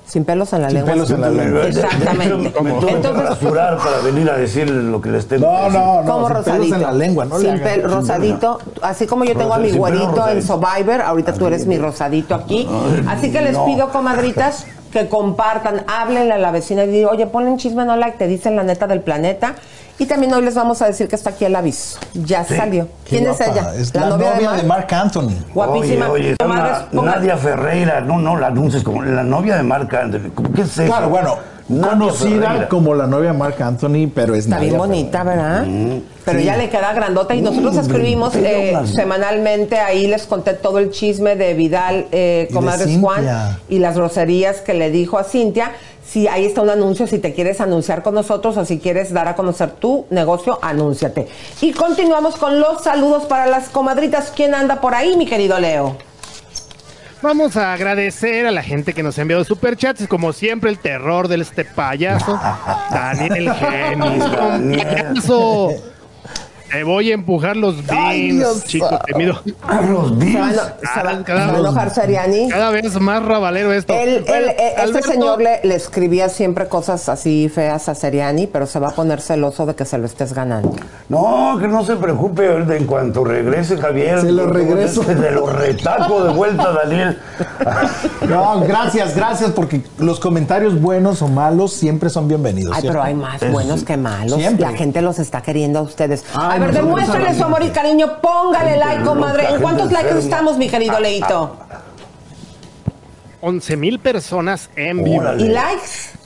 Sin 0.10 0.26
pelos 0.26 0.52
en 0.54 0.64
la 0.64 0.70
Sin 0.70 0.78
lengua. 0.80 0.94
pelos 0.94 1.12
en 1.12 1.22
la 1.22 1.30
lengua. 1.30 1.68
Exactamente. 1.68 2.36
Me 2.36 2.50
tuve 2.72 2.86
que 2.88 2.92
Entonces, 2.96 3.24
rasurar 3.30 3.78
para 3.78 4.00
venir 4.00 4.28
a 4.30 4.38
decir 4.38 4.68
lo 4.70 5.00
que 5.02 5.10
les 5.12 5.28
tengo 5.28 5.46
No, 5.46 5.58
que 5.58 5.64
decir. 5.66 5.80
no, 5.80 6.02
no. 6.02 6.12
como 6.12 6.28
sin 6.28 6.36
rosadito. 6.38 6.64
pelos 6.64 6.76
en 6.78 6.82
la 6.82 6.92
lengua, 6.94 7.26
no 7.26 7.38
Sin 7.38 7.50
hagan. 7.52 7.62
pel- 7.64 7.84
rosadito. 7.84 8.60
Así 8.82 9.06
como 9.06 9.24
yo 9.24 9.36
tengo 9.38 9.54
a 9.54 9.60
mi 9.60 9.68
pelo 9.68 9.78
güerito 9.80 10.28
en. 10.30 10.42
Survivor, 10.42 11.02
ahorita 11.02 11.34
tú 11.34 11.46
eres 11.46 11.68
mi 11.68 11.78
rosadito 11.78 12.34
aquí. 12.34 12.68
Así 13.08 13.32
que 13.32 13.42
les 13.42 13.56
pido, 13.60 13.90
comadritas, 13.90 14.66
que 14.92 15.08
compartan, 15.08 15.84
háblenle 15.88 16.34
a 16.34 16.38
la 16.40 16.50
vecina 16.50 16.84
y 16.86 16.88
digan, 16.88 17.12
oye, 17.14 17.28
ponle 17.28 17.52
un 17.52 17.58
chisme 17.58 17.86
no 17.86 17.96
like, 17.96 18.18
te 18.18 18.26
dicen 18.26 18.56
la 18.56 18.64
neta 18.64 18.88
del 18.88 19.02
planeta. 19.02 19.54
Y 20.00 20.06
también 20.06 20.34
hoy 20.34 20.42
les 20.44 20.56
vamos 20.56 20.82
a 20.82 20.88
decir 20.88 21.08
que 21.10 21.16
está 21.18 21.32
aquí 21.32 21.44
el 21.46 21.56
aviso. 21.56 22.00
Ya 22.14 22.46
salió. 22.46 22.88
¿Quién 23.08 23.28
es 23.28 23.42
ella? 23.42 23.74
Es 23.76 23.94
la, 23.94 24.10
novia, 24.10 24.52
de, 24.54 24.64
Mark 24.64 24.88
Anthony. 24.94 25.32
Guapísima. 25.54 26.10
Oye, 26.10 26.36
una- 26.44 26.88
Nadia 26.94 27.36
Ferreira, 27.38 28.00
no, 28.02 28.18
no, 28.18 28.38
la 28.38 28.48
anuncies 28.48 28.82
como 28.84 29.04
la 29.04 29.24
novia 29.24 29.58
de 29.58 29.64
Marc 29.64 29.94
Anthony. 29.94 30.30
¿Cómo- 30.34 30.54
¿Qué 30.54 30.62
es 30.62 30.78
eso? 30.78 30.86
Claro, 30.86 31.10
bueno, 31.10 31.36
Nadia 31.68 31.90
conocida 31.92 32.42
Ferreira. 32.48 32.70
como 32.70 32.96
la 32.96 33.08
novia 33.08 33.34
de 33.34 33.38
Mark 33.38 33.62
Anthony, 33.62 34.10
pero 34.16 34.34
es 34.36 34.46
Está 34.46 34.60
bien 34.60 34.78
bonita, 34.78 35.24
¿verdad? 35.24 35.66
Pero 36.24 36.40
sí. 36.40 36.46
ya 36.46 36.56
le 36.56 36.70
queda 36.70 36.94
grandota 36.94 37.36
y 37.36 37.42
nosotros 37.42 37.76
Mm, 37.76 37.80
escribimos 37.80 38.34
pero 38.34 38.48
eh, 38.48 38.88
semanalmente, 38.88 39.80
ahí 39.80 40.08
les 40.08 40.24
conté 40.28 40.54
todo 40.54 40.80
el 40.80 40.92
chisme 40.92 41.36
de 41.36 41.54
Vidal, 41.56 42.08
eh, 42.14 42.48
comadres. 42.54 42.98
Juan, 43.02 43.58
y 43.68 43.80
las 43.80 43.96
groserías 43.98 44.62
que 44.62 44.74
le 44.74 44.92
dijo 44.92 45.18
a 45.18 45.26
Cintia. 45.26 45.72
Si 46.06 46.28
ahí 46.28 46.46
está 46.46 46.62
un 46.62 46.70
anuncio, 46.70 47.06
si 47.08 47.20
te 47.20 47.34
quieres 47.34 47.62
anunciar 47.62 48.02
con 48.02 48.16
nosotros 48.16 48.58
o 48.58 48.66
si 48.66 48.80
quieres 48.80 49.14
dar 49.14 49.28
a 49.28 49.36
conocer 49.36 49.72
tu 49.72 50.06
negocio, 50.10 50.58
anúnciate. 50.62 51.28
Y 51.62 51.72
continuamos 51.72 52.36
con 52.36 52.60
los 52.60 52.84
saludos 52.84 53.26
para 53.26 53.46
las 53.46 53.70
comadritas. 53.70 54.32
¿Quién 54.36 54.56
anda 54.56 54.82
por 54.82 54.96
ahí, 54.96 55.16
mi 55.18 55.26
querido 55.26 55.60
Leo? 55.60 55.98
Vamos 57.22 57.58
a 57.58 57.74
agradecer 57.74 58.48
a 58.48 58.52
la 58.52 58.64
gente 58.64 58.94
que 58.94 59.04
nos 59.04 59.18
ha 59.18 59.24
enviado 59.24 59.44
superchats. 59.44 60.08
Como 60.08 60.32
siempre, 60.32 60.70
el 60.70 60.80
terror 60.80 61.28
de 61.28 61.36
este 61.36 61.66
payaso. 61.66 62.40
Daniel 62.92 63.54
Genis. 63.54 64.24
Te 66.72 66.84
voy 66.84 67.12
a 67.12 67.14
empujar 67.16 67.56
los 67.58 67.76
Ay, 67.90 68.28
beans, 68.28 68.38
Dios 68.40 68.64
chico 68.66 69.00
temido. 69.06 69.40
Los 69.90 70.18
beans. 70.18 70.36
eno- 70.36 70.52
se 70.54 71.04
va- 71.04 71.24
Cada- 71.24 71.46
se 71.46 71.52
va 71.52 71.58
a 71.58 71.60
enojar 71.60 71.90
Seriani. 71.94 72.50
Cada 72.50 72.70
vez 72.72 73.00
más 73.00 73.24
rabalero 73.24 73.74
esto. 73.74 73.94
Eh, 73.94 74.24
este 74.84 75.02
señor 75.02 75.42
le, 75.42 75.62
le 75.64 75.76
escribía 75.76 76.30
siempre 76.30 76.68
cosas 76.68 77.10
así 77.10 77.50
feas 77.50 77.90
a 77.90 77.96
Seriani, 77.96 78.48
pero 78.48 78.66
se 78.68 78.80
va 78.80 78.90
a 78.90 78.92
poner 78.92 79.22
celoso 79.22 79.66
de 79.66 79.76
que 79.76 79.86
se 79.86 79.98
lo 79.98 80.06
estés 80.06 80.34
ganando. 80.34 80.76
No, 81.10 81.58
que 81.60 81.68
no 81.68 81.84
se 81.84 81.96
preocupe, 81.96 82.46
en 82.76 82.86
cuanto 82.86 83.24
regrese 83.24 83.78
Javier. 83.78 84.22
Se 84.22 84.32
lo 84.32 84.48
regreso. 84.48 85.04
Se 85.04 85.32
lo 85.32 85.48
retaco 85.48 86.24
de 86.24 86.34
vuelta, 86.34 86.72
Daniel. 86.72 87.18
No, 88.30 88.60
gracias, 88.62 89.16
gracias, 89.16 89.52
porque 89.52 89.82
los 89.98 90.20
comentarios 90.20 90.80
buenos 90.80 91.22
o 91.22 91.28
malos 91.28 91.74
siempre 91.74 92.10
son 92.10 92.28
bienvenidos. 92.28 92.74
Ay, 92.76 92.82
¿cierto? 92.82 93.00
pero 93.00 93.04
hay 93.08 93.16
más 93.16 93.42
Es- 93.42 93.52
buenos 93.52 93.84
que 93.84 93.98
malos. 93.98 94.38
siempre. 94.40 94.66
La 94.70 94.78
gente 94.78 95.02
los 95.02 95.18
está 95.20 95.42
queriendo 95.42 95.80
a 95.80 95.82
ustedes. 95.82 96.24
Ay, 96.36 96.59
a 96.60 96.66
ver, 96.66 96.74
demuéstrale 96.74 97.36
su 97.36 97.44
amor 97.44 97.64
y 97.64 97.70
cariño. 97.70 98.20
Póngale 98.22 98.72
Gente 98.72 98.86
like, 98.86 99.04
comadre. 99.04 99.50
¿En 99.50 99.62
cuántos 99.62 99.92
likes 99.92 100.10
enferma. 100.10 100.20
estamos, 100.24 100.58
mi 100.58 100.70
querido 100.70 101.00
Leito? 101.00 101.58
11 103.42 103.78
mil 103.78 104.00
personas 104.00 104.70
en 104.76 105.04
vivo. 105.04 105.34
¿Y 105.38 105.48
likes? 105.48 106.19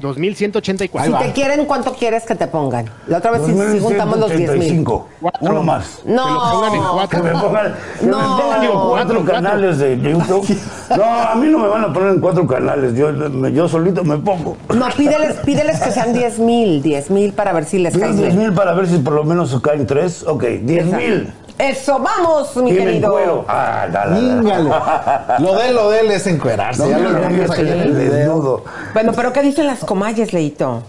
2184. 0.00 1.18
Si 1.18 1.24
te 1.26 1.32
quieren, 1.32 1.64
¿cuánto 1.66 1.92
quieres 1.94 2.24
que 2.24 2.34
te 2.34 2.46
pongan? 2.46 2.86
La 3.06 3.18
otra 3.18 3.30
vez 3.32 3.42
sí, 3.46 3.52
sí 3.72 3.78
juntamos 3.80 4.18
los 4.18 4.28
10 4.30 4.40
mil. 4.56 4.84
2185. 4.84 5.08
Uno 5.40 5.62
más. 5.62 6.00
Que 6.04 6.10
lo 6.12 6.16
pongan 6.50 6.74
en 6.74 6.80
No. 6.80 7.08
Que 7.08 7.18
cuatro. 7.18 7.22
me 7.22 7.30
pongan, 7.32 7.74
que 8.00 8.04
me 8.06 8.10
No. 8.10 8.38
pongan 8.40 8.64
en 8.64 8.70
cuatro 8.72 9.24
canales 9.32 9.78
de 9.78 9.98
YouTube. 10.00 10.58
No, 10.96 11.04
a 11.04 11.34
mí 11.36 11.46
no 11.48 11.58
me 11.58 11.68
van 11.68 11.84
a 11.84 11.92
poner 11.92 12.14
en 12.14 12.20
cuatro 12.20 12.46
canales. 12.46 12.94
Yo, 12.94 13.12
me- 13.12 13.52
yo 13.52 13.68
solito 13.68 14.02
me 14.04 14.16
pongo. 14.18 14.56
No, 14.74 14.86
pídeles, 14.96 15.36
pídeles 15.44 15.80
que 15.80 15.90
sean 15.92 16.12
10 16.12 16.38
mil, 16.38 16.82
10 16.82 17.10
mil 17.10 17.32
para 17.32 17.52
ver 17.52 17.64
si 17.64 17.78
les 17.78 17.96
caes 17.96 18.16
10 18.16 18.34
bien. 18.34 18.38
mil 18.38 18.52
para 18.52 18.72
ver 18.72 18.86
si 18.88 18.98
por 18.98 19.12
lo 19.14 19.24
menos 19.24 19.58
caen 19.60 19.86
tres. 19.86 20.24
Ok, 20.26 20.44
10 20.62 20.86
mil. 20.86 21.32
Eso, 21.58 21.98
vamos, 21.98 22.56
mi 22.56 22.72
querido. 22.72 23.44
Ah, 23.48 23.86
da, 23.90 24.06
da, 24.06 24.10
da. 24.10 24.18
Íngale. 24.18 24.70
Lo 25.40 25.54
de 25.58 25.68
él, 25.68 25.74
lo 25.74 25.90
de 25.90 26.00
él 26.00 26.10
es 26.10 26.26
encuerarse. 26.26 26.82
No 26.82 26.90
ya 26.90 26.98
lo 26.98 27.28
vimos 27.28 27.50
aquí 27.50 27.60
en 27.62 27.80
el 27.80 27.92
video. 27.92 28.64
Bueno, 28.94 29.12
pero 29.14 29.32
¿qué 29.32 29.42
dicen 29.42 29.66
las 29.66 29.80
comalles, 29.80 30.32
Leito? 30.32 30.82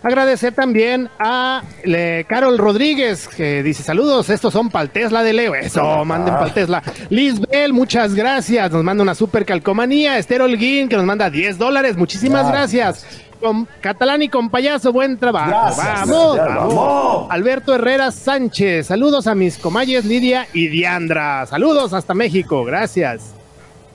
Agradecer 0.00 0.54
también 0.54 1.10
a 1.18 1.62
le- 1.84 2.24
Carol 2.28 2.56
Rodríguez, 2.56 3.26
que 3.26 3.64
dice 3.64 3.82
saludos, 3.82 4.30
estos 4.30 4.52
son 4.52 4.70
pal 4.70 4.90
Tesla 4.90 5.24
de 5.24 5.32
Leo. 5.32 5.56
Eso, 5.56 6.04
manden 6.04 6.34
pal 6.34 6.54
Tesla. 6.54 6.82
Liz 7.10 7.40
Bell, 7.40 7.72
muchas 7.72 8.14
gracias. 8.14 8.70
Nos 8.70 8.84
manda 8.84 9.02
una 9.02 9.16
super 9.16 9.44
calcomanía. 9.44 10.16
Esther 10.16 10.40
Holguín, 10.42 10.88
que 10.88 10.94
nos 10.96 11.04
manda 11.04 11.28
10 11.28 11.58
dólares. 11.58 11.96
Muchísimas 11.96 12.48
gracias. 12.48 13.04
Con 13.40 13.68
Catalán 13.80 14.22
y 14.22 14.28
con 14.28 14.50
Payaso, 14.50 14.92
buen 14.92 15.18
trabajo. 15.18 15.50
Gracias. 15.50 15.86
vamos, 16.08 16.36
Gracias, 16.36 16.56
vamos. 16.56 16.74
vamos. 16.74 17.26
Alberto 17.30 17.74
Herrera 17.74 18.10
Sánchez, 18.10 18.86
saludos 18.88 19.26
a 19.26 19.34
mis 19.34 19.58
comayes 19.58 20.04
Lidia 20.04 20.46
y 20.52 20.68
Diandra. 20.68 21.46
Saludos 21.46 21.92
hasta 21.92 22.14
México, 22.14 22.64
gracias. 22.64 23.37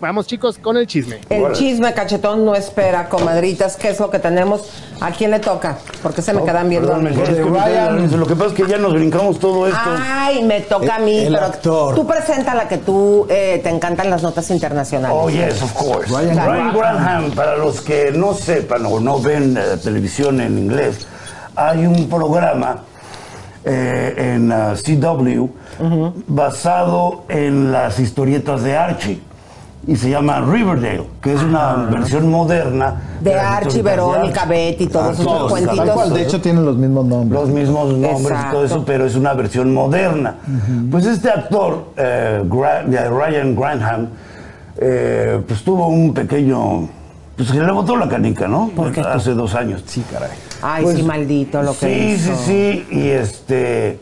Vamos 0.04 0.28
chicos 0.28 0.58
con 0.58 0.76
el 0.76 0.86
chisme. 0.86 1.22
El 1.30 1.54
chisme 1.54 1.94
cachetón 1.94 2.44
no 2.44 2.56
espera, 2.56 3.08
comadritas. 3.08 3.78
¿Qué 3.78 3.88
es 3.88 4.02
lo 4.02 4.12
que 4.12 4.20
tenemos? 4.20 4.70
¿A 5.00 5.12
quién 5.12 5.32
le 5.32 5.40
toca? 5.40 5.78
Porque 6.02 6.22
se 6.22 6.34
me 6.34 6.44
quedan 6.44 6.68
viendo. 6.68 6.90
Perdón, 6.90 7.08
es 7.08 7.30
que 7.30 7.42
Ryan. 7.42 8.20
Lo 8.20 8.26
que 8.26 8.36
pasa 8.36 8.48
es 8.50 8.54
que 8.54 8.68
ya 8.68 8.78
nos 8.78 8.94
brincamos 8.94 9.40
todo 9.40 9.66
esto. 9.66 9.80
Ay, 9.98 10.44
me 10.44 10.60
toca 10.60 10.96
a 10.96 11.00
mí. 11.00 11.20
El 11.20 11.36
pero 11.36 11.46
actor. 11.46 11.96
Tú 11.96 12.06
presenta 12.06 12.54
la 12.54 12.68
que 12.68 12.80
tú 12.80 13.26
eh, 13.30 13.62
te 13.64 13.70
encantan 13.70 14.10
las 14.10 14.22
notas 14.22 14.52
internacionales. 14.52 15.18
Oh, 15.18 15.30
yes, 15.30 15.64
of 15.64 15.72
course. 15.72 16.10
Ryan 16.10 16.36
Ryan, 16.36 16.74
Granham, 16.74 17.32
para 17.32 17.56
los 17.56 17.80
que 17.80 18.12
no 18.12 18.34
sepan 18.34 18.86
o 18.86 19.00
no 19.00 19.22
ven 19.22 19.56
eh, 19.56 19.78
televisión 19.82 20.42
en 20.42 20.58
inglés, 20.58 21.08
hay 21.56 21.86
un 21.86 22.10
programa 22.10 22.84
eh, 23.64 24.16
en 24.18 24.52
uh, 24.52 24.76
CW 24.76 25.48
basado 26.28 27.24
en 27.30 27.72
las 27.72 28.00
historietas 28.00 28.64
de 28.64 28.76
Archie. 28.76 29.33
Y 29.86 29.98
se 29.98 30.10
llama 30.10 30.40
Riverdale, 30.40 31.04
que 31.22 31.34
es 31.34 31.42
una 31.44 31.74
versión 31.92 32.30
moderna 32.32 33.02
De 33.20 33.34
Archie, 33.38 33.82
Verónica. 33.82 34.46
Betty, 34.46 34.88
todos 34.88 35.08
Ah, 35.08 35.12
esos 35.12 35.26
todos, 35.26 35.52
cuentitos. 35.52 35.90
Cual, 35.90 36.14
de 36.14 36.24
hecho 36.24 36.40
tienen 36.40 36.64
los 36.64 36.78
mismos 36.78 37.06
nombres. 37.06 37.42
los 37.42 37.50
mismos 37.50 37.90
nombres 37.90 38.22
y 38.22 38.24
Exacto. 38.34 38.52
todo 38.54 38.66
eso, 38.66 38.86
pero 38.86 39.06
es 39.06 39.16
una 39.16 39.34
versión 39.34 39.74
moderna. 39.74 40.36
Pues 40.90 41.06
este 41.06 41.30
actor, 41.30 41.88
eh, 41.98 42.42
Ryan 42.50 43.56
Granham, 43.56 44.08
eh, 44.78 45.42
pues 45.48 45.64
tuvo 45.64 45.88
un 45.88 46.14
pequeño... 46.14 46.88
Pues 47.36 47.52
que 47.52 47.60
le 47.60 47.72
botó 47.72 47.98
la 47.98 48.08
canica, 48.08 48.48
¿no? 48.48 48.72
Hace 49.12 49.32
dos 49.34 49.54
años. 49.56 49.84
Sí, 49.88 50.04
caray. 50.10 50.30
Ay, 50.62 50.84
Pues, 50.84 50.98
sí, 50.98 51.04
maldito 51.04 51.62
lo 51.64 51.72
que 51.78 51.88
Sí, 51.88 52.14
hizo. 52.14 52.36
sí, 52.36 52.86
sí, 52.90 52.96
y 52.96 53.10
este... 53.10 54.00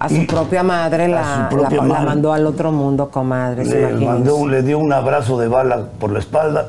A 0.00 0.08
su 0.08 0.14
Y- 0.16 0.24
propia 0.26 0.62
madre 0.62 1.06
la, 1.08 1.20
a 1.46 1.50
su 1.50 1.56
propia 1.56 1.82
la- 1.84 2.00
mandó 2.00 2.32
al 2.32 2.46
otro 2.46 2.72
mundo, 2.72 3.08
comadres. 3.10 3.68
Le, 3.68 3.92
mandó, 4.04 4.48
le 4.48 4.62
dio 4.62 4.78
un 4.78 4.92
abrazo 4.92 5.38
de 5.38 5.46
bala 5.46 5.78
por 5.98 6.10
la 6.10 6.18
espalda. 6.18 6.68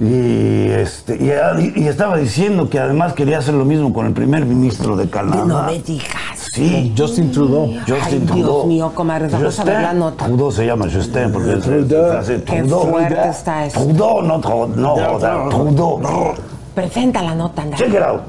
Y, 0.00 0.68
este, 0.70 1.16
y, 1.16 1.80
y 1.80 1.86
estaba 1.88 2.16
diciendo 2.16 2.68
que 2.68 2.78
además 2.80 3.12
quería 3.12 3.38
hacer 3.38 3.54
lo 3.54 3.64
mismo 3.64 3.92
con 3.92 4.06
el 4.06 4.12
primer 4.12 4.44
ministro 4.44 4.96
de 4.96 5.08
Canadá. 5.08 5.44
No 5.44 5.62
me 5.64 5.78
digas. 5.80 6.08
Sí. 6.52 6.92
Justin 6.98 7.30
Trudeau. 7.30 7.66
Justin 7.86 7.96
Ay, 8.02 8.18
Trudeau. 8.26 8.44
Dios 8.56 8.66
mío, 8.66 8.92
comadre, 8.94 9.28
vamos 9.28 9.58
a 9.58 9.64
ver 9.64 9.80
la 9.80 9.92
nota. 9.94 10.26
Trudeau 10.26 10.50
se 10.52 10.66
llama 10.66 10.86
Justin 10.92 11.30
porque 11.32 11.52
es 11.54 11.60
Trudeau. 11.60 12.10
frase 12.12 12.42
Qué 12.42 12.58
Trudeau. 12.62 12.90
fuerte 12.90 13.28
está 13.30 13.66
eso. 13.66 13.80
Trudeau, 13.80 14.22
no, 14.22 14.40
Trudeau, 14.40 14.68
no, 14.68 15.48
Trudeau. 15.48 16.34
Presenta 16.74 17.22
la 17.22 17.34
nota, 17.34 17.62
anda. 17.62 17.76
Check 17.76 17.88
it 17.94 18.02
out. 18.02 18.20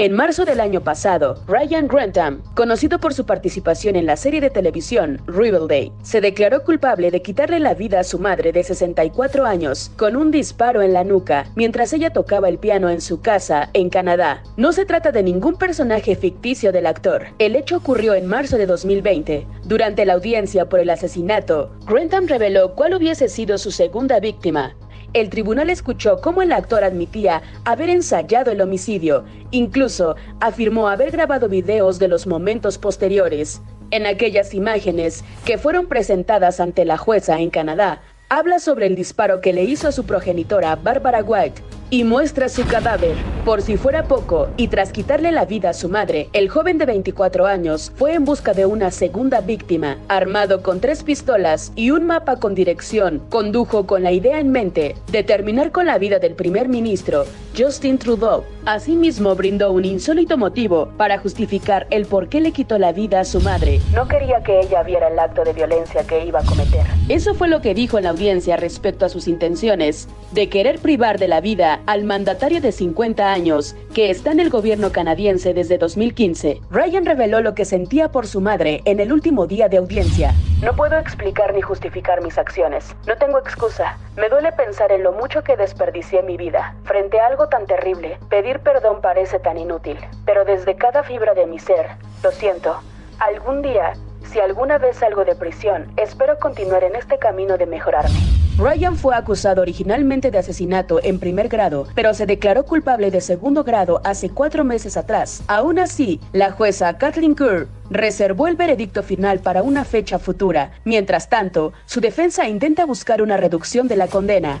En 0.00 0.14
marzo 0.14 0.46
del 0.46 0.60
año 0.60 0.80
pasado, 0.80 1.44
Ryan 1.46 1.86
Grantham, 1.86 2.40
conocido 2.54 2.98
por 3.00 3.12
su 3.12 3.26
participación 3.26 3.96
en 3.96 4.06
la 4.06 4.16
serie 4.16 4.40
de 4.40 4.48
televisión 4.48 5.20
Riverdale, 5.26 5.92
se 6.02 6.22
declaró 6.22 6.64
culpable 6.64 7.10
de 7.10 7.20
quitarle 7.20 7.60
la 7.60 7.74
vida 7.74 8.00
a 8.00 8.04
su 8.04 8.18
madre 8.18 8.50
de 8.50 8.62
64 8.62 9.44
años 9.44 9.92
con 9.98 10.16
un 10.16 10.30
disparo 10.30 10.80
en 10.80 10.94
la 10.94 11.04
nuca 11.04 11.48
mientras 11.54 11.92
ella 11.92 12.14
tocaba 12.14 12.48
el 12.48 12.56
piano 12.56 12.88
en 12.88 13.02
su 13.02 13.20
casa 13.20 13.68
en 13.74 13.90
Canadá. 13.90 14.42
No 14.56 14.72
se 14.72 14.86
trata 14.86 15.12
de 15.12 15.22
ningún 15.22 15.56
personaje 15.56 16.16
ficticio 16.16 16.72
del 16.72 16.86
actor. 16.86 17.26
El 17.38 17.54
hecho 17.54 17.76
ocurrió 17.76 18.14
en 18.14 18.24
marzo 18.24 18.56
de 18.56 18.64
2020. 18.64 19.46
Durante 19.64 20.06
la 20.06 20.14
audiencia 20.14 20.66
por 20.66 20.80
el 20.80 20.88
asesinato, 20.88 21.72
Grantham 21.86 22.26
reveló 22.26 22.74
cuál 22.74 22.94
hubiese 22.94 23.28
sido 23.28 23.58
su 23.58 23.70
segunda 23.70 24.18
víctima, 24.18 24.74
el 25.12 25.30
tribunal 25.30 25.70
escuchó 25.70 26.20
cómo 26.20 26.42
el 26.42 26.52
actor 26.52 26.84
admitía 26.84 27.42
haber 27.64 27.90
ensayado 27.90 28.50
el 28.50 28.60
homicidio, 28.60 29.24
incluso 29.50 30.16
afirmó 30.40 30.88
haber 30.88 31.10
grabado 31.10 31.48
videos 31.48 31.98
de 31.98 32.08
los 32.08 32.26
momentos 32.26 32.78
posteriores. 32.78 33.60
En 33.90 34.06
aquellas 34.06 34.54
imágenes 34.54 35.24
que 35.44 35.58
fueron 35.58 35.86
presentadas 35.86 36.60
ante 36.60 36.84
la 36.84 36.96
jueza 36.96 37.40
en 37.40 37.50
Canadá, 37.50 38.02
habla 38.28 38.60
sobre 38.60 38.86
el 38.86 38.94
disparo 38.94 39.40
que 39.40 39.52
le 39.52 39.64
hizo 39.64 39.88
a 39.88 39.92
su 39.92 40.04
progenitora 40.04 40.76
Barbara 40.76 41.22
White 41.24 41.60
y 41.90 42.04
muestra 42.04 42.48
su 42.48 42.64
cadáver. 42.66 43.16
Por 43.44 43.62
si 43.62 43.76
fuera 43.76 44.04
poco, 44.04 44.48
y 44.56 44.68
tras 44.68 44.92
quitarle 44.92 45.32
la 45.32 45.44
vida 45.44 45.70
a 45.70 45.74
su 45.74 45.88
madre, 45.88 46.28
el 46.32 46.48
joven 46.48 46.78
de 46.78 46.86
24 46.86 47.46
años 47.46 47.92
fue 47.96 48.14
en 48.14 48.24
busca 48.24 48.54
de 48.54 48.66
una 48.66 48.90
segunda 48.90 49.40
víctima. 49.40 49.98
Armado 50.08 50.62
con 50.62 50.80
tres 50.80 51.02
pistolas 51.02 51.72
y 51.74 51.90
un 51.90 52.06
mapa 52.06 52.36
con 52.36 52.54
dirección, 52.54 53.22
condujo 53.28 53.86
con 53.86 54.02
la 54.02 54.12
idea 54.12 54.38
en 54.38 54.50
mente 54.50 54.94
de 55.10 55.22
terminar 55.24 55.72
con 55.72 55.86
la 55.86 55.98
vida 55.98 56.18
del 56.18 56.34
primer 56.34 56.68
ministro, 56.68 57.24
Justin 57.58 57.98
Trudeau. 57.98 58.44
Asimismo, 58.66 59.34
brindó 59.34 59.72
un 59.72 59.84
insólito 59.84 60.36
motivo 60.36 60.90
para 60.96 61.18
justificar 61.18 61.86
el 61.90 62.06
por 62.06 62.28
qué 62.28 62.40
le 62.40 62.52
quitó 62.52 62.78
la 62.78 62.92
vida 62.92 63.20
a 63.20 63.24
su 63.24 63.40
madre. 63.40 63.80
No 63.94 64.06
quería 64.06 64.42
que 64.42 64.60
ella 64.60 64.82
viera 64.82 65.08
el 65.08 65.18
acto 65.18 65.42
de 65.44 65.52
violencia 65.52 66.04
que 66.04 66.24
iba 66.24 66.40
a 66.40 66.44
cometer. 66.44 66.86
Eso 67.08 67.34
fue 67.34 67.48
lo 67.48 67.60
que 67.60 67.74
dijo 67.74 67.98
en 67.98 68.04
la 68.04 68.10
audiencia 68.10 68.56
respecto 68.56 69.04
a 69.04 69.08
sus 69.08 69.26
intenciones 69.26 70.08
de 70.32 70.48
querer 70.48 70.78
privar 70.78 71.18
de 71.18 71.26
la 71.26 71.40
vida 71.40 71.79
al 71.86 72.04
mandatario 72.04 72.60
de 72.60 72.72
50 72.72 73.32
años 73.32 73.76
que 73.94 74.10
está 74.10 74.32
en 74.32 74.40
el 74.40 74.50
gobierno 74.50 74.92
canadiense 74.92 75.54
desde 75.54 75.78
2015. 75.78 76.60
Ryan 76.70 77.06
reveló 77.06 77.40
lo 77.40 77.54
que 77.54 77.64
sentía 77.64 78.10
por 78.10 78.26
su 78.26 78.40
madre 78.40 78.82
en 78.84 79.00
el 79.00 79.12
último 79.12 79.46
día 79.46 79.68
de 79.68 79.78
audiencia. 79.78 80.34
No 80.62 80.74
puedo 80.74 80.98
explicar 80.98 81.54
ni 81.54 81.62
justificar 81.62 82.22
mis 82.22 82.36
acciones. 82.38 82.94
No 83.06 83.16
tengo 83.16 83.38
excusa. 83.38 83.98
Me 84.16 84.28
duele 84.28 84.52
pensar 84.52 84.92
en 84.92 85.02
lo 85.02 85.12
mucho 85.12 85.42
que 85.42 85.56
desperdicié 85.56 86.22
mi 86.22 86.36
vida. 86.36 86.74
Frente 86.84 87.18
a 87.18 87.26
algo 87.26 87.48
tan 87.48 87.66
terrible, 87.66 88.18
pedir 88.28 88.60
perdón 88.60 89.00
parece 89.00 89.38
tan 89.38 89.56
inútil. 89.56 89.98
Pero 90.26 90.44
desde 90.44 90.76
cada 90.76 91.02
fibra 91.02 91.34
de 91.34 91.46
mi 91.46 91.58
ser, 91.58 91.88
lo 92.22 92.30
siento. 92.30 92.80
Algún 93.18 93.62
día, 93.62 93.94
si 94.30 94.38
alguna 94.38 94.78
vez 94.78 94.96
salgo 94.98 95.24
de 95.24 95.34
prisión, 95.34 95.92
espero 95.96 96.38
continuar 96.38 96.84
en 96.84 96.94
este 96.94 97.18
camino 97.18 97.58
de 97.58 97.66
mejorarme. 97.66 98.14
Ryan 98.58 98.96
fue 98.96 99.16
acusado 99.16 99.62
originalmente 99.62 100.30
de 100.30 100.38
asesinato 100.38 101.00
en 101.02 101.18
primer 101.18 101.48
grado, 101.48 101.86
pero 101.94 102.12
se 102.14 102.26
declaró 102.26 102.64
culpable 102.64 103.10
de 103.10 103.20
segundo 103.20 103.64
grado 103.64 104.00
hace 104.04 104.28
cuatro 104.28 104.64
meses 104.64 104.96
atrás. 104.96 105.42
Aún 105.48 105.78
así, 105.78 106.20
la 106.32 106.52
jueza 106.52 106.98
Kathleen 106.98 107.34
Kerr 107.34 107.68
reservó 107.90 108.46
el 108.46 108.56
veredicto 108.56 109.02
final 109.02 109.40
para 109.40 109.62
una 109.62 109.84
fecha 109.84 110.18
futura. 110.18 110.72
Mientras 110.84 111.28
tanto, 111.28 111.72
su 111.86 112.00
defensa 112.00 112.48
intenta 112.48 112.84
buscar 112.84 113.22
una 113.22 113.38
reducción 113.38 113.88
de 113.88 113.96
la 113.96 114.08
condena. 114.08 114.60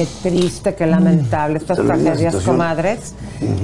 Qué 0.00 0.06
triste, 0.30 0.74
qué 0.74 0.86
lamentable 0.86 1.58
estas 1.58 1.76
tragedias, 1.76 2.34
comadres. 2.36 3.12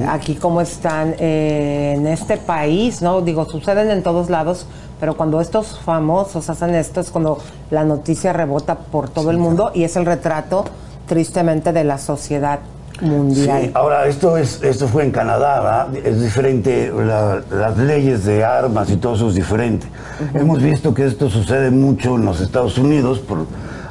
Aquí 0.06 0.34
como 0.34 0.60
están 0.60 1.14
eh, 1.18 1.94
en 1.96 2.06
este 2.06 2.36
país, 2.36 3.00
¿no? 3.00 3.22
Digo, 3.22 3.46
suceden 3.46 3.90
en 3.90 4.02
todos 4.02 4.28
lados, 4.28 4.66
pero 5.00 5.16
cuando 5.16 5.40
estos 5.40 5.78
famosos 5.78 6.50
hacen 6.50 6.74
esto 6.74 7.00
es 7.00 7.10
cuando 7.10 7.38
la 7.70 7.84
noticia 7.84 8.34
rebota 8.34 8.74
por 8.74 9.08
todo 9.08 9.30
el 9.30 9.38
mundo 9.38 9.70
y 9.72 9.84
es 9.84 9.96
el 9.96 10.04
retrato, 10.04 10.66
tristemente, 11.08 11.72
de 11.72 11.84
la 11.84 11.96
sociedad 11.96 12.58
mundial. 13.00 13.62
Sí, 13.62 13.70
ahora 13.72 14.06
esto 14.06 14.36
es 14.36 14.62
esto 14.62 14.88
fue 14.88 15.04
en 15.04 15.12
Canadá, 15.12 15.60
¿verdad? 15.88 16.06
Es 16.06 16.20
diferente, 16.20 16.92
la- 16.94 17.40
las 17.50 17.78
leyes 17.78 18.26
de 18.26 18.44
armas 18.44 18.90
y 18.90 18.96
todo 18.98 19.14
eso 19.14 19.28
es 19.30 19.36
diferente. 19.36 19.86
Hemos 20.34 20.62
visto 20.62 20.92
que 20.92 21.06
esto 21.06 21.30
sucede 21.30 21.70
mucho 21.70 22.16
en 22.16 22.26
los 22.26 22.42
Estados 22.42 22.76
Unidos 22.76 23.20
por 23.20 23.46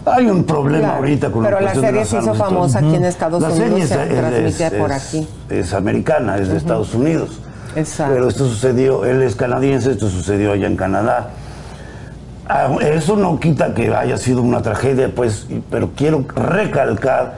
hay 0.06 0.28
un 0.28 0.44
problema 0.44 0.80
Claro, 0.80 0.96
ahorita 0.98 1.32
con 1.32 1.44
pero 1.44 1.60
la 1.60 1.66
la 1.66 1.72
cuestión 1.74 1.82
de 1.84 1.90
serie 1.92 2.06
se 2.06 2.18
hizo 2.18 2.32
armas 2.32 2.38
famosa 2.50 2.80
aquí 2.80 2.96
en 2.96 3.06
Estados 3.06 3.42
La 3.42 3.50
Unidos, 3.50 3.68
serie 3.70 3.88
se 3.88 4.04
es- 4.04 4.10
transmite 4.20 4.66
es- 4.68 4.74
por 4.74 4.92
aquí. 4.92 5.28
Es 5.50 5.74
americana, 5.74 6.38
es 6.38 6.50
de 6.50 6.58
Estados 6.58 6.94
Unidos. 6.94 7.40
Exacto. 7.76 8.14
Pero 8.14 8.28
esto 8.30 8.46
sucedió, 8.48 9.04
él 9.06 9.22
es 9.24 9.36
canadiense, 9.36 9.92
esto 9.92 10.10
sucedió 10.10 10.54
allá 10.54 10.68
en 10.68 10.76
Canadá. 10.78 11.30
Ah, 12.48 12.70
Eso 12.82 13.16
no 13.16 13.40
quita 13.40 13.74
que 13.74 13.94
haya 13.94 14.18
sido 14.18 14.42
una 14.44 14.62
tragedia, 14.62 15.12
pues, 15.14 15.48
pero 15.72 15.90
quiero 15.96 16.24
recalcar 16.36 17.34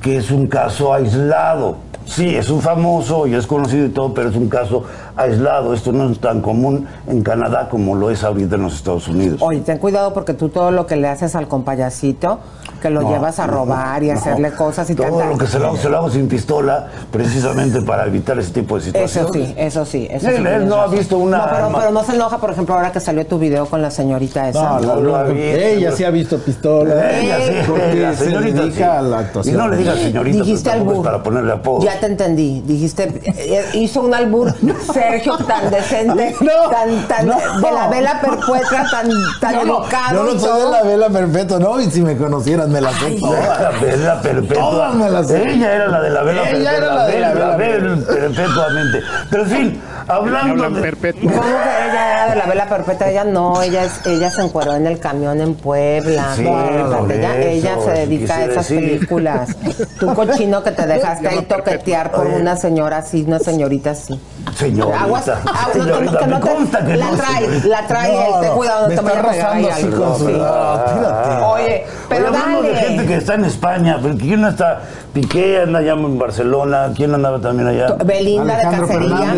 que 0.00 0.18
es 0.18 0.30
un 0.30 0.46
caso 0.46 0.94
aislado. 0.94 1.78
Sí, 2.06 2.36
es 2.36 2.48
un 2.50 2.60
famoso 2.60 3.26
y 3.26 3.34
es 3.34 3.46
conocido 3.46 3.86
y 3.86 3.88
todo, 3.88 4.12
pero 4.14 4.28
es 4.28 4.36
un 4.36 4.48
caso 4.48 4.84
aislado. 5.16 5.74
Esto 5.74 5.92
no 5.92 6.10
es 6.10 6.18
tan 6.20 6.40
común 6.40 6.86
en 7.06 7.22
Canadá 7.22 7.68
como 7.70 7.94
lo 7.94 8.10
es 8.10 8.24
ahorita 8.24 8.56
en 8.56 8.62
los 8.62 8.74
Estados 8.74 9.08
Unidos. 9.08 9.40
Oye, 9.42 9.60
ten 9.60 9.78
cuidado 9.78 10.12
porque 10.14 10.34
tú 10.34 10.48
todo 10.48 10.70
lo 10.70 10.86
que 10.86 10.96
le 10.96 11.08
haces 11.08 11.34
al 11.34 11.48
compayacito, 11.48 12.38
que 12.82 12.90
lo 12.90 13.02
No, 13.02 13.10
llevas 13.12 13.38
a 13.38 13.46
no, 13.46 13.52
robar 13.54 14.02
y 14.02 14.10
a 14.10 14.14
no. 14.14 14.20
hacerle 14.20 14.52
cosas 14.52 14.88
y 14.90 14.94
Todo 14.94 15.06
tanta- 15.06 15.26
lo 15.26 15.38
que 15.38 15.46
se 15.46 15.58
lo, 15.58 15.66
hago, 15.68 15.76
se 15.76 15.88
lo 15.88 15.96
hago 15.98 16.10
sin 16.10 16.28
pistola, 16.28 16.88
precisamente 17.10 17.80
para 17.82 18.06
evitar 18.06 18.38
ese 18.38 18.52
tipo 18.52 18.74
de 18.78 18.80
Eso 18.80 18.90
situaciones. 18.90 19.48
sí, 19.48 19.54
eso 19.56 19.84
sí. 19.86 20.06
Eso 20.10 20.28
Él- 20.28 20.36
sí 20.36 20.42
él 20.46 20.68
no 20.68 20.76
ha 20.76 20.86
visto 20.88 21.16
una 21.18 21.38
No, 21.38 21.44
pero, 21.78 21.90
no 21.90 22.04
se 22.04 22.14
enoja, 22.14 22.38
por 22.38 22.50
ejemplo, 22.50 22.74
ahora 22.74 22.92
que 22.92 23.00
salió 23.00 23.26
tu 23.26 23.38
video 23.38 23.66
con 23.66 23.80
la 23.80 23.90
señorita 23.90 24.48
esa. 24.48 24.62
No, 24.62 24.80
no 24.80 24.96
lo 25.00 25.16
ha 25.16 25.22
visto. 25.24 25.40
Ella 25.42 25.92
sí 25.92 26.04
ha 26.04 26.10
visto 26.10 26.38
pistola. 26.38 27.18
Ella 27.18 27.38
sí, 27.38 27.52
porque 27.66 27.94
la 27.94 28.14
se 28.14 28.24
señorita 28.26 28.60
dedica 28.60 28.76
sí. 28.76 28.82
a 28.82 29.02
la 29.02 29.30
Y 29.44 29.50
no 29.52 29.68
le 29.68 29.76
digas 29.78 29.98
señorita, 29.98 30.38
Dijiste 30.38 30.70
albur. 30.70 31.02
para 31.04 31.22
ponerle 31.22 31.52
apodo. 31.52 31.82
Ya 31.84 31.98
te 32.00 32.06
entendí. 32.06 32.60
Dijiste, 32.66 33.20
eh, 33.24 33.64
hizo 33.74 34.02
un 34.02 34.12
albur, 34.14 34.52
Sergio, 35.10 35.36
tan 35.38 35.70
decente, 35.70 36.34
tan, 36.70 37.08
tan, 37.08 37.26
de 37.26 37.70
la 37.72 37.88
vela 37.88 38.20
perpetua, 38.20 38.60
tan, 38.90 39.08
tan 39.40 39.54
Yo 39.54 39.64
no, 39.64 39.78
educado. 39.82 40.14
yo 40.14 40.34
no 40.34 40.40
soy 40.40 40.62
de 40.62 40.68
la 40.70 40.82
vela 40.82 41.08
perpetua, 41.10 41.58
¿no? 41.58 41.80
Y 41.80 41.90
si 41.90 42.02
me 42.02 42.16
conocieran, 42.16 42.70
me 42.70 42.80
la 42.80 42.92
sé 42.92 43.10
La 43.10 43.18
todas. 43.20 43.80
vela 43.80 44.20
perpetua. 44.20 44.62
Todas 44.62 44.94
me 44.94 45.10
las 45.10 45.28
sé. 45.28 45.48
Ella 45.50 45.72
era 45.74 45.88
la 45.88 46.00
de 46.00 46.10
la 46.10 46.22
vela 46.22 46.42
Ella 46.42 46.50
perpetua. 46.50 46.72
era 46.76 46.94
la 46.94 47.06
de 47.06 47.20
la 47.20 47.28
vela 47.30 47.56
vela 47.56 48.06
perpetuamente. 48.06 49.02
Pero 49.30 49.42
en 49.44 49.48
fin, 49.50 49.82
hablando 50.08 50.64
de... 50.70 50.90
¿Cómo 50.92 51.12
que 51.12 51.26
ella 51.28 52.24
era 52.24 52.30
de 52.30 52.36
la 52.36 52.46
vela 52.46 52.66
perpetua? 52.68 53.08
Ella 53.08 53.24
no, 53.24 53.60
ella, 53.62 53.84
es, 53.84 54.06
ella 54.06 54.30
se 54.30 54.42
encuadró 54.42 54.74
en 54.74 54.86
el 54.86 54.98
camión 54.98 55.40
en 55.40 55.54
Puebla. 55.54 56.32
Sí, 56.36 56.44
por 56.44 57.10
ella, 57.12 57.36
eso, 57.36 57.48
ella 57.48 57.76
se 57.84 57.90
dedica 57.92 58.36
a 58.36 58.44
esas 58.44 58.68
decir. 58.68 58.80
películas. 58.98 59.48
Tú 60.00 60.14
cochino 60.14 60.62
que 60.62 60.70
te 60.72 60.86
dejaste 60.86 61.28
ahí 61.28 61.42
toquetear 61.42 62.10
por 62.12 62.26
Oye. 62.26 62.36
una 62.36 62.56
señora 62.56 62.98
así, 62.98 63.24
una 63.26 63.38
señorita 63.38 63.90
así. 63.90 64.20
Señorita, 64.56 65.00
Aguas, 65.02 65.28
aguas, 65.28 65.76
no, 65.76 65.84
no, 65.86 65.94
señorita, 65.96 66.18
que 66.18 66.26
no 66.26 66.40
te- 66.40 66.84
que 66.86 66.96
la 66.96 67.06
no, 67.10 67.16
trae, 67.16 67.34
señorita. 67.40 67.66
la 67.68 67.86
trae 67.86 68.26
él, 68.26 68.32
ten 68.42 68.52
cuidado, 68.52 68.82
no 68.82 68.88
me 68.88 68.94
te 68.96 69.02
vaya 69.02 69.20
está 69.20 69.22
a 69.22 69.32
pegar 69.32 69.54
ahí 69.54 69.62
rozando 69.64 69.70
así 69.70 69.82
algo. 69.84 70.04
con 70.04 70.18
su- 70.18 70.26
sí. 70.26 70.34
Ah. 70.40 71.50
Oye, 71.54 71.84
pero 72.08 72.28
Oye, 72.28 72.36
hablando 72.36 72.62
de 72.62 72.68
dale. 72.72 72.86
gente 72.88 73.06
que 73.06 73.16
está 73.16 73.34
en 73.34 73.44
España, 73.46 73.98
¿quién 74.18 74.40
no 74.42 74.48
está? 74.48 74.80
Piqué 75.12 75.60
anda 75.62 75.78
allá 75.78 75.92
en 75.92 76.18
Barcelona, 76.18 76.92
¿quién 76.94 77.14
andaba 77.14 77.38
también 77.40 77.68
allá? 77.68 77.94
Belinda 78.04 78.54
Alejandro 78.54 78.86
de 78.86 78.92
Cacería. 79.08 79.32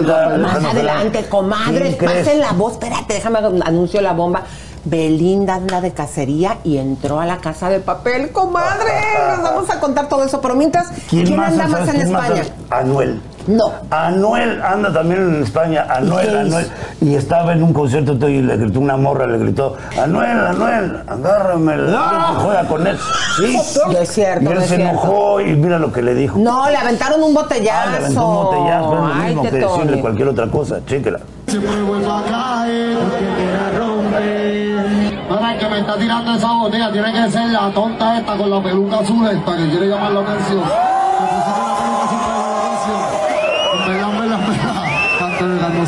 Más 0.60 0.74
adelante, 0.74 1.24
comadres, 1.28 1.96
pasen 1.96 2.40
la 2.40 2.52
voz. 2.52 2.74
Espérate, 2.74 3.14
déjame 3.14 3.38
anuncio 3.38 4.00
la 4.00 4.12
bomba. 4.12 4.42
Belinda 4.84 5.56
anda 5.56 5.80
de 5.80 5.92
cacería 5.92 6.58
y 6.62 6.78
entró 6.78 7.18
a 7.18 7.26
la 7.26 7.38
casa 7.38 7.68
de 7.68 7.80
papel. 7.80 8.30
Comadre, 8.30 8.92
nos 9.30 9.42
vamos 9.42 9.70
a 9.70 9.80
contar 9.80 10.08
todo 10.08 10.24
eso. 10.24 10.40
Pero 10.40 10.54
mientras, 10.54 10.92
¿quién, 11.10 11.38
anda 11.38 11.66
más 11.66 11.86
¿Sabes 11.86 12.02
en 12.02 12.12
más 12.12 12.30
España? 12.30 12.44
Anuel. 12.70 13.20
No. 13.46 13.72
Anuel 13.90 14.60
anda 14.62 14.92
también 14.92 15.22
en 15.36 15.42
España. 15.42 15.86
Anuel, 15.88 16.26
¿Y 16.26 16.30
qué 16.30 16.38
Anuel. 16.38 16.66
Y 17.00 17.14
estaba 17.14 17.52
en 17.52 17.62
un 17.62 17.72
concierto 17.72 18.28
y 18.28 18.42
le 18.42 18.56
gritó 18.56 18.80
una 18.80 18.96
morra, 18.96 19.26
le 19.26 19.38
gritó, 19.38 19.76
Anuel, 20.02 20.38
Anuel, 20.46 21.00
agárrame. 21.06 21.76
No. 21.76 22.00
Juega 22.40 22.64
con 22.64 22.86
él. 22.86 22.98
Sí. 23.36 23.56
No 23.86 23.98
es 23.98 24.08
cierto, 24.10 24.42
Y 24.44 24.46
él 24.48 24.54
no 24.54 24.60
se 24.62 24.66
cierto. 24.68 24.84
enojó 24.90 25.40
y 25.40 25.52
mira 25.54 25.78
lo 25.78 25.92
que 25.92 26.02
le 26.02 26.14
dijo. 26.14 26.38
No, 26.38 26.68
le 26.68 26.76
aventaron 26.76 27.22
un 27.22 27.34
botellazo. 27.34 27.78
Ah, 27.86 27.90
le 27.90 27.96
aventó 27.98 28.26
un 28.28 28.34
botellazo, 28.44 28.92
es 28.94 28.98
lo 29.00 29.06
Ay, 29.14 29.26
mismo 29.26 29.42
que 29.42 29.50
Tetoni. 29.50 29.78
decirle 29.78 30.00
cualquier 30.00 30.28
otra 30.28 30.46
cosa, 30.48 30.76
chéquela. 30.86 31.20
Siempre 31.46 31.82
vuelvo 31.82 32.12
a 32.12 32.22
caer 32.24 32.98
porque 32.98 33.26
quiere 33.36 33.78
romper. 33.78 35.18
Ahora 35.30 35.52
el 35.52 35.58
que 35.58 35.68
me 35.68 35.80
está 35.80 35.96
tirando 35.98 36.34
esa 36.34 36.52
botella 36.52 36.92
tiene 36.92 37.12
que 37.12 37.30
ser 37.30 37.46
la 37.50 37.70
tonta 37.70 38.18
esta 38.18 38.36
con 38.36 38.50
la 38.50 38.62
peluca 38.62 38.96
azul 38.98 39.28
esta 39.28 39.56
que 39.56 39.68
quiere 39.70 39.88
llamar 39.88 40.12
la 40.12 40.20
atención. 40.20 40.62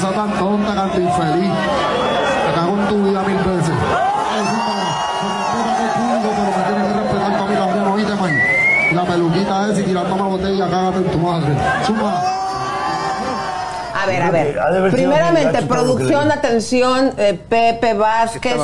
Sea 0.00 0.12
tan 0.12 0.30
tonta, 0.38 0.74
tanto 0.74 1.00
infeliz. 1.00 1.50
Me 1.50 2.54
cago 2.54 2.78
en 2.78 2.88
tu 2.88 3.02
vida 3.02 3.22
mil 3.22 3.36
veces. 3.36 3.74
Es. 3.74 4.78
La 8.94 9.04
peluquita 9.04 9.70
esa 9.70 9.80
y 9.80 9.84
tirándome 9.84 10.22
botella, 10.22 10.68
cágate 10.70 10.98
en 10.98 11.10
tu 11.10 11.18
madre. 11.18 11.54
Zumba. 11.84 12.37
A 14.02 14.06
ver, 14.06 14.22
a 14.22 14.30
ver. 14.30 14.90
Primeramente, 14.90 15.62
producción, 15.62 16.30
atención, 16.30 17.12
eh, 17.18 17.38
Pepe 17.48 17.94
Vázquez 17.94 18.56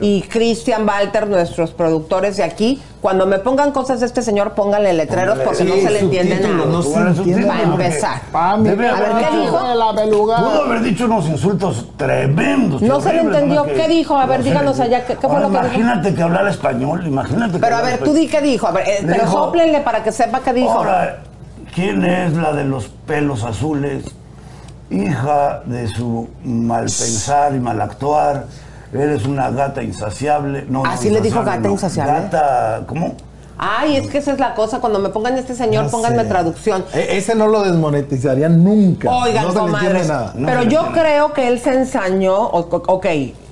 y 0.00 0.22
Cristian 0.22 0.86
Walter, 0.86 1.26
nuestros 1.28 1.70
productores 1.70 2.36
de 2.36 2.44
aquí. 2.44 2.82
Cuando 3.00 3.26
me 3.26 3.38
pongan 3.40 3.72
cosas 3.72 3.98
de 3.98 4.06
este 4.06 4.22
señor, 4.22 4.52
pónganle 4.52 4.92
letreros 4.92 5.38
Póngale- 5.38 5.44
porque 5.44 5.64
no 5.64 5.74
se 5.74 5.90
le 5.90 5.98
entiende 6.00 6.38
nada. 6.40 6.64
no 6.66 6.82
se 6.82 6.90
Para 6.94 7.10
entiende 7.10 7.46
porque- 7.46 7.62
empezar. 7.84 8.20
Debe 8.60 8.88
A 8.88 8.94
ver, 8.94 9.08
¿qué 9.18 9.36
dijo? 9.38 9.58
Pudo 9.58 10.62
haber 10.64 10.80
dicho 10.82 11.04
unos 11.06 11.26
insultos 11.26 11.86
tremendos. 11.96 12.80
No 12.82 13.00
se 13.00 13.12
le 13.12 13.20
entendió. 13.22 13.64
¿Qué 13.64 13.88
dijo? 13.88 14.16
A 14.16 14.26
ver, 14.26 14.42
díganos 14.44 14.78
le- 14.78 14.84
allá, 14.84 15.04
¿qué- 15.06 15.14
qué 15.14 15.20
fue 15.20 15.30
Ahora, 15.30 15.40
lo 15.40 15.48
que 15.48 15.58
dijo? 15.58 15.66
Imagínate 15.80 16.14
que 16.14 16.22
hablara 16.22 16.50
español, 16.50 17.06
imagínate 17.06 17.52
que 17.54 17.58
Pero 17.58 17.76
a 17.76 17.82
ver, 17.82 17.98
tú 17.98 18.12
di 18.12 18.28
qué 18.28 18.40
dijo. 18.40 18.66
A 18.68 18.72
ver, 18.72 18.88
eh, 18.88 18.98
pero 19.04 19.24
Dijo- 19.24 19.32
sóplenle 19.32 19.80
para 19.80 20.02
que 20.04 20.12
sepa 20.12 20.40
qué 20.40 20.52
dijo. 20.52 20.70
Ahora, 20.70 21.22
¿quién 21.74 22.04
es 22.04 22.34
la 22.34 22.52
de 22.52 22.64
los 22.64 22.86
pelos 23.06 23.42
azules? 23.42 24.04
Hija 24.92 25.62
de 25.64 25.88
su 25.88 26.28
mal 26.44 26.82
pensar 26.82 27.54
y 27.54 27.60
mal 27.60 27.80
actuar. 27.80 28.46
Eres 28.92 29.24
una 29.24 29.50
gata 29.50 29.82
insaciable. 29.82 30.66
No, 30.68 30.82
no, 30.82 30.90
¿Así 30.90 31.08
le 31.08 31.22
dijo 31.22 31.42
gata 31.42 31.60
no. 31.60 31.70
insaciable? 31.70 32.12
Gata, 32.12 32.82
¿cómo? 32.86 33.16
Ay, 33.64 33.96
es 33.96 34.08
que 34.08 34.18
esa 34.18 34.32
es 34.32 34.40
la 34.40 34.54
cosa. 34.54 34.80
Cuando 34.80 34.98
me 34.98 35.10
pongan 35.10 35.38
este 35.38 35.54
señor, 35.54 35.88
pónganme 35.88 36.24
sé. 36.24 36.28
traducción. 36.28 36.84
E- 36.92 37.16
ese 37.16 37.36
no 37.36 37.46
lo 37.46 37.62
desmonetizarían 37.62 38.64
nunca. 38.64 39.08
Oigan, 39.08 39.44
no 39.44 39.52
se 39.52 39.58
le 39.60 39.64
entiende 39.70 40.08
nada. 40.08 40.32
pero 40.44 40.62
yo 40.64 40.90
creo 40.92 41.32
que 41.32 41.46
él 41.46 41.60
se 41.60 41.72
ensañó, 41.74 42.36
ok, 42.48 43.06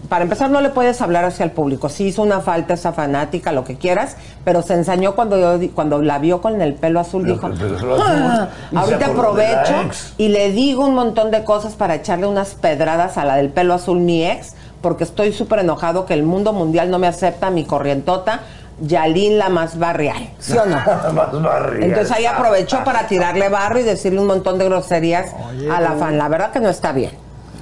para 0.09 0.25
empezar 0.25 0.51
no 0.51 0.61
le 0.61 0.71
puedes 0.71 1.01
hablar 1.01 1.25
hacia 1.25 1.45
el 1.45 1.53
público, 1.53 1.89
sí 1.89 2.07
hizo 2.09 2.23
una 2.23 2.41
falta 2.41 2.75
esa 2.75 2.93
fanática, 2.93 3.53
lo 3.53 3.63
que 3.63 3.77
quieras, 3.77 4.17
pero 4.45 4.63
se 4.63 4.75
ensañó 4.75 5.15
cuando 5.15 5.39
yo 5.39 5.71
cuando 5.73 6.03
la 6.03 6.19
vio 6.19 6.41
con 6.41 6.61
el 6.61 6.75
pelo 6.75 6.99
azul, 6.99 7.25
dijo, 7.25 7.49
lo 7.49 7.55
"Ah, 8.03 8.49
ahorita 8.75 9.07
aprovecho 9.07 9.73
ex". 9.87 10.15
y 10.19 10.27
le 10.31 10.51
digo 10.51 10.85
un 10.85 10.97
montón 10.97 11.31
de 11.31 11.45
cosas 11.45 11.75
para 11.75 11.95
echarle 11.95 12.27
unas 12.27 12.57
pedradas 12.57 13.17
a 13.19 13.25
la 13.25 13.37
del 13.37 13.51
pelo 13.51 13.75
azul, 13.75 14.01
mi 14.01 14.27
ex, 14.27 14.55
porque 14.83 15.05
estoy 15.05 15.33
súper 15.33 15.61
enojado 15.61 16.07
que 16.07 16.15
el 16.15 16.25
mundo 16.25 16.53
mundial 16.53 16.91
no 16.91 16.99
me 16.99 17.07
acepta 17.07 17.51
mi 17.51 17.65
corrientota. 17.65 18.41
Yalín 18.81 19.39
la 19.39 19.49
más 19.49 19.79
barrial, 19.79 20.31
¿sí 20.39 20.57
o 20.57 20.65
no? 20.67 20.77
Más 21.13 21.43
barrial. 21.43 21.83
Entonces 21.83 22.11
ahí 22.17 22.27
aprovechó 22.27 22.83
para 22.83 23.07
tirarle 23.07 23.49
barro 23.49 23.79
y 23.79 23.83
decirle 23.83 24.21
un 24.21 24.27
montón 24.27 24.59
de 24.59 24.65
groserías 24.65 25.35
a 25.71 25.81
la 25.81 25.93
fan. 25.93 26.17
La 26.17 26.29
verdad 26.29 26.51
que 26.51 26.61
no 26.61 26.69
está 26.69 26.93
bien, 26.93 27.13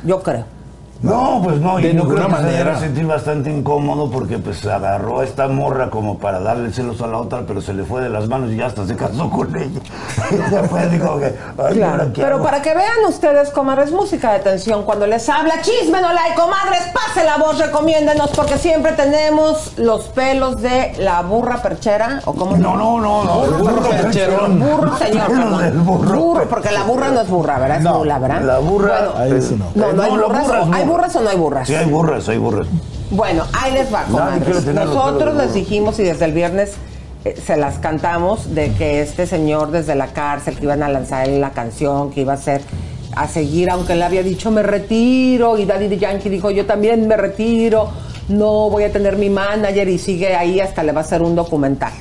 yo 0.04 0.22
creo. 0.22 0.44
No, 1.00 1.40
pues 1.44 1.60
no, 1.60 1.76
De 1.76 1.82
y 1.82 1.86
yo 1.94 2.02
ninguna 2.02 2.14
creo 2.26 2.28
que 2.28 2.34
se 2.36 2.42
manera. 2.42 2.64
debe 2.64 2.78
sentir 2.80 3.06
bastante 3.06 3.50
incómodo 3.50 4.10
porque 4.10 4.38
pues 4.38 4.66
agarró 4.66 5.20
a 5.20 5.24
esta 5.24 5.46
morra 5.46 5.90
como 5.90 6.18
para 6.18 6.40
darle 6.40 6.72
celos 6.72 7.00
a 7.02 7.06
la 7.06 7.18
otra, 7.18 7.42
pero 7.46 7.60
se 7.60 7.72
le 7.72 7.84
fue 7.84 8.02
de 8.02 8.08
las 8.08 8.26
manos 8.28 8.50
y 8.50 8.56
ya 8.56 8.66
hasta 8.66 8.84
se 8.86 8.96
casó 8.96 9.30
con 9.30 9.54
ella. 9.56 9.80
Y 10.30 10.36
después 10.54 10.90
dijo 10.90 11.18
que, 11.20 11.26
ay, 11.58 11.74
Claro, 11.74 11.92
¿ahora 11.92 12.12
qué 12.12 12.22
pero 12.22 12.34
hago? 12.36 12.44
para 12.44 12.62
que 12.62 12.74
vean 12.74 13.04
ustedes, 13.08 13.50
comadres, 13.50 13.92
música 13.92 14.32
de 14.32 14.40
tensión. 14.40 14.82
Cuando 14.82 15.06
les 15.06 15.28
habla, 15.28 15.60
chisme, 15.62 16.00
no 16.00 16.12
like, 16.12 16.34
comadres, 16.34 16.82
pase 16.92 17.24
la 17.24 17.36
voz, 17.36 17.58
recomiéndenos, 17.58 18.30
porque 18.30 18.58
siempre 18.58 18.92
tenemos 18.92 19.78
los 19.78 20.04
pelos 20.08 20.60
de 20.60 20.94
la 20.98 21.22
burra 21.22 21.62
perchera, 21.62 22.22
o 22.24 22.32
como 22.34 22.56
No, 22.56 22.76
no, 22.76 23.00
no, 23.00 23.24
no. 23.24 23.34
Burro, 23.40 23.58
burro 23.58 23.88
percherón. 23.90 24.58
Burro, 24.60 24.96
señor, 24.96 25.58
del 25.62 25.78
burro. 25.78 26.44
porque 26.50 26.72
la 26.72 26.82
burra 26.82 27.08
no 27.10 27.20
es 27.20 27.28
burra, 27.28 27.58
¿verdad? 27.58 27.78
Es 27.78 27.84
No, 27.84 27.98
mula, 27.98 28.18
¿verdad? 28.18 28.42
La 28.42 28.58
burra. 28.58 28.98
Bueno, 29.12 29.34
Ahí 29.36 29.40
sí 29.42 29.56
no. 29.56 29.66
no, 29.74 29.92
no 29.92 30.02
hay 30.02 30.10
la 30.10 30.16
burras, 30.16 30.42
burra 30.42 30.58
es 30.58 30.64
¿hay 30.64 30.84
burra. 30.84 30.87
Burras 30.88 31.16
o 31.16 31.20
no 31.20 31.30
hay 31.30 31.36
burras? 31.36 31.68
Sí, 31.68 31.74
hay 31.74 31.86
burras, 31.86 32.28
hay 32.28 32.38
burras. 32.38 32.66
Bueno, 33.10 33.44
ahí 33.52 33.72
les 33.72 33.92
va, 33.92 34.04
comadres. 34.04 34.66
Nosotros 34.66 35.36
les 35.36 35.54
dijimos 35.54 35.98
y 35.98 36.02
desde 36.02 36.24
el 36.24 36.32
viernes 36.32 36.74
eh, 37.24 37.34
se 37.44 37.56
las 37.56 37.78
cantamos 37.78 38.54
de 38.54 38.72
que 38.72 39.00
este 39.00 39.26
señor 39.26 39.70
desde 39.70 39.94
la 39.94 40.08
cárcel 40.08 40.56
que 40.56 40.64
iban 40.64 40.82
a 40.82 40.88
lanzar 40.88 41.26
la 41.28 41.50
canción, 41.50 42.10
que 42.10 42.20
iba 42.22 42.34
a 42.34 42.36
ser 42.36 42.60
a 43.16 43.26
seguir, 43.26 43.70
aunque 43.70 43.94
él 43.94 44.02
había 44.02 44.22
dicho 44.22 44.50
me 44.50 44.62
retiro 44.62 45.58
y 45.58 45.64
Daddy 45.64 45.96
Yankee 45.96 46.28
dijo 46.28 46.50
yo 46.50 46.66
también 46.66 47.08
me 47.08 47.16
retiro, 47.16 47.88
no 48.28 48.70
voy 48.70 48.84
a 48.84 48.92
tener 48.92 49.16
mi 49.16 49.30
manager 49.30 49.88
y 49.88 49.98
sigue 49.98 50.36
ahí 50.36 50.60
hasta 50.60 50.82
le 50.82 50.92
va 50.92 51.00
a 51.00 51.04
hacer 51.04 51.22
un 51.22 51.34
documental. 51.34 51.92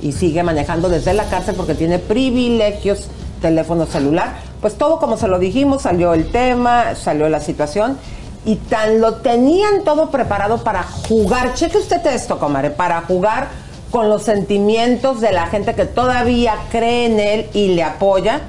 Y 0.00 0.12
sigue 0.12 0.42
manejando 0.42 0.88
desde 0.88 1.12
la 1.12 1.24
cárcel 1.24 1.54
porque 1.56 1.74
tiene 1.74 1.98
privilegios, 1.98 3.08
teléfono 3.40 3.86
celular. 3.86 4.49
Pues 4.60 4.76
todo 4.76 4.98
como 4.98 5.16
se 5.16 5.28
lo 5.28 5.38
dijimos, 5.38 5.82
salió 5.82 6.12
el 6.14 6.30
tema, 6.30 6.94
salió 6.94 7.28
la 7.28 7.40
situación 7.40 7.98
y 8.44 8.56
tan 8.56 9.00
lo 9.00 9.16
tenían 9.16 9.84
todo 9.84 10.10
preparado 10.10 10.62
para 10.62 10.82
jugar. 10.82 11.54
Cheque 11.54 11.78
usted 11.78 12.04
esto, 12.06 12.38
comadre, 12.38 12.70
para 12.70 13.00
jugar 13.02 13.48
con 13.90 14.08
los 14.08 14.22
sentimientos 14.22 15.20
de 15.20 15.32
la 15.32 15.46
gente 15.46 15.74
que 15.74 15.84
todavía 15.84 16.54
cree 16.70 17.06
en 17.06 17.20
él 17.20 17.46
y 17.52 17.68
le 17.74 17.82
apoya. 17.82 18.40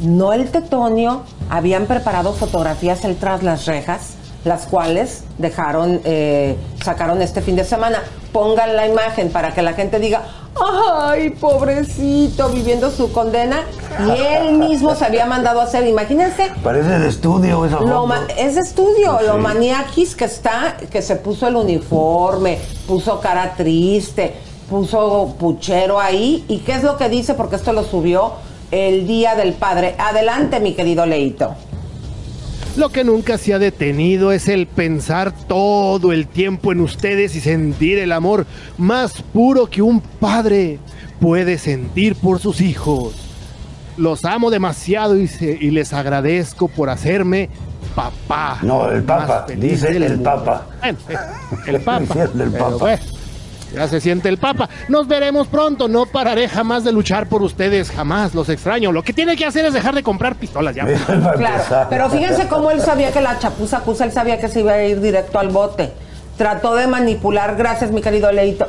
No 0.00 0.32
el 0.32 0.50
tetonio, 0.50 1.22
habían 1.50 1.86
preparado 1.86 2.32
fotografías 2.32 3.04
él 3.04 3.16
tras 3.16 3.42
las 3.42 3.66
rejas, 3.66 4.14
las 4.44 4.66
cuales 4.66 5.24
dejaron, 5.38 6.00
eh, 6.04 6.56
sacaron 6.82 7.22
este 7.22 7.42
fin 7.42 7.56
de 7.56 7.64
semana. 7.64 8.02
Pongan 8.32 8.76
la 8.76 8.86
imagen 8.86 9.30
para 9.30 9.54
que 9.54 9.62
la 9.62 9.74
gente 9.74 9.98
diga, 9.98 10.22
ay, 10.60 11.30
pobrecito, 11.30 12.48
viviendo 12.50 12.90
su 12.90 13.12
condena. 13.12 13.62
Y 14.06 14.10
él 14.10 14.58
mismo 14.58 14.94
se 14.94 15.04
había 15.04 15.26
mandado 15.26 15.60
a 15.60 15.64
hacer, 15.64 15.86
imagínense, 15.86 16.50
Parece 16.62 16.98
de 16.98 17.08
estudio 17.08 17.64
esa 17.64 17.80
lo 17.80 18.08
es 18.36 18.54
de 18.54 18.60
estudio, 18.60 19.18
Sí. 19.20 19.26
lo 19.26 19.38
maniaquis 19.38 20.16
que 20.16 20.24
está, 20.24 20.76
que 20.90 21.02
se 21.02 21.16
puso 21.16 21.46
el 21.48 21.56
uniforme, 21.56 22.58
puso 22.86 23.20
cara 23.20 23.54
triste, 23.56 24.34
puso 24.68 25.34
puchero 25.38 26.00
ahí. 26.00 26.44
¿Y 26.48 26.58
qué 26.58 26.72
es 26.72 26.82
lo 26.82 26.96
que 26.96 27.08
dice? 27.08 27.34
Porque 27.34 27.56
esto 27.56 27.72
lo 27.72 27.84
subió 27.84 28.32
el 28.70 29.06
Día 29.06 29.34
del 29.36 29.52
Padre. 29.52 29.94
Adelante, 29.98 30.58
mi 30.60 30.74
querido 30.74 31.06
Leito. 31.06 31.54
Lo 32.76 32.88
que 32.88 33.04
nunca 33.04 33.38
se 33.38 33.54
ha 33.54 33.58
detenido 33.60 34.32
es 34.32 34.48
el 34.48 34.66
pensar 34.66 35.32
todo 35.32 36.12
el 36.12 36.26
tiempo 36.26 36.72
en 36.72 36.80
ustedes 36.80 37.36
y 37.36 37.40
sentir 37.40 37.98
el 37.98 38.10
amor 38.10 38.46
más 38.78 39.22
puro 39.22 39.66
que 39.66 39.80
un 39.80 40.00
padre 40.00 40.80
puede 41.20 41.58
sentir 41.58 42.16
por 42.16 42.40
sus 42.40 42.60
hijos. 42.60 43.14
Los 43.96 44.24
amo 44.24 44.50
demasiado 44.50 45.16
y, 45.16 45.28
se- 45.28 45.56
y 45.60 45.70
les 45.70 45.92
agradezco 45.92 46.66
por 46.66 46.90
hacerme 46.90 47.48
papá. 47.94 48.58
No, 48.62 48.90
el 48.90 49.04
Papa, 49.04 49.46
dice 49.56 49.88
el 49.96 50.08
mundo. 50.14 50.24
Papa. 50.24 50.66
Bueno, 50.80 50.98
el 51.68 51.80
Papa. 51.80 52.14
El 52.32 52.38
del 52.38 52.50
Papa. 52.50 52.76
bueno, 52.76 53.02
ya 53.74 53.88
se 53.88 54.00
siente 54.00 54.28
el 54.28 54.38
Papa. 54.38 54.68
Nos 54.88 55.06
veremos 55.06 55.46
pronto. 55.48 55.88
No 55.88 56.06
pararé 56.06 56.48
jamás 56.48 56.84
de 56.84 56.92
luchar 56.92 57.28
por 57.28 57.42
ustedes. 57.42 57.90
Jamás. 57.90 58.34
Los 58.34 58.48
extraño. 58.48 58.92
Lo 58.92 59.02
que 59.02 59.12
tiene 59.12 59.36
que 59.36 59.44
hacer 59.44 59.64
es 59.64 59.72
dejar 59.72 59.94
de 59.94 60.02
comprar 60.02 60.36
pistolas 60.36 60.74
ya. 60.74 60.84
Claro, 61.34 61.86
pero 61.90 62.10
fíjense 62.10 62.46
cómo 62.48 62.70
él 62.70 62.80
sabía 62.80 63.10
que 63.10 63.20
la 63.20 63.38
chapuza 63.38 63.78
acusa, 63.78 64.04
él 64.04 64.12
sabía 64.12 64.38
que 64.38 64.48
se 64.48 64.60
iba 64.60 64.72
a 64.72 64.84
ir 64.84 65.00
directo 65.00 65.38
al 65.38 65.48
bote. 65.48 65.92
Trató 66.36 66.74
de 66.74 66.86
manipular, 66.86 67.56
gracias 67.56 67.90
mi 67.90 68.00
querido 68.00 68.30
Leito. 68.32 68.66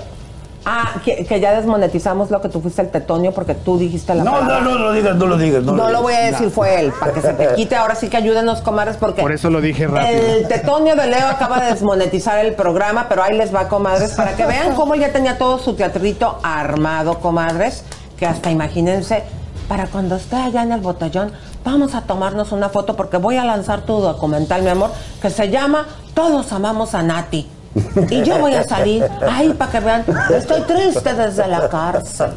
Ah, 0.67 0.99
que, 1.05 1.25
que 1.25 1.39
ya 1.39 1.53
desmonetizamos 1.53 2.31
lo 2.31 2.41
que 2.41 2.49
tú 2.49 2.59
fuiste 2.59 2.81
el 2.81 2.89
tetonio 2.89 3.31
porque 3.33 3.53
tú 3.53 3.77
dijiste 3.77 4.15
la 4.15 4.23
No, 4.23 4.31
palabra. 4.31 4.61
no, 4.61 4.71
no 4.71 4.79
lo 4.79 4.91
digas, 4.93 5.15
no 5.15 5.25
lo 5.27 5.37
digas. 5.37 5.63
No, 5.63 5.73
No 5.73 5.89
lo 5.91 6.01
voy 6.01 6.15
a 6.15 6.21
decir, 6.21 6.47
No. 6.47 6.51
fue 6.51 6.79
él, 6.79 6.91
para 6.99 7.13
que 7.13 7.21
se 7.21 7.33
te 7.33 7.53
quite. 7.53 7.75
Ahora 7.75 7.93
sí 7.93 8.09
que 8.09 8.17
ayúdenos, 8.17 8.61
comadres, 8.61 8.97
porque. 8.97 9.21
Por 9.21 9.31
eso 9.31 9.51
lo 9.51 9.61
dije 9.61 9.85
rápido. 9.87 10.09
El 10.09 10.47
tetonio 10.47 10.95
de 10.95 11.05
Leo 11.07 11.27
acaba 11.27 11.59
de 11.61 11.67
desmonetizar 11.71 12.43
el 12.43 12.53
programa, 12.55 13.05
pero 13.07 13.21
ahí 13.21 13.37
les 13.37 13.53
va, 13.53 13.67
comadres, 13.67 14.13
para 14.13 14.35
que 14.35 14.45
vean 14.47 14.73
cómo 14.75 14.95
él 14.95 15.01
ya 15.01 15.11
tenía 15.11 15.37
todo 15.37 15.59
su 15.59 15.75
teatrito 15.75 16.39
armado, 16.41 17.19
comadres, 17.19 17.83
que 18.17 18.25
hasta 18.25 18.49
imagínense, 18.49 19.23
para 19.67 19.85
cuando 19.85 20.15
esté 20.15 20.35
allá 20.35 20.63
en 20.63 20.71
el 20.71 20.81
botellón, 20.81 21.31
vamos 21.63 21.93
a 21.93 22.01
tomarnos 22.01 22.51
una 22.51 22.69
foto 22.69 22.95
porque 22.95 23.17
voy 23.17 23.37
a 23.37 23.45
lanzar 23.45 23.81
tu 23.81 23.99
documental, 23.99 24.63
mi 24.63 24.69
amor, 24.69 24.89
que 25.21 25.29
se 25.29 25.49
llama 25.51 25.85
Todos 26.15 26.51
amamos 26.53 26.95
a 26.95 27.03
Nati. 27.03 27.47
Y 28.09 28.23
yo 28.23 28.39
voy 28.39 28.53
a 28.53 28.63
salir, 28.63 29.05
ay, 29.29 29.49
para 29.53 29.71
que 29.71 29.79
vean, 29.81 30.05
estoy 30.33 30.61
triste 30.61 31.13
desde 31.13 31.47
la 31.47 31.67
cárcel. 31.67 32.31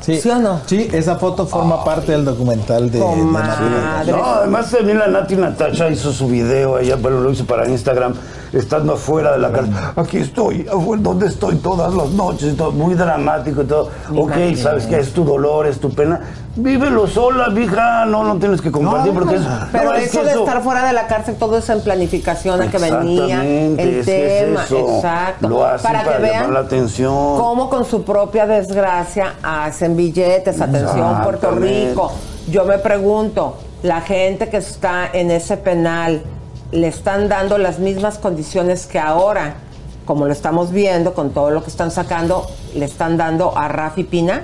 Sí, 0.00 0.20
¿Sí 0.20 0.28
o 0.28 0.38
no? 0.38 0.60
Sí, 0.66 0.88
esa 0.92 1.16
foto 1.16 1.46
forma 1.46 1.82
parte 1.82 2.12
del 2.12 2.24
documental 2.24 2.90
de, 2.90 2.98
de 2.98 3.16
Nati. 3.16 4.10
No, 4.10 4.24
además 4.24 4.70
también 4.70 4.98
la 4.98 5.06
Nati 5.06 5.36
Natasha 5.36 5.88
hizo 5.88 6.12
su 6.12 6.28
video, 6.28 6.78
ella 6.78 6.98
pero 7.02 7.20
lo 7.20 7.30
hizo 7.30 7.46
para 7.46 7.66
Instagram, 7.66 8.14
estando 8.54 8.94
afuera 8.94 9.32
de 9.32 9.38
la 9.38 9.52
cárcel. 9.52 9.74
Aquí 9.96 10.18
estoy, 10.18 10.66
afuera, 10.66 11.02
donde 11.02 11.26
estoy 11.26 11.56
todas 11.56 11.92
las 11.94 12.10
noches, 12.10 12.56
todo, 12.56 12.72
muy 12.72 12.94
dramático 12.94 13.62
y 13.62 13.66
todo. 13.66 13.90
ok, 14.16 14.32
sabes 14.56 14.86
que 14.86 14.98
es 14.98 15.12
tu 15.12 15.24
dolor, 15.24 15.66
es 15.66 15.80
tu 15.80 15.90
pena. 15.90 16.20
Vívelo 16.56 17.08
sola, 17.08 17.48
mija, 17.48 18.04
no, 18.06 18.22
no 18.22 18.36
tienes 18.38 18.60
que 18.60 18.70
compartir 18.70 19.12
porque 19.12 19.36
es. 19.36 19.42
Pero 19.72 19.84
no, 19.90 19.94
es 19.94 20.06
eso 20.06 20.22
de 20.22 20.34
estar 20.34 20.62
fuera 20.62 20.86
de 20.86 20.92
la 20.92 21.08
cárcel, 21.08 21.34
todo 21.36 21.58
es 21.58 21.68
en 21.68 21.80
planificación, 21.80 22.62
a 22.62 22.70
que 22.70 22.78
venía, 22.78 23.44
el 23.44 23.78
es 23.80 24.06
que 24.06 24.38
es 24.38 24.46
tema, 24.46 24.64
eso. 24.64 24.96
exacto. 24.96 25.48
Lo 25.48 25.64
hacen 25.66 25.90
para, 25.90 26.04
para 26.04 26.16
que 26.16 26.22
vean 26.22 26.54
la 26.54 26.60
atención. 26.60 27.12
cómo 27.12 27.68
con 27.68 27.84
su 27.84 28.04
propia 28.04 28.46
desgracia 28.46 29.34
hacen 29.42 29.96
billetes. 29.96 30.60
Atención, 30.60 31.22
Puerto. 31.22 31.50
Rico. 31.50 32.12
Yo 32.48 32.64
me 32.64 32.78
pregunto, 32.78 33.56
la 33.82 34.00
gente 34.00 34.48
que 34.48 34.58
está 34.58 35.10
en 35.12 35.30
ese 35.30 35.56
penal, 35.56 36.22
¿le 36.72 36.88
están 36.88 37.28
dando 37.28 37.58
las 37.58 37.78
mismas 37.78 38.18
condiciones 38.18 38.86
que 38.86 38.98
ahora, 38.98 39.54
como 40.04 40.26
lo 40.26 40.32
estamos 40.32 40.72
viendo 40.72 41.14
con 41.14 41.30
todo 41.30 41.50
lo 41.50 41.62
que 41.62 41.70
están 41.70 41.90
sacando, 41.90 42.46
le 42.74 42.84
están 42.84 43.16
dando 43.16 43.56
a 43.56 43.68
Rafi 43.68 44.04
Pina? 44.04 44.42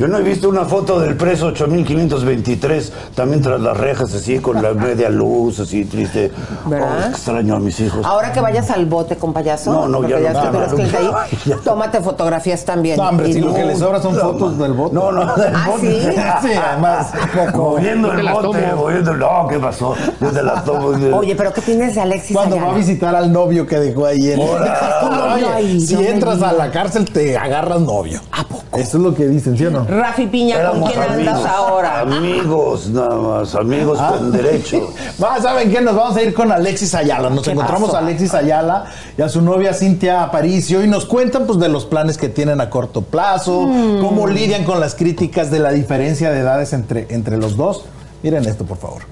Yo 0.00 0.08
no 0.08 0.16
he 0.16 0.22
visto 0.22 0.48
una 0.48 0.64
foto 0.64 0.98
del 0.98 1.14
preso 1.14 1.48
8523, 1.48 2.92
también 3.14 3.42
tras 3.42 3.60
las 3.60 3.76
rejas, 3.76 4.14
así, 4.14 4.38
con 4.38 4.62
la 4.62 4.72
media 4.72 5.10
luz, 5.10 5.60
así, 5.60 5.84
triste. 5.84 6.30
¿Verdad? 6.64 6.88
Oh, 7.04 7.10
extraño 7.10 7.56
a 7.56 7.60
mis 7.60 7.78
hijos. 7.80 8.06
Ahora 8.06 8.32
que 8.32 8.40
vayas 8.40 8.70
al 8.70 8.86
bote 8.86 9.16
con 9.16 9.34
payaso, 9.34 9.70
No, 9.70 9.86
no, 9.88 10.08
ya 10.08 10.18
ya 10.18 10.32
no, 10.32 10.52
no, 10.52 10.60
ahí, 10.60 11.10
ya. 11.44 11.58
tómate 11.58 12.00
fotografías 12.00 12.64
también. 12.64 12.96
No, 12.96 13.10
hombre, 13.10 13.28
Y 13.28 13.34
si 13.34 13.40
lo 13.40 13.52
que 13.52 13.62
le 13.62 13.76
sobra 13.76 14.00
son 14.00 14.14
No, 14.16 14.22
fotos 14.22 14.56
del 14.56 14.72
voto. 14.72 14.94
No, 14.94 15.12
no, 15.12 15.36
del 15.36 15.54
¿Ah, 15.54 15.66
bote. 15.68 16.02
sí? 16.02 16.08
Sí, 16.48 16.52
además. 16.54 17.12
Moviendo 17.54 18.10
el 18.14 18.26
bote, 18.26 18.66
moviendo 18.74 19.10
el... 19.10 19.18
No, 19.18 19.48
¿qué 19.50 19.58
pasó? 19.58 19.94
Yo 20.18 20.28
te 20.30 20.42
las 20.42 20.64
tomo. 20.64 20.96
Oye, 21.18 21.36
pero 21.36 21.52
¿qué 21.52 21.60
tienes 21.60 21.94
de 21.94 22.00
Alexis 22.00 22.34
Cuando 22.34 22.56
va 22.56 22.70
a 22.70 22.74
visitar 22.74 23.14
al 23.14 23.30
novio 23.30 23.66
que 23.66 23.78
dejó 23.78 24.06
ahí 24.06 24.32
en. 24.32 24.40
Oye, 24.40 25.78
si 25.78 25.94
entras 26.06 26.40
a 26.40 26.52
la 26.52 26.70
cárcel 26.70 27.04
te 27.04 27.36
agarras 27.36 27.82
novio. 27.82 28.20
¿A 28.32 28.44
poco? 28.44 28.62
Eso 28.72 28.96
es 28.98 29.02
lo 29.02 29.14
que 29.14 29.26
dicen, 29.26 29.58
¿sí 29.58 29.66
o 29.66 29.70
no? 29.70 29.89
Rafi 29.90 30.26
Piña, 30.26 30.70
¿con 30.70 30.82
quién 30.84 31.00
andas 31.02 31.44
ahora? 31.44 32.00
Amigos, 32.00 32.88
nada 32.90 33.16
más, 33.16 33.54
amigos 33.54 33.98
Ah. 34.00 34.14
con 34.16 34.30
derecho. 34.30 34.92
Va, 35.22 35.40
¿saben 35.40 35.70
qué? 35.70 35.80
Nos 35.80 35.96
vamos 35.96 36.16
a 36.16 36.22
ir 36.22 36.32
con 36.32 36.52
Alexis 36.52 36.94
Ayala. 36.94 37.28
Nos 37.28 37.42
¿Qué 37.44 37.50
encontramos 37.50 37.90
pasó? 37.90 37.96
a 38.00 38.06
Alexis 38.06 38.32
Ayala 38.34 38.84
y 39.18 39.22
a 39.22 39.28
su 39.28 39.42
novia 39.42 39.74
Cintia 39.74 40.22
Aparicio 40.22 40.84
y 40.84 40.88
nos 40.88 41.06
cuentan 41.06 41.46
pues 41.46 41.58
de 41.58 41.68
los 41.68 41.84
planes 41.86 42.18
que 42.18 42.28
tienen 42.28 42.60
a 42.60 42.70
corto 42.70 43.02
plazo, 43.02 43.62
Mm. 43.62 44.00
cómo 44.00 44.26
lidian 44.26 44.64
con 44.64 44.78
las 44.80 44.94
críticas 44.94 45.50
de 45.50 45.58
la 45.58 45.72
diferencia 45.72 46.30
de 46.30 46.38
edades 46.40 46.72
entre, 46.72 47.06
entre 47.10 47.36
los 47.36 47.56
dos. 47.56 47.84
Miren 48.22 48.44
esto, 48.46 48.64
por 48.64 48.76
favor. 48.78 49.02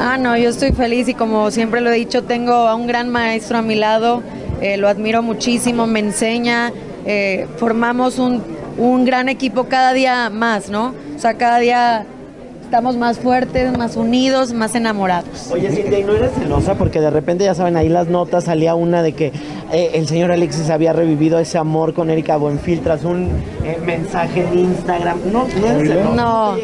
Ah, 0.00 0.16
no, 0.18 0.36
yo 0.36 0.50
estoy 0.50 0.72
feliz 0.72 1.08
y 1.08 1.14
como 1.14 1.50
siempre 1.50 1.80
lo 1.80 1.90
he 1.90 1.94
dicho, 1.94 2.24
tengo 2.24 2.52
a 2.52 2.74
un 2.74 2.86
gran 2.86 3.08
maestro 3.10 3.58
a 3.58 3.62
mi 3.62 3.74
lado, 3.74 4.22
eh, 4.60 4.76
lo 4.76 4.88
admiro 4.88 5.22
muchísimo, 5.22 5.86
me 5.86 6.00
enseña, 6.00 6.72
eh, 7.06 7.46
formamos 7.58 8.18
un, 8.18 8.42
un 8.78 9.04
gran 9.04 9.28
equipo 9.28 9.64
cada 9.64 9.92
día 9.92 10.30
más, 10.30 10.68
¿no? 10.70 10.94
O 11.16 11.18
sea, 11.18 11.34
cada 11.34 11.58
día 11.58 12.06
estamos 12.62 12.96
más 12.96 13.18
fuertes, 13.20 13.76
más 13.78 13.94
unidos, 13.96 14.52
más 14.52 14.74
enamorados. 14.74 15.48
Oye, 15.52 15.70
Cintia, 15.70 15.98
¿y 16.00 16.02
no 16.04 16.12
eres 16.14 16.32
celosa? 16.32 16.74
Porque 16.74 17.00
de 17.00 17.10
repente, 17.10 17.44
ya 17.44 17.54
saben, 17.54 17.76
ahí 17.76 17.88
las 17.88 18.08
notas 18.08 18.44
salía 18.44 18.74
una 18.74 19.02
de 19.02 19.12
que 19.12 19.26
eh, 19.70 19.90
el 19.94 20.08
señor 20.08 20.32
Alexis 20.32 20.70
había 20.70 20.92
revivido 20.92 21.38
ese 21.38 21.56
amor 21.58 21.94
con 21.94 22.10
Erika 22.10 22.36
Buenfil 22.36 22.80
tras 22.80 23.04
un 23.04 23.28
eh, 23.64 23.78
mensaje 23.84 24.44
en 24.44 24.58
Instagram. 24.58 25.18
No, 25.32 25.46
no 25.60 25.66
eres 25.68 25.88
celosa. 25.88 26.14
No. 26.16 26.56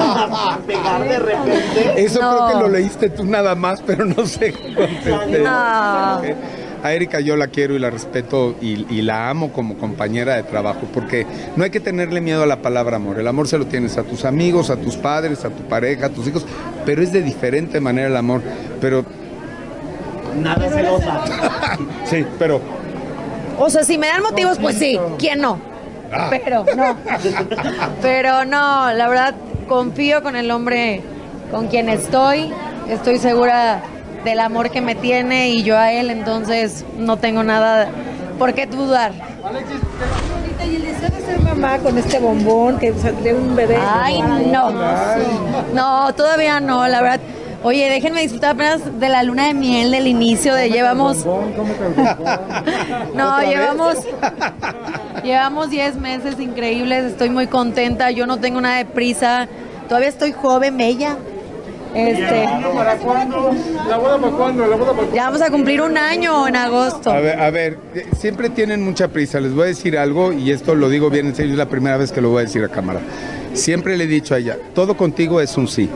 A 0.00 0.58
pegar 0.66 1.04
de 1.08 1.18
repente. 1.18 1.92
Eso 2.04 2.20
No. 2.20 2.36
creo 2.36 2.48
que 2.48 2.64
lo 2.64 2.68
leíste 2.68 3.10
tú 3.10 3.24
nada 3.24 3.54
más, 3.54 3.80
pero 3.86 4.04
no 4.04 4.26
sé 4.26 4.52
contesté. 4.52 5.38
No. 5.40 6.20
A 6.82 6.92
Erika 6.92 7.20
yo 7.20 7.36
la 7.36 7.48
quiero 7.48 7.74
y 7.74 7.78
la 7.78 7.90
respeto 7.90 8.56
y, 8.60 8.86
y 8.92 9.02
la 9.02 9.30
amo 9.30 9.52
como 9.52 9.78
compañera 9.78 10.34
de 10.34 10.42
trabajo, 10.42 10.80
porque 10.92 11.26
no 11.56 11.64
hay 11.64 11.70
que 11.70 11.80
tenerle 11.80 12.20
miedo 12.20 12.42
a 12.42 12.46
la 12.46 12.60
palabra 12.60 12.96
amor. 12.96 13.18
El 13.20 13.28
amor 13.28 13.46
se 13.46 13.58
lo 13.58 13.66
tienes 13.66 13.98
a 13.98 14.02
tus 14.02 14.24
amigos, 14.24 14.70
a 14.70 14.76
tus 14.76 14.96
padres, 14.96 15.44
a 15.44 15.50
tu 15.50 15.62
pareja, 15.64 16.06
a 16.06 16.08
tus 16.08 16.26
hijos, 16.26 16.44
pero 16.84 17.02
es 17.02 17.12
de 17.12 17.22
diferente 17.22 17.80
manera 17.80 18.08
el 18.08 18.16
amor. 18.16 18.42
Pero 18.80 19.04
Nada 20.40 20.68
celosa. 20.68 21.20
sí, 22.04 22.24
pero 22.38 22.60
O 23.58 23.68
sea, 23.68 23.84
si 23.84 23.98
me 23.98 24.06
dan 24.06 24.22
motivos, 24.22 24.58
pues 24.58 24.76
sí, 24.76 24.98
¿quién 25.18 25.40
no? 25.40 25.58
Ah. 26.12 26.28
Pero 26.30 26.64
no. 26.76 26.96
Pero 28.02 28.44
no, 28.44 28.92
la 28.92 29.08
verdad, 29.08 29.34
confío 29.68 30.22
con 30.22 30.36
el 30.36 30.50
hombre 30.50 31.00
con 31.50 31.68
quien 31.68 31.88
estoy. 31.88 32.50
Estoy 32.88 33.18
segura 33.18 33.82
del 34.24 34.40
amor 34.40 34.70
que 34.70 34.80
me 34.80 34.94
tiene 34.94 35.50
y 35.50 35.62
yo 35.62 35.76
a 35.78 35.92
él, 35.92 36.10
entonces 36.10 36.84
no 36.96 37.16
tengo 37.16 37.42
nada 37.42 37.88
por 38.38 38.54
qué 38.54 38.66
dudar. 38.66 39.12
Y 40.64 40.76
el 40.76 40.82
deseo 40.82 41.10
de 41.10 41.20
ser 41.20 41.40
mamá 41.40 41.78
con 41.78 41.98
este 41.98 42.18
bombón, 42.18 42.78
que 42.78 42.92
de 42.92 43.34
un 43.34 43.56
bebé. 43.56 43.76
Ay, 43.80 44.22
no. 44.22 44.70
No, 45.74 46.14
todavía 46.14 46.60
no, 46.60 46.86
la 46.86 47.02
verdad. 47.02 47.20
Oye, 47.64 47.88
déjenme 47.88 48.22
disfrutar 48.22 48.54
apenas 48.54 48.98
de 48.98 49.08
la 49.08 49.22
luna 49.22 49.46
de 49.46 49.54
miel 49.54 49.92
del 49.92 50.06
inicio 50.08 50.54
de 50.54 50.70
llevamos. 50.70 51.24
No, 53.14 53.40
llevamos. 53.42 53.98
Llevamos 55.22 55.70
10 55.70 55.96
meses 55.96 56.40
increíbles, 56.40 57.04
estoy 57.04 57.30
muy 57.30 57.46
contenta, 57.46 58.10
yo 58.10 58.26
no 58.26 58.38
tengo 58.38 58.60
nada 58.60 58.78
de 58.78 58.86
prisa, 58.86 59.46
todavía 59.88 60.08
estoy 60.08 60.32
joven, 60.32 60.76
bella. 60.76 61.16
Este, 61.94 62.48
¿Para 62.74 62.96
cuándo? 62.96 63.50
¿La 63.88 63.98
boda 63.98 64.18
para 64.18 64.32
cuándo? 64.32 64.66
¿La 64.66 64.76
boda 64.76 64.92
para 64.94 65.12
ya 65.12 65.24
vamos 65.26 65.42
a 65.42 65.50
cumplir 65.50 65.82
un 65.82 65.98
año 65.98 66.48
en 66.48 66.56
agosto. 66.56 67.10
A 67.10 67.20
ver, 67.20 67.38
a 67.38 67.50
ver, 67.50 67.78
eh, 67.94 68.06
siempre 68.16 68.48
tienen 68.48 68.82
mucha 68.82 69.08
prisa. 69.08 69.40
Les 69.40 69.52
voy 69.52 69.64
a 69.64 69.66
decir 69.66 69.98
algo 69.98 70.32
y 70.32 70.50
esto 70.50 70.74
lo 70.74 70.88
digo 70.88 71.10
bien 71.10 71.26
en 71.26 71.34
serio, 71.34 71.52
es 71.52 71.58
la 71.58 71.68
primera 71.68 71.96
vez 71.98 72.10
que 72.10 72.20
lo 72.20 72.30
voy 72.30 72.38
a 72.38 72.46
decir 72.46 72.64
a 72.64 72.68
cámara. 72.68 73.00
Siempre 73.52 73.96
le 73.96 74.04
he 74.04 74.06
dicho 74.06 74.34
a 74.34 74.38
ella, 74.38 74.56
todo 74.74 74.96
contigo 74.96 75.40
es 75.40 75.56
un 75.56 75.68
sí. 75.68 75.90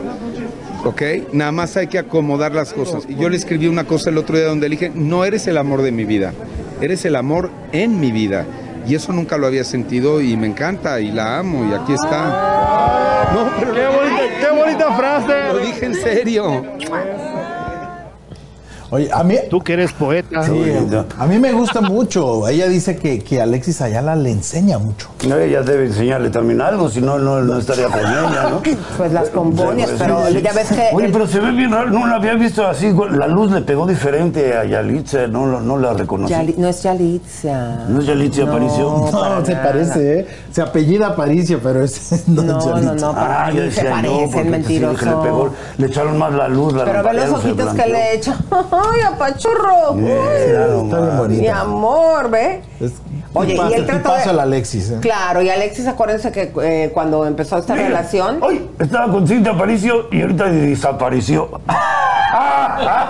¿Ok? 0.84 1.02
Nada 1.32 1.50
más 1.50 1.76
hay 1.76 1.86
que 1.86 1.98
acomodar 1.98 2.52
las 2.52 2.72
cosas. 2.72 3.04
Y 3.08 3.16
yo 3.16 3.28
le 3.28 3.36
escribí 3.36 3.66
una 3.66 3.84
cosa 3.84 4.10
el 4.10 4.18
otro 4.18 4.36
día 4.36 4.46
donde 4.46 4.68
le 4.68 4.76
dije, 4.76 4.92
no 4.94 5.24
eres 5.24 5.46
el 5.46 5.56
amor 5.56 5.82
de 5.82 5.92
mi 5.92 6.04
vida, 6.04 6.32
eres 6.80 7.04
el 7.06 7.16
amor 7.16 7.50
en 7.72 7.98
mi 7.98 8.12
vida. 8.12 8.44
Y 8.86 8.94
eso 8.94 9.12
nunca 9.12 9.36
lo 9.36 9.46
había 9.46 9.64
sentido 9.64 10.20
y 10.20 10.36
me 10.36 10.46
encanta 10.46 11.00
y 11.00 11.10
la 11.10 11.38
amo 11.38 11.68
y 11.68 11.74
aquí 11.74 11.94
está. 11.94 13.32
No, 13.34 13.50
pero 13.58 14.05
qué 14.40 14.50
bonita, 14.50 14.96
frase. 14.96 15.52
Lo 15.52 15.58
dije 15.58 15.86
en 15.86 15.94
serio. 15.94 16.64
Oye, 18.90 19.08
a 19.12 19.22
mí. 19.24 19.36
Tú 19.50 19.60
que 19.60 19.72
eres 19.74 19.92
poeta. 19.92 20.42
Sí, 20.44 20.52
a 21.18 21.26
mí 21.26 21.38
me 21.38 21.52
gusta 21.52 21.80
mucho. 21.80 22.46
Ella 22.48 22.66
dice 22.68 22.96
que, 22.96 23.18
que 23.20 23.40
Alexis 23.40 23.80
Ayala 23.80 24.14
le 24.16 24.30
enseña 24.30 24.78
mucho. 24.78 25.08
No, 25.26 25.36
ella 25.36 25.62
debe 25.62 25.86
enseñarle 25.86 26.30
también 26.30 26.60
algo, 26.60 26.88
si 26.88 27.00
no, 27.00 27.18
no, 27.18 27.40
no 27.42 27.58
estaría 27.58 27.86
con 27.88 28.00
ella, 28.00 28.48
¿no? 28.50 28.62
Pues 28.96 29.12
las 29.12 29.28
componias, 29.30 29.90
Sí, 29.90 29.96
pero 29.98 30.26
sí. 30.28 30.40
ya 30.42 30.52
ves 30.52 30.68
que... 30.68 30.88
Oye, 30.92 31.08
pero 31.12 31.26
se 31.26 31.40
ve 31.40 31.50
bien 31.52 31.70
raro, 31.72 31.90
no 31.90 32.06
la 32.06 32.16
había 32.16 32.34
visto 32.34 32.66
así, 32.66 32.92
la 33.10 33.26
luz 33.26 33.50
le 33.50 33.60
pegó 33.62 33.86
diferente 33.86 34.56
a 34.56 34.64
Yalitza, 34.64 35.26
no, 35.26 35.46
la- 35.46 35.60
no 35.60 35.78
la 35.78 35.92
reconocí. 35.92 36.32
Yali- 36.32 36.54
no 36.56 36.68
es 36.68 36.82
Yalitza. 36.82 37.86
¿No 37.88 38.00
es 38.00 38.06
Yalitza 38.06 38.42
Aparicio? 38.44 39.08
No, 39.12 39.44
se 39.44 39.56
parece, 39.56 40.20
¿eh? 40.20 40.26
Se 40.52 40.62
apellida 40.62 41.08
Aparicio, 41.08 41.60
pero 41.62 41.82
es. 41.82 42.24
No, 42.28 42.42
No, 42.42 42.58
es 42.58 42.64
no, 42.66 42.74
Yalitza. 42.82 43.06
no, 43.06 43.12
para 43.14 43.46
Ah, 43.46 43.50
yo 43.50 43.56
se 43.58 43.62
decía 43.64 43.90
parecen, 43.90 44.30
porque 44.30 44.48
mentiroso. 44.50 44.98
sí, 44.98 45.04
le 45.04 45.16
pegó, 45.16 45.50
le 45.78 45.86
echaron 45.86 46.18
más 46.18 46.32
la 46.32 46.48
luz, 46.48 46.72
la 46.74 46.84
Pero 46.84 47.02
ve 47.02 47.12
los 47.14 47.30
ojitos 47.30 47.74
que 47.74 47.86
le 47.86 48.14
echa. 48.14 48.36
¡Ay, 48.78 49.00
apachurro! 49.02 49.94
Mira 49.94 50.66
Uy, 50.66 50.88
nomás. 50.88 51.28
Mi 51.28 51.48
amor, 51.48 52.30
¿ve? 52.30 52.62
Oye, 53.36 53.54
y 53.54 53.72
él 53.74 53.86
trató 53.86 54.10
pasa 54.10 54.30
el 54.30 54.36
de... 54.36 54.42
Alexis, 54.42 54.90
¿eh? 54.90 54.98
Claro, 55.00 55.42
y 55.42 55.50
Alexis, 55.50 55.86
acuérdense 55.86 56.32
que 56.32 56.52
eh, 56.62 56.90
cuando 56.92 57.26
empezó 57.26 57.58
esta 57.58 57.74
Mira, 57.74 57.86
relación... 57.88 58.38
Hoy 58.42 58.68
estaba 58.78 59.10
con 59.12 59.26
Cintia 59.26 59.52
Aparicio 59.52 60.08
y 60.10 60.22
ahorita 60.22 60.44
desapareció. 60.46 61.48
¿A 61.68 63.02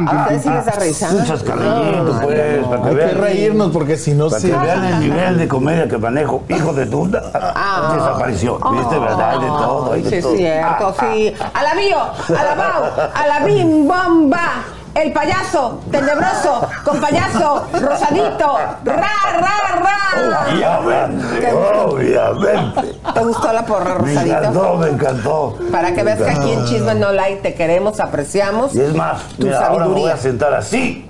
ustedes 0.22 0.42
sí 0.42 0.48
les 0.50 0.64
da 0.64 0.72
risa? 0.72 1.24
Chascarrillito, 1.26 2.20
pues, 2.22 2.40
Hay 2.84 2.94
que 2.96 3.06
reírnos 3.14 3.70
porque 3.72 3.96
si 3.96 4.12
no 4.14 4.30
se. 4.30 4.48
vean 4.56 4.84
el 4.84 5.00
nivel 5.00 5.38
de 5.38 5.48
comedia 5.48 5.88
que 5.88 5.98
manejo. 5.98 6.42
Hijo 6.48 6.72
de 6.72 6.86
puta. 6.86 7.20
Desapareció. 7.20 8.58
¿Viste? 8.72 8.98
¿Verdad? 8.98 9.30
Hay 9.30 9.38
de 9.40 9.46
todo. 9.46 9.92
Hay 9.92 10.02
de 10.02 10.10
Sí, 10.10 10.16
es 10.16 10.22
todo. 10.24 10.36
cierto, 10.36 10.94
sí. 11.00 11.34
Alabío, 11.54 11.98
alabao, 12.38 12.84
alabim, 13.14 13.86
bomba. 13.88 14.64
El 15.02 15.12
payaso 15.12 15.80
tenebroso 15.90 16.68
con 16.84 17.00
payaso 17.00 17.66
rosadito. 17.80 18.58
Ra, 18.84 18.94
ra, 19.40 19.80
ra. 19.80 20.80
Obviamente, 20.80 21.52
obviamente. 21.52 22.98
¿Te 23.14 23.20
gustó 23.20 23.52
la 23.52 23.64
porra 23.64 23.94
Me 23.98 24.14
rosadito? 24.14 24.36
encantó, 24.38 24.76
me 24.76 24.88
encantó. 24.88 25.58
Para 25.72 25.88
que 25.88 25.96
Me 25.96 26.14
veas 26.14 26.18
que 26.18 26.30
aquí 26.30 26.40
en 26.42 26.48
encantó. 26.50 26.68
Chisme 26.70 26.94
No 26.96 27.12
Like 27.12 27.42
te 27.42 27.54
queremos, 27.54 28.00
apreciamos. 28.00 28.74
Y 28.74 28.80
es 28.80 28.94
más, 28.94 29.22
tu 29.38 29.44
mira, 29.46 29.66
ahora 29.66 29.86
me 29.86 29.94
voy 29.94 30.10
a 30.10 30.16
sentar 30.16 30.52
así, 30.54 31.09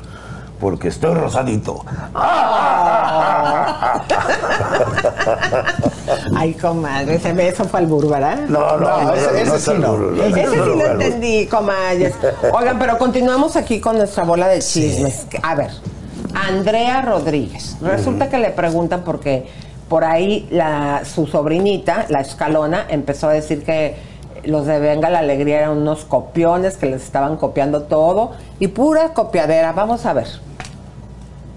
porque 0.60 0.88
estoy 0.88 1.14
rosadito. 1.14 1.84
Ay, 6.36 6.54
comadre, 6.54 7.14
ese 7.16 7.32
beso 7.32 7.64
fue 7.64 7.80
al 7.80 7.86
¿verdad? 7.86 8.40
No, 8.48 8.76
no, 8.76 9.02
no, 9.02 9.14
ese- 9.14 9.58
sí 9.58 9.72
no, 9.78 10.22
Ese 10.24 10.50
sí 10.50 10.56
lo 10.56 10.86
entendí, 10.86 11.46
comadres. 11.46 12.14
Oigan, 12.52 12.78
pero 12.78 12.98
continuamos 12.98 13.56
aquí 13.56 13.80
con 13.80 13.96
nuestra 13.96 14.24
bola 14.24 14.48
de 14.48 14.60
chismes. 14.60 15.26
A 15.42 15.54
ver, 15.54 15.70
Andrea 16.34 17.02
Rodríguez. 17.02 17.76
Resulta 17.80 18.28
que 18.28 18.38
le 18.38 18.50
preguntan 18.50 19.02
porque 19.04 19.48
por 19.88 20.04
ahí 20.04 20.46
la, 20.50 21.02
su 21.04 21.26
sobrinita, 21.26 22.06
la 22.08 22.20
escalona, 22.20 22.86
empezó 22.88 23.28
a 23.28 23.32
decir 23.32 23.64
que 23.64 24.09
los 24.44 24.66
de 24.66 24.78
Venga 24.80 25.10
la 25.10 25.20
Alegría 25.20 25.58
eran 25.58 25.78
unos 25.78 26.04
copiones, 26.04 26.76
que 26.76 26.86
les 26.86 27.02
estaban 27.02 27.36
copiando 27.36 27.82
todo. 27.82 28.32
Y 28.58 28.68
pura 28.68 29.12
copiadera. 29.12 29.72
Vamos 29.72 30.06
a 30.06 30.12
ver. 30.12 30.26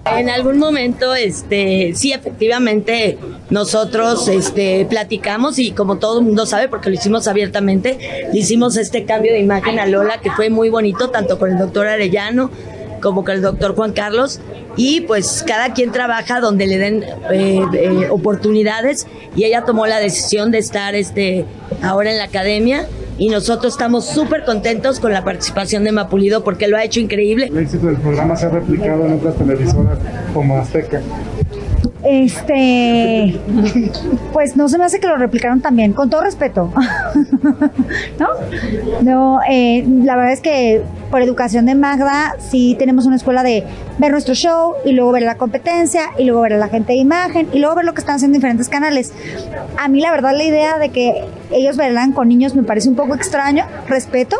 En 0.06 0.28
algún 0.28 0.58
momento, 0.58 1.14
este, 1.14 1.92
sí, 1.94 2.12
efectivamente, 2.12 3.18
nosotros, 3.48 4.28
este, 4.28 4.84
platicamos 4.84 5.58
y 5.58 5.70
como 5.70 5.96
todo 5.96 6.18
el 6.18 6.26
mundo 6.26 6.44
sabe, 6.44 6.68
porque 6.68 6.90
lo 6.90 6.96
hicimos 6.96 7.26
abiertamente, 7.26 8.28
hicimos 8.34 8.76
este 8.76 9.06
cambio 9.06 9.32
de 9.32 9.40
imagen 9.40 9.78
a 9.78 9.86
Lola 9.86 10.20
que 10.20 10.30
fue 10.30 10.50
muy 10.50 10.68
bonito, 10.68 11.08
tanto 11.08 11.38
con 11.38 11.52
el 11.52 11.58
doctor 11.58 11.86
Arellano 11.86 12.50
como 13.04 13.22
con 13.22 13.34
el 13.34 13.42
doctor 13.42 13.76
Juan 13.76 13.92
Carlos. 13.92 14.40
Y 14.76 15.02
pues 15.02 15.44
cada 15.46 15.72
quien 15.74 15.92
trabaja 15.92 16.40
donde 16.40 16.66
le 16.66 16.78
den 16.78 17.04
eh, 17.30 17.60
eh, 17.74 18.08
oportunidades 18.10 19.06
y 19.36 19.44
ella 19.44 19.64
tomó 19.64 19.86
la 19.86 19.98
decisión 19.98 20.50
de 20.50 20.58
estar, 20.58 20.96
este, 20.96 21.44
ahora 21.82 22.10
en 22.10 22.18
la 22.18 22.24
academia. 22.24 22.88
Y 23.16 23.28
nosotros 23.28 23.74
estamos 23.74 24.06
súper 24.06 24.44
contentos 24.44 24.98
con 24.98 25.12
la 25.12 25.22
participación 25.22 25.84
de 25.84 25.92
Mapulido 25.92 26.42
porque 26.42 26.66
lo 26.66 26.76
ha 26.76 26.82
hecho 26.82 26.98
increíble. 26.98 27.46
El 27.46 27.58
éxito 27.58 27.86
del 27.86 27.98
programa 27.98 28.34
se 28.34 28.46
ha 28.46 28.48
replicado 28.48 29.06
en 29.06 29.12
otras 29.12 29.36
televisoras 29.36 29.98
como 30.32 30.58
Azteca. 30.58 31.00
Este, 32.04 33.40
pues 34.32 34.56
no 34.56 34.68
se 34.68 34.76
me 34.76 34.84
hace 34.84 35.00
que 35.00 35.06
lo 35.06 35.16
replicaron 35.16 35.60
también, 35.60 35.92
con 35.92 36.10
todo 36.10 36.22
respeto. 36.22 36.72
¿No? 38.18 38.28
No, 39.02 39.40
eh, 39.48 39.84
la 40.02 40.16
verdad 40.16 40.32
es 40.32 40.40
que 40.40 40.82
por 41.10 41.22
educación 41.22 41.66
de 41.66 41.74
Magda 41.74 42.36
sí 42.38 42.76
tenemos 42.78 43.06
una 43.06 43.16
escuela 43.16 43.42
de 43.42 43.64
ver 43.98 44.10
nuestro 44.10 44.34
show 44.34 44.74
y 44.84 44.92
luego 44.92 45.12
ver 45.12 45.22
la 45.22 45.36
competencia 45.36 46.10
y 46.18 46.24
luego 46.24 46.42
ver 46.42 46.54
a 46.54 46.58
la 46.58 46.68
gente 46.68 46.92
de 46.92 46.98
imagen 46.98 47.48
y 47.52 47.58
luego 47.60 47.76
ver 47.76 47.84
lo 47.84 47.94
que 47.94 48.00
están 48.00 48.16
haciendo 48.16 48.36
en 48.36 48.40
diferentes 48.40 48.68
canales. 48.68 49.12
A 49.78 49.88
mí 49.88 50.00
la 50.00 50.10
verdad 50.10 50.36
la 50.36 50.44
idea 50.44 50.78
de 50.78 50.90
que 50.90 51.24
ellos 51.52 51.76
verán 51.76 52.12
con 52.12 52.28
niños 52.28 52.54
me 52.54 52.64
parece 52.64 52.88
un 52.88 52.96
poco 52.96 53.14
extraño, 53.14 53.64
respeto, 53.88 54.36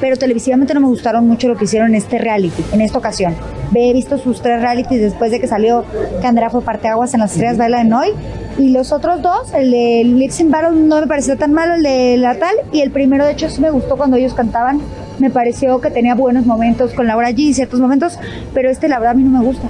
pero 0.00 0.16
televisivamente 0.16 0.74
no 0.74 0.80
me 0.80 0.86
gustaron 0.86 1.26
mucho 1.26 1.48
lo 1.48 1.56
que 1.56 1.64
hicieron 1.64 1.90
en 1.90 1.94
este 1.96 2.18
reality, 2.18 2.62
en 2.72 2.80
esta 2.80 2.98
ocasión. 2.98 3.34
He 3.74 3.92
visto 3.92 4.18
sus 4.18 4.40
tres 4.40 4.60
realities 4.60 5.00
después 5.00 5.30
de 5.30 5.40
que 5.40 5.46
salió 5.46 5.84
que 6.20 6.26
Andrea 6.26 6.50
fue 6.50 6.62
parteaguas 6.62 7.14
en 7.14 7.20
las 7.20 7.32
estrellas 7.32 7.56
bailan 7.56 7.92
hoy. 7.92 8.08
Y 8.58 8.68
los 8.68 8.92
otros 8.92 9.20
dos, 9.20 9.52
el 9.52 9.72
de 9.72 10.02
Lip 10.04 10.30
Sync 10.30 10.50
Battle 10.50 10.80
no 10.80 11.00
me 11.00 11.06
pareció 11.08 11.36
tan 11.36 11.52
malo, 11.52 11.74
el 11.74 11.82
de 11.82 12.16
la 12.18 12.36
tal, 12.36 12.54
y 12.72 12.82
el 12.82 12.92
primero 12.92 13.24
de 13.24 13.32
hecho 13.32 13.50
sí 13.50 13.60
me 13.60 13.70
gustó 13.70 13.96
cuando 13.96 14.16
ellos 14.16 14.34
cantaban. 14.34 14.80
Me 15.18 15.30
pareció 15.30 15.80
que 15.80 15.90
tenía 15.90 16.14
buenos 16.14 16.46
momentos 16.46 16.92
con 16.92 17.06
Laura 17.06 17.30
G, 17.30 17.52
ciertos 17.52 17.80
momentos, 17.80 18.18
pero 18.52 18.70
este 18.70 18.88
la 18.88 18.98
verdad 18.98 19.12
a 19.12 19.14
mí 19.14 19.24
no 19.24 19.38
me 19.38 19.44
gusta. 19.44 19.68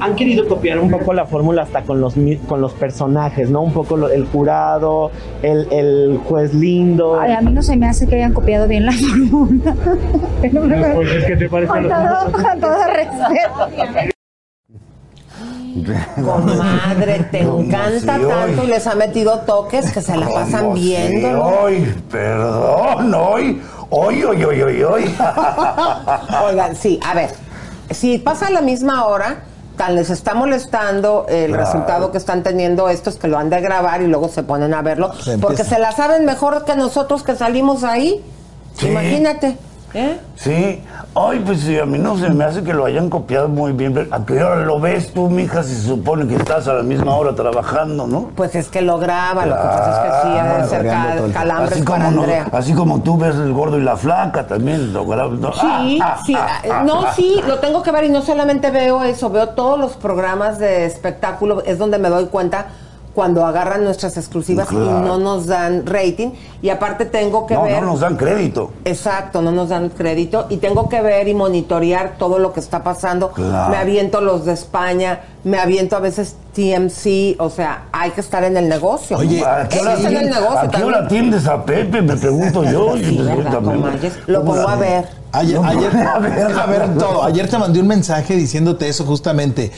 Han 0.00 0.14
querido 0.14 0.46
copiar 0.46 0.78
un 0.78 0.90
poco 0.90 1.12
la 1.14 1.24
fórmula 1.26 1.62
hasta 1.62 1.82
con 1.82 2.00
los, 2.00 2.14
con 2.46 2.60
los 2.60 2.72
personajes, 2.74 3.48
¿no? 3.50 3.62
Un 3.62 3.72
poco 3.72 3.96
lo- 3.96 4.08
el 4.10 4.26
jurado, 4.26 5.10
el, 5.42 5.66
el 5.72 6.20
juez 6.28 6.52
lindo. 6.54 7.18
Ay, 7.18 7.32
a 7.32 7.40
mí 7.40 7.50
no 7.52 7.62
se 7.62 7.76
me 7.76 7.88
hace 7.88 8.06
que 8.06 8.16
hayan 8.16 8.34
copiado 8.34 8.68
bien 8.68 8.84
la 8.86 8.92
fórmula. 9.30 9.74
Me- 10.42 10.94
Pues 10.94 11.10
es 11.12 11.24
que 11.24 11.36
te 11.36 11.48
parece 11.48 11.72
con, 11.72 11.82
todo, 11.88 12.32
con 12.32 12.60
todo 12.60 12.76
respeto. 12.92 13.68
Comadre, 16.24 17.20
te 17.30 17.44
¿Cómo 17.44 17.60
encanta 17.60 18.16
sí, 18.16 18.24
hoy? 18.24 18.28
tanto 18.30 18.64
y 18.64 18.66
les 18.68 18.86
ha 18.86 18.94
metido 18.94 19.40
toques 19.40 19.92
que 19.92 20.00
se 20.00 20.16
la 20.16 20.26
pasan 20.28 20.72
viendo. 20.74 21.30
¿no? 21.32 21.42
Hoy, 21.44 21.94
perdón, 22.10 23.14
hoy, 23.14 23.60
hoy, 23.90 24.22
hoy, 24.24 24.44
hoy, 24.44 24.62
hoy, 24.62 24.82
hoy. 24.82 25.04
Oigan, 26.48 26.74
sí, 26.76 26.98
a 27.06 27.14
ver, 27.14 27.30
si 27.90 28.18
pasa 28.18 28.46
a 28.46 28.50
la 28.50 28.62
misma 28.62 29.04
hora, 29.06 29.42
tan 29.76 29.94
les 29.94 30.10
está 30.10 30.34
molestando 30.34 31.26
el 31.28 31.48
Claro. 31.48 31.64
resultado 31.64 32.10
que 32.12 32.18
están 32.18 32.42
teniendo 32.42 32.88
estos 32.88 33.16
que 33.16 33.28
lo 33.28 33.38
han 33.38 33.50
de 33.50 33.60
grabar 33.60 34.02
y 34.02 34.06
luego 34.06 34.28
se 34.28 34.42
ponen 34.42 34.74
a 34.74 34.82
verlo, 34.82 35.12
Se 35.14 35.38
porque 35.38 35.64
se 35.64 35.78
la 35.78 35.92
saben 35.92 36.24
mejor 36.24 36.64
que 36.64 36.74
nosotros 36.76 37.22
que 37.22 37.36
salimos 37.36 37.84
ahí. 37.84 38.24
Sí. 38.74 38.88
Imagínate. 38.88 39.56
¿Eh? 39.96 40.20
Sí, 40.36 40.82
ay, 41.14 41.42
pues 41.44 41.60
sí, 41.60 41.78
a 41.78 41.86
mí 41.86 41.98
no 41.98 42.16
se 42.18 42.28
me 42.30 42.44
hace 42.44 42.62
que 42.62 42.74
lo 42.74 42.84
hayan 42.84 43.08
copiado 43.08 43.48
muy 43.48 43.72
bien. 43.72 44.08
¿A 44.10 44.24
qué 44.26 44.42
hora 44.42 44.56
lo 44.56 44.78
ves 44.78 45.12
tú, 45.14 45.30
mija, 45.30 45.62
si 45.62 45.74
se 45.74 45.88
supone 45.88 46.26
que 46.26 46.36
estás 46.36 46.68
a 46.68 46.74
la 46.74 46.82
misma 46.82 47.14
hora 47.16 47.34
trabajando, 47.34 48.06
no? 48.06 48.30
Pues 48.36 48.54
es 48.54 48.68
que 48.68 48.82
lo 48.82 48.98
graba, 48.98 49.46
lo 49.46 49.54
que 49.56 49.62
pasa 49.62 49.90
es 49.90 49.98
que 49.98 50.28
sí, 50.28 50.38
ha 50.38 50.58
de 50.58 50.68
ser 50.68 50.86
cal- 50.86 51.32
calambres 51.32 51.72
así 51.72 51.82
para 51.82 52.04
como, 52.04 52.10
no- 52.16 52.22
Andrea. 52.22 52.48
así 52.52 52.74
como 52.74 53.00
tú 53.00 53.16
ves 53.16 53.34
el 53.36 53.52
gordo 53.54 53.78
y 53.78 53.82
la 53.82 53.96
flaca 53.96 54.46
también 54.46 54.92
lo 54.92 55.06
grabas. 55.06 55.38
¿no? 55.38 55.52
Sí, 55.54 55.98
Ah, 56.02 56.16
ah, 56.18 56.22
sí. 56.26 56.34
ah, 56.36 56.48
eh, 56.62 56.68
ah, 56.72 56.82
no, 56.84 57.06
ah. 57.06 57.12
sí, 57.16 57.40
lo 57.46 57.58
tengo 57.58 57.82
que 57.82 57.90
ver 57.92 58.04
y 58.04 58.10
no 58.10 58.20
solamente 58.22 58.70
veo 58.70 59.02
eso, 59.02 59.30
veo 59.30 59.48
todos 59.50 59.78
los 59.78 59.92
programas 59.94 60.58
de 60.58 60.84
espectáculo, 60.84 61.62
es 61.64 61.78
donde 61.78 61.98
me 61.98 62.10
doy 62.10 62.26
cuenta 62.26 62.66
cuando 63.16 63.44
agarran 63.46 63.82
nuestras 63.82 64.16
exclusivas 64.18 64.70
y 64.70 64.74
no 64.76 65.18
nos 65.18 65.46
dan 65.46 65.84
rating. 65.86 66.30
Y 66.62 66.68
aparte 66.68 67.06
tengo 67.06 67.46
que 67.46 67.54
No, 67.54 67.62
ver... 67.62 67.80
no 67.82 67.92
nos 67.92 68.00
dan 68.00 68.16
crédito. 68.16 68.70
Exacto, 68.84 69.40
no 69.42 69.50
nos 69.50 69.70
dan 69.70 69.88
crédito 69.88 70.46
y 70.50 70.58
tengo 70.58 70.88
que 70.88 71.00
ver 71.00 71.26
y 71.26 71.34
monitorear 71.34 72.16
todo 72.18 72.38
lo 72.38 72.52
que 72.52 72.60
está 72.60 72.84
pasando. 72.84 73.30
Claro. 73.32 73.70
Me 73.70 73.76
aviento 73.78 74.20
los 74.20 74.44
de 74.44 74.52
España, 74.52 75.20
me 75.44 75.58
aviento 75.58 75.96
a 75.96 76.00
veces 76.00 76.36
TMC, 76.54 77.36
o 77.40 77.48
sea, 77.50 77.84
hay 77.92 78.10
que 78.10 78.20
estar 78.20 78.44
en 78.44 78.56
el 78.56 78.68
negocio. 78.68 79.16
Oye, 79.16 79.42
¿a 79.44 79.66
qué 79.68 79.80
hora 79.80 79.94
atiendes- 79.94 80.36
¿a 80.36 80.60
qué 80.62 80.68
también. 80.68 80.84
hora 80.84 80.98
atiendes 81.04 81.46
a 81.46 81.64
Pepe? 81.64 82.02
Me 82.02 82.16
pregunto 82.16 82.64
yo. 82.64 82.96
Sí, 82.96 83.18
Y 83.18 83.22
¿verdad, 83.22 83.50
también. 83.50 83.82
Lo 84.26 84.40
¿Cómo 84.40 84.52
pongo 84.54 84.68
a 84.68 84.76
ver. 84.76 85.25
Ayer, 85.38 85.60
No, 85.60 85.64
ayer, 85.68 85.96
a 86.14 86.18
ver, 86.18 86.52
a 86.52 86.66
ver 86.66 86.98
todo. 86.98 87.22
Ayer 87.24 87.48
te 87.48 87.58
mandé 87.58 87.80
un 87.80 87.86
mensaje 87.86 88.34
diciéndote 88.36 88.88
eso 88.88 89.04
justamente. 89.04 89.70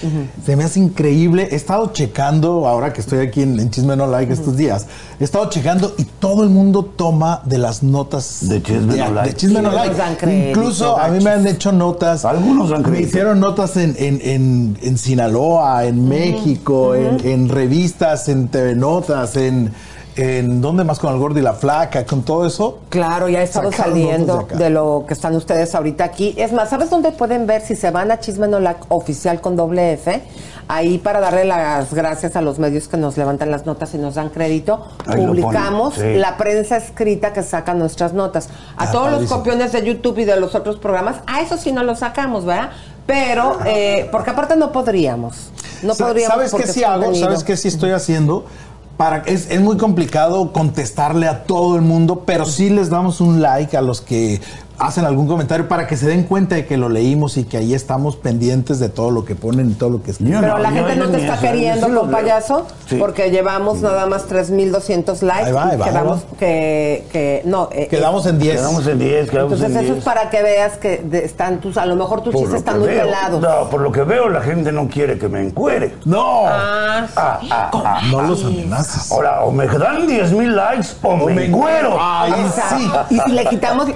Se 0.44 0.56
me 0.56 0.64
hace 0.64 0.80
increíble. 0.80 1.48
He 1.50 1.56
estado 1.56 1.92
checando, 1.92 2.66
ahora 2.66 2.92
que 2.92 3.00
estoy 3.00 3.18
aquí 3.26 3.42
en, 3.42 3.58
en 3.58 3.70
Chisme 3.70 3.96
No 3.96 4.06
Like 4.06 4.32
estos 4.32 4.56
días, 4.56 4.86
he 5.20 5.24
estado 5.24 5.48
checando 5.50 5.94
y 5.98 6.04
todo 6.04 6.44
el 6.44 6.50
mundo 6.50 6.84
toma 6.84 7.42
de 7.44 7.58
las 7.58 7.82
notas 7.82 8.48
De 8.48 8.62
Chisme 8.62 8.96
No 8.96 9.10
Like. 9.12 9.30
de 9.30 9.36
Chisme 9.36 9.62
No 9.62 9.70
Like. 9.72 10.50
Incluso 10.50 10.98
a 10.98 11.08
mí 11.08 11.22
me 11.22 11.30
han 11.30 11.46
hecho 11.46 11.72
notas. 11.72 12.24
Algunos 12.24 12.70
dan 12.70 12.82
Me 12.82 12.88
crédito. 12.88 13.08
hicieron 13.08 13.40
notas 13.40 13.76
en, 13.76 13.94
en, 13.98 14.20
en, 14.22 14.78
en 14.82 14.98
Sinaloa, 14.98 15.84
en 15.86 16.08
México, 16.08 16.94
en, 16.94 17.26
en 17.26 17.48
revistas, 17.48 18.28
en 18.28 18.48
TV 18.48 18.74
Notas, 18.74 19.36
en. 19.36 19.72
En 20.20 20.60
dónde 20.60 20.82
más 20.82 20.98
con 20.98 21.12
el 21.14 21.18
gordo 21.20 21.38
y 21.38 21.42
la 21.42 21.52
flaca, 21.52 22.04
con 22.04 22.22
todo 22.24 22.44
eso. 22.44 22.80
Claro, 22.88 23.28
ya 23.28 23.38
ha 23.38 23.42
estado 23.44 23.70
saliendo 23.70 24.48
de 24.52 24.68
lo 24.68 25.04
que 25.06 25.14
están 25.14 25.36
ustedes 25.36 25.72
ahorita 25.76 26.02
aquí. 26.02 26.34
Es 26.36 26.52
más, 26.52 26.70
¿sabes 26.70 26.90
dónde 26.90 27.12
pueden 27.12 27.46
ver 27.46 27.62
si 27.62 27.76
se 27.76 27.92
van 27.92 28.10
a 28.10 28.18
Chisme 28.18 28.48
No 28.48 28.58
Like 28.58 28.80
oficial 28.88 29.40
con 29.40 29.54
doble 29.54 29.92
F? 29.92 30.20
Ahí 30.66 30.98
para 30.98 31.20
darle 31.20 31.44
las 31.44 31.94
gracias 31.94 32.34
a 32.34 32.42
los 32.42 32.58
medios 32.58 32.88
que 32.88 32.96
nos 32.96 33.16
levantan 33.16 33.52
las 33.52 33.64
notas 33.64 33.94
y 33.94 33.98
nos 33.98 34.16
dan 34.16 34.30
crédito, 34.30 34.84
Ahí 35.06 35.24
publicamos 35.24 35.94
ponen, 35.94 36.14
sí. 36.14 36.18
la 36.18 36.36
prensa 36.36 36.76
escrita 36.78 37.32
que 37.32 37.44
saca 37.44 37.72
nuestras 37.72 38.12
notas. 38.12 38.48
A 38.76 38.84
Ah, 38.84 38.90
todos 38.92 39.12
los 39.12 39.30
copiones 39.30 39.70
de 39.70 39.84
YouTube 39.84 40.18
y 40.18 40.24
de 40.24 40.38
los 40.38 40.54
otros 40.56 40.78
programas, 40.78 41.18
a 41.28 41.40
eso 41.42 41.56
sí 41.56 41.70
no 41.70 41.84
lo 41.84 41.94
sacamos, 41.94 42.44
¿verdad? 42.44 42.70
Pero, 43.06 43.60
eh, 43.64 44.08
porque 44.12 44.30
aparte 44.30 44.56
no 44.56 44.72
podríamos. 44.72 45.50
No 45.82 45.94
podríamos. 45.94 46.34
¿Sabes 46.34 46.52
qué 46.54 46.66
sí 46.70 46.82
hago? 46.84 47.14
¿Sabes 47.14 47.44
qué 47.44 47.56
sí 47.56 47.68
estoy 47.68 47.92
haciendo? 47.92 48.44
Es, 49.26 49.48
es 49.50 49.60
muy 49.60 49.76
complicado 49.76 50.52
contestarle 50.52 51.28
a 51.28 51.44
todo 51.44 51.76
el 51.76 51.82
mundo, 51.82 52.24
pero 52.26 52.44
sí 52.46 52.68
les 52.68 52.90
damos 52.90 53.20
un 53.20 53.40
like 53.40 53.76
a 53.76 53.80
los 53.80 54.00
que 54.00 54.40
hacen 54.78 55.04
algún 55.04 55.26
comentario 55.26 55.66
para 55.68 55.86
que 55.86 55.96
se 55.96 56.06
den 56.06 56.22
cuenta 56.24 56.54
de 56.54 56.66
que 56.66 56.76
lo 56.76 56.88
leímos 56.88 57.36
y 57.36 57.44
que 57.44 57.56
ahí 57.56 57.74
estamos 57.74 58.16
pendientes 58.16 58.78
de 58.78 58.88
todo 58.88 59.10
lo 59.10 59.24
que 59.24 59.34
ponen 59.34 59.70
y 59.70 59.74
todo 59.74 59.90
lo 59.90 60.02
que 60.02 60.12
escriben. 60.12 60.40
Pero 60.40 60.58
la 60.58 60.70
gente 60.70 60.96
no 60.96 61.08
te 61.08 61.18
está 61.20 61.38
queriendo 61.38 61.92
con 62.00 62.10
payaso 62.10 62.66
Sí. 62.86 62.96
porque 62.96 63.30
llevamos 63.30 63.80
nada 63.82 64.06
más 64.06 64.26
3.200 64.28 65.20
likes. 65.22 65.46
Ahí 65.46 65.52
va, 65.52 65.68
ahí 65.68 65.76
va, 65.76 65.84
ahí 65.86 65.90
quedamos 65.90 66.18
va. 66.20 66.36
que, 66.38 67.04
que 67.12 67.42
no. 67.44 67.68
eh, 67.72 67.88
Quedamos 67.88 68.24
eh, 68.26 68.30
en 68.30 68.38
10. 68.38 68.56
Quedamos 68.56 68.86
en 68.86 68.98
10, 68.98 69.30
quedamos 69.30 69.52
Entonces 69.54 69.76
en 69.76 69.84
eso 69.84 69.94
10. 69.94 69.98
es 69.98 70.04
para 70.04 70.30
que 70.30 70.42
veas 70.42 70.76
que 70.78 70.98
de- 70.98 71.24
están 71.24 71.60
tus, 71.60 71.76
a 71.76 71.84
lo 71.84 71.96
mejor 71.96 72.22
tus 72.22 72.32
Por 72.32 72.42
chistes 72.42 72.60
están 72.60 72.78
muy 72.78 72.88
veo, 72.88 73.04
pelados. 73.04 73.40
No, 73.40 73.68
por 73.70 73.80
lo 73.80 73.92
que 73.92 74.02
veo, 74.04 74.28
la 74.28 74.40
gente 74.42 74.72
no 74.72 74.88
quiere 74.88 75.18
que 75.18 75.28
me 75.28 75.42
encuere. 75.44 75.94
¡No! 76.04 76.44
Ah, 76.46 77.04
sí. 77.08 77.14
Ah, 77.16 77.40
ah, 77.50 77.70
ah, 77.84 78.00
No 78.10 78.20
ah. 78.20 78.22
los 78.22 78.44
amenazas. 78.44 79.10
Ahora, 79.12 79.42
o 79.42 79.50
me 79.52 79.66
dan 79.66 80.06
10 80.06 80.32
mil 80.32 80.54
likes 80.56 80.88
o, 81.02 81.16
me 81.16 81.46
encuero. 81.46 81.96
Ahí 82.00 82.32
O 82.32 82.76
sí. 82.78 82.90
Y 83.10 83.18
si 83.20 83.30
le 83.32 83.44
quitamos, 83.46 83.88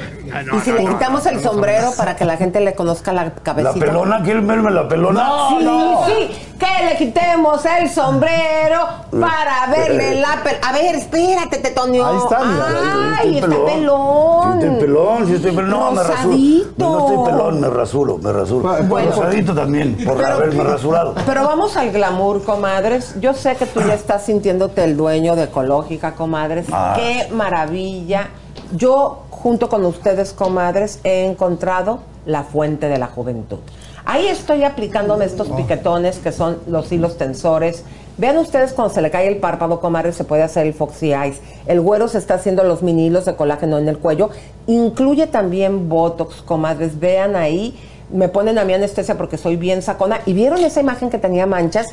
y 0.57 0.61
si 0.61 0.73
le 0.73 0.87
quitamos 0.87 1.25
el 1.27 1.41
sombrero 1.41 1.91
para 1.97 2.17
que 2.17 2.25
la 2.25 2.37
gente 2.37 2.61
le 2.61 2.75
conozca 2.75 3.13
la 3.13 3.25
La 3.25 3.35
cabecita. 3.35 3.85
pelona, 3.87 4.23
¿quieren 4.23 4.47
verme 4.47 4.71
la 4.71 4.89
pelona? 4.89 5.29
sí, 5.49 5.67
sí, 6.07 6.57
que 6.59 6.85
le 6.85 6.97
quitemos 6.97 7.65
el 7.65 7.89
sombrero 7.91 8.79
para 9.21 9.67
verle 9.71 10.21
la 10.21 10.43
pel... 10.43 10.57
A 10.63 10.73
ver, 10.73 10.95
espérate, 10.97 11.59
Tetonio. 11.59 12.07
Ahí 12.07 12.17
está, 12.17 12.45
mira. 12.45 13.17
Ay, 13.19 13.35
está 13.39 13.49
pelón. 13.49 13.67
pelón. 13.67 14.61
Sí, 14.61 14.67
estoy 14.67 14.81
pelón, 14.81 15.27
sí 15.27 15.35
estoy 15.35 15.53
pelón. 15.53 15.71
No, 15.71 15.91
me 15.93 16.03
rasuro. 16.03 16.23
Rosadito. 16.31 16.73
No 16.79 16.99
estoy 17.09 17.33
pelón, 17.33 17.61
me 17.61 17.69
rasuro, 17.71 18.19
me 18.19 18.33
rasuro. 18.33 18.77
Bueno. 18.85 19.11
Rosadito 19.11 19.55
también, 19.55 19.97
por 20.05 20.17
Pero- 20.17 20.29
haberme 20.29 20.65
rasurado. 20.65 21.15
Pero 21.27 21.45
vamos 21.45 21.77
al 21.77 21.91
glamour, 21.93 22.43
comadres. 22.45 23.15
Yo 23.21 23.35
sé 23.35 23.57
que 23.57 23.67
tú 23.67 23.81
ya 23.81 23.95
estás 23.95 24.25
sintiéndote 24.25 24.85
el 24.85 24.97
dueño 24.97 25.37
de 25.37 25.45
Ecológica, 25.45 26.15
comadres. 26.15 26.67
Ah. 26.73 26.95
Qué 26.97 27.29
maravilla. 27.33 28.29
Yo, 28.75 29.25
junto 29.43 29.69
con 29.69 29.85
ustedes, 29.85 30.33
comadres, 30.33 31.01
he 31.03 31.25
encontrado 31.25 31.99
la 32.27 32.45
fuente 32.45 32.89
de 32.89 32.99
la 32.99 33.09
juventud. 33.09 33.59
Ahí 34.05 34.29
estoy 34.29 34.63
aplicándome 34.63 35.25
estos 35.25 35.49
piquetones 35.49 36.19
que 36.19 36.31
son 36.31 36.59
los 36.69 36.93
hilos 36.93 37.19
tensores. 37.19 37.85
Vean 38.19 38.37
ustedes 38.39 38.73
cuando 38.73 38.95
se 38.95 39.03
le 39.03 39.11
cae 39.11 39.27
el 39.27 39.39
párpado, 39.39 39.81
comadres, 39.81 40.15
se 40.15 40.23
puede 40.23 40.45
hacer 40.45 40.67
el 40.67 40.75
Foxy 40.75 41.13
Eyes. 41.13 41.41
El 41.67 41.81
güero 41.81 42.07
se 42.07 42.19
está 42.19 42.35
haciendo 42.35 42.63
los 42.63 42.83
mini 42.83 43.07
hilos 43.07 43.25
de 43.25 43.35
colágeno 43.35 43.79
en 43.79 43.89
el 43.89 43.99
cuello. 43.99 44.31
Incluye 44.69 45.27
también 45.27 45.89
Botox, 45.89 46.43
comadres. 46.43 47.01
Vean 47.01 47.35
ahí 47.35 47.77
me 48.13 48.29
ponen 48.29 48.59
a 48.59 48.65
mi 48.65 48.75
anestesia 48.75 49.17
porque 49.17 49.39
soy 49.39 49.57
bien 49.57 49.83
sacona. 49.83 50.21
¿Y 50.27 50.33
vieron 50.33 50.63
esa 50.65 50.81
imagen 50.81 51.11
que 51.11 51.19
tenía 51.19 51.47
manchas? 51.47 51.87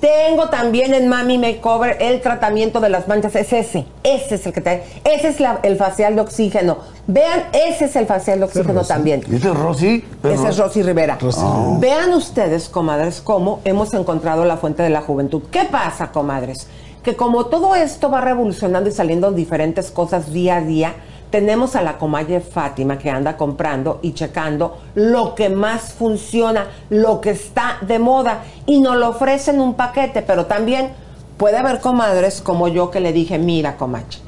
Tengo 0.00 0.48
también 0.50 0.94
en 0.94 1.08
Mami 1.08 1.38
Makeover 1.38 1.96
el 2.00 2.20
tratamiento 2.20 2.80
de 2.80 2.88
las 2.90 3.08
manchas. 3.08 3.34
Es 3.36 3.52
ese. 3.52 3.86
Ese 4.02 4.36
es 4.36 4.46
el 4.46 4.52
que 4.52 4.60
te... 4.60 4.82
Ese 5.04 5.28
es 5.28 5.40
la- 5.40 5.60
el 5.62 5.76
facial 5.76 6.14
de 6.14 6.20
oxígeno. 6.22 6.78
Vean, 7.06 7.44
ese 7.52 7.86
es 7.86 7.96
el 7.96 8.06
facial 8.06 8.38
de 8.40 8.44
oxígeno 8.46 8.82
también. 8.84 9.20
¿Este 9.20 9.48
es 9.48 9.54
Rosy? 9.54 10.04
Ese 10.22 10.48
es 10.48 10.56
Rosy 10.58 10.82
Rivera. 10.82 11.18
Rosy. 11.20 11.40
Vean 11.78 12.12
ustedes, 12.14 12.68
comadres, 12.68 13.20
cómo 13.20 13.60
hemos 13.64 13.92
encontrado 13.94 14.44
la 14.44 14.56
fuente 14.56 14.82
de 14.82 14.90
la 14.90 15.00
juventud. 15.02 15.42
¿Qué 15.50 15.64
pasa, 15.70 16.12
comadres? 16.12 16.66
Que 17.02 17.16
como 17.16 17.46
todo 17.46 17.74
esto 17.74 18.10
va 18.10 18.22
revolucionando 18.22 18.88
y 18.88 18.92
saliendo 18.92 19.30
diferentes 19.32 19.90
cosas 19.90 20.32
día 20.32 20.56
a 20.56 20.60
día, 20.62 20.94
tenemos 21.34 21.74
a 21.74 21.82
la 21.82 21.98
comadre 21.98 22.38
Fátima 22.38 22.96
que 22.96 23.10
anda 23.10 23.36
comprando 23.36 23.98
y 24.02 24.12
checando 24.12 24.78
lo 24.94 25.34
que 25.34 25.48
más 25.48 25.92
funciona, 25.92 26.68
lo 26.90 27.20
que 27.20 27.30
está 27.30 27.78
de 27.80 27.98
moda 27.98 28.44
y 28.66 28.80
nos 28.80 28.96
lo 28.98 29.08
ofrecen 29.08 29.60
un 29.60 29.74
paquete, 29.74 30.22
pero 30.22 30.46
también 30.46 30.90
puede 31.36 31.56
haber 31.56 31.80
comadres 31.80 32.40
como 32.40 32.68
yo 32.68 32.92
que 32.92 33.00
le 33.00 33.12
dije, 33.12 33.40
mira, 33.40 33.76
comadre, 33.76 34.18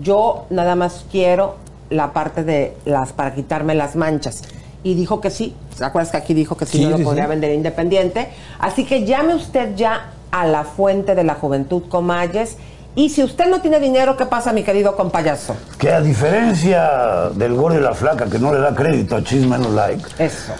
yo 0.00 0.46
nada 0.48 0.74
más 0.74 1.04
quiero 1.12 1.56
la 1.90 2.14
parte 2.14 2.44
de 2.44 2.74
las 2.86 3.12
para 3.12 3.34
quitarme 3.34 3.74
las 3.74 3.94
manchas. 3.94 4.40
Y 4.82 4.94
dijo 4.94 5.20
que 5.20 5.28
sí. 5.28 5.54
¿Se 5.76 5.84
acuerdas 5.84 6.12
que 6.12 6.16
aquí 6.16 6.32
dijo 6.32 6.56
que 6.56 6.64
sí, 6.64 6.78
Sí, 6.78 6.84
yo 6.84 6.90
lo 6.92 6.96
sí, 6.96 7.04
podría 7.04 7.24
sí. 7.24 7.28
vender 7.28 7.52
independiente? 7.52 8.30
Así 8.58 8.86
que 8.86 9.04
llame 9.04 9.34
usted 9.34 9.76
ya 9.76 10.12
a 10.30 10.46
la 10.46 10.64
fuente 10.64 11.14
de 11.14 11.24
la 11.24 11.34
juventud 11.34 11.82
Comayes. 11.90 12.56
Y 12.96 13.08
si 13.08 13.22
usted 13.24 13.46
no 13.46 13.60
tiene 13.60 13.80
dinero, 13.80 14.16
¿qué 14.16 14.24
pasa, 14.26 14.52
mi 14.52 14.62
querido 14.62 14.94
compayazo? 14.94 15.56
Que 15.78 15.90
a 15.92 16.00
diferencia 16.00 17.30
del 17.34 17.54
gordo 17.54 17.78
y 17.78 17.82
la 17.82 17.92
flaca 17.94 18.26
que 18.26 18.38
no 18.38 18.52
le 18.54 18.60
da 18.60 18.74
crédito 18.74 19.16
a 19.16 19.22
Chisme 19.22 19.58
No 19.58 19.70
Like. 19.70 20.04
Eso. 20.18 20.52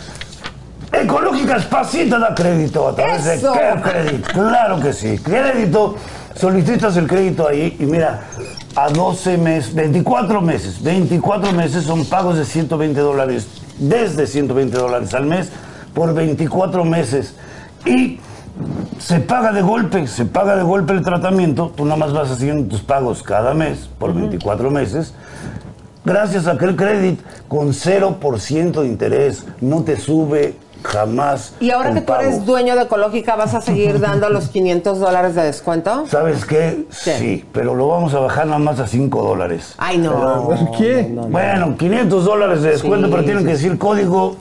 Ecológica 0.92 1.56
Espacita 1.56 2.18
da 2.18 2.34
crédito 2.34 2.88
a 2.88 2.94
través 2.94 3.24
Eso. 3.26 3.52
de 3.52 3.58
¿Qué 3.58 3.82
crédito? 3.82 4.32
Claro 4.32 4.80
que 4.80 4.92
sí. 4.92 5.18
Crédito, 5.18 5.94
solicitas 6.34 6.96
el 6.96 7.06
crédito 7.06 7.46
ahí 7.46 7.76
y 7.78 7.84
mira, 7.84 8.22
a 8.74 8.88
12 8.88 9.38
meses, 9.38 9.74
24 9.74 10.40
meses, 10.40 10.82
24 10.82 11.52
meses 11.52 11.84
son 11.84 12.04
pagos 12.04 12.36
de 12.36 12.44
120 12.44 12.98
dólares, 13.00 13.46
desde 13.78 14.26
120 14.26 14.76
dólares 14.76 15.14
al 15.14 15.26
mes 15.26 15.50
por 15.94 16.12
24 16.14 16.84
meses. 16.84 17.34
Y 17.86 18.18
se 18.98 19.20
paga 19.20 19.52
de 19.52 19.62
golpe, 19.62 20.06
se 20.06 20.24
paga 20.24 20.56
de 20.56 20.62
golpe 20.62 20.92
el 20.92 21.02
tratamiento, 21.02 21.72
tú 21.76 21.84
nada 21.84 21.96
más 21.96 22.12
vas 22.12 22.30
haciendo 22.30 22.68
tus 22.68 22.80
pagos 22.82 23.22
cada 23.22 23.54
mes 23.54 23.88
por 23.98 24.14
24 24.14 24.70
meses. 24.70 25.14
Gracias 26.04 26.46
a 26.46 26.52
aquel 26.52 26.76
crédito 26.76 27.22
con 27.48 27.68
0% 27.72 28.80
de 28.82 28.86
interés, 28.86 29.46
no 29.60 29.82
te 29.82 29.96
sube 29.98 30.54
jamás. 30.82 31.54
Y 31.60 31.70
ahora 31.70 31.94
que 31.94 32.02
tú 32.02 32.12
eres 32.12 32.44
dueño 32.44 32.76
de 32.76 32.82
Ecológica, 32.82 33.36
¿vas 33.36 33.54
a 33.54 33.62
seguir 33.62 33.98
dando 34.00 34.28
los 34.28 34.48
500 34.50 34.98
dólares 35.00 35.34
de 35.34 35.42
descuento? 35.44 36.04
¿Sabes 36.06 36.44
qué? 36.44 36.84
Sí, 36.90 37.44
pero 37.52 37.74
lo 37.74 37.88
vamos 37.88 38.12
a 38.12 38.20
bajar 38.20 38.44
nada 38.46 38.58
más 38.58 38.78
a 38.80 38.86
5 38.86 39.22
dólares. 39.22 39.74
Ay, 39.78 39.96
no. 39.98 40.46
Pero- 40.48 40.70
qué? 40.76 41.10
Bueno, 41.30 41.74
500 41.78 42.24
dólares 42.24 42.62
de 42.62 42.70
descuento, 42.72 43.06
Sí, 43.06 43.10
pero 43.12 43.24
tienen 43.24 43.42
sí, 43.42 43.46
que 43.46 43.52
decir 43.52 43.78
código 43.78 44.36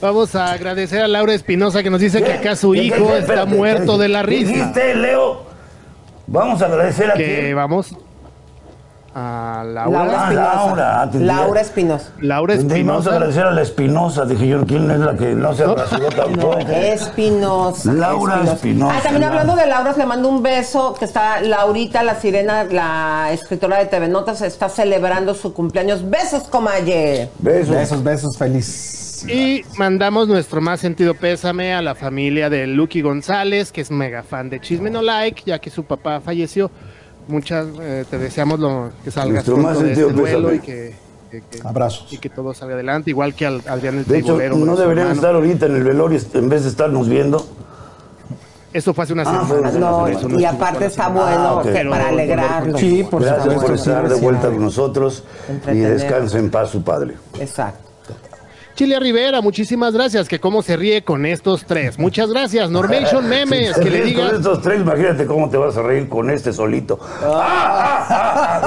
Vamos 0.00 0.34
a 0.36 0.52
agradecer 0.52 1.02
a 1.02 1.08
Laura 1.08 1.34
Espinosa 1.34 1.82
que 1.82 1.90
nos 1.90 2.00
dice 2.00 2.22
que 2.22 2.32
acá 2.32 2.54
su 2.54 2.70
¿Qué, 2.72 2.78
qué, 2.80 2.86
hijo 2.86 3.08
qué? 3.08 3.18
está 3.18 3.46
muerto 3.46 3.98
de 3.98 4.08
la 4.08 4.20
¿qué 4.20 4.26
risa. 4.26 4.52
dijiste, 4.52 4.94
Leo? 4.94 5.42
Vamos 6.28 6.62
a 6.62 6.66
agradecer 6.66 7.10
a 7.10 7.14
Que 7.14 7.40
quién? 7.40 7.56
vamos 7.56 7.92
a 9.20 9.64
Laura. 9.64 10.04
Laura 10.04 10.20
Ah, 10.20 10.24
Espinosa. 10.24 10.76
Laura. 10.76 11.10
Laura 11.34 11.60
Espinosa. 11.60 12.10
Laura 12.20 12.54
Vamos 12.54 12.70
a 12.72 12.74
Espinosa. 12.76 13.10
agradecer 13.10 13.44
a 13.46 13.50
la 13.50 13.62
Espinosa. 13.62 14.24
Dije 14.26 14.46
yo, 14.48 14.64
¿quién 14.66 14.90
es 14.90 14.98
la 15.00 15.16
que 15.16 15.34
no 15.34 15.52
se 15.54 15.66
rasuró 15.66 16.08
tampoco? 16.10 16.58
Espinosa. 16.70 17.92
Laura 17.92 18.42
Espinosa, 18.44 18.94
Ah, 18.96 19.00
también 19.02 19.22
Laura. 19.22 19.40
hablando 19.40 19.60
de 19.62 19.68
Laura, 19.68 19.94
le 19.96 20.06
mando 20.06 20.28
un 20.28 20.42
beso, 20.42 20.94
que 20.98 21.04
está 21.04 21.40
Laurita, 21.40 22.02
la 22.02 22.14
sirena, 22.20 22.64
la 22.64 23.30
escritora 23.32 23.78
de 23.78 23.86
TV 23.86 24.08
Notas, 24.08 24.42
está 24.42 24.68
celebrando 24.68 25.34
su 25.34 25.52
cumpleaños. 25.52 26.08
Besos, 26.08 26.44
comalle. 26.44 27.28
Besos. 27.38 27.74
Besos, 27.74 28.02
besos, 28.04 28.38
feliz. 28.38 29.24
Y 29.28 29.64
mandamos 29.76 30.28
nuestro 30.28 30.60
más 30.60 30.78
sentido 30.78 31.12
pésame 31.14 31.74
a 31.74 31.82
la 31.82 31.96
familia 31.96 32.48
de 32.48 32.68
Lucky 32.68 33.00
González, 33.02 33.72
que 33.72 33.80
es 33.80 33.90
mega 33.90 34.22
fan 34.22 34.48
de 34.48 34.60
Chisme 34.60 34.90
No 34.90 35.02
Like, 35.02 35.42
ya 35.44 35.58
que 35.58 35.70
su 35.70 35.82
papá 35.84 36.20
falleció. 36.20 36.70
Muchas, 37.28 37.66
eh, 37.80 38.04
te 38.10 38.18
deseamos 38.18 38.58
lo, 38.58 38.90
que 39.04 39.10
salgas 39.10 39.44
pronto 39.44 39.62
más 39.62 39.78
de 39.80 39.92
este 39.92 40.12
duelo 40.12 40.52
y 40.54 40.60
que, 40.60 40.94
que- 41.30 41.42
que- 41.42 41.60
Abrazos. 41.62 42.10
y 42.12 42.18
que 42.18 42.30
todo 42.30 42.54
salga 42.54 42.74
adelante, 42.74 43.10
igual 43.10 43.34
que 43.34 43.46
al 43.46 43.62
Adrián 43.68 43.98
el 43.98 44.04
De 44.06 44.18
hecho, 44.18 44.32
no 44.32 44.76
deberían 44.76 45.08
hermano. 45.08 45.12
estar 45.14 45.34
ahorita 45.34 45.66
en 45.66 45.76
el 45.76 45.84
velorio 45.84 46.18
en 46.34 46.48
vez 46.48 46.62
de 46.64 46.70
estarnos 46.70 47.08
viendo. 47.08 47.46
Eso 48.72 48.92
fue 48.92 49.04
hace 49.04 49.12
una 49.14 49.22
Ah, 49.26 49.46
semana. 49.48 49.70
No, 49.72 50.38
y 50.38 50.44
aparte 50.44 50.86
está 50.86 51.08
bueno 51.08 51.60
Ah, 51.60 51.62
para 51.90 52.08
alegrarlo. 52.08 52.76
Sí, 52.78 53.06
por 53.10 53.22
Gracias 53.22 53.54
por 53.62 53.74
estar 53.74 54.08
de 54.08 54.14
vuelta 54.16 54.48
con 54.48 54.60
nosotros 54.62 55.24
y 55.72 55.76
descanse 55.78 56.38
en 56.38 56.50
paz 56.50 56.70
su 56.70 56.82
padre. 56.82 57.14
Exacto. 57.40 57.87
Chilia 58.78 59.00
Rivera, 59.00 59.40
muchísimas 59.40 59.92
gracias, 59.92 60.28
que 60.28 60.38
cómo 60.38 60.62
se 60.62 60.76
ríe 60.76 61.02
con 61.02 61.26
estos 61.26 61.64
tres. 61.64 61.98
Muchas 61.98 62.30
gracias. 62.30 62.70
Normation 62.70 63.28
Memes, 63.28 63.74
Si 63.74 63.80
que 63.82 63.90
le 63.90 64.02
ríes 64.02 64.06
diga... 64.06 64.26
Con 64.28 64.36
estos 64.36 64.62
tres, 64.62 64.80
imagínate 64.80 65.26
cómo 65.26 65.50
te 65.50 65.56
vas 65.56 65.76
a 65.76 65.82
reír 65.82 66.08
con 66.08 66.30
este 66.30 66.52
solito. 66.52 66.96
Ah, 67.24 68.62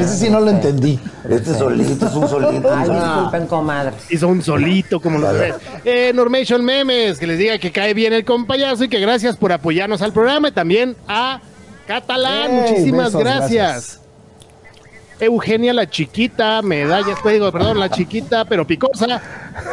ese 0.00 0.16
sí 0.16 0.30
no 0.30 0.40
lo 0.40 0.50
entendí. 0.50 0.98
Este 1.28 1.52
solito 1.52 2.06
es 2.06 2.14
un 2.14 2.26
solito. 2.26 2.74
Ay, 2.74 2.88
disculpen, 2.88 3.46
comadres. 3.46 3.94
Hizo 4.08 4.28
un 4.28 4.42
solito 4.42 4.98
como 4.98 5.18
los 5.18 5.36
tres. 5.36 5.56
Eh, 5.84 6.12
Normation 6.14 6.64
Memes, 6.64 7.18
que 7.18 7.26
les 7.26 7.36
diga 7.36 7.58
que 7.58 7.70
cae 7.70 7.92
bien 7.92 8.14
el 8.14 8.24
compayazo 8.24 8.84
y 8.84 8.88
que 8.88 8.98
gracias 8.98 9.36
por 9.36 9.52
apoyarnos 9.52 10.00
al 10.00 10.14
programa 10.14 10.48
y 10.48 10.52
también 10.52 10.96
a 11.06 11.42
Catalán. 11.86 12.50
Muchísimas 12.50 13.12
besos, 13.12 13.20
gracias. 13.20 13.50
gracias. 13.50 13.99
Eugenia 15.20 15.72
la 15.74 15.88
chiquita, 15.88 16.62
medallas, 16.62 17.18
pues 17.22 17.34
digo, 17.34 17.50
perdón, 17.52 17.78
la 17.78 17.88
chiquita, 17.90 18.44
pero 18.44 18.66
picosa. 18.66 19.20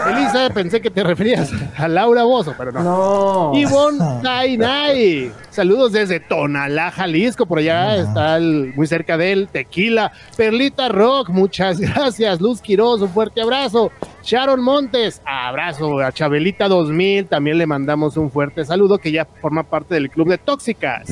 Elisa, 0.09 0.49
pensé 0.53 0.81
que 0.81 0.89
te 0.89 1.03
referías 1.03 1.51
a 1.77 1.87
Laura 1.87 2.23
Bozo, 2.23 2.53
pero 2.57 2.71
no. 2.71 2.83
No. 2.83 3.51
Ivonne 3.57 4.21
Tainay. 4.23 5.31
Saludos 5.49 5.91
desde 5.93 6.19
Tonalá, 6.19 6.91
Jalisco. 6.91 7.45
Por 7.45 7.59
allá 7.59 7.95
está 7.97 8.37
el- 8.37 8.73
muy 8.75 8.87
cerca 8.87 9.17
de 9.17 9.31
él. 9.31 9.49
Tequila. 9.51 10.11
Perlita 10.35 10.89
Rock, 10.89 11.29
muchas 11.29 11.79
gracias. 11.79 12.41
Luz 12.41 12.61
Quiroz, 12.61 13.01
un 13.01 13.09
fuerte 13.09 13.41
abrazo. 13.41 13.91
Sharon 14.28 14.61
Montes, 14.61 15.21
abrazo. 15.25 15.99
A 16.01 16.11
Chabelita 16.11 16.67
2000 16.67 17.28
también 17.28 17.57
le 17.57 17.65
mandamos 17.65 18.17
un 18.17 18.30
fuerte 18.30 18.65
saludo 18.65 18.97
que 18.97 19.09
ya 19.09 19.25
forma 19.41 19.63
parte 19.63 19.93
del 19.93 20.09
club 20.09 20.28
de 20.28 20.38
tóxicas. 20.38 21.09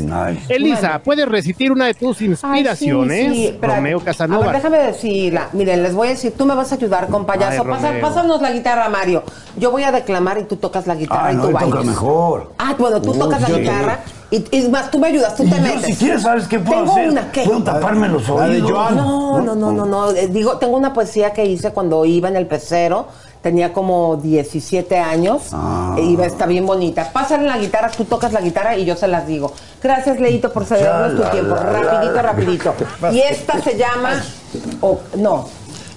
Elisa, 0.50 1.00
¿puedes 1.02 1.26
recitar 1.26 1.72
una 1.72 1.86
de 1.86 1.94
tus 1.94 2.22
inspiraciones? 2.22 3.30
Ay, 3.30 3.52
sí. 3.54 3.58
Romeo 3.62 4.00
A 4.00 4.04
Casanova. 4.04 4.48
ver, 4.48 4.56
déjame 4.58 4.80
decirla. 4.80 5.48
Miren, 5.54 5.82
les 5.82 5.94
voy 5.96 6.08
a 6.08 6.12
decir, 6.12 6.34
tú 6.38 6.46
me 6.46 6.56
vas 6.56 6.74
a 6.74 6.76
ayudar 6.76 7.08
con 7.08 7.26
payaso. 7.26 7.62
Ay, 7.64 7.70
Pasa- 7.70 7.88
Romeo. 7.88 8.02
pásanos 8.02 8.42
la 8.42 8.52
guitarra, 8.52 8.90
Mario. 8.90 9.24
Yo 9.56 9.72
voy 9.72 9.84
a 9.84 9.94
declamar 9.94 10.38
y 10.40 10.44
tú 10.44 10.58
tocas 10.58 10.86
la 10.86 10.96
guitarra 10.96 11.28
Ah, 11.28 11.32
y 11.32 11.36
no, 11.38 11.44
tú 11.44 11.48
él 11.48 11.54
bailas. 11.54 11.72
toca 11.74 11.84
mejor. 11.86 12.52
Ah, 12.58 12.76
bueno, 12.78 13.02
tú 13.02 13.12
Uy, 13.12 13.18
tocas 13.20 13.50
la 13.50 13.58
guitarra 13.58 14.00
y, 14.32 14.58
y 14.58 14.70
más, 14.70 14.90
tú 14.92 15.00
me 15.00 15.08
ayudas, 15.08 15.36
tú 15.36 15.44
Y 15.44 15.50
te 15.50 15.56
yo, 15.58 15.62
metes. 15.62 15.86
si 15.86 15.96
quieres, 15.96 16.22
¿sabes 16.24 16.48
qué 16.48 16.60
puedo 16.60 16.80
Tengo 16.82 16.92
hacer? 16.94 17.10
una, 17.10 17.32
¿qué? 17.32 17.44
Puedo 17.44 17.64
taparme 17.64 18.08
los 18.10 18.28
oídos. 18.30 18.72
Joan. 18.72 18.96
No, 18.96 19.42
no, 19.42 19.56
no, 19.56 19.72
no, 19.72 19.86
no. 19.86 20.12
Eh, 20.12 20.28
Digo, 20.28 20.58
tengo 20.58 20.76
una 20.78 20.94
poesía 20.94 21.32
que 21.34 21.46
hice 21.46 21.72
cuando 21.72 22.04
iba 22.06 22.28
en 22.30 22.36
el 22.36 22.48
pecero. 22.48 23.08
Tenía 23.42 23.72
como 23.74 24.16
17 24.16 24.98
años. 24.98 25.44
Ah. 25.54 25.96
Iba, 26.00 26.26
está 26.26 26.48
bien 26.48 26.66
bonita. 26.66 27.12
Pásale 27.14 27.46
la 27.46 27.60
guitarra, 27.60 27.92
tú 27.92 28.04
tocas 28.06 28.34
la 28.34 28.42
guitarra 28.42 28.76
y 28.76 28.86
yo 28.86 28.96
se 28.96 29.08
las 29.08 29.28
digo. 29.28 29.54
Gracias, 29.84 30.20
Leito, 30.20 30.52
por 30.52 30.66
cedernos 30.66 31.16
tu 31.24 31.30
tiempo. 31.30 31.54
la, 31.54 31.62
Rapidito, 31.62 32.22
rapidito. 32.24 32.74
Y 33.14 33.20
esta 33.20 33.62
se 33.62 33.78
llama... 33.78 34.20
o- 34.82 35.00
no, 35.18 35.48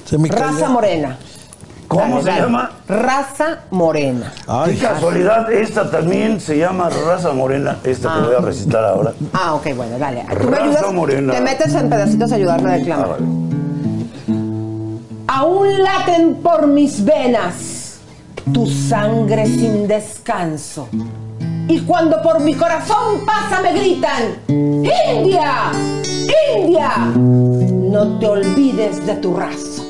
Se 0.04 0.18
me 0.18 0.28
Raza. 0.28 0.68
Morena. 0.68 1.16
¿Cómo 1.88 2.20
se 2.22 2.30
llama? 2.30 2.70
Raza 2.86 3.60
Morena. 3.70 4.32
Qué 4.66 4.76
casualidad, 4.76 5.50
esta 5.50 5.90
también 5.90 6.38
se 6.40 6.58
llama 6.58 6.90
raza 6.90 7.32
morena, 7.32 7.78
esta 7.82 8.14
que 8.14 8.20
voy 8.26 8.34
a 8.34 8.40
recitar 8.40 8.84
ahora. 8.84 9.12
Ah, 9.32 9.54
ok, 9.54 9.74
bueno, 9.74 9.98
dale. 9.98 10.24
Tú 10.28 10.48
me 10.48 10.56
Raza 10.56 10.62
ayudas, 10.64 10.92
morena. 10.92 11.32
te 11.32 11.40
metes 11.40 11.74
en 11.74 11.88
pedacitos 11.88 12.30
a 12.30 12.34
ayudarme 12.34 12.70
a 12.70 12.72
declamar. 12.76 13.06
Ah, 13.06 13.10
vale. 13.12 13.26
Aún 15.28 15.82
laten 15.82 16.34
por 16.36 16.66
mis 16.66 17.04
venas 17.04 18.00
tu 18.52 18.66
sangre 18.66 19.46
sin 19.46 19.86
descanso. 19.88 20.88
Y 21.68 21.80
cuando 21.80 22.20
por 22.22 22.40
mi 22.40 22.54
corazón 22.54 23.24
pasa 23.26 23.60
me 23.62 23.72
gritan, 23.74 24.22
India, 24.48 25.70
India, 26.56 26.90
no 27.14 28.18
te 28.18 28.26
olvides 28.26 29.04
de 29.06 29.14
tu 29.16 29.34
raza. 29.36 29.82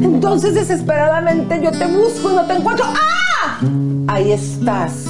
Entonces 0.00 0.54
desesperadamente 0.54 1.60
yo 1.62 1.70
te 1.70 1.86
busco 1.86 2.30
y 2.32 2.34
no 2.36 2.44
te 2.46 2.54
encuentro. 2.54 2.84
¡Ah! 2.88 3.60
Ahí 4.08 4.32
estás, 4.32 5.04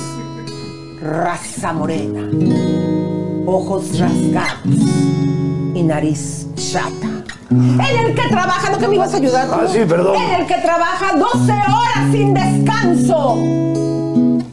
raza 1.03 1.72
morena, 1.72 2.28
ojos 3.47 3.99
rasgados 3.99 4.59
y 5.74 5.82
nariz 5.82 6.47
chata. 6.57 7.09
En 7.51 7.80
el 8.07 8.14
que 8.14 8.22
trabaja, 8.28 8.70
¿no 8.70 8.78
que 8.78 8.89
me 8.89 8.95
ibas 8.97 9.14
a 9.14 9.16
ayudar? 9.18 9.49
Ah, 9.53 9.66
sí, 9.70 9.80
perdón. 9.89 10.16
En 10.16 10.41
el 10.41 10.47
que 10.47 10.55
trabaja 10.57 11.16
12 11.16 11.53
horas 11.53 12.11
sin 12.12 12.35
descanso. 12.35 13.37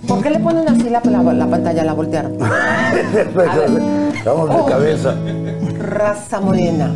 ¿Por 0.07 0.21
qué 0.21 0.29
le 0.29 0.39
ponen 0.39 0.67
así 0.67 0.89
la, 0.89 1.01
la- 1.03 1.33
la 1.33 1.47
pantalla, 1.47 1.83
la 1.83 1.93
voltearon? 1.93 2.37
Vamos 4.25 4.49
de 4.49 4.55
Oh. 4.55 4.65
cabeza. 4.65 5.15
Raza 5.79 6.39
morena. 6.41 6.91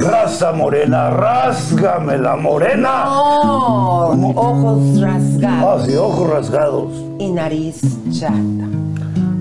Raza 0.00 0.52
morena, 0.52 1.10
rásgame 1.10 2.16
la 2.18 2.34
morena. 2.36 3.04
No, 3.04 4.32
ojos 4.34 4.82
Ah, 5.02 5.06
rasgados 5.06 5.86
sí, 5.86 5.94
ojos 5.96 6.30
rasgados. 6.30 6.84
y 7.18 7.28
nariz 7.30 7.80
chata. 8.10 8.34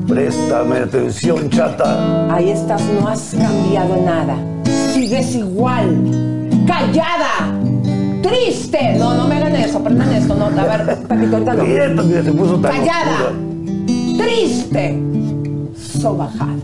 Préstame 0.08 0.78
atención, 0.80 1.50
chata. 1.50 2.34
Ahí 2.34 2.50
estás, 2.50 2.82
no 3.00 3.08
has 3.08 3.34
cambiado 3.40 3.96
nada. 4.04 4.36
Sigues 4.94 5.36
igual, 5.36 5.88
callada, 6.68 7.54
triste. 8.22 8.96
No, 8.98 9.14
no 9.14 9.28
me 9.28 9.36
hagan 9.36 9.56
eso, 9.56 9.78
aprendan 9.78 10.12
esto, 10.14 10.36
no. 10.36 10.46
A 10.48 10.50
ver, 10.78 10.98
Pepito, 11.08 11.36
ahorita 11.38 11.54
no. 11.54 11.64
Quieto, 11.64 12.08
que 12.08 12.24
se 12.24 12.32
puso 12.34 12.56
tan 12.58 12.72
Callada, 12.72 13.12
oscura. 13.14 14.26
triste, 14.26 15.00
sobajada. 16.02 16.56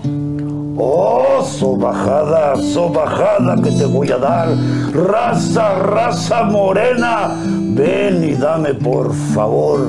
Oh, 0.78 1.42
sobajada, 1.44 2.56
sobajada 2.58 3.56
que 3.62 3.72
te 3.72 3.86
voy 3.86 4.12
a 4.12 4.18
dar. 4.18 4.50
Raza, 4.94 5.76
raza 5.80 6.44
morena. 6.44 7.34
Ven 7.46 8.24
y 8.24 8.34
dame 8.34 8.74
por 8.74 9.14
favor 9.14 9.88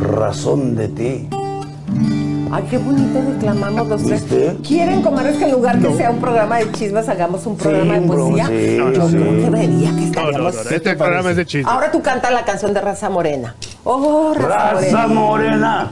razón 0.00 0.76
de 0.76 0.88
ti. 0.88 1.28
Ay, 2.50 2.64
qué 2.70 2.78
bonito 2.78 3.20
declamamos 3.20 3.88
los 3.88 4.02
tres. 4.04 4.22
¿Viste? 4.22 4.56
¿Quieren 4.66 5.02
comer? 5.02 5.26
Es 5.26 5.36
que 5.36 5.44
en 5.44 5.50
lugar 5.52 5.78
que 5.80 5.92
sea 5.94 6.10
un 6.10 6.18
programa 6.18 6.56
de 6.58 6.72
chismes, 6.72 7.08
hagamos 7.08 7.44
un 7.46 7.56
programa 7.56 7.94
de 7.98 8.00
poesía. 8.06 8.46
sí, 8.46 8.76
Yo 8.78 9.08
sí. 9.08 9.16
creo 9.16 9.44
que 9.44 9.50
vería 9.50 9.88
que 9.90 9.94
No, 9.94 10.00
no, 10.00 10.06
estaríamos. 10.06 10.54
no, 10.54 10.70
este 10.70 10.96
programa 10.96 11.30
es 11.30 11.36
de 11.36 11.46
chisme. 11.46 11.70
Ahora 11.70 11.90
tú 11.90 12.00
canta 12.00 12.30
la 12.30 12.44
canción 12.44 12.72
de 12.72 12.80
Raza 12.80 13.10
Morena. 13.10 13.54
Oh, 13.84 14.32
Raza, 14.34 14.70
Raza 14.74 15.06
Morena. 15.08 15.08
morena. 15.08 15.90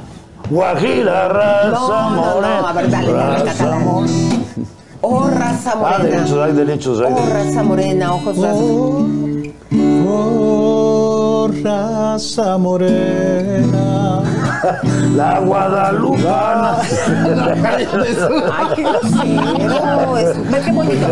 Guajira, 0.51 1.29
raza 1.29 1.71
No, 1.71 1.89
no, 1.89 2.11
no, 2.11 2.35
morena. 2.35 2.69
a 2.69 2.73
ver, 2.73 2.91
dale, 2.91 3.13
dale, 3.13 3.45
Raza 3.45 3.79
morena. 3.79 4.37
Oh, 5.03 5.29
Raza 5.29 5.73
Ah, 5.73 5.77
Morena. 5.77 5.99
derechos, 6.05 6.39
hay 6.45 6.53
derechos, 6.53 7.01
hay 7.01 7.13
Oh, 7.13 7.17
derechos. 7.17 7.33
Raza 7.47 7.63
Morena, 7.63 8.15
ojos 8.15 8.37
rasgados. 8.39 9.07
Oh, 10.09 11.49
raza 11.63 12.59
morena. 12.59 14.16
La 15.17 15.41
Guadalupana. 15.41 16.79
Ay, 16.81 17.87
qué 18.75 18.83
grosero. 18.83 20.17
Es- 20.19 20.51
Ve 20.51 20.59
qué 20.65 20.73
bonito. 20.73 21.07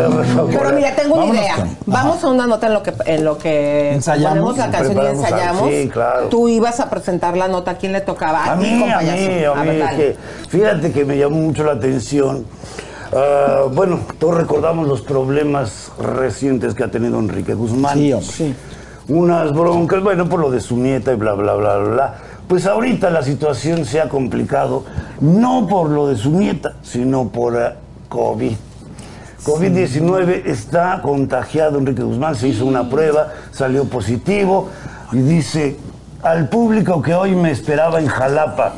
Pero 0.51 0.71
mira, 0.73 0.95
tengo 0.95 1.15
una 1.15 1.25
idea. 1.39 1.55
Vamos 1.85 2.23
a 2.23 2.27
una 2.29 2.47
nota 2.47 2.67
en 2.67 2.73
lo 2.73 2.83
que 2.83 2.93
en 3.05 3.23
lo 3.25 3.37
que 3.37 3.93
Ensayamos. 3.93 4.29
ponemos 4.29 4.57
la 4.57 4.71
canción 4.71 5.03
y 5.03 5.05
ensayamos. 5.07 5.69
Sí, 5.69 5.89
claro. 5.91 6.27
Tú 6.29 6.47
ibas 6.49 6.79
a 6.79 6.89
presentar 6.89 7.35
la 7.37 7.47
nota. 7.47 7.71
¿A 7.71 7.77
quién 7.77 7.91
le 7.93 8.01
tocaba? 8.01 8.45
A 8.45 8.55
mí, 8.55 8.83
a 8.91 8.99
mí, 9.01 9.43
a 9.45 9.63
mí, 9.63 9.79
que 9.97 10.15
fíjate 10.49 10.91
que 10.91 11.05
me 11.05 11.17
llamó 11.17 11.37
mucho 11.37 11.63
la 11.63 11.73
atención. 11.73 12.45
Ah, 13.15 13.63
bueno, 13.71 13.99
todos 14.19 14.35
recordamos 14.35 14.87
los 14.87 15.01
problemas 15.01 15.91
recientes 15.99 16.73
que 16.73 16.83
ha 16.83 16.91
tenido 16.91 17.19
Enrique 17.19 17.53
Guzmán. 17.53 17.93
Sí, 17.97 18.11
hombre. 18.13 18.53
Unas 19.07 19.53
broncas, 19.53 20.01
bueno, 20.01 20.27
por 20.27 20.39
lo 20.39 20.49
de 20.49 20.59
su 20.59 20.77
nieta 20.77 21.13
y 21.13 21.15
bla, 21.15 21.33
bla, 21.33 21.53
bla, 21.53 21.77
bla, 21.77 21.89
bla. 21.93 22.15
Pues 22.47 22.67
ahorita 22.67 23.09
la 23.09 23.23
situación 23.23 23.85
se 23.85 23.99
ha 23.99 24.07
complicado, 24.07 24.83
no 25.19 25.67
por 25.67 25.89
lo 25.89 26.07
de 26.07 26.15
su 26.15 26.29
nieta, 26.29 26.73
sino 26.83 27.29
por 27.29 27.57
ah, 27.57 27.75
COVID. 28.07 28.53
COVID-19 29.43 30.43
está 30.45 31.01
contagiado 31.01 31.79
Enrique 31.79 32.03
Guzmán, 32.03 32.35
se 32.35 32.47
hizo 32.47 32.65
una 32.65 32.87
prueba, 32.89 33.29
salió 33.51 33.85
positivo 33.85 34.69
y 35.11 35.17
dice 35.17 35.77
al 36.21 36.49
público 36.49 37.01
que 37.01 37.15
hoy 37.15 37.35
me 37.35 37.49
esperaba 37.49 37.99
en 37.99 38.07
Jalapa. 38.07 38.73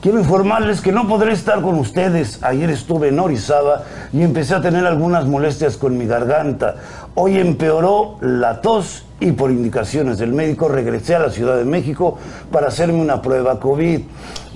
Quiero 0.00 0.18
informarles 0.18 0.80
que 0.80 0.92
no 0.92 1.08
podré 1.08 1.32
estar 1.32 1.62
con 1.62 1.76
ustedes. 1.78 2.42
Ayer 2.42 2.68
estuve 2.68 3.08
en 3.08 3.18
Orizaba 3.18 3.84
y 4.12 4.22
empecé 4.22 4.54
a 4.54 4.60
tener 4.60 4.86
algunas 4.86 5.24
molestias 5.24 5.78
con 5.78 5.96
mi 5.96 6.06
garganta. 6.06 6.74
Hoy 7.16 7.38
empeoró 7.38 8.16
la 8.20 8.60
tos 8.60 9.04
y 9.20 9.30
por 9.30 9.52
indicaciones 9.52 10.18
del 10.18 10.32
médico 10.32 10.68
regresé 10.68 11.14
a 11.14 11.20
la 11.20 11.30
Ciudad 11.30 11.56
de 11.56 11.64
México 11.64 12.18
para 12.50 12.66
hacerme 12.66 13.00
una 13.00 13.22
prueba 13.22 13.60
COVID. 13.60 14.00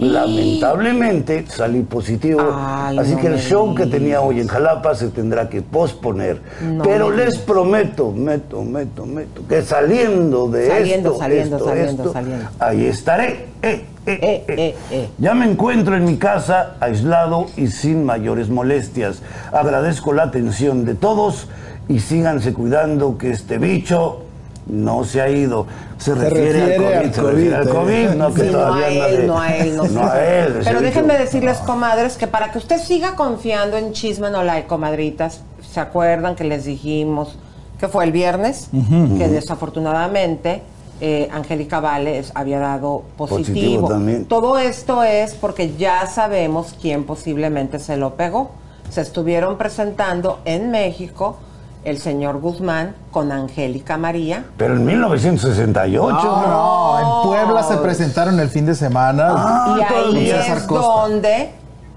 Lamentablemente 0.00 1.44
salí 1.48 1.82
positivo, 1.82 2.40
Ay, 2.52 2.98
así 2.98 3.14
no 3.14 3.20
que 3.20 3.26
el 3.28 3.38
show 3.38 3.74
que 3.74 3.86
tenía 3.86 4.20
hoy 4.20 4.40
en 4.40 4.48
Jalapa 4.48 4.94
se 4.94 5.08
tendrá 5.08 5.48
que 5.48 5.62
posponer. 5.62 6.40
No 6.62 6.82
Pero 6.84 7.10
les 7.10 7.38
prometo, 7.38 8.10
meto, 8.12 8.62
meto, 8.62 9.06
meto, 9.06 9.42
que 9.48 9.62
saliendo 9.62 10.48
de 10.48 10.68
Saliendo, 10.68 11.08
esto, 11.10 11.20
saliendo, 11.20 11.56
esto, 11.56 11.68
saliendo, 11.68 12.02
esto, 12.02 12.12
saliendo. 12.12 12.46
ahí 12.58 12.86
estaré. 12.86 13.46
Eh, 13.62 13.84
eh, 14.06 14.18
Eh, 14.20 14.44
eh, 14.48 14.76
eh. 14.90 15.08
ya 15.18 15.34
me 15.34 15.44
encuentro 15.50 15.94
en 15.96 16.04
mi 16.04 16.16
casa, 16.16 16.76
aislado 16.80 17.46
y 17.56 17.66
sin 17.68 18.04
mayores 18.04 18.48
molestias. 18.48 19.22
Agradezco 19.52 20.12
la 20.12 20.24
atención 20.24 20.84
de 20.84 20.94
todos 20.94 21.48
y 21.88 22.00
síganse 22.00 22.52
cuidando 22.52 23.16
que 23.16 23.30
este 23.30 23.58
bicho 23.58 24.22
no 24.66 25.04
se 25.04 25.20
ha 25.20 25.28
ido. 25.30 25.66
Se, 25.96 26.14
refiere, 26.14 26.76
al 26.76 27.10
COVID, 27.10 27.48
se 27.48 27.54
al 27.54 27.68
¿eh? 27.68 27.70
COVID, 27.70 28.08
no 28.10 28.34
que 28.34 28.42
Sí, 28.42 28.50
no 28.52 28.74
a 28.74 28.88
él, 28.88 29.26
no 29.26 29.40
a 29.40 29.56
él, 29.56 29.76
no, 29.76 29.84
no 29.88 30.06
a 30.06 30.20
él. 30.24 30.56
ese 30.60 30.64
Pero 30.70 30.80
déjenme 30.80 31.18
decirles, 31.18 31.58
comadres, 31.58 32.16
que 32.16 32.26
para 32.26 32.52
que 32.52 32.58
usted 32.58 32.78
siga 32.78 33.16
confiando 33.16 33.76
en 33.76 33.92
Chisme 33.92 34.30
No 34.30 34.44
Like, 34.44 34.68
comadritas, 34.68 35.42
¿se 35.72 35.80
acuerdan 35.80 36.36
que 36.36 36.44
les 36.44 36.64
dijimos 36.64 37.38
que 37.80 37.88
fue 37.88 38.04
el 38.04 38.12
viernes? 38.12 38.68
Que 39.16 39.28
desafortunadamente 39.28 40.62
eh, 41.00 41.28
Angélica 41.32 41.80
Vales 41.80 42.32
había 42.34 42.58
dado 42.58 43.04
positivo. 43.16 43.46
Positivo 43.46 43.88
también. 43.88 44.24
Todo 44.26 44.58
esto 44.58 45.02
es 45.02 45.34
porque 45.34 45.74
ya 45.76 46.06
sabemos 46.06 46.74
quién 46.80 47.04
posiblemente 47.04 47.78
se 47.78 47.96
lo 47.96 48.14
pegó. 48.14 48.50
Se 48.90 49.00
estuvieron 49.00 49.58
presentando 49.58 50.40
en 50.44 50.70
México 50.70 51.36
el 51.84 51.98
señor 51.98 52.40
Guzmán 52.40 52.94
con 53.10 53.32
Angélica 53.32 53.96
María. 53.96 54.44
Pero 54.56 54.74
en 54.76 54.84
1968. 54.84 56.12
No, 56.12 56.46
no, 56.46 56.98
en 57.22 57.28
Puebla 57.28 57.62
se 57.62 57.76
presentaron 57.78 58.38
el 58.40 58.48
fin 58.48 58.66
de 58.66 58.74
semana. 58.74 59.28
Ah, 59.30 59.76
y 59.78 60.16
ahí 60.18 60.30
es 60.30 60.66
donde 60.66 61.50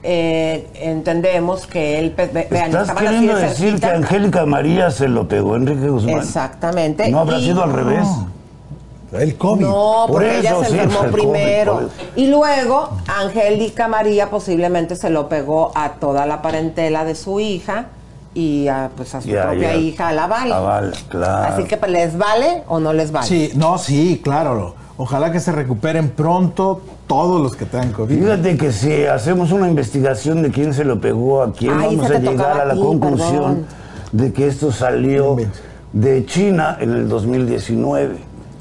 eh, 0.03 0.68
entendemos 0.76 1.68
que 1.68 1.99
él... 1.99 2.14
ve- 2.16 2.48
vean, 2.49 2.68
¿Estás 2.76 2.91
queriendo 2.94 3.36
de 3.36 3.41
decir 3.49 3.80
que. 3.80 3.86
Angélica 3.86 4.45
María 4.45 4.91
se 4.91 5.08
lo 5.08 5.28
pegó 5.28 5.53
a 5.53 5.58
Enrique 5.58 5.88
Guzmán? 5.90 6.20
Exactamente. 6.20 7.10
¿No 7.10 7.20
habrá 7.20 7.38
y- 7.40 7.45
sido 7.45 7.64
al 7.64 7.74
revés? 7.74 8.08
El 9.12 9.36
COVID. 9.36 9.62
No, 9.66 10.06
Por 10.08 10.22
porque 10.22 10.40
ella 10.40 10.52
eso, 10.52 10.64
se 10.64 10.70
sí, 10.70 10.78
enfermó 10.80 11.03
el 11.03 11.12
primero. 11.12 11.90
y 12.16 12.28
luego, 12.28 12.91
Angélica 13.20 13.90
María 13.90 14.30
posiblemente 14.30 14.95
se 14.95 15.10
lo 15.10 15.28
pegó 15.28 15.74
a 15.76 15.94
toda 15.99 16.26
la 16.26 16.41
parentela 16.41 17.03
de 17.03 17.16
su 17.16 17.41
hija 17.41 17.88
y 18.34 18.68
a, 18.68 18.90
pues, 18.95 19.14
a 19.16 19.22
su 19.22 19.28
Ya, 19.30 19.44
propia 19.49 19.74
ya. 19.74 19.76
hija, 19.76 20.08
a 20.10 20.14
la 20.14 20.28
Val. 20.28 20.49
Vale, 20.49 20.91
claro. 21.10 21.53
Así 21.53 21.64
que, 21.66 21.78
pues, 21.78 21.91
¿les 21.91 22.18
vale 22.18 22.64
o 22.68 22.80
no 22.80 22.94
les 22.94 23.12
vale? 23.12 23.28
Sí, 23.28 23.52
no, 23.56 23.78
sí, 23.78 24.22
claro. 24.24 24.76
Ojalá 24.98 25.32
que 25.32 25.40
se 25.40 25.52
recuperen 25.52 26.10
pronto 26.10 26.82
todos 27.08 27.41
los 27.41 27.56
que 27.56 27.66
tengan 27.66 27.91
COVID. 27.91 28.20
Fíjate 28.20 28.56
que 28.58 28.72
si 28.72 29.06
hacemos 29.06 29.52
una 29.52 29.68
investigación 29.68 30.41
de 30.44 30.52
quién 30.52 30.74
se 30.74 30.84
lo 30.86 31.02
pegó 31.02 31.41
a 31.41 31.52
quién, 31.53 31.74
Ay, 31.74 31.95
vamos 31.95 32.12
a 32.12 32.14
te 32.14 32.20
llegar 32.20 32.62
a 32.62 32.66
la 32.66 32.74
a 32.74 32.76
ti, 32.76 32.82
conclusión 32.82 33.32
perdón. 33.34 33.66
de 34.12 34.34
que 34.34 34.48
esto 34.48 34.72
salió 34.72 35.38
de 35.91 36.26
China 36.26 36.78
en 36.80 36.91
el 36.91 37.10
2019. 37.10 38.18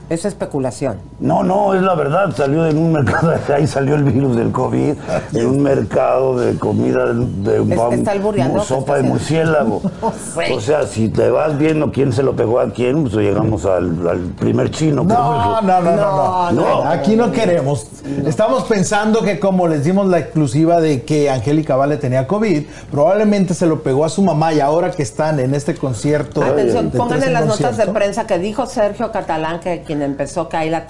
Es 0.09 0.25
especulación. 0.25 0.97
No, 1.21 1.43
no, 1.43 1.75
es 1.75 1.83
la 1.83 1.95
verdad. 1.95 2.35
Salió 2.35 2.67
en 2.67 2.79
un 2.79 2.93
mercado, 2.93 3.35
ahí 3.55 3.67
salió 3.67 3.95
el 3.95 4.05
virus 4.05 4.37
del 4.37 4.51
COVID, 4.53 4.95
en 5.35 5.47
un 5.47 5.63
mercado 5.63 6.39
de 6.39 6.59
comida 6.59 7.13
de 7.13 7.65
¿qué 7.67 8.61
sopa 8.65 8.97
de 8.97 9.03
murciélago. 9.03 9.83
sé. 10.35 10.53
O 10.53 10.61
sea, 10.61 10.87
si 10.87 11.09
te 11.09 11.31
vas 11.31 11.59
viendo 11.59 11.93
quién 11.93 12.13
se 12.13 12.23
lo 12.23 12.35
pegó 12.35 12.61
a 12.61 12.71
quién, 12.73 13.03
pues 13.03 13.15
llegamos 13.15 13.67
al, 13.67 14.09
al 14.09 14.21
primer 14.39 14.71
chino. 14.71 15.05
No, 15.05 15.61
no, 15.61 15.63
no, 15.63 15.81
no, 15.81 16.53
no, 16.53 16.53
No. 16.53 16.83
Aquí 16.85 17.17
no 17.17 17.31
queremos. 17.31 17.87
Estamos 18.25 18.65
pensando 18.65 19.23
que 19.23 19.39
como 19.39 19.69
les 19.69 19.85
dimos 19.85 20.07
la 20.07 20.19
exclusiva 20.19 20.81
de 20.81 21.03
que 21.03 21.31
Angélica 21.31 21.77
Vale 21.77 21.99
tenía 21.99 22.27
COVID, 22.27 22.65
probablemente 22.91 23.55
se 23.55 23.67
lo 23.67 23.83
pegó 23.83 24.05
a 24.05 24.09
su 24.09 24.23
mamá 24.23 24.53
y 24.55 24.61
ahora 24.61 24.91
que 24.91 25.03
están 25.03 25.39
en 25.39 25.55
este 25.55 25.75
concierto. 25.75 26.43
Atención, 26.43 26.91
en 27.23 27.33
las 27.33 27.47
notas 27.47 27.77
de 27.77 27.87
prensa 27.87 28.27
que 28.27 28.39
dijo 28.39 28.67
Sergio 28.67 29.13
Catalán 29.13 29.61
que 29.61 29.83
quien 29.83 30.03
empezó 30.03 30.49
que 30.49 30.57
ahí 30.57 30.71
la 30.71 30.87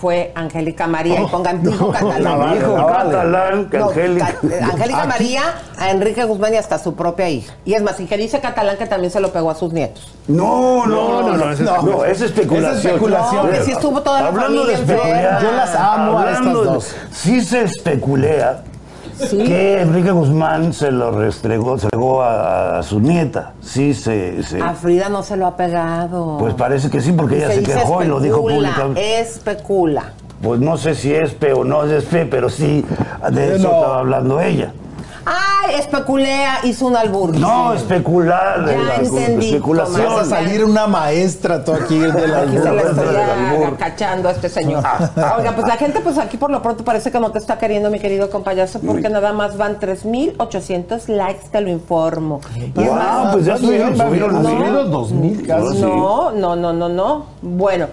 fue 0.00 0.32
Angélica 0.34 0.86
María 0.88 1.22
y 1.22 1.26
pongan 1.26 1.62
dijo 1.62 1.90
Catalán. 1.90 2.58
Dijo. 2.58 2.86
Catalán 2.86 3.70
que 3.70 3.78
No, 3.78 3.88
Angélica- 3.90 4.26
Ca- 4.40 4.46
eh, 4.54 4.60
Angélica 4.60 4.98
Aquí- 4.98 5.08
María 5.08 5.42
a 5.78 5.90
Enrique 5.92 6.24
Guzmán 6.24 6.52
y 6.52 6.56
hasta 6.56 6.78
su 6.78 6.94
propia 6.94 7.28
hija. 7.30 7.54
Y 7.64 7.74
es 7.74 7.82
más, 7.82 7.98
y 8.00 8.06
que 8.06 8.16
dice 8.18 8.40
Catalán 8.40 8.76
que 8.76 8.86
también 8.86 9.10
se 9.12 9.20
lo 9.20 9.32
pegó 9.32 9.50
a 9.50 9.54
sus 9.54 9.72
nietos. 9.72 10.12
No, 10.26 10.84
no, 10.86 11.22
no, 11.22 11.36
no, 11.36 11.50
es- 11.52 11.60
no, 11.60 12.04
es 12.04 12.20
especulación. 12.20 12.74
Es 12.76 12.84
especulación. 12.84 13.46
No, 13.46 13.52
que 13.52 13.62
sí 13.62 13.70
estuvo 13.70 14.02
toda 14.02 14.20
la 14.20 14.26
Hablando 14.28 14.66
de 14.66 14.72
familia 14.76 14.94
especular, 14.94 15.24
enferma. 15.24 15.40
Yo 15.40 15.52
las 15.56 15.74
amo 15.76 16.18
a 16.18 16.22
hablando 16.22 16.50
estas 16.50 16.64
de- 16.64 16.74
dos. 16.74 16.96
Sí 17.12 17.40
se 17.40 17.62
especulea 17.62 18.64
que 19.18 19.80
Enrique 19.80 20.10
Guzmán 20.10 20.72
se 20.72 20.90
lo 20.90 21.10
restregó, 21.12 21.78
se 21.78 21.88
regó 21.92 22.22
a, 22.22 22.78
a 22.78 22.82
su 22.82 23.00
nieta. 23.00 23.52
Sí 23.60 23.94
se, 23.94 24.42
se- 24.42 24.60
A 24.60 24.74
Frida 24.74 25.08
no 25.08 25.22
se 25.22 25.36
lo 25.36 25.46
ha 25.46 25.56
pegado. 25.56 26.36
pues 26.38 26.54
parece 26.54 26.90
que 26.90 27.00
sí, 27.00 27.12
porque 27.12 27.36
ella 27.38 27.50
se, 27.52 27.62
quejó 27.62 28.02
y 28.02 28.06
lo 28.06 28.20
dijo 28.20 28.40
públicamente. 28.40 29.20
Especula. 29.20 30.12
Pues 30.42 30.60
no 30.60 30.76
sé 30.76 30.94
si 30.94 31.12
es 31.14 31.32
fe 31.34 31.52
o 31.52 31.64
no 31.64 31.84
es 31.84 32.04
fe, 32.04 32.26
pero 32.26 32.50
sí 32.50 32.84
de 33.30 33.56
eso 33.56 33.68
No. 33.68 33.74
estaba 33.74 33.98
hablando 34.00 34.40
ella. 34.40 34.72
Ay, 35.26 35.76
especulea, 35.76 36.58
hizo 36.64 36.86
un 36.86 36.96
albur. 36.96 37.34
No, 37.38 37.72
especular, 37.72 38.66
Ya 38.66 38.76
la- 38.78 38.94
entendí, 38.96 39.46
especulación. 39.48 40.06
Vas 40.14 40.26
a 40.26 40.30
salir 40.30 40.62
una 40.64 40.86
maestra 40.86 41.64
tú 41.64 41.72
aquí 41.72 41.98
de 41.98 42.28
la 42.28 42.40
Aquí 42.42 42.58
se 42.58 42.70
le 42.70 42.82
estoy 42.82 43.06
del 43.06 43.16
albur. 43.16 43.66
agachando 43.68 44.28
a 44.28 44.32
este 44.32 44.48
señor. 44.50 44.84
Oiga, 45.38 45.52
pues 45.54 45.66
la 45.66 45.76
gente, 45.76 46.00
pues 46.00 46.18
aquí 46.18 46.36
por 46.36 46.50
lo 46.50 46.60
pronto 46.60 46.84
parece 46.84 47.10
que 47.10 47.18
no 47.20 47.30
te 47.32 47.38
está 47.38 47.56
queriendo, 47.58 47.90
mi 47.90 47.98
querido 48.00 48.28
compayazo, 48.28 48.80
porque 48.80 49.08
nada 49.08 49.32
más 49.32 49.56
van 49.56 49.78
3.800 49.80 51.08
likes, 51.08 51.48
te 51.50 51.60
lo 51.62 51.70
informo. 51.70 52.40
Wow, 52.74 52.94
más, 52.94 53.32
pues 53.32 53.46
ya 53.46 53.56
subieron, 53.56 53.96
subieron 53.96 54.90
dos 54.90 55.10
mil 55.12 55.46
casi. 55.46 55.80
No, 55.80 56.32
no, 56.32 56.54
no, 56.54 56.72
no, 56.74 56.88
no. 56.90 57.26
Bueno, 57.40 57.86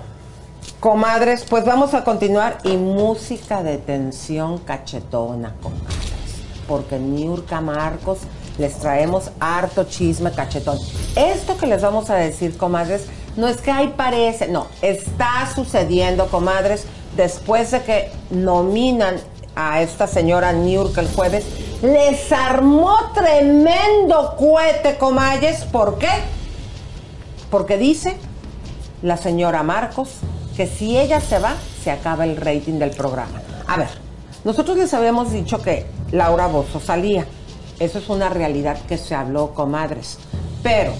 comadres, 0.82 1.45
pues 1.49 1.64
vamos 1.64 1.94
a 1.94 2.03
continuar 2.03 2.58
y 2.64 2.76
música 2.76 3.64
de 3.64 3.78
tensión 3.78 4.58
cachetona, 4.58 5.53
comadres. 5.62 6.11
Porque 6.72 6.95
en 6.95 7.65
Marcos 7.65 8.19
les 8.57 8.80
traemos 8.80 9.30
harto 9.41 9.84
chisme 9.84 10.31
cachetón. 10.31 10.80
Esto 11.18 11.57
que 11.57 11.68
les 11.68 11.81
vamos 11.81 12.10
a 12.10 12.15
decir, 12.15 12.56
comadres, 12.56 13.07
no 13.35 13.49
es 13.49 13.57
que 13.57 13.72
ahí 13.72 13.93
parece, 13.98 14.48
no, 14.48 14.68
está 14.81 15.52
sucediendo, 15.53 16.27
comadres, 16.27 16.85
después 17.18 17.72
de 17.72 17.81
que 17.81 18.11
nominan 18.30 19.15
a 19.53 19.81
esta 19.81 20.07
señora 20.07 20.53
Niurka 20.53 21.02
el 21.02 21.10
jueves, 21.10 21.43
les 21.81 22.31
armó 22.31 22.95
tremendo 23.14 24.38
cohete, 24.38 24.98
comadres. 24.98 25.65
¿Por 25.65 25.98
qué? 25.98 26.07
Porque 27.49 27.77
dice 27.77 28.15
la 29.02 29.18
señora 29.18 29.61
Marcos 29.61 30.19
que 30.56 30.68
si 30.68 30.98
ella 30.98 31.19
se 31.19 31.38
va, 31.38 31.56
se 31.84 31.91
acaba 31.91 32.23
el 32.23 32.38
rating 32.38 32.80
del 32.80 32.91
programa. 32.91 33.41
A 33.68 33.76
ver, 33.76 33.89
nosotros 34.43 34.77
les 34.77 34.93
habíamos 34.93 35.31
dicho 35.31 35.61
que 35.61 35.85
Laura 36.11 36.47
Bozo 36.47 36.80
salía. 36.80 37.26
Eso 37.80 37.99
es 37.99 38.09
una 38.09 38.30
realidad 38.30 38.77
que 38.88 38.97
se 38.97 39.15
habló, 39.15 39.53
comadres. 39.53 40.18
Pero 40.63 40.93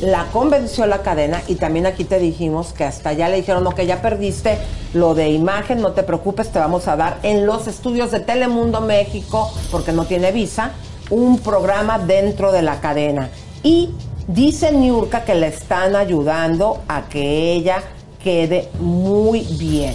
la 0.00 0.26
convenció 0.32 0.86
la 0.86 1.02
cadena 1.02 1.42
y 1.46 1.56
también 1.56 1.86
aquí 1.86 2.04
te 2.04 2.18
dijimos 2.18 2.72
que 2.72 2.84
hasta 2.84 3.12
ya 3.12 3.28
le 3.28 3.36
dijeron, 3.36 3.66
que 3.74 3.86
ya 3.86 4.00
perdiste 4.00 4.58
lo 4.94 5.14
de 5.14 5.28
imagen, 5.30 5.80
no 5.80 5.92
te 5.92 6.02
preocupes, 6.02 6.50
te 6.50 6.58
vamos 6.58 6.88
a 6.88 6.96
dar 6.96 7.18
en 7.22 7.46
los 7.46 7.66
estudios 7.66 8.10
de 8.10 8.20
Telemundo 8.20 8.80
México, 8.80 9.50
porque 9.70 9.92
no 9.92 10.06
tiene 10.06 10.32
visa, 10.32 10.72
un 11.10 11.38
programa 11.38 11.98
dentro 11.98 12.50
de 12.52 12.62
la 12.62 12.80
cadena. 12.80 13.30
Y 13.62 13.90
dice 14.26 14.72
Niurka 14.72 15.24
que 15.24 15.34
le 15.34 15.48
están 15.48 15.96
ayudando 15.96 16.82
a 16.88 17.08
que 17.08 17.52
ella 17.52 17.82
quede 18.22 18.68
muy 18.80 19.40
bien. 19.58 19.94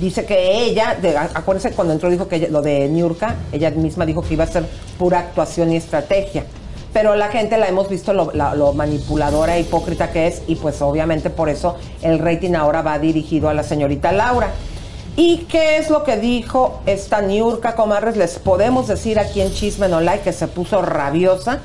Dice 0.00 0.24
que 0.24 0.64
ella, 0.64 0.96
de- 1.00 1.16
acuérdense 1.16 1.72
cuando 1.72 1.92
entró 1.92 2.08
dijo 2.08 2.26
que 2.26 2.36
ella- 2.36 2.48
lo 2.48 2.62
de 2.62 2.88
Niurka, 2.88 3.34
ella 3.52 3.70
misma 3.70 4.06
dijo 4.06 4.22
que 4.22 4.34
iba 4.34 4.44
a 4.44 4.46
ser 4.46 4.64
pura 4.98 5.18
actuación 5.18 5.72
y 5.72 5.76
estrategia. 5.76 6.44
Pero 6.92 7.14
la 7.14 7.28
gente 7.28 7.56
la 7.58 7.68
hemos 7.68 7.88
visto 7.88 8.12
lo, 8.12 8.32
lo 8.32 8.72
manipuladora 8.72 9.56
e 9.56 9.60
hipócrita 9.60 10.10
que 10.10 10.26
es 10.26 10.42
y 10.48 10.56
pues 10.56 10.80
obviamente 10.82 11.30
por 11.30 11.48
eso 11.48 11.76
el 12.02 12.18
rating 12.18 12.54
ahora 12.54 12.82
va 12.82 12.98
dirigido 12.98 13.48
a 13.48 13.54
la 13.54 13.62
señorita 13.62 14.10
Laura. 14.10 14.50
¿Y 15.16 15.38
qué 15.48 15.76
es 15.76 15.90
lo 15.90 16.02
que 16.02 16.16
dijo 16.16 16.80
esta 16.86 17.20
Niurka 17.20 17.74
Comarres? 17.74 18.16
Les 18.16 18.38
podemos 18.38 18.88
decir 18.88 19.18
aquí 19.20 19.40
en 19.40 19.52
Chisme 19.52 19.88
No 19.88 20.00
Like 20.00 20.24
que 20.24 20.32
se 20.32 20.48
puso 20.48 20.82
rabiosa 20.82 21.58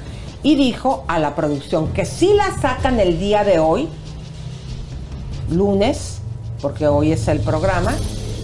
y 0.44 0.56
dijo 0.56 1.06
a 1.08 1.18
la 1.20 1.36
producción 1.36 1.88
que 1.94 2.06
si 2.06 2.34
la 2.34 2.52
sacan 2.62 3.00
el 3.00 3.18
día 3.18 3.44
de 3.44 3.60
hoy, 3.60 3.88
lunes, 5.50 6.18
porque 6.62 6.88
hoy 6.88 7.12
es 7.12 7.28
el 7.28 7.40
programa, 7.40 7.94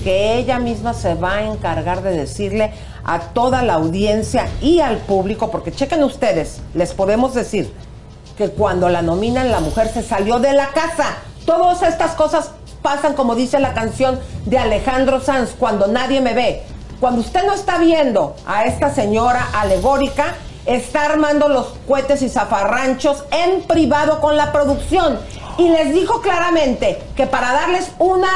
que 0.03 0.37
ella 0.37 0.59
misma 0.59 0.93
se 0.93 1.15
va 1.15 1.37
a 1.37 1.43
encargar 1.45 2.01
de 2.01 2.11
decirle 2.11 2.73
a 3.03 3.19
toda 3.19 3.61
la 3.61 3.75
audiencia 3.75 4.47
y 4.61 4.79
al 4.79 4.97
público, 4.97 5.51
porque 5.51 5.71
chequen 5.71 6.03
ustedes, 6.03 6.61
les 6.73 6.93
podemos 6.93 7.33
decir 7.33 7.73
que 8.37 8.49
cuando 8.49 8.89
la 8.89 9.01
nominan 9.01 9.51
la 9.51 9.59
mujer 9.59 9.89
se 9.89 10.03
salió 10.03 10.39
de 10.39 10.53
la 10.53 10.67
casa. 10.69 11.17
Todas 11.45 11.81
estas 11.83 12.11
cosas 12.11 12.51
pasan 12.81 13.13
como 13.13 13.35
dice 13.35 13.59
la 13.59 13.73
canción 13.73 14.19
de 14.45 14.57
Alejandro 14.57 15.21
Sanz, 15.21 15.51
cuando 15.57 15.87
nadie 15.87 16.21
me 16.21 16.33
ve. 16.33 16.63
Cuando 16.99 17.21
usted 17.21 17.45
no 17.45 17.53
está 17.53 17.77
viendo 17.77 18.35
a 18.45 18.65
esta 18.65 18.93
señora 18.93 19.47
alegórica, 19.53 20.35
está 20.65 21.05
armando 21.05 21.49
los 21.49 21.67
cohetes 21.87 22.21
y 22.21 22.29
zafarranchos 22.29 23.25
en 23.31 23.63
privado 23.63 24.21
con 24.21 24.37
la 24.37 24.51
producción. 24.51 25.19
Y 25.57 25.69
les 25.69 25.93
dijo 25.93 26.21
claramente 26.21 27.01
que 27.15 27.27
para 27.27 27.53
darles 27.53 27.91
una 27.99 28.29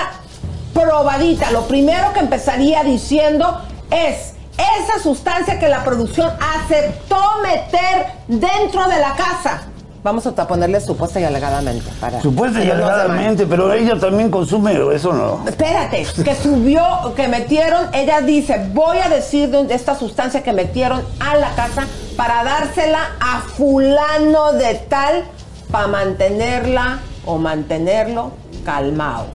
probadita, 0.76 1.52
lo 1.52 1.68
primero 1.68 2.12
que 2.14 2.20
empezaría 2.20 2.84
diciendo 2.84 3.62
es 3.90 4.34
esa 4.58 5.02
sustancia 5.02 5.58
que 5.58 5.70
la 5.70 5.84
producción 5.84 6.32
aceptó 6.56 7.18
meter 7.42 8.08
dentro 8.28 8.88
de 8.88 9.00
la 9.00 9.16
casa. 9.16 9.64
Vamos 10.04 10.28
a 10.28 10.48
ponerle 10.48 10.80
supuesta 10.82 11.20
y 11.20 11.24
alegadamente. 11.24 11.90
Para 12.00 12.22
Supuesta 12.22 12.64
y 12.64 12.70
alegadamente, 12.70 13.48
pero 13.48 13.74
ella 13.74 13.98
también 14.00 14.30
consume 14.30 14.78
eso, 14.94 15.14
¿no? 15.14 15.48
Espérate, 15.48 16.06
que 16.24 16.36
subió, 16.36 17.14
que 17.16 17.28
metieron, 17.28 17.88
ella 17.92 18.22
dice, 18.22 18.70
voy 18.72 19.00
a 19.00 19.10
decir 19.10 19.50
de 19.50 19.74
esta 19.74 19.96
sustancia 19.96 20.44
que 20.44 20.54
metieron 20.54 21.04
a 21.20 21.38
la 21.38 21.56
casa 21.56 21.88
para 22.16 22.44
dársela 22.44 23.16
a 23.20 23.40
fulano 23.40 24.54
de 24.54 24.76
tal 24.76 25.24
para 25.72 25.88
mantenerla 25.88 27.00
o 27.26 27.40
mantenerlo 27.40 28.32
calmado. 28.64 29.35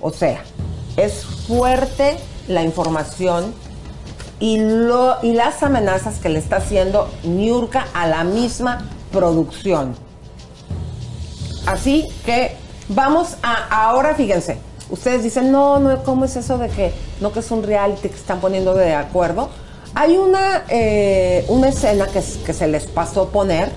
O 0.00 0.10
sea, 0.10 0.42
es 0.96 1.24
fuerte 1.24 2.16
la 2.46 2.62
información 2.62 3.54
y, 4.40 4.58
lo, 4.58 5.16
y 5.22 5.32
las 5.32 5.62
amenazas 5.62 6.18
que 6.18 6.28
le 6.28 6.38
está 6.38 6.56
haciendo 6.56 7.08
Niurka 7.24 7.86
a 7.94 8.06
la 8.06 8.24
misma 8.24 8.88
producción. 9.12 9.94
Así 11.66 12.08
que 12.24 12.56
vamos 12.88 13.36
a 13.42 13.88
ahora, 13.88 14.14
fíjense, 14.14 14.58
ustedes 14.90 15.22
dicen, 15.22 15.52
no, 15.52 15.78
no, 15.78 16.02
¿cómo 16.04 16.24
es 16.24 16.36
eso 16.36 16.58
de 16.58 16.68
que 16.68 16.92
no 17.20 17.32
que 17.32 17.40
es 17.40 17.50
un 17.50 17.62
reality 17.62 18.08
que 18.08 18.16
están 18.16 18.40
poniendo 18.40 18.74
de 18.74 18.94
acuerdo? 18.94 19.50
Hay 19.94 20.16
una, 20.16 20.64
eh, 20.68 21.44
una 21.48 21.68
escena 21.68 22.06
que, 22.06 22.22
que 22.44 22.52
se 22.52 22.68
les 22.68 22.86
pasó 22.86 23.28
poner, 23.28 23.70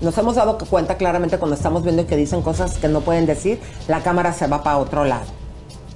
nos 0.00 0.16
hemos 0.18 0.34
dado 0.34 0.58
cuenta 0.58 0.96
claramente 0.96 1.38
cuando 1.38 1.56
estamos 1.56 1.82
viendo 1.82 2.06
que 2.06 2.16
dicen 2.16 2.42
cosas 2.42 2.78
que 2.78 2.88
no 2.88 3.00
pueden 3.00 3.26
decir, 3.26 3.60
la 3.88 4.02
cámara 4.02 4.32
se 4.32 4.46
va 4.46 4.62
para 4.62 4.78
otro 4.78 5.04
lado. 5.04 5.41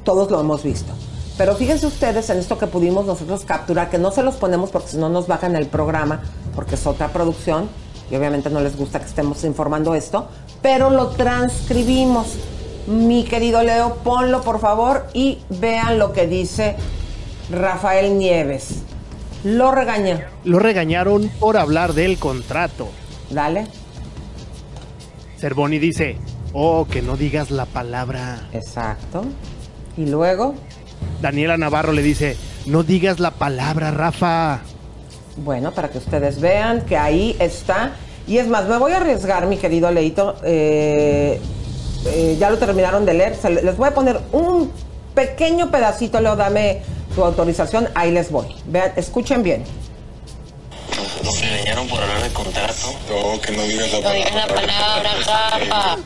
Todos 0.07 0.31
lo 0.31 0.41
hemos 0.41 0.63
visto. 0.63 0.93
Pero 1.37 1.57
fíjense 1.57 1.85
ustedes 1.85 2.31
en 2.31 2.39
esto 2.39 2.57
que 2.57 2.69
pudimos 2.69 3.07
nosotros 3.07 3.45
capturar, 3.45 3.91
que 3.91 3.99
no 3.99 4.13
se 4.13 4.23
los 4.23 4.37
ponemos 4.37 4.71
porque 4.71 4.91
si 4.91 4.97
no 4.99 5.09
nos 5.09 5.27
bajan 5.27 5.57
el 5.57 5.67
programa, 5.67 6.23
porque 6.55 6.77
es 6.77 6.87
otra 6.87 7.09
producción, 7.09 7.69
y 8.09 8.15
obviamente 8.15 8.49
no 8.49 8.61
les 8.61 8.77
gusta 8.77 9.01
que 9.01 9.07
estemos 9.07 9.43
informando 9.43 9.97
esto, 9.97 10.29
pero 10.63 10.91
lo 10.91 11.09
transcribimos. 11.09 12.37
Mi 12.87 13.25
querido 13.25 13.65
Leo, 13.65 13.97
ponlo 13.97 14.43
por 14.43 14.61
favor 14.61 15.09
y 15.13 15.41
vean 15.51 15.99
lo 15.99 16.13
que 16.13 16.29
dice 16.29 16.77
Rafael 17.51 18.17
Nieves. 18.17 18.83
Lo 19.43 19.73
regaña. 19.73 20.29
Lo 20.45 20.61
regañaron 20.61 21.29
por 21.41 21.57
hablar 21.57 21.95
del 21.95 22.17
contrato. 22.19 22.87
Dale. 23.29 23.67
Cervoni 25.39 25.81
dice, 25.81 26.17
oh, 26.53 26.87
que 26.89 27.03
no 27.03 27.17
digas 27.17 27.51
la 27.51 27.67
palabra. 27.67 28.49
Exacto. 28.53 29.25
Y 29.97 30.07
luego. 30.07 30.55
Daniela 31.21 31.57
Navarro 31.57 31.93
le 31.93 32.03
dice, 32.03 32.37
no 32.67 32.83
digas 32.83 33.21
la 33.21 33.31
palabra, 33.31 33.91
Rafa. 33.91 34.61
Bueno, 35.37 35.73
para 35.73 35.89
que 35.89 35.99
ustedes 35.99 36.41
vean 36.41 36.83
que 36.83 36.97
ahí 36.97 37.37
está. 37.39 37.93
Y 38.27 38.39
es 38.39 38.49
más, 38.49 38.67
me 38.67 38.77
voy 38.79 38.93
a 38.93 38.97
arriesgar, 38.99 39.47
mi 39.47 39.57
querido 39.57 39.91
Leito. 39.91 40.37
eh, 40.43 41.41
eh, 42.07 42.37
ya 42.39 42.51
lo 42.51 42.59
terminaron 42.59 43.05
de 43.07 43.15
leer. 43.15 43.37
Se- 43.37 43.51
les 43.51 43.77
voy 43.77 43.89
a 43.89 43.95
poner 43.95 44.21
un 44.33 44.71
pequeño 45.15 45.71
pedacito, 45.71 46.21
Leo, 46.21 46.37
dame 46.37 46.83
tu 47.15 47.25
autorización. 47.25 47.89
Ahí 47.95 48.13
les 48.13 48.31
voy. 48.31 48.47
Vean, 48.67 48.93
escuchen 48.97 49.43
bien. 49.43 49.65
Nos 51.25 51.41
regañaron 51.41 51.89
por 51.89 52.01
hablar 52.01 52.23
de 52.23 52.29
contrato. 52.31 52.93
No, 53.09 53.41
que 53.41 53.53
no 53.53 53.63
digas 53.63 53.93
la 53.93 54.01
No 54.01 54.13
digas 54.15 54.35
la 54.35 54.47
palabra, 54.47 55.11
Rafa. 55.19 55.97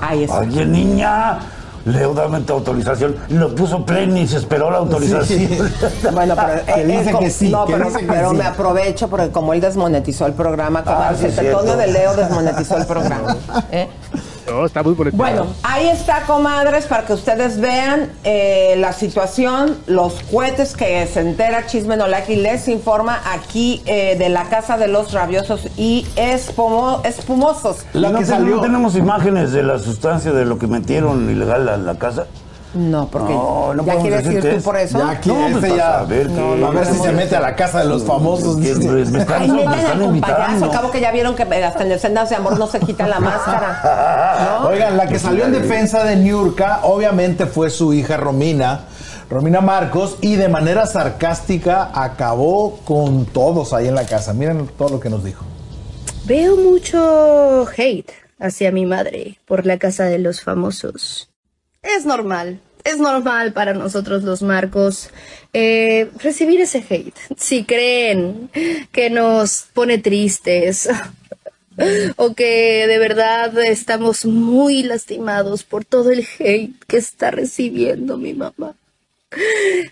Ahí 0.00 0.22
está. 0.24 0.38
Oye, 0.38 0.64
niña, 0.64 1.38
Leo, 1.84 2.12
dame 2.14 2.40
tu 2.40 2.52
autorización. 2.52 3.16
Lo 3.30 3.54
puso 3.54 3.84
play 3.86 4.06
ni 4.06 4.26
se 4.26 4.36
esperó 4.36 4.70
la 4.70 4.78
autorización. 4.78 5.48
Bueno, 6.12 6.34
pero 6.36 6.64
Que 6.66 6.82
eh, 6.82 6.86
dice 6.86 7.14
que 7.18 7.30
sí, 7.30 7.48
No, 7.50 7.64
que 7.64 7.72
pero, 7.72 7.86
dice 7.86 8.00
que 8.00 8.06
pero 8.06 8.30
sí. 8.30 8.36
me 8.36 8.44
aprovecho 8.44 9.08
porque 9.08 9.30
como 9.30 9.54
él 9.54 9.60
desmonetizó 9.60 10.26
el 10.26 10.32
programa, 10.34 10.84
como 10.84 10.96
Ah, 10.98 11.12
sí, 11.18 11.26
el 11.26 11.32
cierto. 11.32 11.76
de 11.76 11.86
Leo 11.86 12.14
desmonetizó 12.16 12.76
el 12.76 12.86
programa. 12.86 13.36
¿eh? 13.72 13.88
No, 14.48 14.64
está 14.66 14.82
muy. 14.82 14.94
Bueno, 15.12 15.46
ahí 15.62 15.88
está, 15.88 16.22
comadres, 16.22 16.86
para 16.86 17.04
que 17.06 17.12
ustedes 17.12 17.60
vean 17.60 18.10
eh, 18.24 18.74
la 18.78 18.92
situación, 18.92 19.76
los 19.86 20.14
cohetes 20.30 20.74
que 20.76 21.06
se 21.06 21.20
entera 21.20 21.66
Chisme 21.66 21.96
No 21.96 22.06
Like 22.08 22.32
y 22.32 22.36
les 22.36 22.66
informa 22.68 23.20
aquí 23.32 23.82
eh, 23.86 24.16
de 24.18 24.28
la 24.28 24.44
Casa 24.44 24.76
de 24.76 24.88
los 24.88 25.12
Rabiosos 25.12 25.68
y 25.76 26.06
espumo- 26.16 27.00
espumosos. 27.04 27.84
¿No, 27.94 28.00
ten- 28.18 28.50
no 28.56 28.60
tenemos 28.62 28.96
imágenes 28.96 29.52
de 29.52 29.62
la 29.62 29.78
sustancia 29.78 30.32
de 30.32 30.44
lo 30.44 30.58
que 30.58 30.66
metieron 30.66 31.30
ilegal 31.30 31.68
a 31.68 31.76
la 31.76 31.96
casa? 31.98 32.26
No, 32.72 33.08
porque 33.08 33.32
No, 33.32 33.74
no 33.74 33.84
ya 33.84 33.96
quieres 33.98 34.24
decir 34.24 34.40
tú 34.42 34.56
es. 34.56 34.62
por 34.62 34.76
eso. 34.76 34.98
Ya 34.98 35.20
No, 35.26 35.58
pues, 35.60 35.74
ya. 35.74 36.06
No, 36.28 36.54
no, 36.56 36.66
a 36.68 36.70
ver 36.70 36.86
si 36.86 36.98
se 37.00 37.10
mete 37.12 37.34
a 37.34 37.40
la 37.40 37.56
casa 37.56 37.80
de 37.80 37.86
los 37.86 38.04
famosos. 38.04 38.58
Me- 38.58 38.68
están- 38.70 38.88
Ay, 38.94 39.08
me 39.10 39.18
están 39.18 39.42
al 39.42 39.48
compayazo, 39.58 40.04
invitando. 40.04 40.64
al 40.66 40.70
cabo 40.70 40.90
que 40.92 41.00
ya 41.00 41.10
vieron 41.10 41.34
que 41.34 41.42
hasta 41.42 41.82
en 41.84 41.92
escenas 41.92 42.30
de 42.30 42.36
amor 42.36 42.58
no 42.58 42.66
se 42.68 42.78
quita 42.80 43.08
la 43.08 43.18
máscara. 43.18 44.58
¿no? 44.62 44.68
Oigan, 44.68 44.96
la 44.96 45.06
que 45.08 45.18
salió 45.18 45.46
en 45.46 45.52
defensa 45.52 46.04
de 46.04 46.16
Niurka, 46.16 46.80
obviamente 46.84 47.46
fue 47.46 47.70
su 47.70 47.92
hija 47.92 48.16
Romina, 48.16 48.82
Romina 49.28 49.60
Marcos, 49.60 50.16
y 50.20 50.36
de 50.36 50.48
manera 50.48 50.86
sarcástica 50.86 51.90
acabó 51.92 52.76
con 52.84 53.24
todos 53.26 53.72
ahí 53.72 53.88
en 53.88 53.94
la 53.96 54.06
casa. 54.06 54.32
Miren 54.32 54.68
todo 54.78 54.90
lo 54.90 55.00
que 55.00 55.10
nos 55.10 55.24
dijo. 55.24 55.44
Veo 56.26 56.56
mucho 56.56 57.66
hate 57.76 58.10
hacia 58.38 58.70
mi 58.70 58.86
madre 58.86 59.38
por 59.46 59.66
la 59.66 59.78
casa 59.78 60.04
de 60.04 60.18
los 60.18 60.40
famosos. 60.42 61.29
Es 61.82 62.04
normal, 62.04 62.60
es 62.84 62.98
normal 62.98 63.52
para 63.52 63.72
nosotros 63.72 64.22
los 64.22 64.42
marcos 64.42 65.10
eh, 65.52 66.10
recibir 66.18 66.60
ese 66.60 66.84
hate. 66.88 67.16
Si 67.36 67.64
creen 67.64 68.50
que 68.92 69.10
nos 69.10 69.66
pone 69.72 69.98
tristes 69.98 70.88
o 72.16 72.34
que 72.34 72.86
de 72.86 72.98
verdad 72.98 73.58
estamos 73.58 74.24
muy 74.24 74.82
lastimados 74.82 75.64
por 75.64 75.84
todo 75.84 76.10
el 76.10 76.26
hate 76.38 76.74
que 76.86 76.98
está 76.98 77.30
recibiendo 77.30 78.18
mi 78.18 78.34
mamá. 78.34 78.74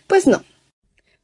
Pues 0.06 0.26
no. 0.26 0.44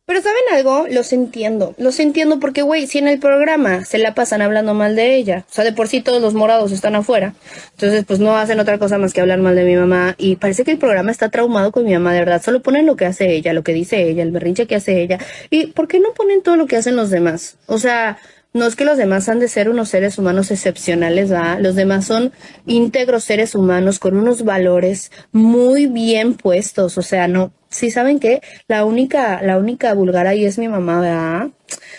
Pero 0.06 0.20
¿saben 0.20 0.42
algo? 0.52 0.86
Los 0.90 1.14
entiendo. 1.14 1.74
Los 1.78 1.98
entiendo 1.98 2.38
porque, 2.38 2.60
güey, 2.60 2.86
si 2.86 2.98
en 2.98 3.08
el 3.08 3.18
programa 3.18 3.86
se 3.86 3.96
la 3.96 4.14
pasan 4.14 4.42
hablando 4.42 4.74
mal 4.74 4.96
de 4.96 5.16
ella, 5.16 5.46
o 5.48 5.52
sea, 5.52 5.64
de 5.64 5.72
por 5.72 5.88
sí 5.88 6.02
todos 6.02 6.20
los 6.20 6.34
morados 6.34 6.72
están 6.72 6.94
afuera, 6.94 7.34
entonces 7.70 8.04
pues 8.04 8.20
no 8.20 8.36
hacen 8.36 8.60
otra 8.60 8.78
cosa 8.78 8.98
más 8.98 9.14
que 9.14 9.22
hablar 9.22 9.38
mal 9.38 9.56
de 9.56 9.64
mi 9.64 9.76
mamá 9.76 10.14
y 10.18 10.36
parece 10.36 10.62
que 10.62 10.72
el 10.72 10.78
programa 10.78 11.10
está 11.10 11.30
traumado 11.30 11.72
con 11.72 11.84
mi 11.86 11.94
mamá, 11.94 12.12
de 12.12 12.18
verdad. 12.18 12.42
Solo 12.42 12.60
ponen 12.60 12.84
lo 12.84 12.96
que 12.96 13.06
hace 13.06 13.32
ella, 13.32 13.54
lo 13.54 13.64
que 13.64 13.72
dice 13.72 14.02
ella, 14.02 14.22
el 14.22 14.30
berrinche 14.30 14.66
que 14.66 14.74
hace 14.74 15.00
ella. 15.00 15.18
¿Y 15.48 15.68
por 15.68 15.88
qué 15.88 16.00
no 16.00 16.12
ponen 16.12 16.42
todo 16.42 16.56
lo 16.56 16.66
que 16.66 16.76
hacen 16.76 16.96
los 16.96 17.08
demás? 17.08 17.56
O 17.66 17.78
sea, 17.78 18.18
no 18.54 18.66
es 18.66 18.76
que 18.76 18.84
los 18.84 18.96
demás 18.96 19.28
han 19.28 19.40
de 19.40 19.48
ser 19.48 19.68
unos 19.68 19.88
seres 19.88 20.16
humanos 20.16 20.52
excepcionales, 20.52 21.32
¿va? 21.32 21.58
Los 21.58 21.74
demás 21.74 22.04
son 22.04 22.30
íntegros 22.66 23.24
seres 23.24 23.56
humanos 23.56 23.98
con 23.98 24.16
unos 24.16 24.44
valores 24.44 25.10
muy 25.32 25.86
bien 25.86 26.34
puestos. 26.34 26.96
O 26.96 27.02
sea, 27.02 27.26
no. 27.26 27.52
Sí, 27.74 27.90
¿saben 27.90 28.20
qué? 28.20 28.40
La 28.68 28.84
única, 28.84 29.42
la 29.42 29.58
única 29.58 29.92
vulgar 29.94 30.28
ahí 30.28 30.44
es 30.44 30.58
mi 30.58 30.68
mamá, 30.68 31.00
¿verdad? 31.00 31.48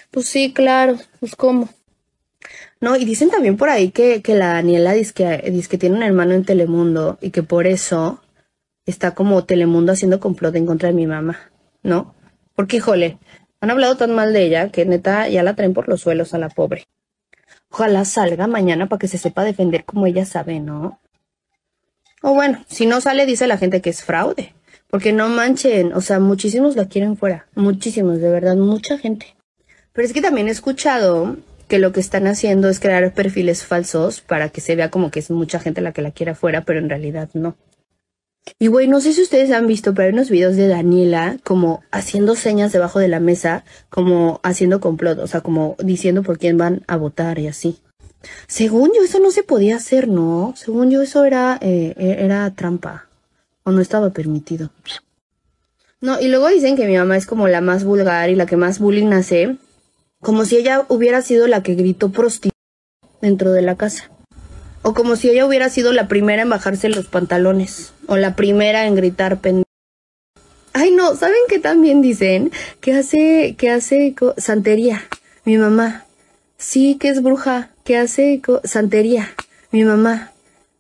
Pues 0.10 0.26
sí, 0.26 0.54
claro. 0.54 0.96
Pues 1.20 1.36
cómo. 1.36 1.68
No, 2.80 2.96
y 2.96 3.04
dicen 3.04 3.30
también 3.30 3.58
por 3.58 3.68
ahí 3.68 3.92
que, 3.92 4.22
que 4.22 4.36
la 4.36 4.54
Daniela 4.54 4.94
dice 4.94 5.14
que, 5.14 5.78
tiene 5.78 5.98
un 5.98 6.04
hermano 6.04 6.34
en 6.34 6.46
Telemundo 6.46 7.18
y 7.20 7.32
que 7.32 7.44
por 7.44 7.68
eso 7.68 8.22
está 8.86 9.16
como 9.16 9.44
Telemundo 9.44 9.92
haciendo 9.92 10.22
complot 10.22 10.56
en 10.56 10.66
contra 10.66 10.88
de 10.88 10.96
mi 10.96 11.08
mamá, 11.08 11.52
¿no? 11.84 12.16
Porque, 12.56 12.78
híjole, 12.78 13.18
han 13.60 13.70
hablado 13.70 13.98
tan 13.98 14.16
mal 14.16 14.32
de 14.32 14.44
ella 14.44 14.70
que 14.70 14.86
neta 14.86 15.28
ya 15.28 15.44
la 15.44 15.58
traen 15.58 15.74
por 15.74 15.90
los 15.90 16.00
suelos 16.00 16.34
a 16.34 16.38
la 16.38 16.48
pobre. 16.48 16.86
Ojalá 17.70 18.06
salga 18.06 18.48
mañana 18.48 18.88
para 18.88 19.00
que 19.00 19.10
se 19.10 19.18
sepa 19.18 19.44
defender 19.44 19.84
como 19.84 20.08
ella 20.08 20.26
sabe, 20.26 20.62
¿no? 20.62 21.02
O 22.22 22.34
bueno, 22.34 22.64
si 22.70 22.86
no 22.86 23.02
sale, 23.02 23.26
dice 23.26 23.46
la 23.46 23.58
gente 23.58 23.82
que 23.82 23.90
es 23.90 24.06
fraude. 24.06 24.56
Porque 24.96 25.12
no 25.12 25.28
manchen, 25.28 25.92
o 25.92 26.00
sea, 26.00 26.22
muchísimos 26.22 26.78
la 26.78 26.88
quieren 26.88 27.18
fuera. 27.18 27.48
Muchísimos, 27.54 28.22
de 28.22 28.30
verdad, 28.30 28.56
mucha 28.56 28.98
gente. 28.98 29.36
Pero 29.92 30.08
es 30.08 30.14
que 30.14 30.22
también 30.22 30.48
he 30.48 30.52
escuchado 30.52 31.36
que 31.68 31.80
lo 31.80 31.92
que 31.92 32.00
están 32.00 32.28
haciendo 32.28 32.70
es 32.70 32.80
crear 32.80 33.14
perfiles 33.14 33.66
falsos 33.66 34.22
para 34.22 34.48
que 34.48 34.62
se 34.62 34.78
vea 34.78 34.92
como 34.92 35.12
que 35.12 35.20
es 35.20 35.30
mucha 35.32 35.60
gente 35.60 35.82
la 35.82 35.92
que 35.92 36.02
la 36.02 36.12
quiere 36.12 36.32
afuera, 36.32 36.62
pero 36.62 36.80
en 36.80 36.88
realidad 36.88 37.28
no. 37.34 37.58
Y 38.58 38.68
güey, 38.68 38.88
no 38.88 39.02
sé 39.02 39.12
si 39.12 39.22
ustedes 39.22 39.52
han 39.52 39.68
visto, 39.68 39.94
pero 39.94 40.08
hay 40.08 40.14
unos 40.14 40.30
videos 40.30 40.56
de 40.56 40.70
Daniela 40.70 41.40
como 41.44 41.84
haciendo 41.92 42.36
señas 42.36 42.72
debajo 42.72 43.00
de 43.00 43.10
la 43.10 43.20
mesa, 43.20 43.66
como 43.90 44.40
haciendo 44.44 44.80
complot, 44.80 45.20
o 45.20 45.28
sea, 45.28 45.42
como 45.42 45.76
diciendo 45.84 46.24
por 46.24 46.40
quién 46.40 46.58
van 46.58 46.86
a 46.88 46.96
votar 46.96 47.38
y 47.38 47.48
así. 47.48 47.80
Según 48.48 48.94
yo, 48.96 49.04
eso 49.04 49.20
no 49.20 49.32
se 49.32 49.44
podía 49.44 49.76
hacer, 49.76 50.08
¿no? 50.08 50.54
Según 50.56 50.90
yo, 50.90 51.02
eso 51.02 51.26
era, 51.26 51.60
eh, 51.62 51.96
era 51.98 52.50
trampa. 52.52 53.05
O 53.66 53.72
no 53.72 53.82
estaba 53.82 54.12
permitido. 54.12 54.70
No, 56.00 56.20
y 56.22 56.28
luego 56.28 56.48
dicen 56.50 56.78
que 56.78 56.86
mi 56.86 56.98
mamá 56.98 57.18
es 57.18 57.26
como 57.26 57.48
la 57.48 57.62
más 57.62 57.84
vulgar 57.84 58.30
y 58.30 58.36
la 58.36 58.46
que 58.46 58.58
más 58.58 58.78
bullying 58.80 59.12
hace. 59.12 59.58
Como 60.22 60.46
si 60.46 60.58
ella 60.58 60.86
hubiera 60.88 61.22
sido 61.24 61.48
la 61.48 61.64
que 61.64 61.74
gritó 61.74 62.12
prostituta 62.12 62.56
dentro 63.22 63.52
de 63.52 63.64
la 63.64 63.76
casa. 63.76 64.12
O 64.84 64.94
como 64.94 65.16
si 65.16 65.32
ella 65.32 65.48
hubiera 65.48 65.70
sido 65.70 65.94
la 65.94 66.08
primera 66.08 66.44
en 66.44 66.50
bajarse 66.50 66.90
los 66.90 67.08
pantalones. 67.08 67.94
O 68.06 68.18
la 68.18 68.36
primera 68.36 68.86
en 68.86 68.94
gritar 68.94 69.42
pendejo. 69.42 69.66
Ay, 70.74 70.92
no, 70.92 71.16
¿saben 71.16 71.40
qué 71.50 71.58
también 71.58 72.04
dicen? 72.04 72.52
Que 72.82 72.94
hace, 72.94 73.56
que 73.58 73.72
hace 73.72 74.14
santería. 74.38 75.02
Mi 75.44 75.58
mamá. 75.58 76.06
Sí, 76.58 76.98
que 77.00 77.10
es 77.10 77.24
bruja. 77.24 77.72
Que 77.84 77.98
hace 77.98 78.42
santería. 78.64 79.34
Mi 79.72 79.84
mamá. 79.86 80.34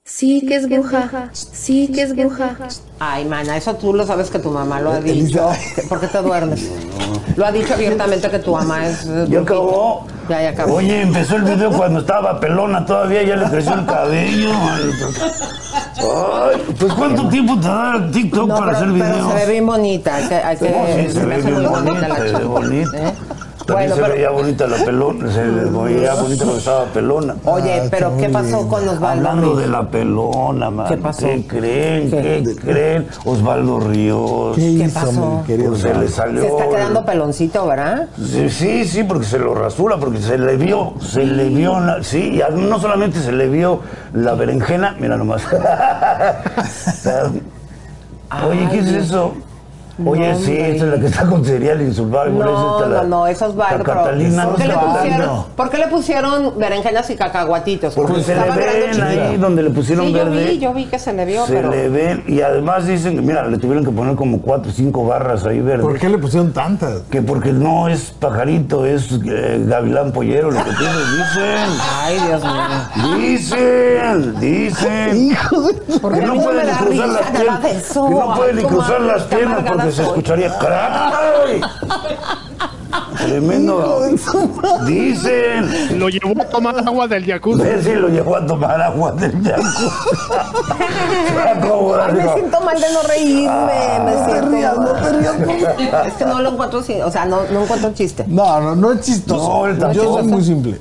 Sí, 0.07 0.45
que 0.48 0.56
es 0.57 0.69
bruja. 0.69 1.30
Sí, 1.34 1.88
que 1.91 2.03
es 2.03 2.15
bruja. 2.15 2.56
Ay, 2.99 3.26
mana, 3.26 3.57
eso 3.57 3.73
tú 3.76 3.91
lo 3.91 4.06
sabes 4.06 4.30
que 4.30 4.38
tu 4.38 4.52
mamá 4.52 4.80
lo 4.80 4.91
ha 4.91 4.99
dicho. 4.99 5.49
¿Por 5.90 5.99
qué 5.99 6.06
te 6.07 6.19
duermes? 6.22 6.69
Lo 7.36 7.45
ha 7.45 7.52
dicho 7.52 7.73
abiertamente 7.73 8.30
que 8.30 8.40
tu 8.40 8.53
mamá 8.53 8.88
es. 8.88 9.06
Ya 9.27 9.41
acabó. 9.41 10.06
Ya, 10.30 10.41
ya 10.44 10.49
acabó. 10.52 10.76
Oye, 10.76 11.02
empezó 11.02 11.36
el 11.36 11.41
video 11.44 11.69
cuando 11.72 11.99
estaba 11.99 12.40
pelona 12.40 12.86
todavía, 12.86 13.23
ya 13.23 13.36
le 13.36 13.49
creció 13.49 13.73
el 13.73 13.86
cabello. 13.86 14.52
Ay, 15.98 16.61
pues 16.80 16.94
¿cuánto 16.94 17.27
tiempo 17.27 17.60
te 17.60 17.68
da 17.68 18.10
TikTok 18.14 18.48
No, 18.48 18.56
para 18.56 18.68
pero, 18.68 18.77
hacer 18.77 18.88
pero 18.94 19.06
videos? 19.11 19.27
se 19.34 19.45
ve 19.45 19.52
bien 19.52 19.65
bonita. 19.65 20.15
Hay 20.15 20.27
que, 20.30 20.36
hay 20.36 20.57
que, 20.57 20.69
No, 20.69 20.86
sí, 20.86 21.14
se 21.14 21.19
me 21.26 21.36
ve 21.38 21.41
bien 21.41 21.53
muy 21.56 21.65
bonita 21.65 21.82
bonita, 21.91 22.07
la 22.07 22.15
se 22.15 22.22
ve 22.22 22.30
chica. 22.30 22.45
bonita. 22.45 22.98
¿eh? 23.10 23.14
También 23.66 23.90
Bueno, 23.90 23.96
se 23.96 24.02
pero- 24.04 24.14
veía 24.14 24.30
bonita 24.30 24.68
la 24.68 24.78
pelona, 24.86 25.32
se 25.32 25.42
veía 25.44 26.14
bonita 26.14 26.44
cuando 26.44 26.58
estaba 26.60 26.86
pelona. 26.86 27.36
Oye, 27.46 27.82
pero 27.90 28.16
¿qué 28.18 28.30
pasó 28.30 28.68
con 28.68 28.88
Osvaldo 28.88 29.28
Hablando 29.28 29.42
Ríos? 29.54 29.58
de 29.60 29.68
la 29.68 29.90
pelona, 29.90 30.70
man. 30.70 30.88
¿Qué 30.88 30.98
pasó? 30.98 31.26
¿Qué 31.26 31.48
creen? 31.48 32.12
¿Qué? 32.12 32.44
¿Qué, 32.46 32.56
creen? 32.56 33.08
Osvaldo 33.26 33.80
Ríos. 33.80 34.56
¿Qué, 34.56 34.62
¿Qué 34.62 34.68
hizo, 34.84 34.94
pasó? 35.00 35.44
Pues 35.48 35.82
se 35.82 35.94
le 35.96 36.08
salió. 36.10 36.42
Se 36.42 36.48
está 36.48 36.70
quedando 36.70 37.04
peloncito, 37.06 37.66
¿verdad? 37.66 38.08
Sí, 38.24 38.50
sí, 38.52 38.86
sí, 38.86 39.04
porque 39.04 39.26
se 39.26 39.40
lo 39.40 39.56
rasura, 39.56 39.98
porque 39.98 40.20
se 40.22 40.38
le 40.38 40.58
vio, 40.58 40.94
se 41.02 41.26
le 41.26 41.50
vio, 41.50 41.80
la- 41.80 42.04
sí, 42.04 42.40
y 42.40 42.42
no 42.62 42.80
solamente 42.80 43.20
se 43.20 43.32
le 43.32 43.48
vio 43.48 43.80
la 44.14 44.36
berenjena, 44.36 44.96
mira 45.00 45.18
nomás. 45.18 45.42
Oye, 48.48 48.68
¿qué 48.72 48.80
es 48.80 48.88
eso? 48.88 49.34
Oye, 50.04 50.32
No, 50.34 50.38
sí, 50.38 50.52
hombre. 50.52 50.72
esta 50.72 50.86
es 50.86 50.92
la 50.92 51.00
que 51.00 51.06
está 51.08 51.26
con 51.26 51.46
cereal 51.46 51.82
insulvable. 51.82 52.34
No, 52.34 52.86
no, 52.86 53.04
no, 53.04 53.28
eso 53.28 53.46
es 53.48 53.54
pero 53.70 53.84
Catalina, 53.84 54.44
¿por, 54.44 54.52
no 54.52 54.58
qué 54.58 54.68
le 54.68 54.74
pusieron, 54.76 55.46
¿Por 55.56 55.70
qué 55.70 55.78
le 55.78 55.88
pusieron 55.88 56.60
berenjenas 56.60 57.10
y 57.10 57.16
cacahuatitos? 57.16 57.94
Porque 57.94 58.22
se 58.22 58.36
le 58.36 58.42
ven 58.42 58.92
chiquita. 58.92 59.06
ahí 59.08 59.38
donde 59.38 59.64
le 59.64 59.70
pusieron 59.70 60.08
Sí, 60.08 60.12
yo 60.12 60.26
verde. 60.26 60.46
vi, 60.46 60.60
yo 60.60 60.74
vi 60.74 60.86
que 60.86 61.00
se 61.00 61.14
le 61.14 61.24
vio, 61.26 61.46
se 61.46 61.54
pero... 61.54 61.72
le 61.72 61.88
ven, 61.90 62.24
y 62.28 62.42
además 62.42 62.86
dicen 62.88 63.16
que, 63.16 63.22
mira, 63.22 63.48
le 63.48 63.58
tuvieron 63.58 63.86
que 63.86 63.92
poner 63.92 64.16
como 64.16 64.42
cuatro 64.42 64.70
o 64.72 64.74
cinco 64.74 65.06
barras 65.06 65.46
ahí 65.46 65.62
verdes. 65.62 65.86
¿Por 65.86 65.98
qué 65.98 66.10
le 66.10 66.18
pusieron 66.18 66.52
tantas? 66.52 67.02
Que 67.10 67.22
porque 67.22 67.54
no 67.54 67.88
es 67.88 68.12
pajarito, 68.20 68.86
es 68.86 69.10
eh, 69.26 69.64
gavilán 69.66 70.12
pollero 70.12 70.52
lo 70.52 70.58
que 70.64 70.72
tiene, 70.72 70.98
dicen. 71.18 71.80
Ay, 72.02 72.18
Dios 72.28 72.44
mío. 72.44 73.18
Dicen, 73.18 74.40
dicen. 74.40 75.16
Hijo 75.32 75.62
de... 75.62 75.74
Porque 76.00 76.22
no 76.22 76.36
pueden 76.36 76.68
ni 76.68 76.74
cruzar 76.74 77.08
las 77.10 77.32
piernas. 77.32 77.60
Que 77.94 78.00
no 78.10 78.36
pueden 78.36 78.56
ni 78.58 78.64
cruzar 78.64 79.02
las 79.02 79.24
piernas 79.24 79.64
porque 79.86 79.95
se 79.95 80.03
escucharía 80.03 80.57
crack. 80.57 81.14
¡Ay! 81.48 81.62
Tremendo. 83.18 84.02
Dicen. 84.86 85.99
Lo 85.99 86.10
llevó 86.10 86.41
a 86.41 86.45
tomar 86.45 86.78
agua 86.80 87.07
del 87.07 87.26
jacuzzi. 87.26 87.62
Ver 87.64 87.84
si 87.84 87.94
lo 87.94 88.07
llevó 88.10 88.38
a 88.38 88.45
tomar 88.45 88.82
agua 88.82 89.12
del 89.14 89.32
jacuzzi. 89.44 89.88
Ay, 92.06 92.14
me 92.14 92.34
siento 92.34 92.62
mal 92.62 92.80
de 92.80 92.94
no 92.94 93.02
reírme, 93.03 93.99
me 94.06 94.12
No 94.12 94.26
te 94.26 94.32
siento 94.32 94.49
rías, 94.49 94.78
no 94.78 94.91
te 94.94 95.14
rías. 95.14 95.34
por- 95.36 96.07
Es 96.07 96.14
que 96.14 96.26
no 96.26 96.41
lo 96.41 96.49
encuentro, 96.52 96.80
o 96.80 97.12
sea, 97.12 97.26
no, 97.26 97.41
no 97.52 97.64
encuentro 97.64 97.94
chiste. 97.94 98.26
No, 98.28 98.62
no, 98.62 98.76
no 98.76 98.91
es 98.94 99.02
chistoso. 99.02 99.49
No, 99.49 99.68
él 99.68 99.94
Yo 99.94 100.14
soy 100.16 100.24
muy 100.24 100.44
simple. 100.44 100.80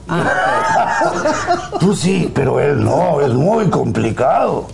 Tú 1.81 1.95
sí, 1.95 2.31
pero 2.35 2.61
él 2.61 2.85
no, 2.85 3.21
es 3.21 3.33
muy 3.33 3.67
complicado. 3.71 4.67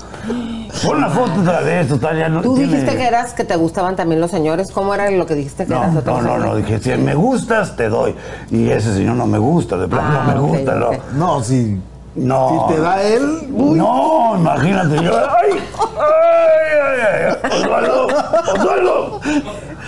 Pon 0.85 1.01
la 1.01 1.11
foto 1.11 1.41
otra 1.41 1.61
vez, 1.61 1.89
total, 1.89 2.19
ya 2.19 2.29
no 2.29 2.41
Tú 2.41 2.55
tiene- 2.55 2.73
dijiste 2.73 2.97
que 2.97 3.07
eras 3.07 3.33
que 3.35 3.45
te 3.45 3.57
gustaban 3.57 3.97
también 3.97 4.21
los 4.21 4.31
señores. 4.31 4.71
¿Cómo 4.71 4.95
era 4.95 5.11
lo 5.11 5.27
que 5.27 5.35
dijiste 5.35 5.65
que 5.67 5.75
No, 5.75 5.83
eras? 5.83 6.05
no, 6.05 6.23
no, 6.23 6.39
no, 6.39 6.57
dije, 6.57 6.79
si 6.81 6.91
me 6.97 7.15
gustas, 7.15 7.77
te 7.77 7.89
doy. 7.89 8.15
Y 8.51 8.69
ese 8.71 8.95
señor 8.95 9.17
no 9.17 9.27
me 9.27 9.39
gusta, 9.39 9.77
de 9.77 9.89
plano 9.89 10.09
Ah, 10.11 10.25
no 10.27 10.33
me 10.33 10.41
ok, 10.41 10.49
gusta, 10.57 10.73
ok. 10.89 10.97
no. 11.15 11.27
No, 11.37 11.45
si, 11.45 11.81
No. 12.15 12.67
si 12.69 12.75
te 12.75 12.81
da 12.81 13.03
él, 13.03 13.49
uy. 13.53 13.79
No, 13.79 14.33
imagínate 14.37 15.05
yo. 15.05 15.13
¡Ay! 15.17 15.51
¡Ay, 15.99 16.79
ay, 16.83 17.35
ay! 17.43 17.61
¡Osvaldo! 17.63 18.07
¡Osvaldo! 18.07 18.53
¡Osvaldo! 18.55 19.21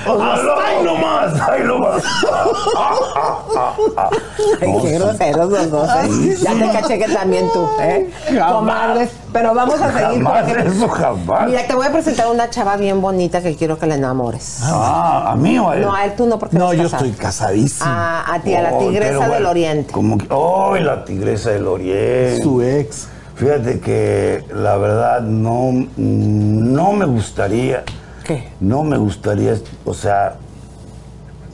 ¡Ay, 0.07 0.85
no 0.85 0.97
más! 0.97 1.41
¡Ay, 1.49 1.62
no 1.65 1.79
más! 1.79 2.03
Ay, 4.61 4.73
qué 4.83 4.99
groseros 4.99 5.49
los 5.51 5.70
dos, 5.70 5.89
¿eh? 6.05 6.37
Ya 6.43 6.53
te 6.55 6.70
caché 6.73 6.99
que 6.99 7.09
también 7.12 7.49
tú, 7.53 7.66
¿eh? 7.81 8.11
Comadres. 8.51 9.11
Pero 9.33 9.55
vamos 9.55 9.81
a 9.81 9.93
seguir. 9.93 10.23
Jamás 10.24 10.45
porque- 10.53 10.69
eso, 10.69 10.89
jamás. 10.89 11.47
Mira, 11.47 11.66
te 11.66 11.74
voy 11.74 11.87
a 11.87 11.93
presentar 11.93 12.29
una 12.29 12.51
chava 12.51 12.77
bien 12.77 13.01
bonita 13.01 13.41
que 13.43 13.57
quiero 13.57 13.79
que 13.79 13.87
la 13.87 13.95
enamores. 13.95 14.59
Ah, 14.62 15.31
¿a 15.33 15.37
mí 15.37 15.59
o 15.59 15.70
a 15.70 15.77
él? 15.77 15.83
No, 15.83 15.95
a 15.95 16.05
él 16.05 16.12
tú 16.16 16.27
no, 16.27 16.39
porque 16.39 16.57
No, 16.59 16.73
yo 16.74 16.85
casado. 16.85 17.05
estoy 17.07 17.19
casadísimo. 17.19 17.89
A, 17.91 18.35
a 18.35 18.41
ti, 18.41 18.55
a 18.55 18.62
la 18.62 18.73
Oh, 18.74 18.79
tigresa 18.79 19.29
del 19.29 19.47
oriente. 19.47 19.93
Como 19.93 20.19
que, 20.19 20.27
¡Oh, 20.31 20.77
la 20.77 21.05
tigresa 21.05 21.51
del 21.51 21.66
oriente! 21.66 22.43
Su 22.43 22.61
ex. 22.62 23.09
Fíjate 23.35 23.81
que 23.81 24.45
la 24.55 24.77
verdad 24.77 25.20
no, 25.23 25.70
no 25.97 26.93
me 26.93 27.07
gustaría. 27.07 27.83
¿Qué? 28.24 28.49
No 28.61 28.82
me 28.85 28.97
gustaría, 28.97 29.55
o 29.85 29.94
sea. 29.94 30.35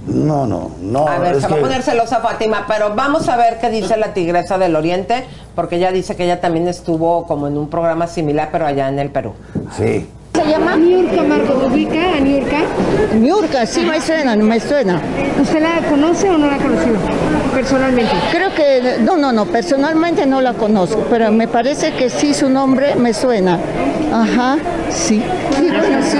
No, 0.07 0.47
no, 0.47 0.70
no. 0.81 1.07
A 1.07 1.19
ver, 1.19 1.36
es 1.36 1.43
se 1.43 1.49
va 1.49 1.57
a 1.57 1.61
poner 1.61 1.82
celosa 1.82 2.20
Fátima, 2.20 2.65
pero 2.66 2.95
vamos 2.95 3.28
a 3.28 3.36
ver 3.36 3.59
qué 3.61 3.69
dice 3.69 3.97
la 3.97 4.15
tigresa 4.15 4.57
del 4.57 4.74
oriente, 4.74 5.24
porque 5.55 5.77
ella 5.77 5.93
dice 5.93 6.16
que 6.16 6.24
ella 6.24 6.40
también 6.40 6.66
estuvo 6.66 7.27
como 7.27 7.47
en 7.47 7.59
un 7.59 7.69
programa 7.69 8.07
similar, 8.07 8.49
pero 8.51 8.66
allá 8.66 8.89
en 8.89 8.99
el 8.99 9.11
Perú. 9.11 9.35
Sí. 9.77 10.09
¿Se 10.35 10.47
llama? 10.47 10.77
Niurka, 10.77 11.23
Marco. 11.24 11.66
¿Ubica 11.66 12.16
a 12.16 12.20
Niurka? 12.20 12.59
Niurka, 13.15 13.66
sí 13.66 13.81
me 13.85 14.01
suena, 14.01 14.36
me 14.36 14.61
suena. 14.61 15.03
¿Usted 15.43 15.61
la 15.61 15.89
conoce 15.89 16.31
o 16.31 16.39
no 16.39 16.47
la 16.47 16.55
ha 16.55 16.59
conocido 16.59 16.97
personalmente? 17.53 18.12
Creo 18.31 18.55
que, 18.55 18.99
no, 19.01 19.16
no, 19.16 19.32
no, 19.32 19.47
personalmente 19.47 20.27
no 20.27 20.40
la 20.40 20.55
conozco, 20.55 21.05
pero 21.11 21.32
me 21.32 21.49
parece 21.49 21.93
que 21.95 22.09
sí 22.09 22.35
su 22.35 22.49
nombre 22.49 22.95
me 22.95 23.12
suena. 23.12 23.59
Ajá, 24.12 24.56
sí. 24.90 25.22
Sí. 26.10 26.18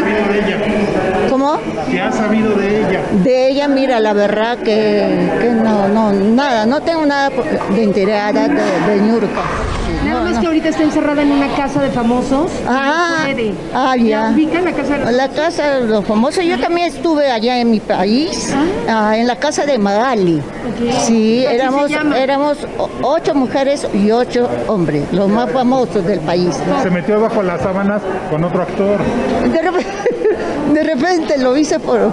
¿Cómo? 1.31 1.59
¿Qué 1.91 2.01
has 2.01 2.15
sabido 2.17 2.55
de 2.55 2.81
ella? 2.81 3.01
De 3.25 3.49
ella, 3.51 3.69
mira, 3.69 4.01
la 4.01 4.13
verdad 4.13 4.59
que, 4.59 5.29
que 5.41 5.51
no, 5.51 5.89
no, 5.89 6.13
nada, 6.13 6.67
no 6.67 6.81
tengo 6.83 7.05
nada 7.07 7.31
de 7.75 7.83
enterada 7.83 8.49
de, 8.49 8.55
de. 8.55 9.01
Nada 10.05 10.21
No, 10.21 10.25
más 10.25 10.35
no. 10.35 10.41
que 10.41 10.47
ahorita 10.47 10.69
está 10.69 10.83
encerrada 10.85 11.23
en 11.23 11.33
una 11.33 11.49
casa 11.57 11.81
de 11.83 11.91
famosos. 11.91 12.51
Ah, 12.67 13.23
puede. 13.25 13.53
ah, 13.75 13.97
ya. 13.97 14.23
¿La 14.25 14.31
ubica 14.31 14.59
en 14.59 14.65
la 14.65 14.73
casa 14.73 14.93
de 14.99 15.05
los 15.05 15.13
La 15.13 15.29
casa 15.29 15.71
de 15.81 15.87
los 15.89 16.05
famosos, 16.05 16.45
yo 16.45 16.59
también 16.61 16.87
estuve 16.89 17.31
allá 17.31 17.59
en 17.59 17.71
mi 17.71 17.81
país, 17.81 18.55
ah, 18.89 19.17
en 19.17 19.27
la 19.27 19.37
casa 19.37 19.67
de 19.67 19.79
Magali. 19.79 20.41
Sí, 20.79 20.89
¿Así 20.91 21.45
se 21.47 21.55
éramos, 21.55 21.91
éramos 22.17 22.59
ocho 23.03 23.35
mujeres 23.35 23.87
y 23.93 24.11
ocho 24.11 24.49
hombres, 24.69 25.05
los 25.13 25.29
más 25.29 25.51
famosos 25.51 26.05
del 26.07 26.21
país. 26.21 26.55
Se 26.83 26.91
metió 26.91 27.21
bajo 27.21 27.43
las 27.43 27.61
sábanas 27.63 28.01
con 28.31 28.45
otro 28.45 28.63
actor. 28.63 28.99
De 29.53 29.63
repente, 29.63 30.08
de 30.79 30.85
repente 30.85 31.39
lo 31.39 31.57
hice 31.57 31.81
por, 31.81 32.13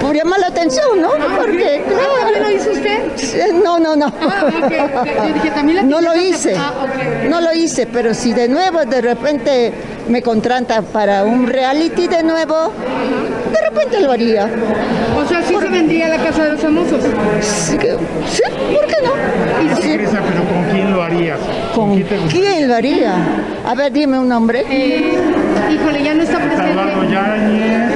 por 0.00 0.14
llamar 0.14 0.38
la 0.38 0.46
atención, 0.48 1.00
¿no? 1.00 1.10
Porque, 1.36 1.82
Ah, 1.86 2.20
¿también 2.20 2.42
lo 2.44 2.52
hizo 2.52 2.70
usted? 2.70 3.52
No, 3.64 3.78
no, 3.80 3.96
no. 3.96 4.06
Ah, 4.06 4.44
ok. 4.46 5.06
Yo 5.28 5.34
dije, 5.34 5.50
también 5.50 5.76
la 5.76 5.82
No 5.96 6.00
lo 6.00 6.16
hice. 6.16 6.54
Ah. 6.56 6.86
No 7.28 7.40
lo 7.40 7.52
hice, 7.52 7.86
pero 7.86 8.14
si 8.14 8.32
de 8.32 8.48
nuevo 8.48 8.84
de 8.84 9.00
repente 9.00 9.72
me 10.08 10.22
contrata 10.22 10.82
para 10.82 11.24
un 11.24 11.46
reality 11.46 12.06
de 12.06 12.22
nuevo, 12.22 12.72
de 13.52 13.60
repente 13.60 14.00
lo 14.00 14.12
haría. 14.12 14.48
O 15.16 15.28
sea, 15.28 15.42
sí 15.42 15.54
se 15.58 15.68
vendría 15.68 16.08
la 16.08 16.18
casa 16.18 16.44
de 16.44 16.52
los 16.52 16.60
famosos. 16.60 17.02
Sí, 17.40 17.76
¿por 17.76 18.86
qué 18.86 18.96
no? 19.02 19.64
Y 19.64 19.76
sí. 19.76 19.88
Teresa, 19.88 20.20
pero 20.28 20.44
¿con 20.44 20.64
quién 20.72 20.92
lo 20.92 21.02
harías? 21.02 21.38
¿Con 21.74 22.02
quién 22.28 22.68
lo 22.68 22.74
haría? 22.74 23.14
A 23.66 23.74
ver, 23.74 23.92
dime 23.92 24.18
un 24.18 24.28
nombre. 24.28 24.64
Eh, 24.70 25.14
híjole, 25.72 26.02
ya 26.02 26.14
no 26.14 26.22
está 26.22 26.38
presente. 26.38 26.74
Yáñez. 27.10 27.92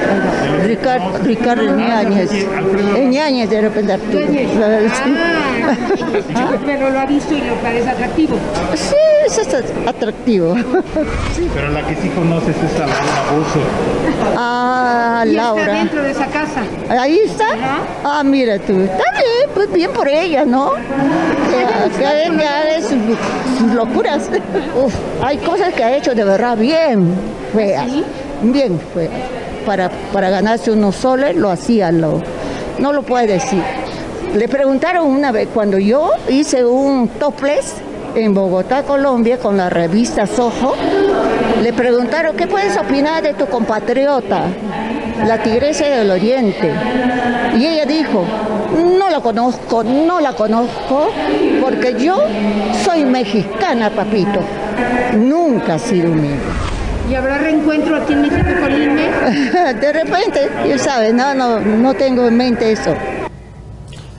Ricardo, 0.75 1.17
Ricardo. 1.23 1.73
Alfredo. 1.73 2.97
Ñáñez, 3.09 3.49
de 3.49 3.61
repente 3.61 3.93
Arturo. 3.93 4.25
Ah, 6.35 6.51
pero 6.65 6.89
lo 6.89 6.99
ha 6.99 7.05
visto 7.05 7.33
y 7.33 7.41
le 7.41 7.51
parece 7.61 7.89
atractivo. 7.89 8.35
Sí, 8.75 8.95
eso 9.27 9.41
es 9.41 9.55
atractivo. 9.87 10.55
Pero 11.53 11.69
la 11.69 11.85
que 11.87 11.95
sí 11.95 12.09
conoces 12.09 12.55
es 12.55 12.79
a 12.79 12.85
Laura. 12.87 13.01
Ah, 14.37 15.23
Y 15.25 15.29
está 15.31 15.43
Laura. 15.43 15.73
dentro 15.73 16.03
de 16.03 16.11
esa 16.11 16.25
casa. 16.27 16.61
Ahí 16.89 17.19
está. 17.25 17.47
Ajá. 17.53 17.77
Ah, 18.03 18.23
mira 18.23 18.57
tú. 18.59 18.79
Está 18.79 19.03
bien, 19.13 19.49
pues 19.53 19.71
bien 19.73 19.91
por 19.91 20.07
ella, 20.07 20.45
¿no? 20.45 20.71
Que, 20.73 21.97
que 21.97 22.05
haga- 22.05 22.37
que 22.37 22.45
haga 22.47 22.81
sus, 22.81 23.57
sus 23.59 23.71
locuras. 23.73 24.29
Uf, 24.83 24.93
hay 25.23 25.37
cosas 25.37 25.73
que 25.73 25.83
ha 25.83 25.95
hecho 25.97 26.15
de 26.15 26.23
verdad 26.23 26.57
bien 26.57 27.13
feas. 27.53 27.87
Bien 28.41 28.79
feas. 28.93 29.11
Para, 29.65 29.89
para 30.11 30.29
ganarse 30.29 30.71
unos 30.71 30.95
soles 30.95 31.35
lo 31.35 31.49
hacía, 31.49 31.91
lo, 31.91 32.21
no 32.79 32.93
lo 32.93 33.03
puede 33.03 33.27
decir. 33.27 33.61
Le 34.35 34.47
preguntaron 34.47 35.07
una 35.07 35.31
vez, 35.31 35.49
cuando 35.53 35.77
yo 35.77 36.11
hice 36.29 36.65
un 36.65 37.07
topless, 37.07 37.75
en 38.15 38.33
Bogotá, 38.33 38.83
Colombia, 38.83 39.37
con 39.37 39.57
la 39.57 39.69
revista 39.69 40.25
Soho, 40.27 40.75
le 41.61 41.73
preguntaron, 41.73 42.35
¿qué 42.35 42.47
puedes 42.47 42.77
opinar 42.77 43.23
de 43.23 43.33
tu 43.33 43.45
compatriota, 43.47 44.43
la 45.25 45.41
tigresa 45.41 45.85
del 45.85 46.11
Oriente? 46.11 46.71
Y 47.57 47.65
ella 47.65 47.85
dijo, 47.85 48.25
no 48.97 49.09
la 49.09 49.21
conozco, 49.21 49.83
no 49.83 50.19
la 50.19 50.33
conozco, 50.33 51.09
porque 51.61 51.95
yo 51.99 52.17
soy 52.83 53.05
mexicana, 53.05 53.89
papito. 53.89 54.39
Nunca 55.15 55.75
ha 55.75 55.79
sido 55.79 56.09
mío. 56.09 56.70
¿Y 57.09 57.15
habrá 57.15 57.37
reencuentro 57.37 57.95
aquí 57.97 58.13
en 58.13 58.21
México 58.21 58.49
con? 58.59 58.71
De 59.79 59.93
repente, 59.93 60.49
ya 60.67 60.77
sabes, 60.77 61.13
no, 61.13 61.33
no, 61.33 61.59
no 61.59 61.93
tengo 61.93 62.25
en 62.25 62.37
mente 62.37 62.71
eso. 62.71 62.93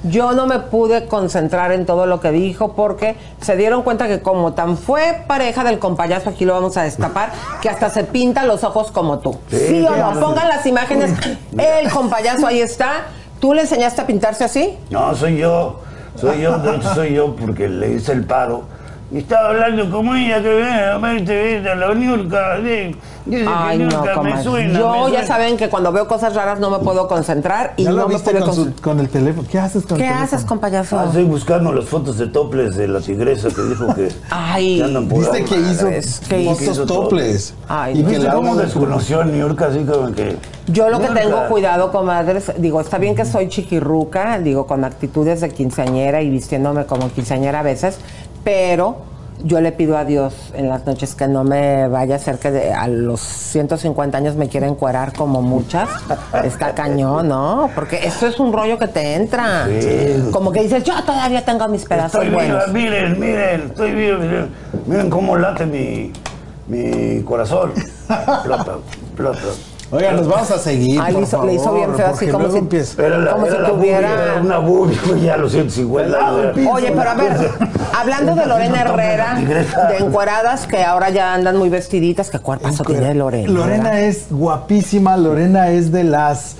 Yo 0.04 0.32
no 0.32 0.46
me 0.46 0.58
pude 0.58 1.06
concentrar 1.06 1.70
en 1.70 1.86
todo 1.86 2.06
lo 2.06 2.20
que 2.20 2.32
dijo 2.32 2.72
porque 2.74 3.16
se 3.40 3.56
dieron 3.56 3.82
cuenta 3.82 4.08
que 4.08 4.20
como 4.20 4.52
tan 4.52 4.76
fue 4.76 5.22
pareja 5.28 5.62
del 5.62 5.78
compayazo, 5.78 6.30
aquí 6.30 6.44
lo 6.44 6.54
vamos 6.54 6.76
a 6.76 6.82
destapar, 6.82 7.30
que 7.60 7.68
hasta 7.68 7.88
se 7.88 8.02
pinta 8.02 8.44
los 8.44 8.64
ojos 8.64 8.90
como 8.90 9.20
tú. 9.20 9.38
Sí, 9.48 9.86
o 9.88 9.94
no, 9.94 10.20
pongan 10.20 10.48
las 10.48 10.66
imágenes. 10.66 11.12
El 11.56 11.88
compayazo 11.88 12.48
ahí 12.48 12.60
está. 12.60 13.04
¿Tú 13.38 13.54
le 13.54 13.62
enseñaste 13.62 14.00
a 14.00 14.06
pintarse 14.06 14.42
así? 14.44 14.76
No, 14.90 15.14
soy 15.14 15.38
yo. 15.38 15.80
Soy 16.16 16.42
yo, 16.42 16.60
soy 16.94 17.14
yo 17.14 17.34
porque 17.36 17.68
le 17.68 17.94
hice 17.94 18.12
el 18.12 18.24
paro. 18.24 18.64
Y 19.12 19.18
estaba 19.18 19.50
hablando 19.50 19.90
como 19.90 20.14
ella 20.14 20.40
que 20.40 20.48
ve, 20.48 20.98
vete, 21.02 21.34
vete, 21.60 21.76
la 21.76 21.92
Niurka, 21.94 22.56
sí. 22.64 22.96
Dice 23.26 23.44
Ay, 23.46 23.76
que 23.78 23.84
no, 23.84 23.90
Niurka 23.90 24.22
me 24.22 24.42
suena. 24.42 24.78
Yo 24.78 24.90
me 24.90 24.98
ya 25.00 25.08
suena. 25.18 25.26
saben 25.26 25.56
que 25.58 25.68
cuando 25.68 25.92
veo 25.92 26.08
cosas 26.08 26.34
raras 26.34 26.58
no 26.60 26.70
me 26.70 26.78
puedo 26.78 27.06
concentrar 27.08 27.74
y 27.76 27.84
¿Ya 27.84 27.90
no 27.90 27.96
lo 27.98 28.08
me 28.08 28.14
viste 28.14 28.32
con, 28.40 28.54
su- 28.54 28.72
con 28.80 29.00
el 29.00 29.10
teléfono? 29.10 29.46
¿Qué 29.50 29.58
haces 29.58 29.84
con 29.84 29.98
¿Qué 29.98 30.04
el 30.04 30.08
teléfono? 30.08 30.24
haces, 30.24 30.44
compayazo? 30.46 30.98
Ah, 30.98 31.04
estoy 31.08 31.24
buscando 31.24 31.72
las 31.74 31.84
fotos 31.84 32.16
de 32.16 32.28
toples 32.28 32.74
de 32.74 32.88
la 32.88 33.00
tigresa 33.00 33.48
que 33.50 33.62
dijo 33.62 33.94
que, 33.94 34.08
Ay, 34.30 34.78
que 34.78 34.84
andan 34.84 35.06
por 35.08 35.18
¿Viste 35.20 35.44
que 35.44 35.60
hizo 35.60 35.86
¿qué 36.28 36.44
fotos 36.46 36.62
hizo? 36.62 36.86
toples? 36.86 37.54
Ay, 37.68 37.98
y 37.98 38.02
no. 38.02 38.08
que 38.08 38.14
¿Viste 38.14 38.26
la 38.28 38.34
cómo 38.34 38.56
desconoció 38.56 39.20
a 39.20 39.24
New 39.26 39.36
York 39.36 39.60
así 39.60 39.84
como 39.84 40.10
que... 40.14 40.36
Yo 40.68 40.88
lo 40.88 40.98
que 41.00 41.04
Niurka, 41.08 41.20
tengo 41.22 41.48
cuidado, 41.48 41.92
comadres, 41.92 42.50
digo, 42.56 42.80
está 42.80 42.96
bien 42.96 43.14
que 43.14 43.24
soy 43.26 43.48
chiquirruca, 43.48 44.38
digo, 44.38 44.66
con 44.66 44.84
actitudes 44.84 45.40
de 45.42 45.50
quinceañera 45.50 46.22
y 46.22 46.30
vistiéndome 46.30 46.86
como 46.86 47.10
quinceañera 47.12 47.60
a 47.60 47.62
veces, 47.62 47.98
pero 48.44 49.10
yo 49.44 49.60
le 49.60 49.72
pido 49.72 49.96
a 49.96 50.04
Dios 50.04 50.34
en 50.54 50.68
las 50.68 50.86
noches 50.86 51.14
que 51.16 51.26
no 51.26 51.42
me 51.42 51.88
vaya 51.88 52.14
a 52.14 52.18
hacer 52.18 52.38
que 52.38 52.50
de- 52.52 52.72
a 52.72 52.86
los 52.86 53.20
150 53.20 54.16
años 54.18 54.36
me 54.36 54.48
quiera 54.48 54.68
encuerar 54.68 55.12
como 55.14 55.42
muchas. 55.42 55.88
Está 56.44 56.74
cañón, 56.74 57.28
¿no? 57.28 57.68
Porque 57.74 58.06
eso 58.06 58.26
es 58.28 58.38
un 58.38 58.52
rollo 58.52 58.78
que 58.78 58.86
te 58.88 59.14
entra. 59.14 59.66
Sí. 59.66 60.28
Como 60.32 60.52
que 60.52 60.62
dices, 60.62 60.84
yo 60.84 60.94
todavía 61.04 61.44
tengo 61.44 61.66
mis 61.68 61.84
pedazos 61.84 62.22
Estoy 62.22 62.28
viva, 62.28 62.42
buenos. 62.42 62.68
miren, 62.72 63.18
miren, 63.18 63.62
estoy 63.70 63.92
vivo, 63.92 64.18
miren, 64.18 64.48
miren 64.86 65.10
cómo 65.10 65.36
late 65.36 65.66
mi, 65.66 66.12
mi 66.68 67.22
corazón. 67.24 67.72
Plata, 68.06 68.76
plata. 69.16 69.38
Oiga, 69.94 70.12
nos 70.12 70.26
vamos 70.26 70.50
a 70.50 70.58
seguir. 70.58 70.98
Ay, 70.98 71.08
le 71.12 71.18
por 71.18 71.22
hizo- 71.28 71.44
le 71.44 71.52
hizo 71.54 71.64
favor, 71.64 71.78
bien 71.80 71.94
feo, 71.96 72.06
así 72.06 72.26
como 72.28 72.50
si- 72.50 72.58
la, 73.18 73.32
Como 73.32 73.46
si 73.46 73.52
tuviera- 73.56 74.40
una 74.40 74.56
güey, 75.06 75.20
ya 75.20 75.34
a 75.34 75.36
los 75.36 75.52
150 75.52 76.12
Pelado 76.16 76.38
el 76.38 76.44
años. 76.46 76.56
piso. 76.56 76.70
Oye, 76.72 76.92
pero 76.96 77.10
a 77.10 77.14
ver, 77.14 77.50
hablando 78.00 78.34
de 78.34 78.46
Lorena 78.46 78.80
Herrera, 78.82 79.34
de 79.90 79.96
encueradas 79.98 80.66
que 80.66 80.82
ahora 80.82 81.10
ya 81.10 81.34
andan 81.34 81.58
muy 81.58 81.68
vestiditas, 81.68 82.30
¿qué 82.30 82.38
cuerpazo 82.38 82.84
tiene 82.84 83.14
Lorena? 83.14 83.50
Lorena 83.52 84.00
es 84.00 84.28
guapísima, 84.30 85.16
Lorena 85.18 85.68
es 85.68 85.92
de 85.92 86.04
las 86.04 86.56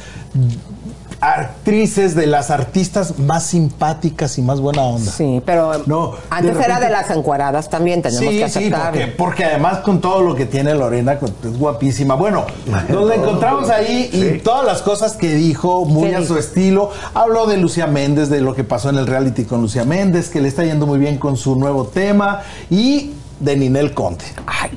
actrices, 1.23 2.17
de 2.17 2.27
las 2.27 2.51
artistas 2.51 3.19
más 3.21 3.45
simpáticas 3.47 4.39
y 4.39 4.43
más 4.43 4.61
buena 4.61 4.83
onda. 4.83 5.11
Sí, 5.13 5.41
pero 5.47 5.73
No, 5.87 6.15
antes 6.31 6.59
de 6.59 6.65
era 6.65 6.81
de 6.81 6.91
las 6.91 7.11
encueradas 7.11 7.71
también, 7.71 8.03
tenemos 8.03 8.21
Sí, 8.33 8.41
que 8.41 8.49
sí, 8.49 8.59
aceptarlo. 8.59 8.91
porque, 8.91 9.07
porque 9.07 9.45
además 9.45 9.79
con 9.79 10.01
todo 10.01 10.21
lo 10.23 10.35
que 10.35 10.47
tiene 10.47 10.75
Lorena, 10.75 11.13
es 11.45 11.59
guapísima. 11.59 12.17
Bueno, 12.17 12.45
nos 12.89 13.07
la 13.07 13.15
encontramos 13.15 13.71
ahí 13.71 14.11
y 14.13 14.39
todas 14.41 14.67
las 14.67 14.83
cosas 14.83 15.13
que 15.17 15.33
dijo, 15.35 15.85
muy 15.85 16.11
¿Qué 16.11 16.17
a 16.17 16.25
su 16.25 16.37
estilo. 16.37 16.91
Habló 17.15 17.47
de 17.47 17.57
Lucía 17.57 17.87
Méndez, 17.87 18.29
de 18.29 18.41
lo 18.41 18.55
que 18.55 18.65
pasó 18.65 18.91
en 18.91 18.99
el 18.99 19.07
reality 19.07 19.45
con 19.45 19.63
Lucía 19.63 19.85
Méndez, 19.85 20.29
que 20.29 20.41
le 20.41 20.49
está 20.49 20.65
yendo 20.65 20.87
muy 20.89 20.99
bien 20.99 21.19
con 21.19 21.37
su 21.37 21.55
nuevo 21.55 21.85
tema 21.87 22.41
y 22.69 23.13
de 23.43 23.57
Ninel 23.57 23.93
Conte. 23.93 24.25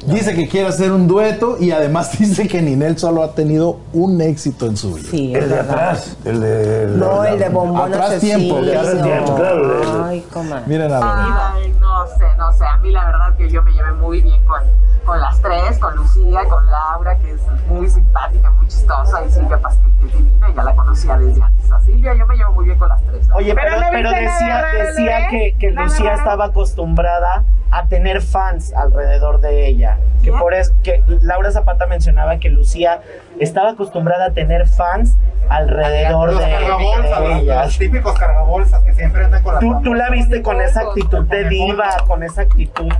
Dice 0.08 0.34
que 0.36 0.48
quiere 0.48 0.68
hacer 0.68 0.92
un 0.92 1.08
dueto 1.08 1.58
y 1.60 1.72
además 1.72 2.12
dice 2.20 2.48
que 2.48 2.62
Ninel 2.62 2.98
solo 2.98 3.24
ha 3.24 3.34
tenido 3.34 3.78
un 3.94 4.20
éxito 4.22 4.66
en 4.66 4.76
su 4.78 4.94
vida. 4.96 5.08
Sí, 5.12 5.34
El 5.36 5.50
de 5.50 5.60
atrás, 5.60 6.18
el 6.26 6.42
de... 6.42 6.88
No, 6.98 7.24
el 7.24 7.38
de 7.40 7.50
bombón 7.50 7.94
Atrás 7.94 8.20
tiempo, 8.20 8.58
asesino. 8.58 8.72
que 8.72 8.78
hace 8.78 8.98
tiempo, 9.04 9.36
claro, 9.36 9.82
el- 9.82 10.04
Ay, 10.04 10.26
comadre. 10.34 10.64
Miren 10.68 10.92
a 10.92 11.00
Lorena. 11.00 11.54
Ay, 11.54 11.74
no 11.80 12.08
sé, 12.08 12.26
no 12.38 12.52
sé. 12.54 12.66
A 12.66 12.78
mí 12.80 12.92
la 12.92 13.06
verdad 13.06 13.38
que 13.38 13.50
yo 13.50 13.62
me 13.64 13.72
llevé 13.72 13.94
muy 13.94 14.22
bien 14.22 14.40
con, 14.46 14.62
con 15.06 15.20
las 15.20 15.40
tres, 15.42 15.78
con 15.80 15.96
Lucía, 15.96 16.42
con 16.50 16.66
Laura, 16.66 17.18
que 17.20 17.32
es 17.32 17.42
muy 17.68 17.88
simpática, 17.88 18.50
muy 18.50 18.68
chistosa, 18.68 19.24
y 19.26 19.30
Silvia 19.30 19.60
Pastel, 19.60 19.92
que 20.00 20.08
es 20.08 20.18
divina, 20.18 20.50
y 20.50 20.54
ya 20.56 20.64
la 20.64 20.76
conocía 20.76 21.18
desde 21.18 21.42
antes. 21.44 21.72
A 21.72 21.80
Silvia 21.80 22.14
yo 22.16 22.26
me 22.26 22.36
llevo 22.36 22.52
muy 22.54 22.66
bien 22.66 22.78
con 22.78 22.90
las 22.90 23.02
tres. 23.04 23.28
Oye, 23.34 23.54
pero, 23.54 23.78
pero 23.92 24.10
decía, 24.10 24.66
decía 24.74 25.28
que, 25.30 25.56
que 25.60 25.72
Lucía 25.72 26.14
estaba 26.14 26.46
acostumbrada 26.46 27.44
a 27.72 27.88
tener 27.88 28.22
fans 28.22 28.74
alrededor 28.74 29.40
de 29.42 29.68
ella. 29.68 29.98
Que 30.24 30.32
por 30.32 30.54
eso, 30.54 30.74
que 30.84 31.04
Laura 31.22 31.52
Zapata 31.52 31.86
mencionaba 31.86 32.38
que 32.38 32.50
Lucía 32.50 33.02
estaba 33.40 33.72
acostumbrada 33.72 34.28
a 34.28 34.32
tener 34.32 34.68
fans 34.68 35.18
alrededor 35.50 36.32
Los 36.32 36.40
de, 36.44 36.50
cargabolsas, 36.52 37.20
de 37.20 37.28
los, 37.28 37.40
ella. 37.40 37.66
los 37.66 37.78
típicos 37.78 38.14
cargabolsas 38.18 38.84
que 38.84 38.94
siempre 38.94 39.26
andan 39.26 39.44
con 39.44 39.54
la 39.54 39.60
¿Tú, 39.60 39.82
tú 39.84 39.94
la 39.94 40.10
viste 40.10 40.42
con 40.42 40.62
esa 40.62 40.82
actitud 40.82 41.26
de 41.26 41.44
diva, 41.50 41.90
con 42.08 42.24
esa 42.24 42.42
actitud 42.42 42.92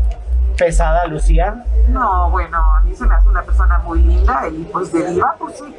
pesada, 0.56 1.06
Lucía? 1.08 1.64
No, 1.90 2.30
bueno, 2.32 2.58
a 2.58 2.82
mí 2.82 2.96
se 2.96 3.06
me 3.06 3.16
hace 3.16 3.30
una 3.30 3.42
persona 3.44 3.78
muy 3.80 4.02
linda, 4.02 4.48
y 4.50 4.64
pues 4.72 4.92
de 4.92 5.12
diva, 5.12 5.36
pues 5.40 5.58
sí. 5.58 5.76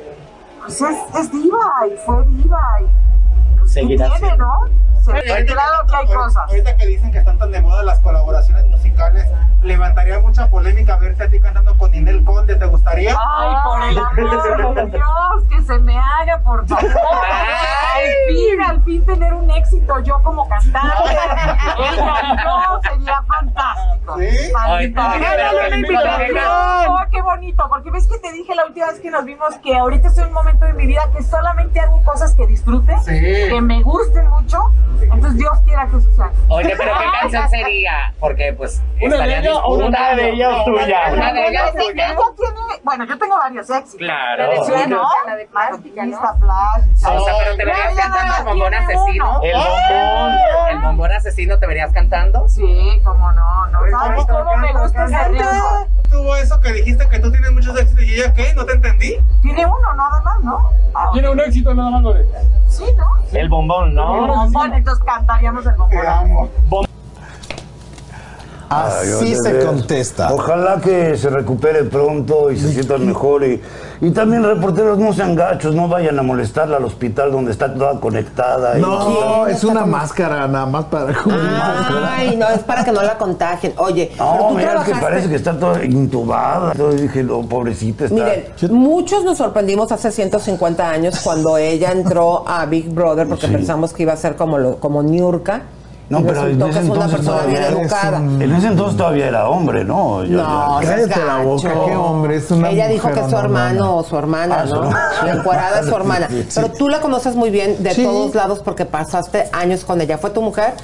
Pues 0.61 0.81
es, 0.81 1.15
es 1.21 1.33
diva, 1.33 1.73
y 1.93 1.97
fue 2.05 2.25
diva, 2.27 2.63
y 2.81 2.85
pues, 3.59 3.73
¿qué 3.75 3.81
Seguirá 3.81 4.07
tiene, 4.07 4.19
siendo. 4.19 4.45
no? 4.47 4.69
Claro 5.13 5.87
que 5.89 5.97
hay 5.97 6.07
cosas. 6.07 6.49
Ahorita 6.49 6.77
que 6.77 6.87
dicen 6.87 7.13
que 7.13 7.19
están 7.19 7.39
tan 7.39 7.51
de 7.53 7.61
moda 7.61 7.83
las 7.85 7.99
colaboraciones 8.01 8.67
musicales, 8.67 9.27
levantaría 9.63 10.19
mucha 10.21 10.49
polémica 10.49 10.97
verte 10.97 11.25
a 11.25 11.29
ti 11.31 11.41
cantando 11.41 11.77
con 11.79 11.91
Ninel 11.91 12.25
Conde, 12.25 12.57
¿te 12.57 12.67
gustaría? 12.67 13.17
Ay, 13.39 13.55
por 13.65 13.83
el 13.83 13.99
amor 13.99 14.75
de 14.75 14.87
Dios, 14.91 15.45
que 15.51 15.63
se 15.63 15.79
me 15.79 15.97
haga, 15.99 16.41
por 16.45 16.67
favor. 16.67 16.85
Al 16.85 18.03
fin, 18.29 18.63
al 18.63 18.85
fin 18.85 19.07
tener 19.07 19.33
un 19.35 19.51
éxito 19.51 19.99
yo 20.01 20.23
como 20.23 20.49
cantante. 20.49 20.89
No, 22.45 22.81
sería 22.83 23.23
fantástico. 23.23 24.19
¿Sí? 24.19 24.53
Ay, 24.59 24.95
Ay. 24.97 26.87
Oh, 26.89 26.99
qué 27.11 27.23
bonito, 27.23 27.65
porque 27.69 27.91
ves 27.91 28.07
que 28.07 28.19
te 28.19 28.33
dije 28.33 28.55
la 28.55 28.67
última 28.67 28.87
vez 28.87 29.01
que 29.01 29.11
nos 29.11 29.25
vimos 29.25 29.55
que 29.63 29.77
ahorita 29.77 30.09
estoy 30.09 30.23
en 30.25 30.29
un 30.29 30.35
momento 30.35 30.65
de 30.67 30.73
mi 30.75 30.87
vida 30.87 31.03
que 31.17 31.23
solamente 31.23 31.81
hago 31.81 32.03
cosas 32.05 32.35
que 32.35 32.47
disfrute, 32.47 32.97
Sí. 33.05 33.13
que 33.49 33.61
me 33.61 33.83
gusten 33.83 34.29
mucho. 34.29 34.59
Entonces 35.03 35.37
Dios 35.37 35.59
quiera 35.65 35.87
que 35.87 36.01
sea. 36.01 36.31
Oye, 36.49 36.75
pero 36.77 36.93
¿qué 36.99 37.05
canción 37.21 37.49
sería? 37.51 38.15
Porque 38.21 38.53
pues 38.57 38.83
¿Una 39.01 39.19
de 39.19 39.39
ella 39.39 39.55
o 39.57 39.75
una 39.75 40.15
de 40.15 40.31
ella 40.31 40.57
o 40.57 40.65
tuya? 40.65 41.01
Una 41.13 41.33
de 41.33 41.49
ella 41.49 41.65
o 41.65 41.69
Ella 41.69 41.73
tuya. 41.73 42.07
tiene, 42.07 42.17
bueno, 42.83 43.05
yo 43.05 43.19
tengo 43.19 43.37
varios 43.37 43.69
éxitos. 43.71 43.99
Claro. 43.99 44.65
Sí, 44.65 44.73
¿no? 44.89 45.03
La 45.27 45.37
de 45.37 45.47
plástica, 45.47 46.07
¿no? 46.07 46.19
Plástica. 46.41 47.13
O 47.13 47.25
sea, 47.25 47.35
pero 47.39 47.57
te 47.57 47.65
verías 47.65 47.95
cantando 47.95 48.35
el 48.39 48.45
bombón 48.45 48.75
asesino. 48.75 49.41
El 49.43 49.53
bombón. 49.53 50.39
El 50.71 50.79
bombón 50.81 51.13
asesino 51.13 51.59
te 51.59 51.67
verías 51.67 51.93
cantando. 51.93 52.49
Sí, 52.49 53.01
cómo 53.05 53.33
no, 53.33 53.67
no. 53.67 53.81
¿Sabes 53.91 54.25
¿Cómo? 54.27 54.39
cómo 54.45 54.57
me 54.59 54.73
gusta 54.73 55.05
ese 55.05 55.29
ritmo? 55.29 55.87
Tuvo 56.11 56.37
eso 56.37 56.61
que 56.61 56.73
dijiste 56.73 57.09
que 57.09 57.19
tú 57.19 57.31
tienes 57.31 57.53
muchos 57.53 57.79
éxitos 57.79 58.05
y 58.05 58.15
ella, 58.15 58.33
¿qué? 58.35 58.55
¿No 58.55 58.65
te 58.65 58.73
entendí? 58.75 59.17
Tiene 59.43 59.67
uno 59.67 59.95
nada 59.97 60.21
más, 60.23 60.43
¿no? 60.43 60.71
Ah, 60.95 61.11
Tiene 61.13 61.29
un 61.31 61.41
éxito 61.41 61.75
nada 61.75 61.91
más, 61.91 62.03
Lore. 62.03 62.27
Sí, 62.69 62.85
¿no? 62.97 63.07
El 63.33 63.49
bombón, 63.49 63.91
El 63.91 63.95
¿no? 63.97 64.27
bombón, 64.27 64.73
entonces 64.75 65.05
cantaríamos 65.05 65.65
el 65.67 65.73
bombón. 65.77 65.91
Te 66.01 66.07
amo. 66.07 66.49
Ay, 66.71 66.87
Así 68.69 69.35
se 69.35 69.59
contesta. 69.65 70.33
Ojalá 70.33 70.81
que 70.81 71.17
se 71.17 71.31
recupere 71.31 71.85
pronto 71.85 72.51
y 72.51 72.59
se 72.59 72.73
sientan 72.73 73.07
mejor. 73.07 73.45
Y, 73.45 73.63
y 74.01 74.11
también 74.11 74.43
reporteros 74.45 74.99
no 74.99 75.13
sean 75.13 75.35
gachos, 75.35 75.75
no 75.75 75.89
vayan 75.89 76.19
a 76.19 76.23
molestarla 76.23 76.77
al 76.79 76.85
hospital 76.85 77.33
donde 77.33 77.53
está 77.53 77.73
toda 77.73 77.99
conectada. 78.01 78.79
y- 78.79 78.81
No, 78.83 79.47
es 79.47 79.63
una 79.65 79.87
máscara 79.87 80.47
nada 80.49 80.67
más 80.67 80.85
para 80.87 81.15
Ay, 82.17 82.37
no, 82.37 82.49
es 82.49 82.61
para 82.61 82.85
que 82.85 82.93
no 82.93 83.03
la 83.03 83.17
contagien. 83.17 83.75
Oye, 83.79 84.11
pero 84.17 84.25
No, 84.37 84.49
tú 84.49 84.55
mira, 84.55 84.75
es 84.75 84.85
que 84.85 84.95
parece 85.01 85.29
que 85.29 85.37
está 85.37 85.59
toda 85.59 85.85
intubada. 85.85 86.73
Entonces 86.73 87.03
dije, 87.03 87.23
no, 87.23 87.43
pobrecita 87.43 88.05
está. 88.07 88.15
Miren, 88.15 88.45
muchos 88.71 89.25
nos 89.25 89.39
sorprendimos 89.39 89.93
hace 89.93 90.11
150 90.11 90.89
años 90.91 91.21
cuando 91.23 91.57
ella 91.59 91.93
entró 91.93 92.47
a 92.49 92.67
Big 92.67 92.89
Brother 92.93 93.29
porque 93.29 93.47
Sí. 93.47 93.53
pensamos 93.53 93.93
que 93.93 94.03
iba 94.03 94.13
a 94.13 94.17
ser 94.17 94.37
como, 94.37 94.59
lo, 94.59 94.77
como 94.77 95.03
Niurka. 95.03 95.63
No, 96.09 96.21
y 96.21 96.23
pero 96.23 96.47
en 96.47 96.63
ese 96.63 96.69
es 96.69 96.75
una 96.75 96.81
entonces 96.81 97.11
persona 97.17 97.43
bien 97.47 97.63
todavía 97.63 97.81
educada. 97.83 98.17
En 98.19 98.53
ese 98.55 98.67
entonces 98.69 98.97
todavía 98.97 99.27
era 99.27 99.49
hombre, 99.49 99.85
¿no? 99.85 100.23
No, 100.25 100.79
seas 100.81 101.01
Cállate 101.09 101.27
la 101.27 101.39
boca, 101.43 101.73
qué 101.85 101.97
hombre, 101.97 102.37
es 102.37 102.51
una 102.53 102.71
Ella 102.71 102.87
dijo 102.87 103.11
que 103.11 103.21
es 103.21 103.29
su 103.31 103.37
hermano 103.37 103.97
o 103.97 104.05
su 104.05 104.17
hermana, 104.17 104.59
Ah, 104.61 104.65
¿no? 104.67 104.91
La 105.27 105.33
encuadrada 105.35 105.81
es 105.81 105.87
su 105.87 105.95
hermana. 105.97 106.29
Sí. 106.29 106.47
Pero 106.55 106.71
tú 106.71 106.89
la 106.89 107.01
conoces 107.01 107.35
muy 107.35 107.51
bien 107.51 107.83
de 107.83 107.91
Sí. 107.91 108.05
todos 108.05 108.35
lados 108.37 108.61
porque 108.65 108.85
pasaste 108.85 109.49
años 109.53 109.85
con 109.85 110.01
ella. 110.01 110.17
¿Fue 110.19 110.31
tu 110.31 110.43
mujer? 110.43 110.75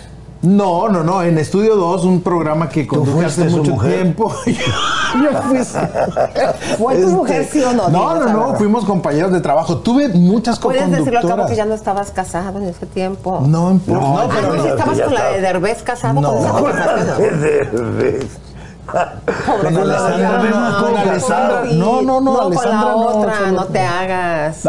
No, 0.42 0.88
no, 0.88 1.04
no. 1.04 1.22
En 1.22 1.38
Estudio 1.38 1.76
2, 1.76 2.04
un 2.04 2.20
programa 2.20 2.68
que 2.68 2.84
conduje 2.84 3.26
hace 3.26 3.44
mucho 3.44 3.72
mujer? 3.72 3.92
tiempo. 4.02 4.34
Yo 4.44 5.42
fui. 5.42 5.58
¿Fue 6.78 6.96
tu 7.00 7.08
mujer, 7.10 7.48
sí 7.50 7.62
o 7.62 7.72
no? 7.72 7.88
No, 7.88 8.14
no, 8.16 8.24
la 8.24 8.32
no. 8.32 8.54
Fuimos 8.56 8.84
compañeros 8.84 9.30
de 9.30 9.40
trabajo. 9.40 9.78
Tuve 9.78 10.08
muchas 10.08 10.58
Puedes 10.58 10.90
decirlo 10.90 11.20
al 11.20 11.28
cabo 11.28 11.46
que 11.46 11.54
ya 11.54 11.64
no 11.64 11.74
estabas 11.74 12.10
casado 12.10 12.58
en 12.58 12.64
ese 12.64 12.86
tiempo. 12.86 13.40
No 13.46 13.70
importa. 13.70 14.04
No, 14.04 14.22
No, 14.22 14.28
pero 14.28 14.48
no, 14.48 14.54
no, 14.56 14.62
si 14.64 14.68
estabas 14.68 15.00
con 15.00 15.14
la 15.14 15.24
de 15.30 15.40
Derbez 15.40 15.82
casado. 15.84 16.20
No. 16.20 16.32
con 16.32 16.42
¿no? 16.42 16.62
De- 17.40 18.26
Con 19.62 19.76
Alessandra, 19.76 20.42
no, 20.50 20.82
con 20.82 20.96
Alessandra. 20.96 21.62
No, 21.72 22.02
no, 22.02 22.20
no, 22.20 22.20
No, 22.20 22.50
con 22.50 22.68
la 22.68 22.96
otra, 22.96 23.52
no 23.52 23.64
te 23.66 23.78
hagas. 23.78 24.64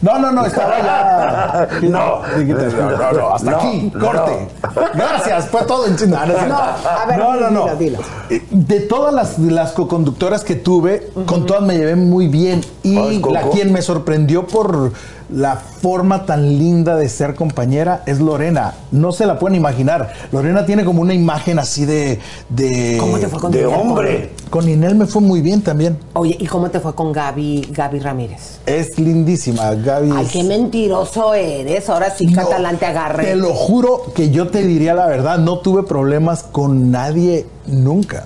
No. 0.00 0.12
No, 0.14 0.18
no, 0.18 0.32
no, 0.32 0.46
estaba 0.46 0.78
ya. 0.78 1.68
No. 1.82 2.22
no, 2.22 2.96
no, 2.96 3.12
no, 3.12 3.34
hasta 3.34 3.50
No, 3.50 3.56
aquí, 3.58 3.90
no. 3.94 4.00
corte. 4.06 4.48
Gracias, 4.94 5.46
fue 5.48 5.62
todo 5.64 5.86
en 5.86 5.96
China. 5.96 6.24
No, 6.26 6.46
No, 6.46 6.56
a 6.56 7.04
ver, 7.08 7.18
no, 7.18 7.34
no, 7.34 7.50
no. 7.50 7.64
dilo, 7.64 7.76
dilo. 7.76 7.98
Eh, 8.30 8.46
De 8.50 8.80
todas 8.80 9.12
las, 9.12 9.38
las 9.38 9.72
coconductoras 9.72 10.44
que 10.44 10.54
tuve, 10.54 11.10
con 11.26 11.46
todas 11.46 11.62
me 11.62 11.76
llevé 11.76 11.96
muy 11.96 12.28
bien. 12.28 12.60
Y 12.96 13.20
la 13.32 13.48
quien 13.50 13.72
me 13.72 13.82
sorprendió 13.82 14.46
por 14.46 14.92
la 15.30 15.56
forma 15.56 16.24
tan 16.24 16.58
linda 16.58 16.96
de 16.96 17.08
ser 17.10 17.34
compañera 17.34 18.02
es 18.06 18.18
Lorena. 18.18 18.72
No 18.92 19.12
se 19.12 19.26
la 19.26 19.38
pueden 19.38 19.56
imaginar. 19.56 20.12
Lorena 20.32 20.64
tiene 20.64 20.84
como 20.86 21.02
una 21.02 21.12
imagen 21.12 21.58
así 21.58 21.84
de. 21.84 22.18
de 22.48 22.96
¿Cómo 22.98 23.18
te 23.18 23.28
fue 23.28 23.38
con 23.38 23.50
De 23.52 23.64
Ninel? 23.64 23.78
hombre. 23.80 24.30
Con 24.48 24.66
Inel 24.68 24.94
me 24.94 25.04
fue 25.06 25.20
muy 25.20 25.42
bien 25.42 25.60
también. 25.60 25.98
Oye, 26.14 26.34
¿y 26.40 26.46
cómo 26.46 26.70
te 26.70 26.80
fue 26.80 26.94
con 26.94 27.12
Gaby, 27.12 27.68
Gaby 27.72 27.98
Ramírez? 28.00 28.58
Es 28.64 28.98
lindísima, 28.98 29.74
Gaby. 29.74 30.10
Ay, 30.16 30.24
es- 30.24 30.32
qué 30.32 30.42
mentiroso 30.44 31.34
eres. 31.34 31.88
Ahora 31.90 32.10
sí, 32.10 32.32
Catalán 32.32 32.78
te 32.78 32.86
agarré. 32.86 33.24
Te 33.26 33.36
lo 33.36 33.52
juro 33.52 34.04
que 34.14 34.30
yo 34.30 34.48
te 34.48 34.62
diría 34.62 34.94
la 34.94 35.06
verdad, 35.06 35.38
no 35.38 35.58
tuve 35.58 35.82
problemas 35.82 36.42
con 36.44 36.90
nadie 36.90 37.44
nunca. 37.66 38.24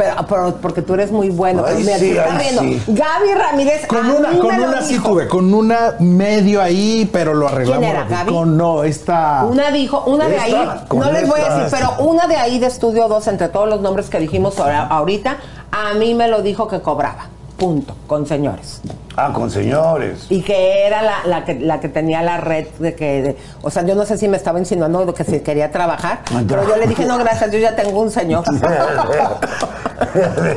Pero, 0.00 0.26
pero 0.26 0.54
porque 0.62 0.80
tú 0.80 0.94
eres 0.94 1.10
muy 1.12 1.28
bueno. 1.28 1.62
Ay, 1.66 1.76
mira, 1.84 1.98
sí, 1.98 2.16
ay, 2.18 2.56
sí. 2.58 2.82
Gaby 2.88 3.34
Ramírez. 3.34 3.86
Con 3.86 4.08
una, 4.10 4.30
con 4.38 4.58
una 4.60 4.80
sí 4.80 4.98
tuve, 4.98 5.28
con 5.28 5.52
una 5.52 5.94
medio 5.98 6.62
ahí, 6.62 7.08
pero 7.12 7.34
lo 7.34 7.48
arreglamos. 7.48 7.80
¿Quién 7.84 7.90
era, 7.90 8.00
rápido. 8.04 8.18
Gaby? 8.18 8.32
Con 8.32 8.56
no, 8.56 8.84
esta. 8.84 9.44
Una 9.44 9.70
dijo, 9.70 10.04
una 10.06 10.26
de 10.26 10.38
ahí, 10.38 10.52
Esta, 10.52 10.86
no 10.94 11.12
les 11.12 11.28
voy 11.28 11.40
a 11.40 11.42
esta. 11.42 11.56
decir, 11.64 11.78
pero 11.78 12.06
una 12.08 12.26
de 12.26 12.36
ahí 12.36 12.58
de 12.58 12.66
Estudio 12.66 13.08
2, 13.08 13.26
entre 13.28 13.48
todos 13.48 13.68
los 13.68 13.82
nombres 13.82 14.08
que 14.08 14.18
dijimos 14.18 14.58
ahora- 14.58 14.86
ahorita, 14.86 15.36
a 15.70 15.92
mí 15.94 16.14
me 16.14 16.28
lo 16.28 16.40
dijo 16.40 16.66
que 16.66 16.80
cobraba. 16.80 17.26
Punto, 17.60 17.94
con 18.06 18.26
señores. 18.26 18.80
Ah, 19.16 19.32
con 19.34 19.50
señores. 19.50 20.24
Y 20.30 20.40
que 20.40 20.86
era 20.86 21.02
la, 21.02 21.16
la 21.26 21.44
que, 21.44 21.60
la 21.60 21.78
que 21.78 21.90
tenía 21.90 22.22
la 22.22 22.38
red 22.38 22.66
de 22.78 22.94
que, 22.94 23.20
de- 23.22 23.36
o 23.60 23.70
sea, 23.70 23.84
yo 23.84 23.94
no 23.94 24.06
sé 24.06 24.16
si 24.16 24.28
me 24.28 24.38
estaba 24.38 24.58
insinuando 24.58 25.04
de 25.04 25.12
que 25.12 25.24
si 25.24 25.40
quería 25.40 25.70
trabajar, 25.70 26.20
pero 26.48 26.66
yo 26.66 26.76
le 26.76 26.86
dije, 26.86 27.04
no, 27.04 27.18
gracias, 27.18 27.52
yo 27.52 27.58
ya 27.58 27.76
tengo 27.76 28.00
un 28.00 28.10
señor. 28.10 28.44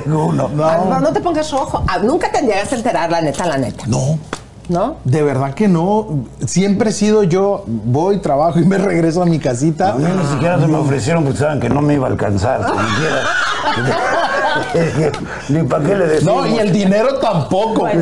Uno. 0.06 0.50
Ah, 0.64 0.80
pero 0.88 1.00
no 1.02 1.12
te 1.12 1.20
pongas 1.20 1.52
rojo. 1.52 1.84
Ah, 1.88 1.98
nunca 2.00 2.32
te 2.32 2.42
llegas 2.42 2.72
a 2.72 2.76
enterar, 2.76 3.12
la 3.12 3.20
neta, 3.22 3.46
la 3.46 3.58
neta. 3.58 3.84
No. 3.88 4.18
¿No? 4.70 4.96
De 5.04 5.22
verdad 5.24 5.54
que 5.54 5.68
no. 5.68 6.24
Siempre 6.46 6.92
he 6.92 6.94
sido 6.94 7.24
yo, 7.24 7.66
voy, 7.68 8.20
trabajo 8.20 8.60
y 8.60 8.66
me 8.66 8.78
regreso 8.78 9.22
a 9.22 9.26
mi 9.26 9.40
casita. 9.40 9.92
A 9.92 9.96
mí 9.96 10.06
ni 10.06 10.26
siquiera 10.32 10.58
se 10.58 10.68
me 10.68 10.78
ofrecieron 10.78 11.24
porque 11.26 11.40
saben 11.40 11.60
que 11.60 11.68
no 11.70 11.82
me 11.82 11.96
iba 11.96 12.08
a 12.08 12.12
alcanzar. 12.12 12.62
Ni 15.50 15.64
para 15.64 15.84
qué 15.84 15.96
le 15.96 16.08
decimos. 16.08 16.36
No, 16.36 16.48
y 16.48 16.60
el 16.60 16.72
dinero 16.72 17.16
tampoco. 17.20 17.86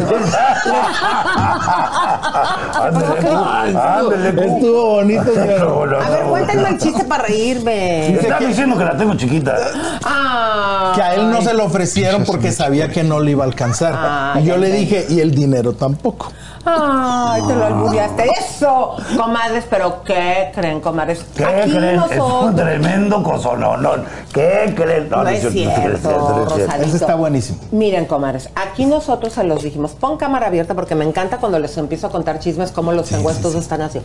Ándele, 2.74 3.30
ándele, 3.78 4.36
cu. 4.36 4.42
Estuvo 4.42 4.86
bonito, 4.96 5.24
No, 5.60 5.86
no, 5.86 5.98
A 5.98 6.10
ver, 6.10 6.24
cuéntenme 6.24 6.70
el 6.70 6.78
chiste 6.78 7.04
para 7.06 7.24
reírme. 7.24 8.10
Me 8.10 8.20
está 8.20 8.40
diciendo 8.40 8.78
que 8.78 8.86
la 8.86 8.98
tengo 8.98 9.16
chiquita. 9.16 9.56
Ah. 10.04 10.92
Que 10.96 11.02
a 11.02 11.16
él 11.16 11.30
no 11.30 11.42
se 11.42 11.54
lo 11.54 11.66
ofrecieron 11.66 12.24
porque 12.26 12.52
sabía 12.52 12.90
que 12.90 13.04
no 13.04 13.20
le 13.20 13.32
iba 13.32 13.44
a 13.44 13.48
alcanzar. 13.48 14.34
Ay, 14.36 14.44
y 14.44 14.48
yo 14.48 14.58
le 14.58 14.72
dije, 14.72 15.06
y 15.10 15.20
el 15.20 15.34
dinero 15.34 15.74
tampoco. 15.74 16.32
Ay, 16.66 17.42
te 17.48 17.56
lo 17.56 17.66
albureaste. 17.66 18.30
Eso, 18.40 18.96
comadres, 19.18 19.66
pero 19.70 20.04
¿qué 20.04 20.52
creen, 20.54 20.80
comadres? 20.80 21.26
¿Qué 21.36 21.44
Aquí 21.44 21.72
creen? 21.72 21.96
Es 21.96 22.12
un 22.12 22.18
nosotros. 22.18 22.56
tremendo 22.56 23.24
cosononón. 23.24 24.06
¿Qué 24.34 24.74
creen? 24.76 25.10
No 25.10 25.28
es 25.28 25.44
no 25.44 25.50
cierto, 25.50 25.82
no 25.82 25.94
es 25.94 26.02
cierto, 26.02 26.36
no 26.36 26.48
es 26.48 26.54
cierto. 26.54 26.76
Ese 26.84 26.98
está 26.98 27.16
buenísimo. 27.16 27.60
Miren, 27.72 28.06
comadres, 28.06 28.50
aquí 28.56 28.86
nosotros 28.86 29.34
se 29.34 29.44
los 29.44 29.64
dijimos, 29.64 29.92
pon 29.92 30.18
cámara 30.18 30.48
abierta 30.48 30.76
porque 30.76 30.96
me 30.96 31.06
encanta 31.06 31.38
cuando 31.38 31.58
les 31.60 31.76
empiezo 31.78 32.08
a 32.08 32.10
contar 32.12 32.40
chismes 32.40 32.72
como 32.72 32.92
los 32.92 33.10
tengo 33.10 33.30
estos 33.32 33.56
están 33.56 33.82
así. 33.82 34.00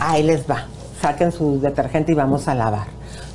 Ahí 0.00 0.22
les 0.22 0.48
va. 0.50 0.66
Saquen 1.00 1.32
su 1.32 1.60
detergente 1.60 2.12
y 2.12 2.14
vamos 2.14 2.48
a 2.48 2.54
lavar. 2.54 2.86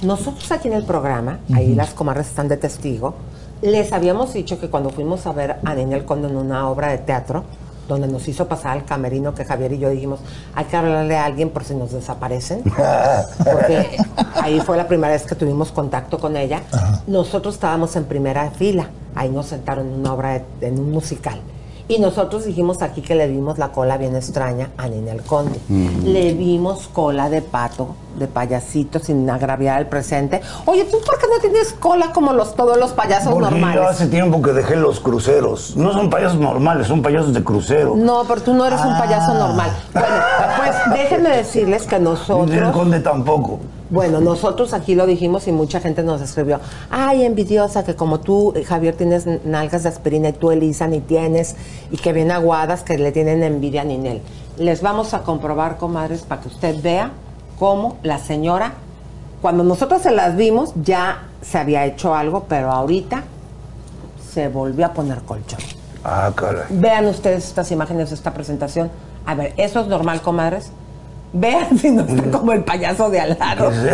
Nosotros 0.01 0.51
aquí 0.51 0.67
en 0.67 0.73
el 0.73 0.83
programa, 0.85 1.39
ahí 1.53 1.75
las 1.75 1.89
comadres 1.91 2.27
están 2.27 2.47
de 2.47 2.57
testigo, 2.57 3.15
les 3.61 3.91
habíamos 3.91 4.33
dicho 4.33 4.59
que 4.59 4.69
cuando 4.69 4.89
fuimos 4.89 5.27
a 5.27 5.33
ver 5.33 5.57
a 5.65 5.75
Ninel 5.75 6.05
Conde 6.05 6.29
en 6.29 6.37
una 6.37 6.69
obra 6.69 6.87
de 6.89 6.99
teatro, 6.99 7.43
donde 7.89 8.07
nos 8.07 8.25
hizo 8.29 8.47
pasar 8.47 8.77
al 8.77 8.85
camerino 8.85 9.33
que 9.33 9.43
Javier 9.43 9.73
y 9.73 9.79
yo 9.79 9.89
dijimos, 9.89 10.19
hay 10.55 10.63
que 10.65 10.77
hablarle 10.77 11.17
a 11.17 11.25
alguien 11.25 11.49
por 11.49 11.65
si 11.65 11.73
nos 11.75 11.91
desaparecen, 11.91 12.63
porque 13.43 13.97
ahí 14.41 14.61
fue 14.61 14.77
la 14.77 14.87
primera 14.87 15.11
vez 15.11 15.23
que 15.23 15.35
tuvimos 15.35 15.71
contacto 15.71 16.17
con 16.19 16.37
ella. 16.37 16.61
Nosotros 17.07 17.55
estábamos 17.55 17.95
en 17.97 18.05
primera 18.05 18.49
fila, 18.51 18.89
ahí 19.15 19.29
nos 19.29 19.47
sentaron 19.47 19.87
en 19.87 19.99
una 19.99 20.13
obra, 20.13 20.29
de- 20.61 20.67
en 20.67 20.79
un 20.79 20.91
musical. 20.91 21.41
Y 21.89 21.97
nosotros 21.97 22.45
dijimos 22.45 22.83
aquí 22.83 23.01
que 23.01 23.15
le 23.15 23.27
vimos 23.27 23.57
la 23.57 23.69
cola 23.69 23.97
bien 23.97 24.15
extraña 24.15 24.69
a 24.77 24.87
Ninel 24.87 25.23
Conde. 25.23 25.59
Mm. 25.69 26.03
Le 26.05 26.33
vimos 26.33 26.87
cola 26.93 27.29
de 27.31 27.41
pato, 27.41 27.95
de 28.15 28.27
payasito, 28.27 28.99
sin 28.99 29.27
agraviar 29.27 29.77
al 29.79 29.87
presente. 29.87 30.39
Oye, 30.67 30.83
¿tú 30.85 30.97
por 31.03 31.17
qué 31.17 31.25
no 31.27 31.41
tienes 31.41 31.73
cola 31.73 32.11
como 32.13 32.31
los, 32.31 32.53
todos 32.55 32.77
los 32.77 32.91
payasos 32.91 33.33
Porque 33.33 33.49
normales? 33.49 33.75
yo 33.81 33.87
hace 33.87 34.05
tiempo 34.05 34.39
que 34.39 34.51
dejé 34.53 34.75
los 34.75 34.99
cruceros. 34.99 35.75
No 35.75 35.91
son 35.91 36.11
payasos 36.11 36.39
normales, 36.39 36.85
son 36.85 37.01
payasos 37.01 37.33
de 37.33 37.43
crucero. 37.43 37.95
No, 37.97 38.23
pero 38.27 38.39
tú 38.41 38.53
no 38.53 38.67
eres 38.67 38.81
un 38.81 38.95
payaso 38.95 39.31
Ah. 39.31 39.39
normal. 39.39 39.71
Bueno, 39.91 40.07
pues 40.57 40.75
déjenme 40.93 41.29
decirles 41.37 41.87
que 41.87 41.95
Ni 41.99 42.01
el 42.01 42.03
nosotros... 42.03 42.71
conde 42.71 42.99
tampoco. 42.99 43.59
Bueno, 43.89 44.21
nosotros 44.21 44.73
aquí 44.73 44.93
lo 44.93 45.07
dijimos 45.07 45.47
y 45.47 45.51
mucha 45.51 45.79
gente 45.79 46.03
nos 46.03 46.21
escribió, 46.21 46.59
ay, 46.91 47.23
envidiosa, 47.23 47.83
que 47.83 47.95
como 47.95 48.19
tú, 48.19 48.53
eh, 48.55 48.63
Javier, 48.63 48.95
tienes 48.95 49.25
nalgas 49.45 49.83
de 49.83 49.89
aspirina 49.89 50.29
y 50.29 50.33
tú, 50.33 50.51
Elisa, 50.51 50.87
ni 50.87 51.01
tienes, 51.01 51.55
y 51.89 51.97
que 51.97 52.13
bien 52.13 52.29
aguadas, 52.29 52.83
que 52.83 52.99
le 52.99 53.11
tienen 53.11 53.41
envidia 53.41 53.81
a 53.81 53.85
Ninel. 53.85 54.21
Les 54.57 54.83
vamos 54.83 55.15
a 55.15 55.23
comprobar, 55.23 55.77
comadres, 55.77 56.21
para 56.21 56.41
que 56.41 56.49
usted 56.49 56.81
vea 56.83 57.11
cómo 57.57 57.97
la 58.03 58.19
señora, 58.19 58.73
cuando 59.41 59.63
nosotros 59.63 60.03
se 60.03 60.11
las 60.11 60.35
vimos, 60.35 60.73
ya 60.83 61.23
se 61.41 61.57
había 61.57 61.85
hecho 61.85 62.13
algo, 62.13 62.45
pero 62.47 62.71
ahorita 62.71 63.23
se 64.31 64.49
volvió 64.49 64.85
a 64.85 64.93
poner 64.93 65.19
colchón. 65.21 65.61
Ah, 66.03 66.31
caray. 66.35 66.65
Vean 66.69 67.07
ustedes 67.07 67.45
estas 67.45 67.71
imágenes 67.71 68.09
de 68.09 68.15
esta 68.15 68.33
presentación. 68.33 68.91
A 69.25 69.35
ver, 69.35 69.53
¿eso 69.57 69.79
es 69.79 69.87
normal, 69.87 70.21
comadres? 70.21 70.71
Vean 71.31 71.77
si 71.77 71.91
no 71.91 72.01
está 72.03 72.37
como 72.37 72.53
el 72.53 72.63
payaso 72.63 73.09
de 73.09 73.19
al 73.19 73.37
lado. 73.37 73.71
Yo 73.71 73.77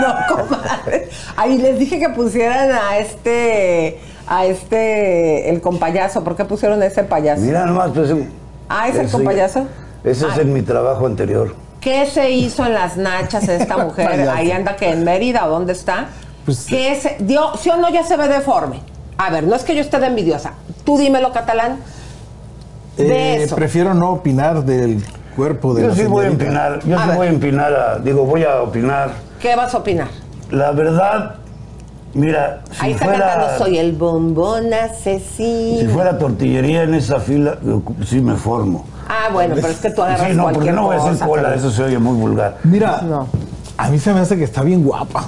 no, 0.00 0.14
comadres. 0.36 1.08
Ahí 1.36 1.56
les 1.58 1.78
dije 1.78 1.98
que 1.98 2.10
pusieran 2.10 2.70
a 2.72 2.98
este, 2.98 3.98
a 4.26 4.44
este, 4.44 5.48
el 5.48 5.60
compayaso. 5.62 6.22
¿Por 6.22 6.36
qué 6.36 6.44
pusieron 6.44 6.82
a 6.82 6.86
ese 6.86 7.04
payaso? 7.04 7.40
Mira 7.42 7.64
nomás, 7.64 7.90
pues. 7.94 8.12
Ah, 8.68 8.88
¿es 8.88 8.96
el 8.96 9.08
ya- 9.34 9.46
Ese 9.46 9.64
es 10.04 10.24
Ay. 10.34 10.40
en 10.42 10.52
mi 10.52 10.60
trabajo 10.62 11.06
anterior. 11.06 11.54
¿Qué 11.80 12.04
se 12.06 12.30
hizo 12.30 12.66
en 12.66 12.74
las 12.74 12.96
nachas 12.98 13.46
de 13.46 13.56
esta 13.56 13.78
mujer? 13.84 14.28
Ahí 14.28 14.50
anda 14.50 14.76
que 14.76 14.90
en 14.90 15.04
Mérida 15.04 15.46
o 15.46 15.50
dónde 15.50 15.72
está. 15.72 16.08
Pues, 16.44 16.66
¿Qué 16.66 16.94
se 17.00 17.16
dio? 17.20 17.56
¿Sí 17.56 17.70
o 17.70 17.76
no 17.76 17.88
ya 17.90 18.02
se 18.04 18.16
ve 18.18 18.28
deforme? 18.28 18.80
A 19.16 19.30
ver, 19.30 19.44
no 19.44 19.56
es 19.56 19.64
que 19.64 19.74
yo 19.74 19.80
esté 19.80 19.98
de 20.00 20.06
envidiosa. 20.08 20.52
Tú 20.84 20.98
dímelo, 20.98 21.32
catalán. 21.32 21.78
De 22.96 23.06
Eh, 23.36 23.42
eso. 23.44 23.54
prefiero 23.56 23.94
no 23.94 24.10
opinar 24.10 24.64
del 24.64 25.02
cuerpo 25.38 25.72
de 25.72 25.82
Yo 25.82 25.88
la 25.88 25.94
sí 25.94 26.02
voy 26.04 26.24
a 26.24 26.28
empinar, 26.28 26.80
yo 26.84 26.98
A 26.98 27.02
sí 27.02 27.08
ver. 27.08 27.16
voy 27.16 27.26
a 27.28 27.30
empinar, 27.30 27.72
a- 27.72 27.98
digo, 28.00 28.24
voy 28.24 28.42
a 28.42 28.60
opinar. 28.60 29.10
¿Qué 29.40 29.54
vas 29.54 29.72
a 29.72 29.78
opinar? 29.78 30.08
La 30.50 30.72
verdad, 30.72 31.36
mira, 32.12 32.62
si 32.72 32.84
Ahí 32.84 32.92
está 32.92 33.04
fuera, 33.04 33.28
cantando 33.34 33.64
Soy 33.64 33.78
el 33.78 33.92
bombón 33.92 34.74
asesino. 34.74 35.78
si 35.80 35.86
fuera 35.86 36.18
tortillería 36.18 36.82
en 36.82 36.94
esa 36.94 37.20
fila, 37.20 37.56
yo 37.64 37.82
sí 38.04 38.20
me 38.20 38.34
formo. 38.34 38.84
Ah, 39.08 39.28
bueno, 39.32 39.54
pero 39.54 39.68
es 39.68 39.78
que 39.78 39.90
tú 39.90 40.02
agarras 40.02 40.26
Sí, 40.28 40.34
no, 40.36 40.50
porque 40.50 40.72
no 40.72 40.82
voy 40.86 40.96
a 40.96 40.98
hacer 40.98 41.26
cola, 41.26 41.42
pero- 41.44 41.54
eso 41.54 41.70
se 41.70 41.84
oye 41.84 41.98
muy 41.98 42.16
vulgar. 42.18 42.56
Mira, 42.64 43.00
No. 43.02 43.28
a 43.76 43.88
mí 43.90 43.98
se 44.00 44.12
me 44.12 44.18
hace 44.20 44.36
que 44.36 44.42
está 44.44 44.62
bien 44.62 44.82
guapa. 44.82 45.24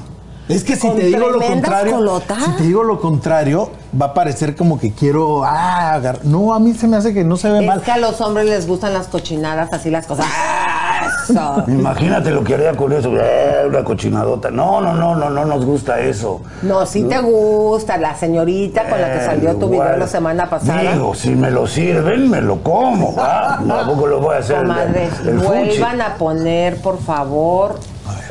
Es 0.51 0.64
que 0.64 0.77
si 0.77 0.89
Con 0.89 0.97
te 0.97 1.05
digo 1.06 1.28
lo 1.28 1.40
contrario, 1.40 1.97
colotas. 1.97 2.44
si 2.44 2.51
te 2.56 2.62
digo 2.64 2.82
lo 2.82 3.01
contrario, 3.01 3.70
va 4.01 4.06
a 4.06 4.14
parecer 4.14 4.56
como 4.56 4.78
que 4.78 4.93
quiero 4.93 5.44
ah, 5.44 5.93
agar- 5.94 6.24
No, 6.24 6.52
a 6.55 6.59
mí 6.59 6.74
se 6.74 6.89
me 6.89 6.97
hace 6.97 7.14
que 7.14 7.22
no 7.24 7.36
se 7.36 7.51
ve 7.51 7.60
Es 7.60 7.66
mal. 7.66 7.81
que 7.82 7.90
a 7.93 7.98
los 7.98 8.20
hombres 8.20 8.47
les 8.47 8.66
gustan 8.66 8.93
las 8.93 9.06
cochinadas, 9.09 9.72
así 9.72 9.90
las 9.90 10.06
cosas. 10.06 10.27
¡Ah, 10.28 11.01
eso! 11.28 11.64
Imagínate 11.68 12.31
lo 12.31 12.43
que 12.44 12.55
haría 12.55 12.72
con 12.77 12.93
eso, 12.93 13.10
eh, 13.16 13.64
una 13.68 13.85
cochinadota. 13.85 14.51
No, 14.51 14.81
no, 14.81 14.93
no, 14.94 15.14
no, 15.14 15.31
no 15.31 15.44
nos 15.44 15.64
gusta 15.64 16.01
eso. 16.01 16.40
No, 16.62 16.85
si 16.86 17.05
te 17.05 17.18
gusta 17.20 17.97
la 17.97 18.16
señorita 18.16 18.89
con 18.89 19.01
la 19.01 19.12
que 19.12 19.24
salió 19.24 19.55
tu 19.56 19.68
video 19.68 19.97
la 19.97 20.06
semana 20.06 20.48
pasada. 20.51 20.93
Digo, 20.93 21.14
si 21.14 21.31
me 21.31 21.51
lo 21.51 21.66
sirven, 21.66 22.28
me 22.28 22.40
lo 22.40 22.62
como. 22.62 23.14
¿va? 23.14 23.60
No, 23.64 23.77
tampoco 23.77 24.06
lo 24.06 24.20
voy 24.20 24.35
a 24.35 24.39
hacer. 24.39 24.66
fuchi. 24.66 25.47
vuelvan 25.47 26.01
a 26.01 26.14
poner, 26.14 26.77
por 26.82 26.98
favor, 27.01 27.78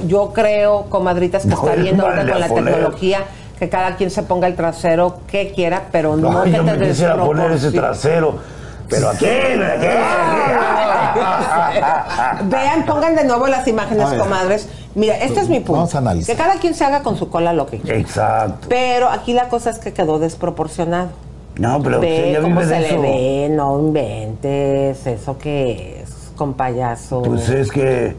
yo 0.07 0.31
creo, 0.33 0.85
comadritas, 0.89 1.43
que 1.43 1.49
No, 1.49 1.55
está 1.55 1.75
bien 1.75 1.99
ahorita 1.99 2.17
vale 2.17 2.31
con 2.31 2.41
la 2.41 2.47
poner. 2.47 2.73
tecnología, 2.73 3.19
que 3.57 3.69
cada 3.69 3.95
quien 3.95 4.09
se 4.11 4.23
ponga 4.23 4.47
el 4.47 4.55
trasero 4.55 5.17
que 5.27 5.51
quiera, 5.51 5.83
pero 5.91 6.15
no 6.15 6.41
Ay, 6.41 6.51
que 6.51 6.57
yo 6.57 6.65
te 6.65 6.73
me 6.77 6.87
quisiera 6.87 7.17
poner 7.17 7.51
ese 7.51 7.71
trasero. 7.71 8.35
Pero 8.89 9.09
aquí, 9.09 9.25
Vean, 12.45 12.85
pongan 12.85 13.15
de 13.15 13.23
nuevo 13.25 13.47
las 13.47 13.67
imágenes, 13.67 14.07
comadres. 14.13 14.69
Mira, 14.95 15.17
este 15.17 15.41
es 15.41 15.49
mi 15.49 15.57
punto. 15.59 15.73
Vamos 15.73 15.95
a 15.95 15.99
analizar. 15.99 16.35
Que 16.35 16.41
cada 16.41 16.55
quien 16.59 16.73
se 16.73 16.83
haga 16.85 17.03
con 17.03 17.17
su 17.17 17.29
cola 17.29 17.53
lo 17.53 17.65
que 17.67 17.79
quiera. 17.79 17.99
Exacto. 17.99 18.67
Pero 18.69 19.09
aquí 19.09 19.33
la 19.33 19.49
cosa 19.49 19.69
es 19.69 19.79
que 19.79 19.93
quedó 19.93 20.17
desproporcionado. 20.19 21.09
No, 21.57 21.81
pero 21.83 21.99
Ve 21.99 22.39
cómo 22.41 22.61
se 22.61 22.79
le 22.79 22.87
eso. 22.87 23.01
ve, 23.01 23.49
no 23.51 23.79
inventes, 23.79 25.05
eso 25.05 25.37
que 25.37 26.01
es, 26.03 26.31
con 26.35 26.53
payaso. 26.53 27.21
Pues 27.21 27.49
es 27.49 27.69
que 27.69 28.15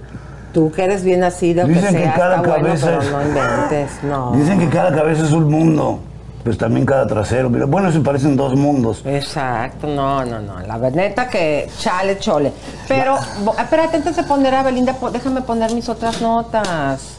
Tú 0.52 0.70
que 0.72 0.84
eres 0.84 1.04
bien 1.04 1.22
que 1.66 1.74
Dicen 1.74 1.94
que 1.94 2.02
sea, 2.02 2.14
cada 2.14 2.36
está 2.36 2.48
bueno, 2.48 2.64
cabeza 2.66 2.86
pero 2.86 3.02
es- 3.02 3.10
no 3.12 3.22
inventes, 3.22 3.90
no. 4.02 4.32
dicen 4.32 4.58
que 4.58 4.68
cada 4.68 4.94
cabeza 4.94 5.24
es 5.24 5.32
un 5.32 5.50
mundo. 5.50 6.00
Pues 6.42 6.56
también 6.56 6.86
cada 6.86 7.06
trasero. 7.06 7.50
Mira, 7.50 7.66
bueno, 7.66 7.92
se 7.92 8.00
parecen 8.00 8.34
dos 8.34 8.56
mundos. 8.56 9.02
Exacto, 9.04 9.86
no, 9.86 10.24
no, 10.24 10.40
no. 10.40 10.58
La 10.60 10.78
neta 10.90 11.28
que 11.28 11.68
chale, 11.78 12.18
chole. 12.18 12.50
Pero, 12.88 13.16
espérate, 13.58 13.98
antes 13.98 14.16
de 14.16 14.22
poner 14.22 14.54
a 14.54 14.62
Belinda, 14.62 14.96
déjame 15.12 15.42
poner 15.42 15.74
mis 15.74 15.86
otras 15.90 16.22
notas. 16.22 17.18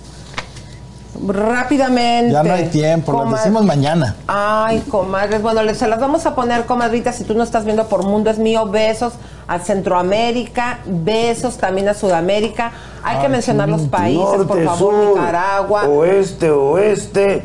Rápidamente. 1.27 2.31
Ya 2.31 2.43
no 2.43 2.53
hay 2.53 2.67
tiempo, 2.67 3.11
las 3.11 3.21
Comad- 3.23 3.37
decimos 3.37 3.65
mañana. 3.65 4.15
Ay, 4.27 4.79
comadres. 4.89 5.41
Bueno, 5.41 5.61
se 5.75 5.87
las 5.87 5.99
vamos 5.99 6.25
a 6.25 6.35
poner, 6.35 6.65
comadritas. 6.65 7.15
Si 7.15 7.23
tú 7.23 7.33
no 7.33 7.43
estás 7.43 7.65
viendo 7.65 7.85
por 7.87 8.03
Mundo 8.03 8.29
es 8.29 8.39
Mío, 8.39 8.65
besos 8.67 9.13
a 9.47 9.59
Centroamérica, 9.59 10.79
besos 10.85 11.57
también 11.57 11.89
a 11.89 11.93
Sudamérica. 11.93 12.71
Hay 13.03 13.17
que 13.19 13.29
mencionar 13.29 13.67
los 13.69 13.81
países, 13.83 14.23
por 14.23 14.37
Norte, 14.47 14.63
favor, 14.65 14.77
sur, 14.93 15.17
Nicaragua. 15.19 15.83
Oeste, 15.87 16.49
oeste. 16.51 17.43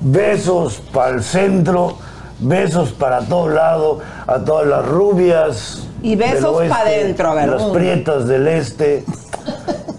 Besos 0.00 0.80
para 0.92 1.10
el 1.16 1.22
centro. 1.22 1.96
Besos 2.38 2.92
para 2.92 3.20
todo 3.20 3.48
lado. 3.48 4.00
A 4.26 4.38
todas 4.38 4.66
las 4.66 4.86
rubias. 4.86 5.80
Y 6.02 6.16
besos 6.16 6.34
del 6.40 6.44
oeste, 6.46 6.74
pa' 6.74 6.84
dentro, 6.84 7.30
a 7.30 7.34
ver. 7.34 7.48
Las 7.48 7.62
prietas 7.64 8.26
del 8.28 8.46
este. 8.48 9.04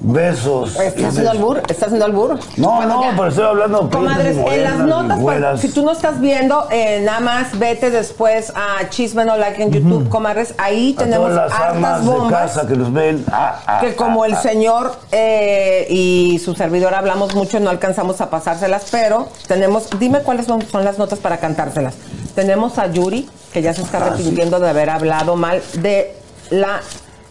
Besos. 0.08 0.80
¿Estás 0.80 1.06
haciendo 1.06 1.32
albur? 1.32 1.58
¿Estás 1.68 1.84
haciendo 1.84 2.06
albur? 2.06 2.40
No, 2.58 2.76
Bueno, 2.76 2.94
no, 2.94 3.02
ya. 3.04 3.12
pero 3.16 3.28
estoy 3.28 3.46
hablando 3.46 3.90
Comadres, 3.90 4.38
en 4.38 4.64
las 4.64 4.78
notas, 4.80 5.62
si 5.62 5.70
tú 5.70 5.84
no 5.84 5.92
estás 5.92 6.20
viendo, 6.22 6.68
eh, 6.70 7.02
nada 7.04 7.20
más 7.22 7.58
vete 7.58 7.90
después 7.90 8.54
a 8.56 8.88
Chisme 8.90 9.26
No 9.26 9.36
Like 9.36 9.64
en 9.64 9.72
YouTube, 9.72 10.08
comadres. 10.10 10.54
Ahí 10.60 10.94
A 10.98 11.04
tenemos 11.04 11.30
todas 11.32 11.50
las 11.50 11.60
hartas 11.60 11.78
amas 11.78 12.06
de 12.06 12.12
bombas. 12.12 12.32
casa 12.32 12.68
que 12.68 12.76
nos 12.76 12.94
ven. 12.94 13.26
Ah, 13.32 13.60
ah, 13.66 13.80
que 13.82 13.96
como 13.96 14.24
ah, 14.24 14.28
el 14.28 14.34
ah. 14.36 14.42
señor 14.42 14.96
eh, 15.12 15.88
y 15.90 16.40
su 16.44 16.54
servidor 16.54 16.94
hablamos 16.94 17.34
mucho, 17.34 17.60
no 17.60 17.72
alcanzamos 17.72 18.22
a 18.22 18.30
pasárselas, 18.30 18.86
pero 18.92 19.28
tenemos, 19.48 19.90
dime 20.00 20.20
cuáles 20.20 20.46
son, 20.46 20.62
son 20.68 20.86
las 20.86 21.00
notas 21.00 21.18
para 21.18 21.38
cantárselas. 21.38 21.96
Tenemos 22.36 22.78
a 22.78 22.88
Yuri, 22.92 23.28
que 23.52 23.62
ya 23.64 23.74
se 23.74 23.82
está 23.82 23.98
Ah, 23.98 24.06
arrepintiendo 24.08 24.60
de 24.60 24.70
haber 24.70 24.90
hablado 24.92 25.36
mal 25.36 25.64
de 25.82 26.16
la 26.52 26.82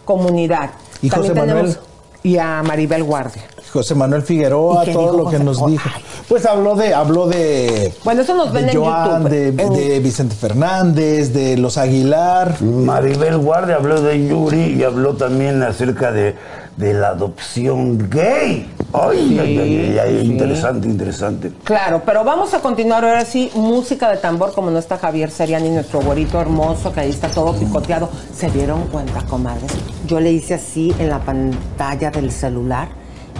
comunidad. 0.03 0.71
Y 1.01 1.09
José 1.09 1.29
tenemos 1.33 1.47
Manuel. 1.63 1.77
Y 2.25 2.37
a 2.39 2.63
Maribel 2.63 3.03
Guardia. 3.03 3.43
José 3.71 3.93
Manuel 3.93 4.21
Figueroa, 4.21 4.83
¿Y 4.83 4.87
qué 4.87 4.93
todo 4.93 5.17
lo 5.17 5.23
que 5.29 5.37
José? 5.37 5.43
nos 5.43 5.65
dijo. 5.67 5.89
Pues 6.29 6.45
habló 6.45 6.75
de, 6.75 6.93
habló 6.93 7.27
de. 7.27 7.93
Bueno, 8.03 8.21
eso 8.21 8.33
nos 8.33 8.51
ven 8.53 8.65
de 8.67 8.71
en 8.71 8.77
Joan, 8.79 9.23
YouTube. 9.23 9.29
de, 9.29 9.47
En- 9.63 9.73
de 9.73 9.99
Vicente 9.99 10.33
Fernández, 10.35 11.33
de 11.33 11.57
los 11.57 11.77
Aguilar. 11.77 12.61
Maribel 12.61 13.37
Guardia 13.37 13.75
habló 13.75 14.01
de 14.01 14.27
Yuri 14.27 14.75
y 14.79 14.83
habló 14.83 15.15
también 15.15 15.61
acerca 15.61 16.11
de, 16.11 16.35
de 16.77 16.93
la 16.93 17.09
adopción 17.09 18.09
gay. 18.09 18.69
Ay, 19.01 19.37
ay, 19.39 19.57
ay, 19.57 19.59
ay, 19.59 19.99
ay, 19.99 20.21
sí. 20.21 20.31
interesante, 20.31 20.87
interesante. 20.87 21.51
Claro, 21.63 22.01
pero 22.05 22.23
vamos 22.23 22.53
a 22.53 22.59
continuar 22.59 23.03
ahora 23.03 23.25
sí, 23.25 23.51
música 23.55 24.09
de 24.09 24.17
tambor, 24.17 24.53
como 24.53 24.71
no 24.71 24.79
está 24.79 24.97
Javier 24.97 25.29
Seriani, 25.29 25.69
nuestro 25.69 26.01
güerito 26.01 26.39
hermoso, 26.39 26.93
que 26.93 27.01
ahí 27.01 27.09
está 27.09 27.27
todo 27.27 27.53
picoteado. 27.53 28.09
¿Se 28.33 28.49
dieron 28.49 28.87
cuenta, 28.87 29.21
comadres? 29.23 29.71
Yo 30.07 30.19
le 30.19 30.31
hice 30.31 30.55
así 30.55 30.93
en 30.99 31.09
la 31.09 31.19
pantalla 31.19 32.11
del 32.11 32.31
celular 32.31 32.87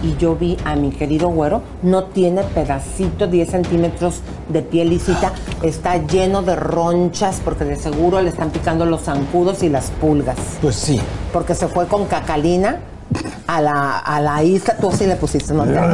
y 0.02 0.16
yo 0.16 0.36
vi 0.36 0.56
a 0.64 0.76
mi 0.76 0.90
querido 0.90 1.28
güero, 1.28 1.62
no 1.82 2.04
tiene 2.04 2.42
pedacito, 2.42 3.26
10 3.26 3.50
centímetros 3.50 4.20
de 4.48 4.62
piel 4.62 4.90
lisita, 4.90 5.32
está 5.62 5.96
lleno 5.96 6.42
de 6.42 6.56
ronchas 6.56 7.40
porque 7.44 7.64
de 7.64 7.76
seguro 7.76 8.20
le 8.20 8.28
están 8.28 8.50
picando 8.50 8.84
los 8.84 9.02
zancudos 9.02 9.62
y 9.62 9.68
las 9.68 9.90
pulgas. 9.92 10.36
Pues 10.60 10.76
sí. 10.76 11.00
Porque 11.32 11.54
se 11.54 11.68
fue 11.68 11.86
con 11.86 12.06
cacalina 12.06 12.80
a 13.46 13.60
la, 13.60 13.98
a 13.98 14.20
la 14.20 14.42
isla, 14.42 14.76
tú 14.80 14.90
sí 14.90 15.06
le 15.06 15.16
pusiste, 15.16 15.54
¿no? 15.54 15.64
me 15.64 15.84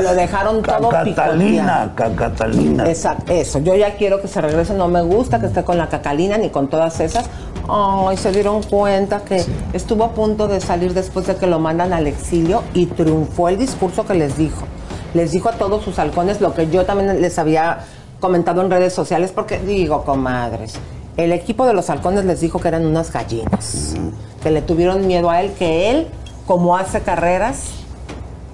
lo 0.00 0.14
dejaron 0.14 0.62
todo 0.62 0.88
Catalina, 0.88 1.92
Catalina. 1.94 2.88
Exacto, 2.88 3.32
eso. 3.32 3.60
Yo 3.60 3.74
ya 3.76 3.94
quiero 3.94 4.20
que 4.20 4.28
se 4.28 4.40
regrese. 4.40 4.74
No 4.74 4.88
me 4.88 5.02
gusta 5.02 5.38
que 5.40 5.46
esté 5.46 5.62
con 5.62 5.78
la 5.78 5.88
Cacalina 5.88 6.36
ni 6.38 6.50
con 6.50 6.68
todas 6.68 6.98
esas. 7.00 7.26
Ay, 7.68 8.16
se 8.16 8.32
dieron 8.32 8.62
cuenta 8.62 9.20
que 9.20 9.44
estuvo 9.72 10.04
a 10.04 10.12
punto 10.12 10.48
de 10.48 10.60
salir 10.60 10.94
después 10.94 11.26
de 11.26 11.36
que 11.36 11.46
lo 11.46 11.60
mandan 11.60 11.92
al 11.92 12.06
exilio 12.06 12.64
y 12.74 12.86
triunfó 12.86 13.48
el 13.48 13.58
discurso 13.58 14.04
que 14.04 14.14
les 14.14 14.36
dijo. 14.36 14.66
Les 15.14 15.30
dijo 15.30 15.48
a 15.48 15.52
todos 15.52 15.84
sus 15.84 15.98
halcones 15.98 16.40
lo 16.40 16.54
que 16.54 16.68
yo 16.70 16.84
también 16.84 17.20
les 17.20 17.38
había 17.38 17.84
comentado 18.18 18.62
en 18.62 18.70
redes 18.70 18.92
sociales, 18.94 19.32
porque 19.32 19.58
digo, 19.58 20.04
comadres, 20.04 20.74
el 21.16 21.32
equipo 21.32 21.66
de 21.66 21.74
los 21.74 21.90
halcones 21.90 22.24
les 22.24 22.40
dijo 22.40 22.58
que 22.58 22.68
eran 22.68 22.86
unas 22.86 23.12
gallinas, 23.12 23.94
que 24.42 24.50
le 24.50 24.62
tuvieron 24.62 25.06
miedo 25.06 25.30
a 25.30 25.40
él, 25.40 25.52
que 25.58 25.90
él, 25.90 26.08
como 26.46 26.76
hace 26.76 27.02
carreras, 27.02 27.70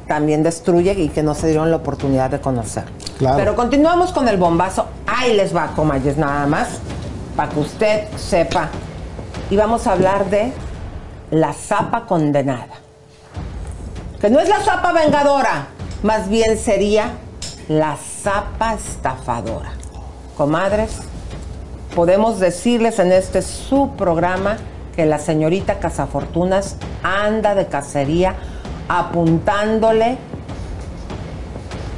también 0.07 0.43
destruye 0.43 0.93
y 0.93 1.09
que 1.09 1.23
no 1.23 1.35
se 1.35 1.49
dieron 1.49 1.71
la 1.71 1.77
oportunidad 1.77 2.31
de 2.31 2.41
conocer. 2.41 2.85
Claro. 3.19 3.37
Pero 3.37 3.57
continuamos 3.57 4.13
con 4.13 4.27
el 4.29 4.37
bombazo. 4.39 4.87
Ahí 5.07 5.35
les 5.35 5.55
va, 5.55 5.69
comayes, 5.77 6.17
nada 6.17 6.47
más, 6.47 6.69
para 7.37 7.51
que 7.51 7.61
usted 7.61 8.09
sepa. 8.17 8.71
Y 9.51 9.57
vamos 9.57 9.87
a 9.87 9.93
hablar 9.93 10.29
de 10.31 10.53
la 11.31 11.53
zapa 11.53 12.07
condenada. 12.07 12.75
Que 14.21 14.31
no 14.31 14.41
es 14.41 14.49
la 14.49 14.59
zapa 14.61 14.93
vengadora, 14.93 15.69
más 16.03 16.29
bien 16.29 16.59
sería 16.59 17.13
la 17.69 17.97
zapa 17.97 18.75
estafadora. 18.75 19.73
Comadres, 20.37 21.01
podemos 21.95 22.41
decirles 22.41 22.99
en 22.99 23.13
este 23.13 23.43
su 23.43 23.91
programa 23.97 24.57
que 24.95 25.07
la 25.07 25.19
señorita 25.19 25.79
Cazafortunas 25.79 26.77
anda 27.03 27.55
de 27.55 27.67
cacería 27.67 28.35
apuntándole 28.89 30.19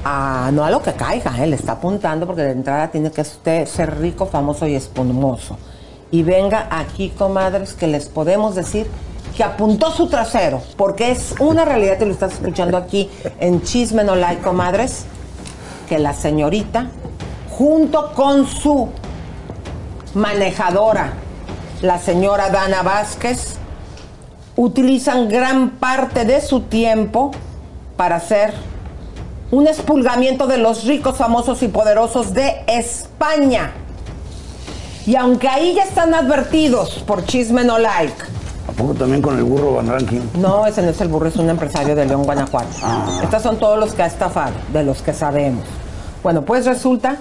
a, 0.04 0.50
no 0.52 0.64
a 0.64 0.70
lo 0.70 0.82
que 0.82 0.92
caiga, 0.92 1.42
él 1.42 1.52
está 1.52 1.72
apuntando 1.72 2.26
porque 2.26 2.42
de 2.42 2.52
entrada 2.52 2.88
tiene 2.88 3.10
que 3.10 3.20
usted 3.20 3.66
ser 3.66 4.00
rico, 4.00 4.26
famoso 4.26 4.66
y 4.66 4.74
espumoso. 4.74 5.56
Y 6.10 6.22
venga 6.22 6.66
aquí, 6.70 7.10
comadres, 7.10 7.74
que 7.74 7.86
les 7.86 8.08
podemos 8.08 8.54
decir 8.54 8.86
que 9.36 9.44
apuntó 9.44 9.90
su 9.92 10.08
trasero, 10.08 10.60
porque 10.76 11.12
es 11.12 11.34
una 11.38 11.64
realidad 11.64 11.98
que 11.98 12.06
lo 12.06 12.12
estás 12.12 12.32
escuchando 12.32 12.76
aquí 12.76 13.08
en 13.38 13.62
Chisme 13.62 14.02
No 14.02 14.16
Like, 14.16 14.42
comadres, 14.42 15.04
que 15.88 15.98
la 15.98 16.14
señorita, 16.14 16.90
junto 17.50 18.12
con 18.14 18.46
su 18.46 18.88
manejadora, 20.14 21.12
la 21.82 21.98
señora 21.98 22.50
Dana 22.50 22.82
Vázquez, 22.82 23.56
utilizan 24.56 25.28
gran 25.28 25.70
parte 25.70 26.24
de 26.24 26.40
su 26.40 26.60
tiempo 26.62 27.30
para 27.96 28.16
hacer 28.16 28.52
un 29.50 29.66
expulgamiento 29.66 30.46
de 30.46 30.58
los 30.58 30.84
ricos, 30.84 31.16
famosos 31.16 31.62
y 31.62 31.68
poderosos 31.68 32.34
de 32.34 32.62
España. 32.66 33.72
Y 35.06 35.16
aunque 35.16 35.48
ahí 35.48 35.74
ya 35.74 35.84
están 35.84 36.14
advertidos 36.14 37.02
por 37.06 37.24
Chisme 37.24 37.64
No 37.64 37.78
Like, 37.78 38.14
¿A 38.68 38.72
poco 38.72 38.94
también 38.94 39.20
con 39.20 39.36
el 39.36 39.42
burro 39.42 39.74
Van 39.74 39.88
Ranking? 39.88 40.20
no, 40.34 40.66
ese 40.66 40.82
no 40.82 40.90
es 40.90 41.00
el 41.00 41.08
burro, 41.08 41.26
es 41.28 41.36
un 41.36 41.50
empresario 41.50 41.96
de 41.96 42.04
León, 42.06 42.22
Guanajuato. 42.22 42.68
Estos 43.22 43.42
son 43.42 43.58
todos 43.58 43.78
los 43.78 43.92
que 43.94 44.02
ha 44.02 44.06
estafado, 44.06 44.52
de 44.72 44.84
los 44.84 45.02
que 45.02 45.12
sabemos. 45.12 45.64
Bueno, 46.22 46.42
pues 46.42 46.66
resulta 46.66 47.16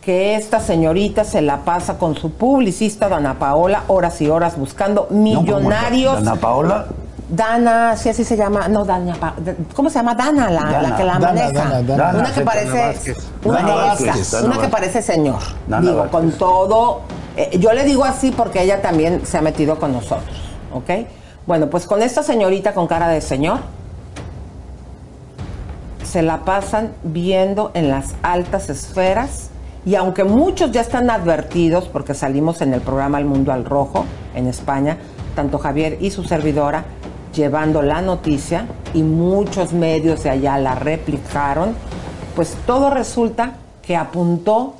que 0.00 0.34
esta 0.36 0.60
señorita 0.60 1.24
se 1.24 1.42
la 1.42 1.58
pasa 1.58 1.98
con 1.98 2.16
su 2.16 2.30
publicista, 2.32 3.08
Dana 3.08 3.38
Paola, 3.38 3.84
horas 3.88 4.20
y 4.22 4.28
horas 4.30 4.56
buscando 4.58 5.06
millonarios. 5.10 6.16
Ana 6.18 6.36
Paola. 6.36 6.86
Dana, 7.28 7.96
sí, 7.96 8.08
así 8.08 8.24
se 8.24 8.36
llama. 8.36 8.66
No, 8.68 8.84
Dana. 8.84 9.16
¿Cómo 9.76 9.88
se 9.88 9.96
llama? 10.00 10.14
Dana, 10.14 10.50
la, 10.50 10.62
Dana. 10.64 10.82
la 10.82 10.96
que 10.96 11.04
la 11.04 11.12
Dana, 11.12 11.26
maneja. 11.28 11.52
Dana, 11.52 11.82
Dana. 11.82 11.94
Una 12.10 12.12
Dana, 12.22 12.34
que 12.34 12.40
parece. 12.40 12.76
Dana. 12.76 12.94
Una, 13.44 13.62
Dana 13.62 13.92
esa, 14.14 14.36
Dana 14.42 14.54
una 14.54 14.62
que 14.62 14.68
parece 14.68 15.02
señor. 15.02 15.38
Dana 15.68 15.82
digo, 15.82 15.96
Vázquez. 15.98 16.10
con 16.12 16.32
todo. 16.32 17.00
eh, 17.36 17.58
yo 17.60 17.72
le 17.72 17.84
digo 17.84 18.04
así 18.04 18.32
porque 18.32 18.62
ella 18.62 18.82
también 18.82 19.24
se 19.26 19.38
ha 19.38 19.42
metido 19.42 19.78
con 19.78 19.92
nosotros. 19.92 20.36
¿Ok? 20.72 20.90
Bueno, 21.46 21.68
pues 21.68 21.86
con 21.86 22.02
esta 22.02 22.22
señorita 22.22 22.74
con 22.74 22.86
cara 22.88 23.06
de 23.08 23.20
señor. 23.20 23.58
Se 26.04 26.22
la 26.22 26.38
pasan 26.40 26.92
viendo 27.04 27.70
en 27.74 27.90
las 27.90 28.14
altas 28.22 28.70
esferas. 28.70 29.50
Y 29.86 29.94
aunque 29.94 30.24
muchos 30.24 30.72
ya 30.72 30.82
están 30.82 31.08
advertidos, 31.10 31.88
porque 31.88 32.14
salimos 32.14 32.60
en 32.60 32.74
el 32.74 32.80
programa 32.80 33.18
El 33.18 33.24
Mundo 33.24 33.52
al 33.52 33.64
Rojo, 33.64 34.04
en 34.34 34.46
España, 34.46 34.98
tanto 35.34 35.58
Javier 35.58 35.98
y 36.00 36.10
su 36.10 36.24
servidora, 36.24 36.84
llevando 37.34 37.80
la 37.80 38.02
noticia 38.02 38.66
y 38.92 39.02
muchos 39.02 39.72
medios 39.72 40.22
de 40.22 40.30
allá 40.30 40.58
la 40.58 40.74
replicaron, 40.74 41.74
pues 42.34 42.56
todo 42.66 42.90
resulta 42.90 43.54
que 43.82 43.96
apuntó 43.96 44.74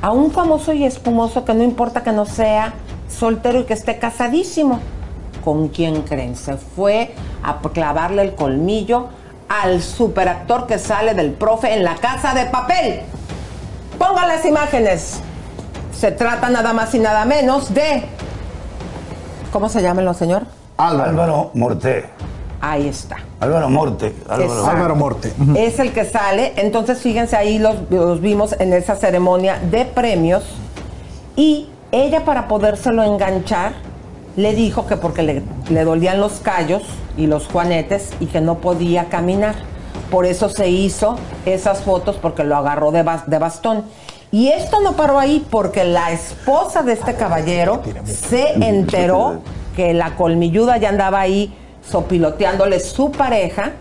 a 0.00 0.12
un 0.12 0.30
famoso 0.30 0.72
y 0.72 0.84
espumoso 0.84 1.44
que 1.44 1.54
no 1.54 1.62
importa 1.62 2.02
que 2.02 2.12
no 2.12 2.24
sea 2.24 2.72
soltero 3.08 3.60
y 3.60 3.64
que 3.64 3.74
esté 3.74 3.98
casadísimo. 3.98 4.80
¿Con 5.44 5.68
quién 5.68 6.02
creen? 6.02 6.36
Se 6.36 6.56
fue 6.56 7.14
a 7.42 7.58
clavarle 7.58 8.22
el 8.22 8.34
colmillo 8.34 9.08
al 9.48 9.82
superactor 9.82 10.66
que 10.66 10.78
sale 10.78 11.14
del 11.14 11.32
profe 11.32 11.74
en 11.74 11.84
la 11.84 11.96
casa 11.96 12.32
de 12.32 12.46
papel. 12.46 13.02
Pongan 14.02 14.26
las 14.26 14.44
imágenes. 14.44 15.20
Se 15.96 16.10
trata 16.10 16.50
nada 16.50 16.72
más 16.72 16.92
y 16.92 16.98
nada 16.98 17.24
menos 17.24 17.72
de. 17.72 18.02
¿Cómo 19.52 19.68
se 19.68 19.80
llama 19.80 20.02
el 20.02 20.12
señor? 20.16 20.42
Álvaro 20.76 21.52
Morte. 21.54 22.06
Ahí 22.60 22.88
está. 22.88 23.18
Álvaro 23.38 23.70
Morte. 23.70 24.08
Exacto. 24.08 24.66
Álvaro 24.66 24.96
Morte. 24.96 25.32
Es 25.56 25.78
el 25.78 25.92
que 25.92 26.04
sale. 26.04 26.52
Entonces, 26.56 26.98
fíjense, 27.00 27.36
ahí 27.36 27.60
los, 27.60 27.76
los 27.90 28.20
vimos 28.20 28.56
en 28.58 28.72
esa 28.72 28.96
ceremonia 28.96 29.60
de 29.70 29.84
premios. 29.84 30.42
Y 31.36 31.68
ella, 31.92 32.24
para 32.24 32.48
podérselo 32.48 33.04
enganchar, 33.04 33.74
le 34.34 34.52
dijo 34.52 34.84
que 34.88 34.96
porque 34.96 35.22
le, 35.22 35.42
le 35.70 35.84
dolían 35.84 36.20
los 36.20 36.40
callos 36.40 36.82
y 37.16 37.28
los 37.28 37.46
juanetes 37.46 38.10
y 38.18 38.26
que 38.26 38.40
no 38.40 38.58
podía 38.58 39.04
caminar. 39.04 39.54
Por 40.12 40.26
eso 40.26 40.48
se 40.48 40.68
hizo 40.68 41.16
esas 41.46 41.80
fotos 41.80 42.16
porque 42.22 42.44
lo 42.44 42.54
agarró 42.56 42.92
de, 42.92 43.02
bas- 43.04 43.24
de 43.26 43.38
bastón. 43.38 43.82
Y 44.30 44.48
esto 44.48 44.80
no 44.80 44.92
paró 44.92 45.18
ahí 45.18 45.44
porque 45.50 45.82
la 45.84 46.12
esposa 46.12 46.82
de 46.82 46.92
este 46.92 47.14
caballero 47.14 47.80
se 48.04 48.52
enteró 48.68 49.40
que 49.74 49.92
la 49.94 50.14
colmilluda 50.16 50.76
ya 50.76 50.90
andaba 50.90 51.18
ahí 51.20 51.52
sopiloteándole 51.82 52.78
su 52.78 53.10
pareja. 53.10 53.72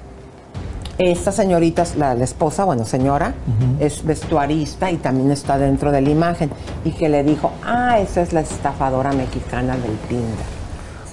Esta 0.98 1.32
señorita, 1.32 1.84
la 1.98 2.14
esposa, 2.14 2.64
bueno, 2.64 2.86
señora, 2.86 3.34
es 3.80 4.04
vestuarista 4.06 4.92
y 4.92 4.98
también 4.98 5.32
está 5.32 5.58
dentro 5.58 5.92
de 5.92 6.02
la 6.02 6.10
imagen. 6.10 6.50
Y 6.86 6.92
que 6.92 7.10
le 7.10 7.24
dijo, 7.24 7.52
ah, 7.66 7.98
esa 8.00 8.22
es 8.22 8.34
la 8.34 8.42
estafadora 8.42 9.12
mexicana 9.12 9.76
del 9.78 9.98
Tinder. 10.08 10.61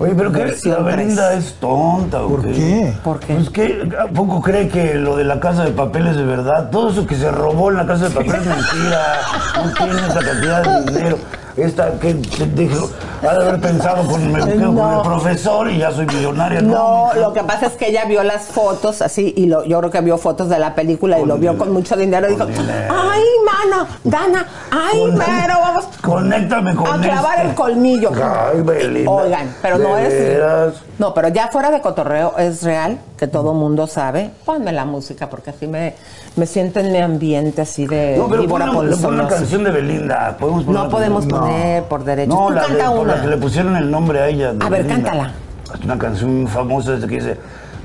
Oye, 0.00 0.14
pero 0.16 0.30
que 0.30 0.38
la 0.38 0.84
tres. 0.84 1.18
es 1.18 1.54
tonta, 1.54 2.22
¿o 2.22 2.28
¿Por 2.28 2.42
qué? 2.42 2.92
¿Por 3.02 3.18
qué? 3.18 3.34
Pues 3.34 3.50
que 3.50 3.88
¿a 3.98 4.06
poco 4.06 4.40
cree 4.40 4.68
que 4.68 4.94
lo 4.94 5.16
de 5.16 5.24
la 5.24 5.40
casa 5.40 5.64
de 5.64 5.72
papel 5.72 6.06
es 6.06 6.16
de 6.16 6.24
verdad? 6.24 6.70
Todo 6.70 6.90
eso 6.90 7.04
que 7.04 7.16
se 7.16 7.30
robó 7.32 7.70
en 7.70 7.78
la 7.78 7.86
casa 7.86 8.08
de 8.08 8.14
papel 8.14 8.36
es 8.36 8.46
mentira. 8.46 9.16
No 9.56 9.72
tiene 9.72 10.06
esa 10.06 10.20
cantidad 10.20 10.62
de 10.62 10.92
dinero. 10.92 11.18
Esta 11.59 11.98
que 11.98 12.14
dijo, 12.14 12.90
ha 13.28 13.35
de 13.35 13.44
haber 13.48 13.60
pensado 13.60 14.06
con, 14.06 14.32
me 14.32 14.40
con 14.40 14.74
No. 14.74 14.97
el 14.98 15.02
profesor 15.02 15.70
y 15.70 15.78
ya 15.78 15.90
soy 15.93 16.06
millonaria. 16.06 16.60
No, 16.60 17.06
mija. 17.14 17.16
lo 17.26 17.32
que 17.32 17.43
pasa 17.43 17.66
es 17.66 17.72
que 17.72 17.89
ella 17.89 18.05
vio 18.05 18.22
las 18.22 18.44
fotos 18.44 19.02
así 19.02 19.35
y 19.36 19.47
lo, 19.47 19.64
yo 19.64 19.78
creo 19.80 19.90
que 19.90 20.01
vio 20.01 20.18
fotos 20.18 20.48
de 20.48 20.59
la 20.59 20.74
película 20.74 21.18
y 21.18 21.24
lo 21.24 21.36
vio 21.36 21.59
con 21.59 21.72
mucho 21.72 21.97
dinero 21.97 22.26
y 22.28 22.32
dijo, 22.35 22.44
ay, 22.47 23.22
mano, 23.44 23.86
Dana, 24.05 24.47
ay, 24.70 25.01
Con- 25.01 25.18
pero 25.18 25.55
vamos 25.60 25.85
Conéctame 26.02 26.74
con 26.74 26.86
a 26.86 27.01
clavar 27.01 27.36
este. 27.39 27.48
el 27.48 27.55
colmillo. 27.55 28.10
Ay, 28.14 28.60
Belinda. 28.62 29.10
Oigan, 29.10 29.55
pero 29.60 29.78
no 29.78 29.94
¿De 29.97 30.06
es... 30.06 30.12
veras? 30.12 30.74
No, 30.98 31.14
pero 31.14 31.28
ya 31.28 31.48
fuera 31.48 31.70
de 31.70 31.80
cotorreo 31.80 32.35
es 32.39 32.62
real, 32.62 32.98
que 33.16 33.26
todo 33.26 33.55
mundo 33.55 33.86
sabe. 33.86 34.30
Ponme 34.44 34.72
la 34.72 34.85
música 34.85 35.28
porque 35.30 35.51
así 35.51 35.66
me, 35.66 35.94
me 36.39 36.47
siento 36.47 36.81
en 36.81 36.93
mi 36.93 36.98
ambiente 36.98 37.62
así 37.62 37.86
de 37.86 38.16
No, 38.16 38.28
pero 38.28 38.43
víbora 38.43 38.70
una, 38.70 38.97
una 39.09 39.28
canción 39.28 39.65
de 39.65 39.70
Belinda. 39.70 40.36
¿Podemos 40.39 40.65
poner 40.65 40.74
No 40.78 40.81
una 40.86 40.90
podemos 40.90 41.27
poner 41.27 41.85
por 41.85 42.05
derecho. 42.05 42.32
No, 42.35 42.47
Tú 42.48 42.52
la, 42.55 42.60
de- 42.62 42.66
canta 42.69 42.86
por 42.86 42.94
la 43.06 43.12
una. 43.15 43.23
que 43.23 43.28
le 43.28 43.36
pusieron 43.36 43.77
el 43.77 43.90
nombre 43.90 44.20
a 44.20 44.28
ella. 44.28 44.48
A 44.60 44.69
ver, 44.69 44.85
Belinda. 44.85 44.94
cántala. 45.10 45.32
Es 45.78 45.85
una 45.85 45.98
canción 45.98 46.47
famosa 46.48 46.98
que 47.01 47.06
dice 47.16 47.36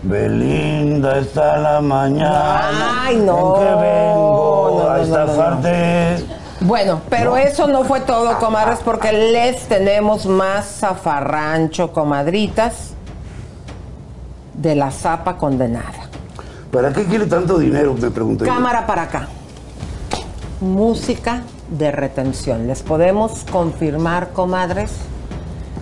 Belinda 0.04 1.18
está 1.18 1.58
la 1.58 1.82
mañana. 1.82 3.04
Ay, 3.06 3.18
no. 3.18 3.56
En 3.58 3.64
que 3.64 3.70
vengo 3.82 4.70
No, 4.78 4.84
no, 4.84 4.90
a 4.90 5.02
estafarte. 5.02 6.26
Bueno, 6.62 7.02
pero 7.10 7.36
eso 7.36 7.68
no 7.68 7.84
fue 7.84 8.00
todo, 8.02 8.38
comadres, 8.40 8.80
porque 8.86 9.12
les 9.12 9.68
tenemos 9.68 10.26
más 10.26 10.66
zafarrancho, 10.80 11.92
comadritas, 11.92 12.94
de 14.54 14.76
la 14.76 14.92
zapa 14.92 15.36
condenada. 15.38 16.10
¿Para 16.74 16.92
qué 16.92 17.06
quiere 17.06 17.28
tanto 17.28 17.60
dinero? 17.60 17.94
Me 17.94 18.10
pregunto 18.10 18.46
yo. 18.46 18.52
Cámara 18.52 18.88
para 18.88 19.04
acá. 19.04 19.28
Música 20.60 21.44
de 21.70 21.92
retención. 21.92 22.66
Les 22.66 22.82
podemos 22.82 23.46
confirmar, 23.52 24.32
comadres, 24.32 24.90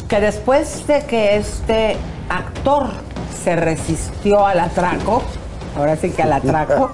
que 0.09 0.19
después 0.19 0.85
de 0.87 1.05
que 1.05 1.37
este 1.37 1.95
actor 2.27 2.89
se 3.41 3.55
resistió 3.55 4.45
al 4.45 4.59
atraco, 4.59 5.23
ahora 5.77 5.95
sí 5.95 6.09
que 6.09 6.23
al 6.23 6.33
atraco, 6.33 6.91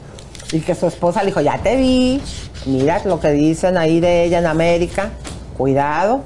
y 0.52 0.60
que 0.60 0.74
su 0.74 0.86
esposa 0.86 1.20
le 1.22 1.28
dijo, 1.28 1.40
ya 1.40 1.56
te 1.56 1.76
vi, 1.76 2.20
mira 2.66 3.00
lo 3.06 3.18
que 3.18 3.30
dicen 3.30 3.78
ahí 3.78 3.98
de 3.98 4.24
ella 4.24 4.40
en 4.40 4.46
América, 4.46 5.08
cuidado, 5.56 6.20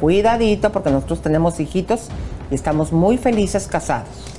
cuidadito, 0.00 0.72
porque 0.72 0.90
nosotros 0.90 1.22
tenemos 1.22 1.60
hijitos 1.60 2.08
y 2.50 2.56
estamos 2.56 2.90
muy 2.90 3.18
felices 3.18 3.68
casados. 3.68 4.35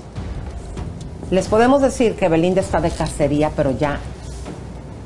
Les 1.29 1.47
podemos 1.47 1.81
decir 1.81 2.15
que 2.15 2.29
Belinda 2.29 2.61
está 2.61 2.79
de 2.79 2.89
cacería, 2.89 3.51
pero 3.55 3.71
ya 3.71 3.99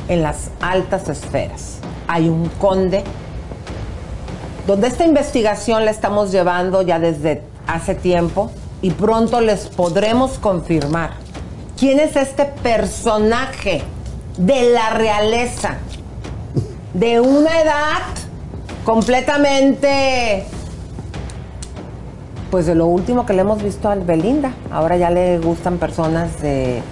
en 0.07 0.21
las 0.21 0.51
altas 0.61 1.09
esferas. 1.09 1.77
Hay 2.07 2.29
un 2.29 2.47
conde 2.59 3.03
donde 4.67 4.87
esta 4.87 5.03
investigación 5.03 5.83
la 5.83 5.91
estamos 5.91 6.31
llevando 6.31 6.83
ya 6.83 6.99
desde 6.99 7.41
hace 7.65 7.95
tiempo 7.95 8.51
y 8.83 8.91
pronto 8.91 9.41
les 9.41 9.67
podremos 9.67 10.37
confirmar 10.37 11.11
quién 11.77 11.99
es 11.99 12.15
este 12.15 12.45
personaje 12.45 13.81
de 14.37 14.71
la 14.71 14.91
realeza, 14.91 15.77
de 16.93 17.19
una 17.19 17.61
edad 17.61 18.01
completamente, 18.85 20.45
pues 22.51 22.65
de 22.65 22.75
lo 22.75 22.85
último 22.85 23.25
que 23.25 23.33
le 23.33 23.41
hemos 23.41 23.63
visto 23.63 23.89
al 23.89 24.01
Belinda. 24.01 24.51
Ahora 24.71 24.97
ya 24.97 25.09
le 25.09 25.39
gustan 25.39 25.77
personas 25.77 26.41
de, 26.41 26.83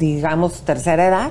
digamos, 0.00 0.60
tercera 0.62 1.06
edad. 1.06 1.30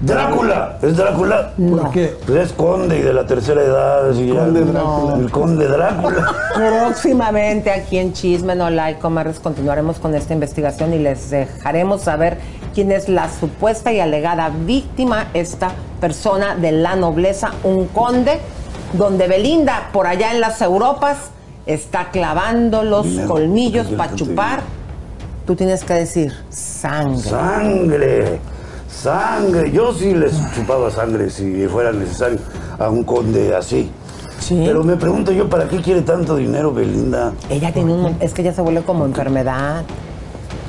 Drácula, 0.00 0.78
¿es 0.82 0.96
Drácula? 0.96 1.52
No. 1.56 1.76
¿Por 1.76 1.90
qué? 1.92 2.16
Pues 2.26 2.38
es 2.46 2.52
conde 2.52 2.98
y 2.98 3.02
de 3.02 3.12
la 3.12 3.26
tercera 3.26 3.62
edad. 3.62 4.12
ya. 4.12 4.34
Conde 4.34 4.64
Drácula. 4.64 5.14
El 5.16 5.30
conde 5.30 5.68
Drácula. 5.68 6.34
Próximamente 6.54 7.70
aquí 7.70 7.98
en 7.98 8.12
Chisme 8.12 8.56
No 8.56 8.70
Like 8.70 9.00
Comadres 9.00 9.38
continuaremos 9.38 9.98
con 9.98 10.14
esta 10.14 10.32
investigación 10.32 10.94
y 10.94 10.98
les 10.98 11.30
dejaremos 11.30 12.02
saber 12.02 12.38
quién 12.74 12.90
es 12.90 13.08
la 13.08 13.28
supuesta 13.30 13.92
y 13.92 14.00
alegada 14.00 14.50
víctima, 14.50 15.28
esta 15.34 15.70
persona 16.00 16.56
de 16.56 16.72
la 16.72 16.96
nobleza, 16.96 17.52
un 17.62 17.86
conde, 17.86 18.40
donde 18.94 19.28
Belinda, 19.28 19.90
por 19.92 20.06
allá 20.06 20.32
en 20.32 20.40
las 20.40 20.60
Europas, 20.60 21.30
está 21.66 22.10
clavando 22.10 22.82
los 22.82 23.06
colmillos 23.26 23.86
para 23.88 24.14
chupar. 24.14 24.60
Tú 25.46 25.54
tienes 25.54 25.84
que 25.84 25.94
decir 25.94 26.32
sangre. 26.50 27.18
Sangre, 27.22 28.38
sangre. 28.90 29.70
Yo 29.72 29.92
sí 29.92 30.14
les 30.14 30.32
chupaba 30.54 30.90
sangre 30.90 31.28
si 31.30 31.66
fuera 31.66 31.92
necesario 31.92 32.38
a 32.78 32.88
un 32.88 33.04
conde 33.04 33.54
así. 33.54 33.90
Pero 34.48 34.84
me 34.84 34.96
pregunto 34.96 35.32
yo, 35.32 35.48
¿para 35.48 35.68
qué 35.68 35.80
quiere 35.80 36.02
tanto 36.02 36.36
dinero 36.36 36.72
Belinda? 36.72 37.32
Ella 37.48 37.72
tiene 37.72 37.94
un... 37.94 38.16
Es 38.20 38.34
que 38.34 38.42
ella 38.42 38.52
se 38.52 38.60
vuelve 38.60 38.82
como 38.82 39.06
enfermedad. 39.06 39.84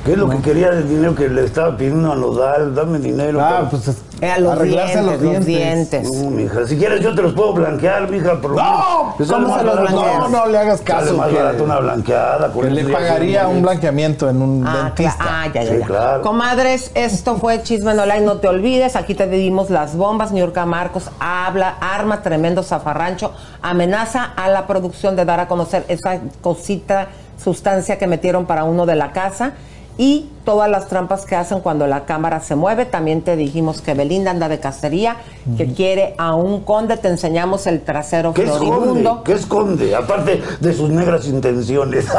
¿Qué 0.04 0.12
es 0.12 0.18
lo 0.18 0.28
que 0.30 0.38
quería 0.38 0.70
del 0.70 0.88
dinero 0.88 1.14
que 1.14 1.28
le 1.28 1.44
estaba 1.44 1.76
pidiendo 1.76 2.12
a 2.12 2.16
Nodal? 2.16 2.74
Dame 2.74 2.98
dinero. 3.00 3.40
Ah, 3.40 3.68
para- 3.68 3.70
pues 3.70 3.88
Eh, 4.20 4.32
los 4.40 4.52
arreglarse 4.52 4.94
dientes, 5.00 5.12
los 5.22 5.22
los 5.34 5.44
dientes. 5.46 6.02
dientes. 6.02 6.12
No, 6.24 6.30
mija, 6.30 6.66
si 6.66 6.78
quieres 6.78 7.00
yo 7.02 7.14
te 7.14 7.20
los 7.20 7.34
puedo 7.34 7.52
blanquear, 7.52 8.08
mija, 8.10 8.40
por 8.40 8.52
lo 8.52 8.56
¡No! 8.56 8.62
menos. 9.04 9.16
Te 9.18 9.24
sale 9.26 9.42
¿Cómo 9.44 9.48
más 9.54 9.60
se 9.60 9.66
los 9.66 9.76
barato. 9.76 9.92
blanqueas? 10.00 10.18
No, 10.18 10.28
no 10.38 10.46
le 10.46 10.58
hagas 10.58 10.78
Sale 10.80 10.84
caso. 10.84 11.16
más 11.18 11.28
que- 11.28 11.34
barato 11.36 11.64
una 11.64 11.78
blanqueada. 11.80 12.52
con 12.52 12.62
que 12.62 12.66
eso 12.68 12.74
le 12.88 12.92
pagaría 12.94 13.46
un 13.48 13.60
blanqueamiento 13.62 14.30
en 14.30 14.40
un 14.40 14.66
Ah, 14.66 14.84
dentista. 14.84 15.16
ah, 15.20 15.46
ya, 15.52 15.62
ya, 15.64 15.70
Sí, 15.72 15.78
ya. 15.80 15.86
claro. 15.86 16.22
Comadres, 16.22 16.90
esto 16.94 17.36
fue 17.36 17.62
Chisme 17.62 17.92
No 17.92 18.06
Like, 18.06 18.24
no 18.24 18.38
te 18.38 18.48
olvides, 18.48 18.96
aquí 18.96 19.14
te 19.14 19.26
dimos 19.28 19.68
las 19.68 19.96
bombas, 19.96 20.32
Niurka 20.32 20.64
Marcos 20.64 21.10
habla, 21.20 21.74
arma 21.80 22.22
tremendo 22.22 22.62
zafarrancho, 22.62 23.32
amenaza 23.60 24.24
a 24.36 24.48
la 24.48 24.66
producción 24.66 25.14
de 25.16 25.26
dar 25.26 25.40
a 25.40 25.48
conocer 25.48 25.84
esa 25.88 26.20
cosita, 26.40 27.08
sustancia 27.42 27.98
que 27.98 28.06
metieron 28.06 28.46
para 28.46 28.64
uno 28.64 28.86
de 28.86 28.96
la 28.96 29.12
casa 29.12 29.52
y 29.98 30.30
todas 30.46 30.70
las 30.70 30.86
trampas 30.88 31.26
que 31.26 31.36
hacen 31.36 31.60
cuando 31.60 31.86
la 31.86 32.06
cámara 32.06 32.40
se 32.40 32.54
mueve. 32.54 32.86
También 32.86 33.20
te 33.20 33.36
dijimos 33.36 33.82
que 33.82 33.92
Belinda 33.92 34.30
anda 34.30 34.48
de 34.48 34.58
cacería, 34.60 35.16
que 35.58 35.74
quiere 35.74 36.14
a 36.16 36.34
un 36.34 36.62
conde. 36.62 36.96
Te 36.96 37.08
enseñamos 37.08 37.66
el 37.66 37.82
trasero 37.82 38.32
¿Qué 38.32 38.44
esconde? 38.44 38.66
floribundo. 38.66 39.22
¿Qué 39.24 39.32
esconde? 39.32 39.94
Aparte 39.94 40.42
de 40.60 40.72
sus 40.72 40.88
negras 40.88 41.26
intenciones. 41.26 42.06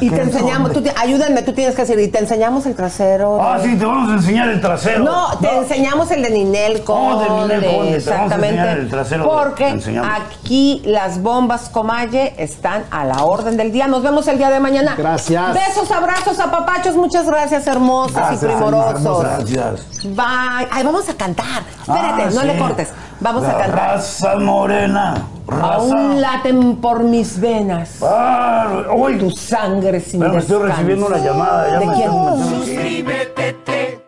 Y 0.00 0.08
¿Qué 0.10 0.16
te 0.16 0.22
enseñamos, 0.22 0.72
tú 0.72 0.82
ayúdenme, 0.96 1.42
tú 1.42 1.52
tienes 1.52 1.74
que 1.74 1.82
decir, 1.82 1.98
y 1.98 2.08
te 2.08 2.18
enseñamos 2.18 2.64
el 2.66 2.74
trasero. 2.76 3.42
Ah, 3.42 3.58
de- 3.58 3.64
sí, 3.68 3.76
te 3.76 3.84
vamos 3.84 4.10
a 4.10 4.14
enseñar 4.14 4.48
el 4.48 4.60
trasero. 4.60 5.02
No, 5.04 5.36
te 5.40 5.56
enseñamos 5.56 6.10
el 6.12 6.22
de 6.22 6.30
Ninel 6.30 6.84
Conde. 6.84 7.26
Oh, 7.28 7.46
de 7.48 7.56
Ninel 7.58 7.64
Conde, 7.64 7.66
te 7.66 7.76
vamos 7.76 7.92
a 7.92 7.96
exactamente. 7.96 8.46
enseñar 8.48 8.78
el 8.78 8.88
trasero 8.88 9.24
porque 9.24 9.80
aquí 10.04 10.82
las 10.84 11.20
bombas 11.22 11.68
Comalle 11.70 12.34
están 12.38 12.84
a 12.90 13.04
la 13.04 13.24
orden 13.24 13.56
del 13.56 13.72
día. 13.72 13.88
Nos 13.88 14.02
vemos 14.02 14.28
el 14.28 14.38
día 14.38 14.50
de 14.50 14.60
mañana. 14.60 14.94
Gracias. 14.96 15.54
Besos, 15.54 15.90
abrazos, 15.90 16.38
apapachos. 16.38 16.94
Muchas 16.94 17.26
gracias, 17.26 17.47
hermosas 17.52 18.14
Gracias, 18.14 18.42
y 18.42 18.46
primorosos. 18.46 19.22
gracias. 19.22 20.02
Bye. 20.04 20.68
Ay, 20.70 20.82
vamos 20.84 21.08
a 21.08 21.14
cantar. 21.14 21.62
Espérate, 21.80 22.22
Ah, 22.22 22.30
no 22.32 22.40
sí. 22.40 22.46
le 22.46 22.58
cortes. 22.58 22.92
Vamos 23.20 23.42
La 23.42 23.50
a 23.50 23.58
cantar. 23.58 23.74
Raza 23.94 24.36
morena. 24.36 25.14
Raza. 25.46 25.74
Aún 25.74 26.20
laten 26.20 26.76
por 26.76 27.02
mis 27.02 27.40
venas. 27.40 27.98
Ah, 28.02 28.84
uy. 28.94 29.18
Tu 29.18 29.30
sangre 29.30 30.00
sin 30.00 30.20
Pero 30.20 30.32
me 30.34 30.38
estoy 30.40 30.62
recibiendo 30.68 31.06
una 31.06 31.18
llamada. 31.18 31.70
ya 31.70 31.78
¿De 31.80 31.86
me 31.86 31.94
quién? 31.94 32.10
Suscríbete, 32.48 34.04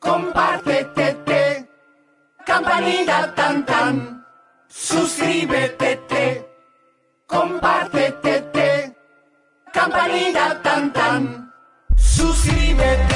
compártete, 0.00 1.68
campanita 2.44 3.34
tan 3.34 3.64
tan. 3.66 4.24
Suscríbete, 4.68 6.48
compártete, 7.26 8.96
campanita 9.72 10.60
tan 10.62 10.92
tan. 10.92 11.43
Suscríbete, 12.24 13.14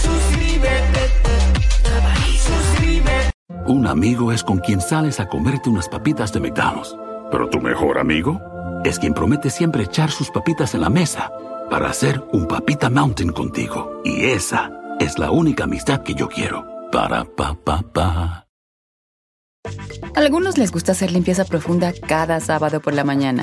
suscríbete, 0.00 1.02
suscríbete. 2.38 3.30
Un 3.66 3.88
amigo 3.88 4.30
es 4.30 4.44
con 4.44 4.58
quien 4.58 4.80
sales 4.80 5.18
a 5.18 5.26
comerte 5.26 5.68
unas 5.68 5.88
papitas 5.88 6.32
de 6.32 6.38
McDonald's. 6.38 6.96
Pero 7.32 7.48
tu 7.50 7.60
mejor 7.60 7.98
amigo 7.98 8.40
es 8.84 9.00
quien 9.00 9.14
promete 9.14 9.50
siempre 9.50 9.82
echar 9.82 10.12
sus 10.12 10.30
papitas 10.30 10.76
en 10.76 10.82
la 10.82 10.90
mesa 10.90 11.32
para 11.68 11.90
hacer 11.90 12.22
un 12.32 12.46
papita 12.46 12.88
mountain 12.88 13.32
contigo. 13.32 14.00
Y 14.04 14.26
esa 14.26 14.70
es 15.00 15.18
la 15.18 15.32
única 15.32 15.64
amistad 15.64 16.04
que 16.04 16.14
yo 16.14 16.28
quiero. 16.28 16.64
Para 16.92 17.24
pa 17.24 17.54
pa 17.64 17.82
pa. 17.82 18.46
Algunos 20.14 20.56
les 20.56 20.70
gusta 20.70 20.92
hacer 20.92 21.10
limpieza 21.10 21.44
profunda 21.44 21.92
cada 21.92 22.38
sábado 22.38 22.80
por 22.80 22.94
la 22.94 23.02
mañana. 23.02 23.42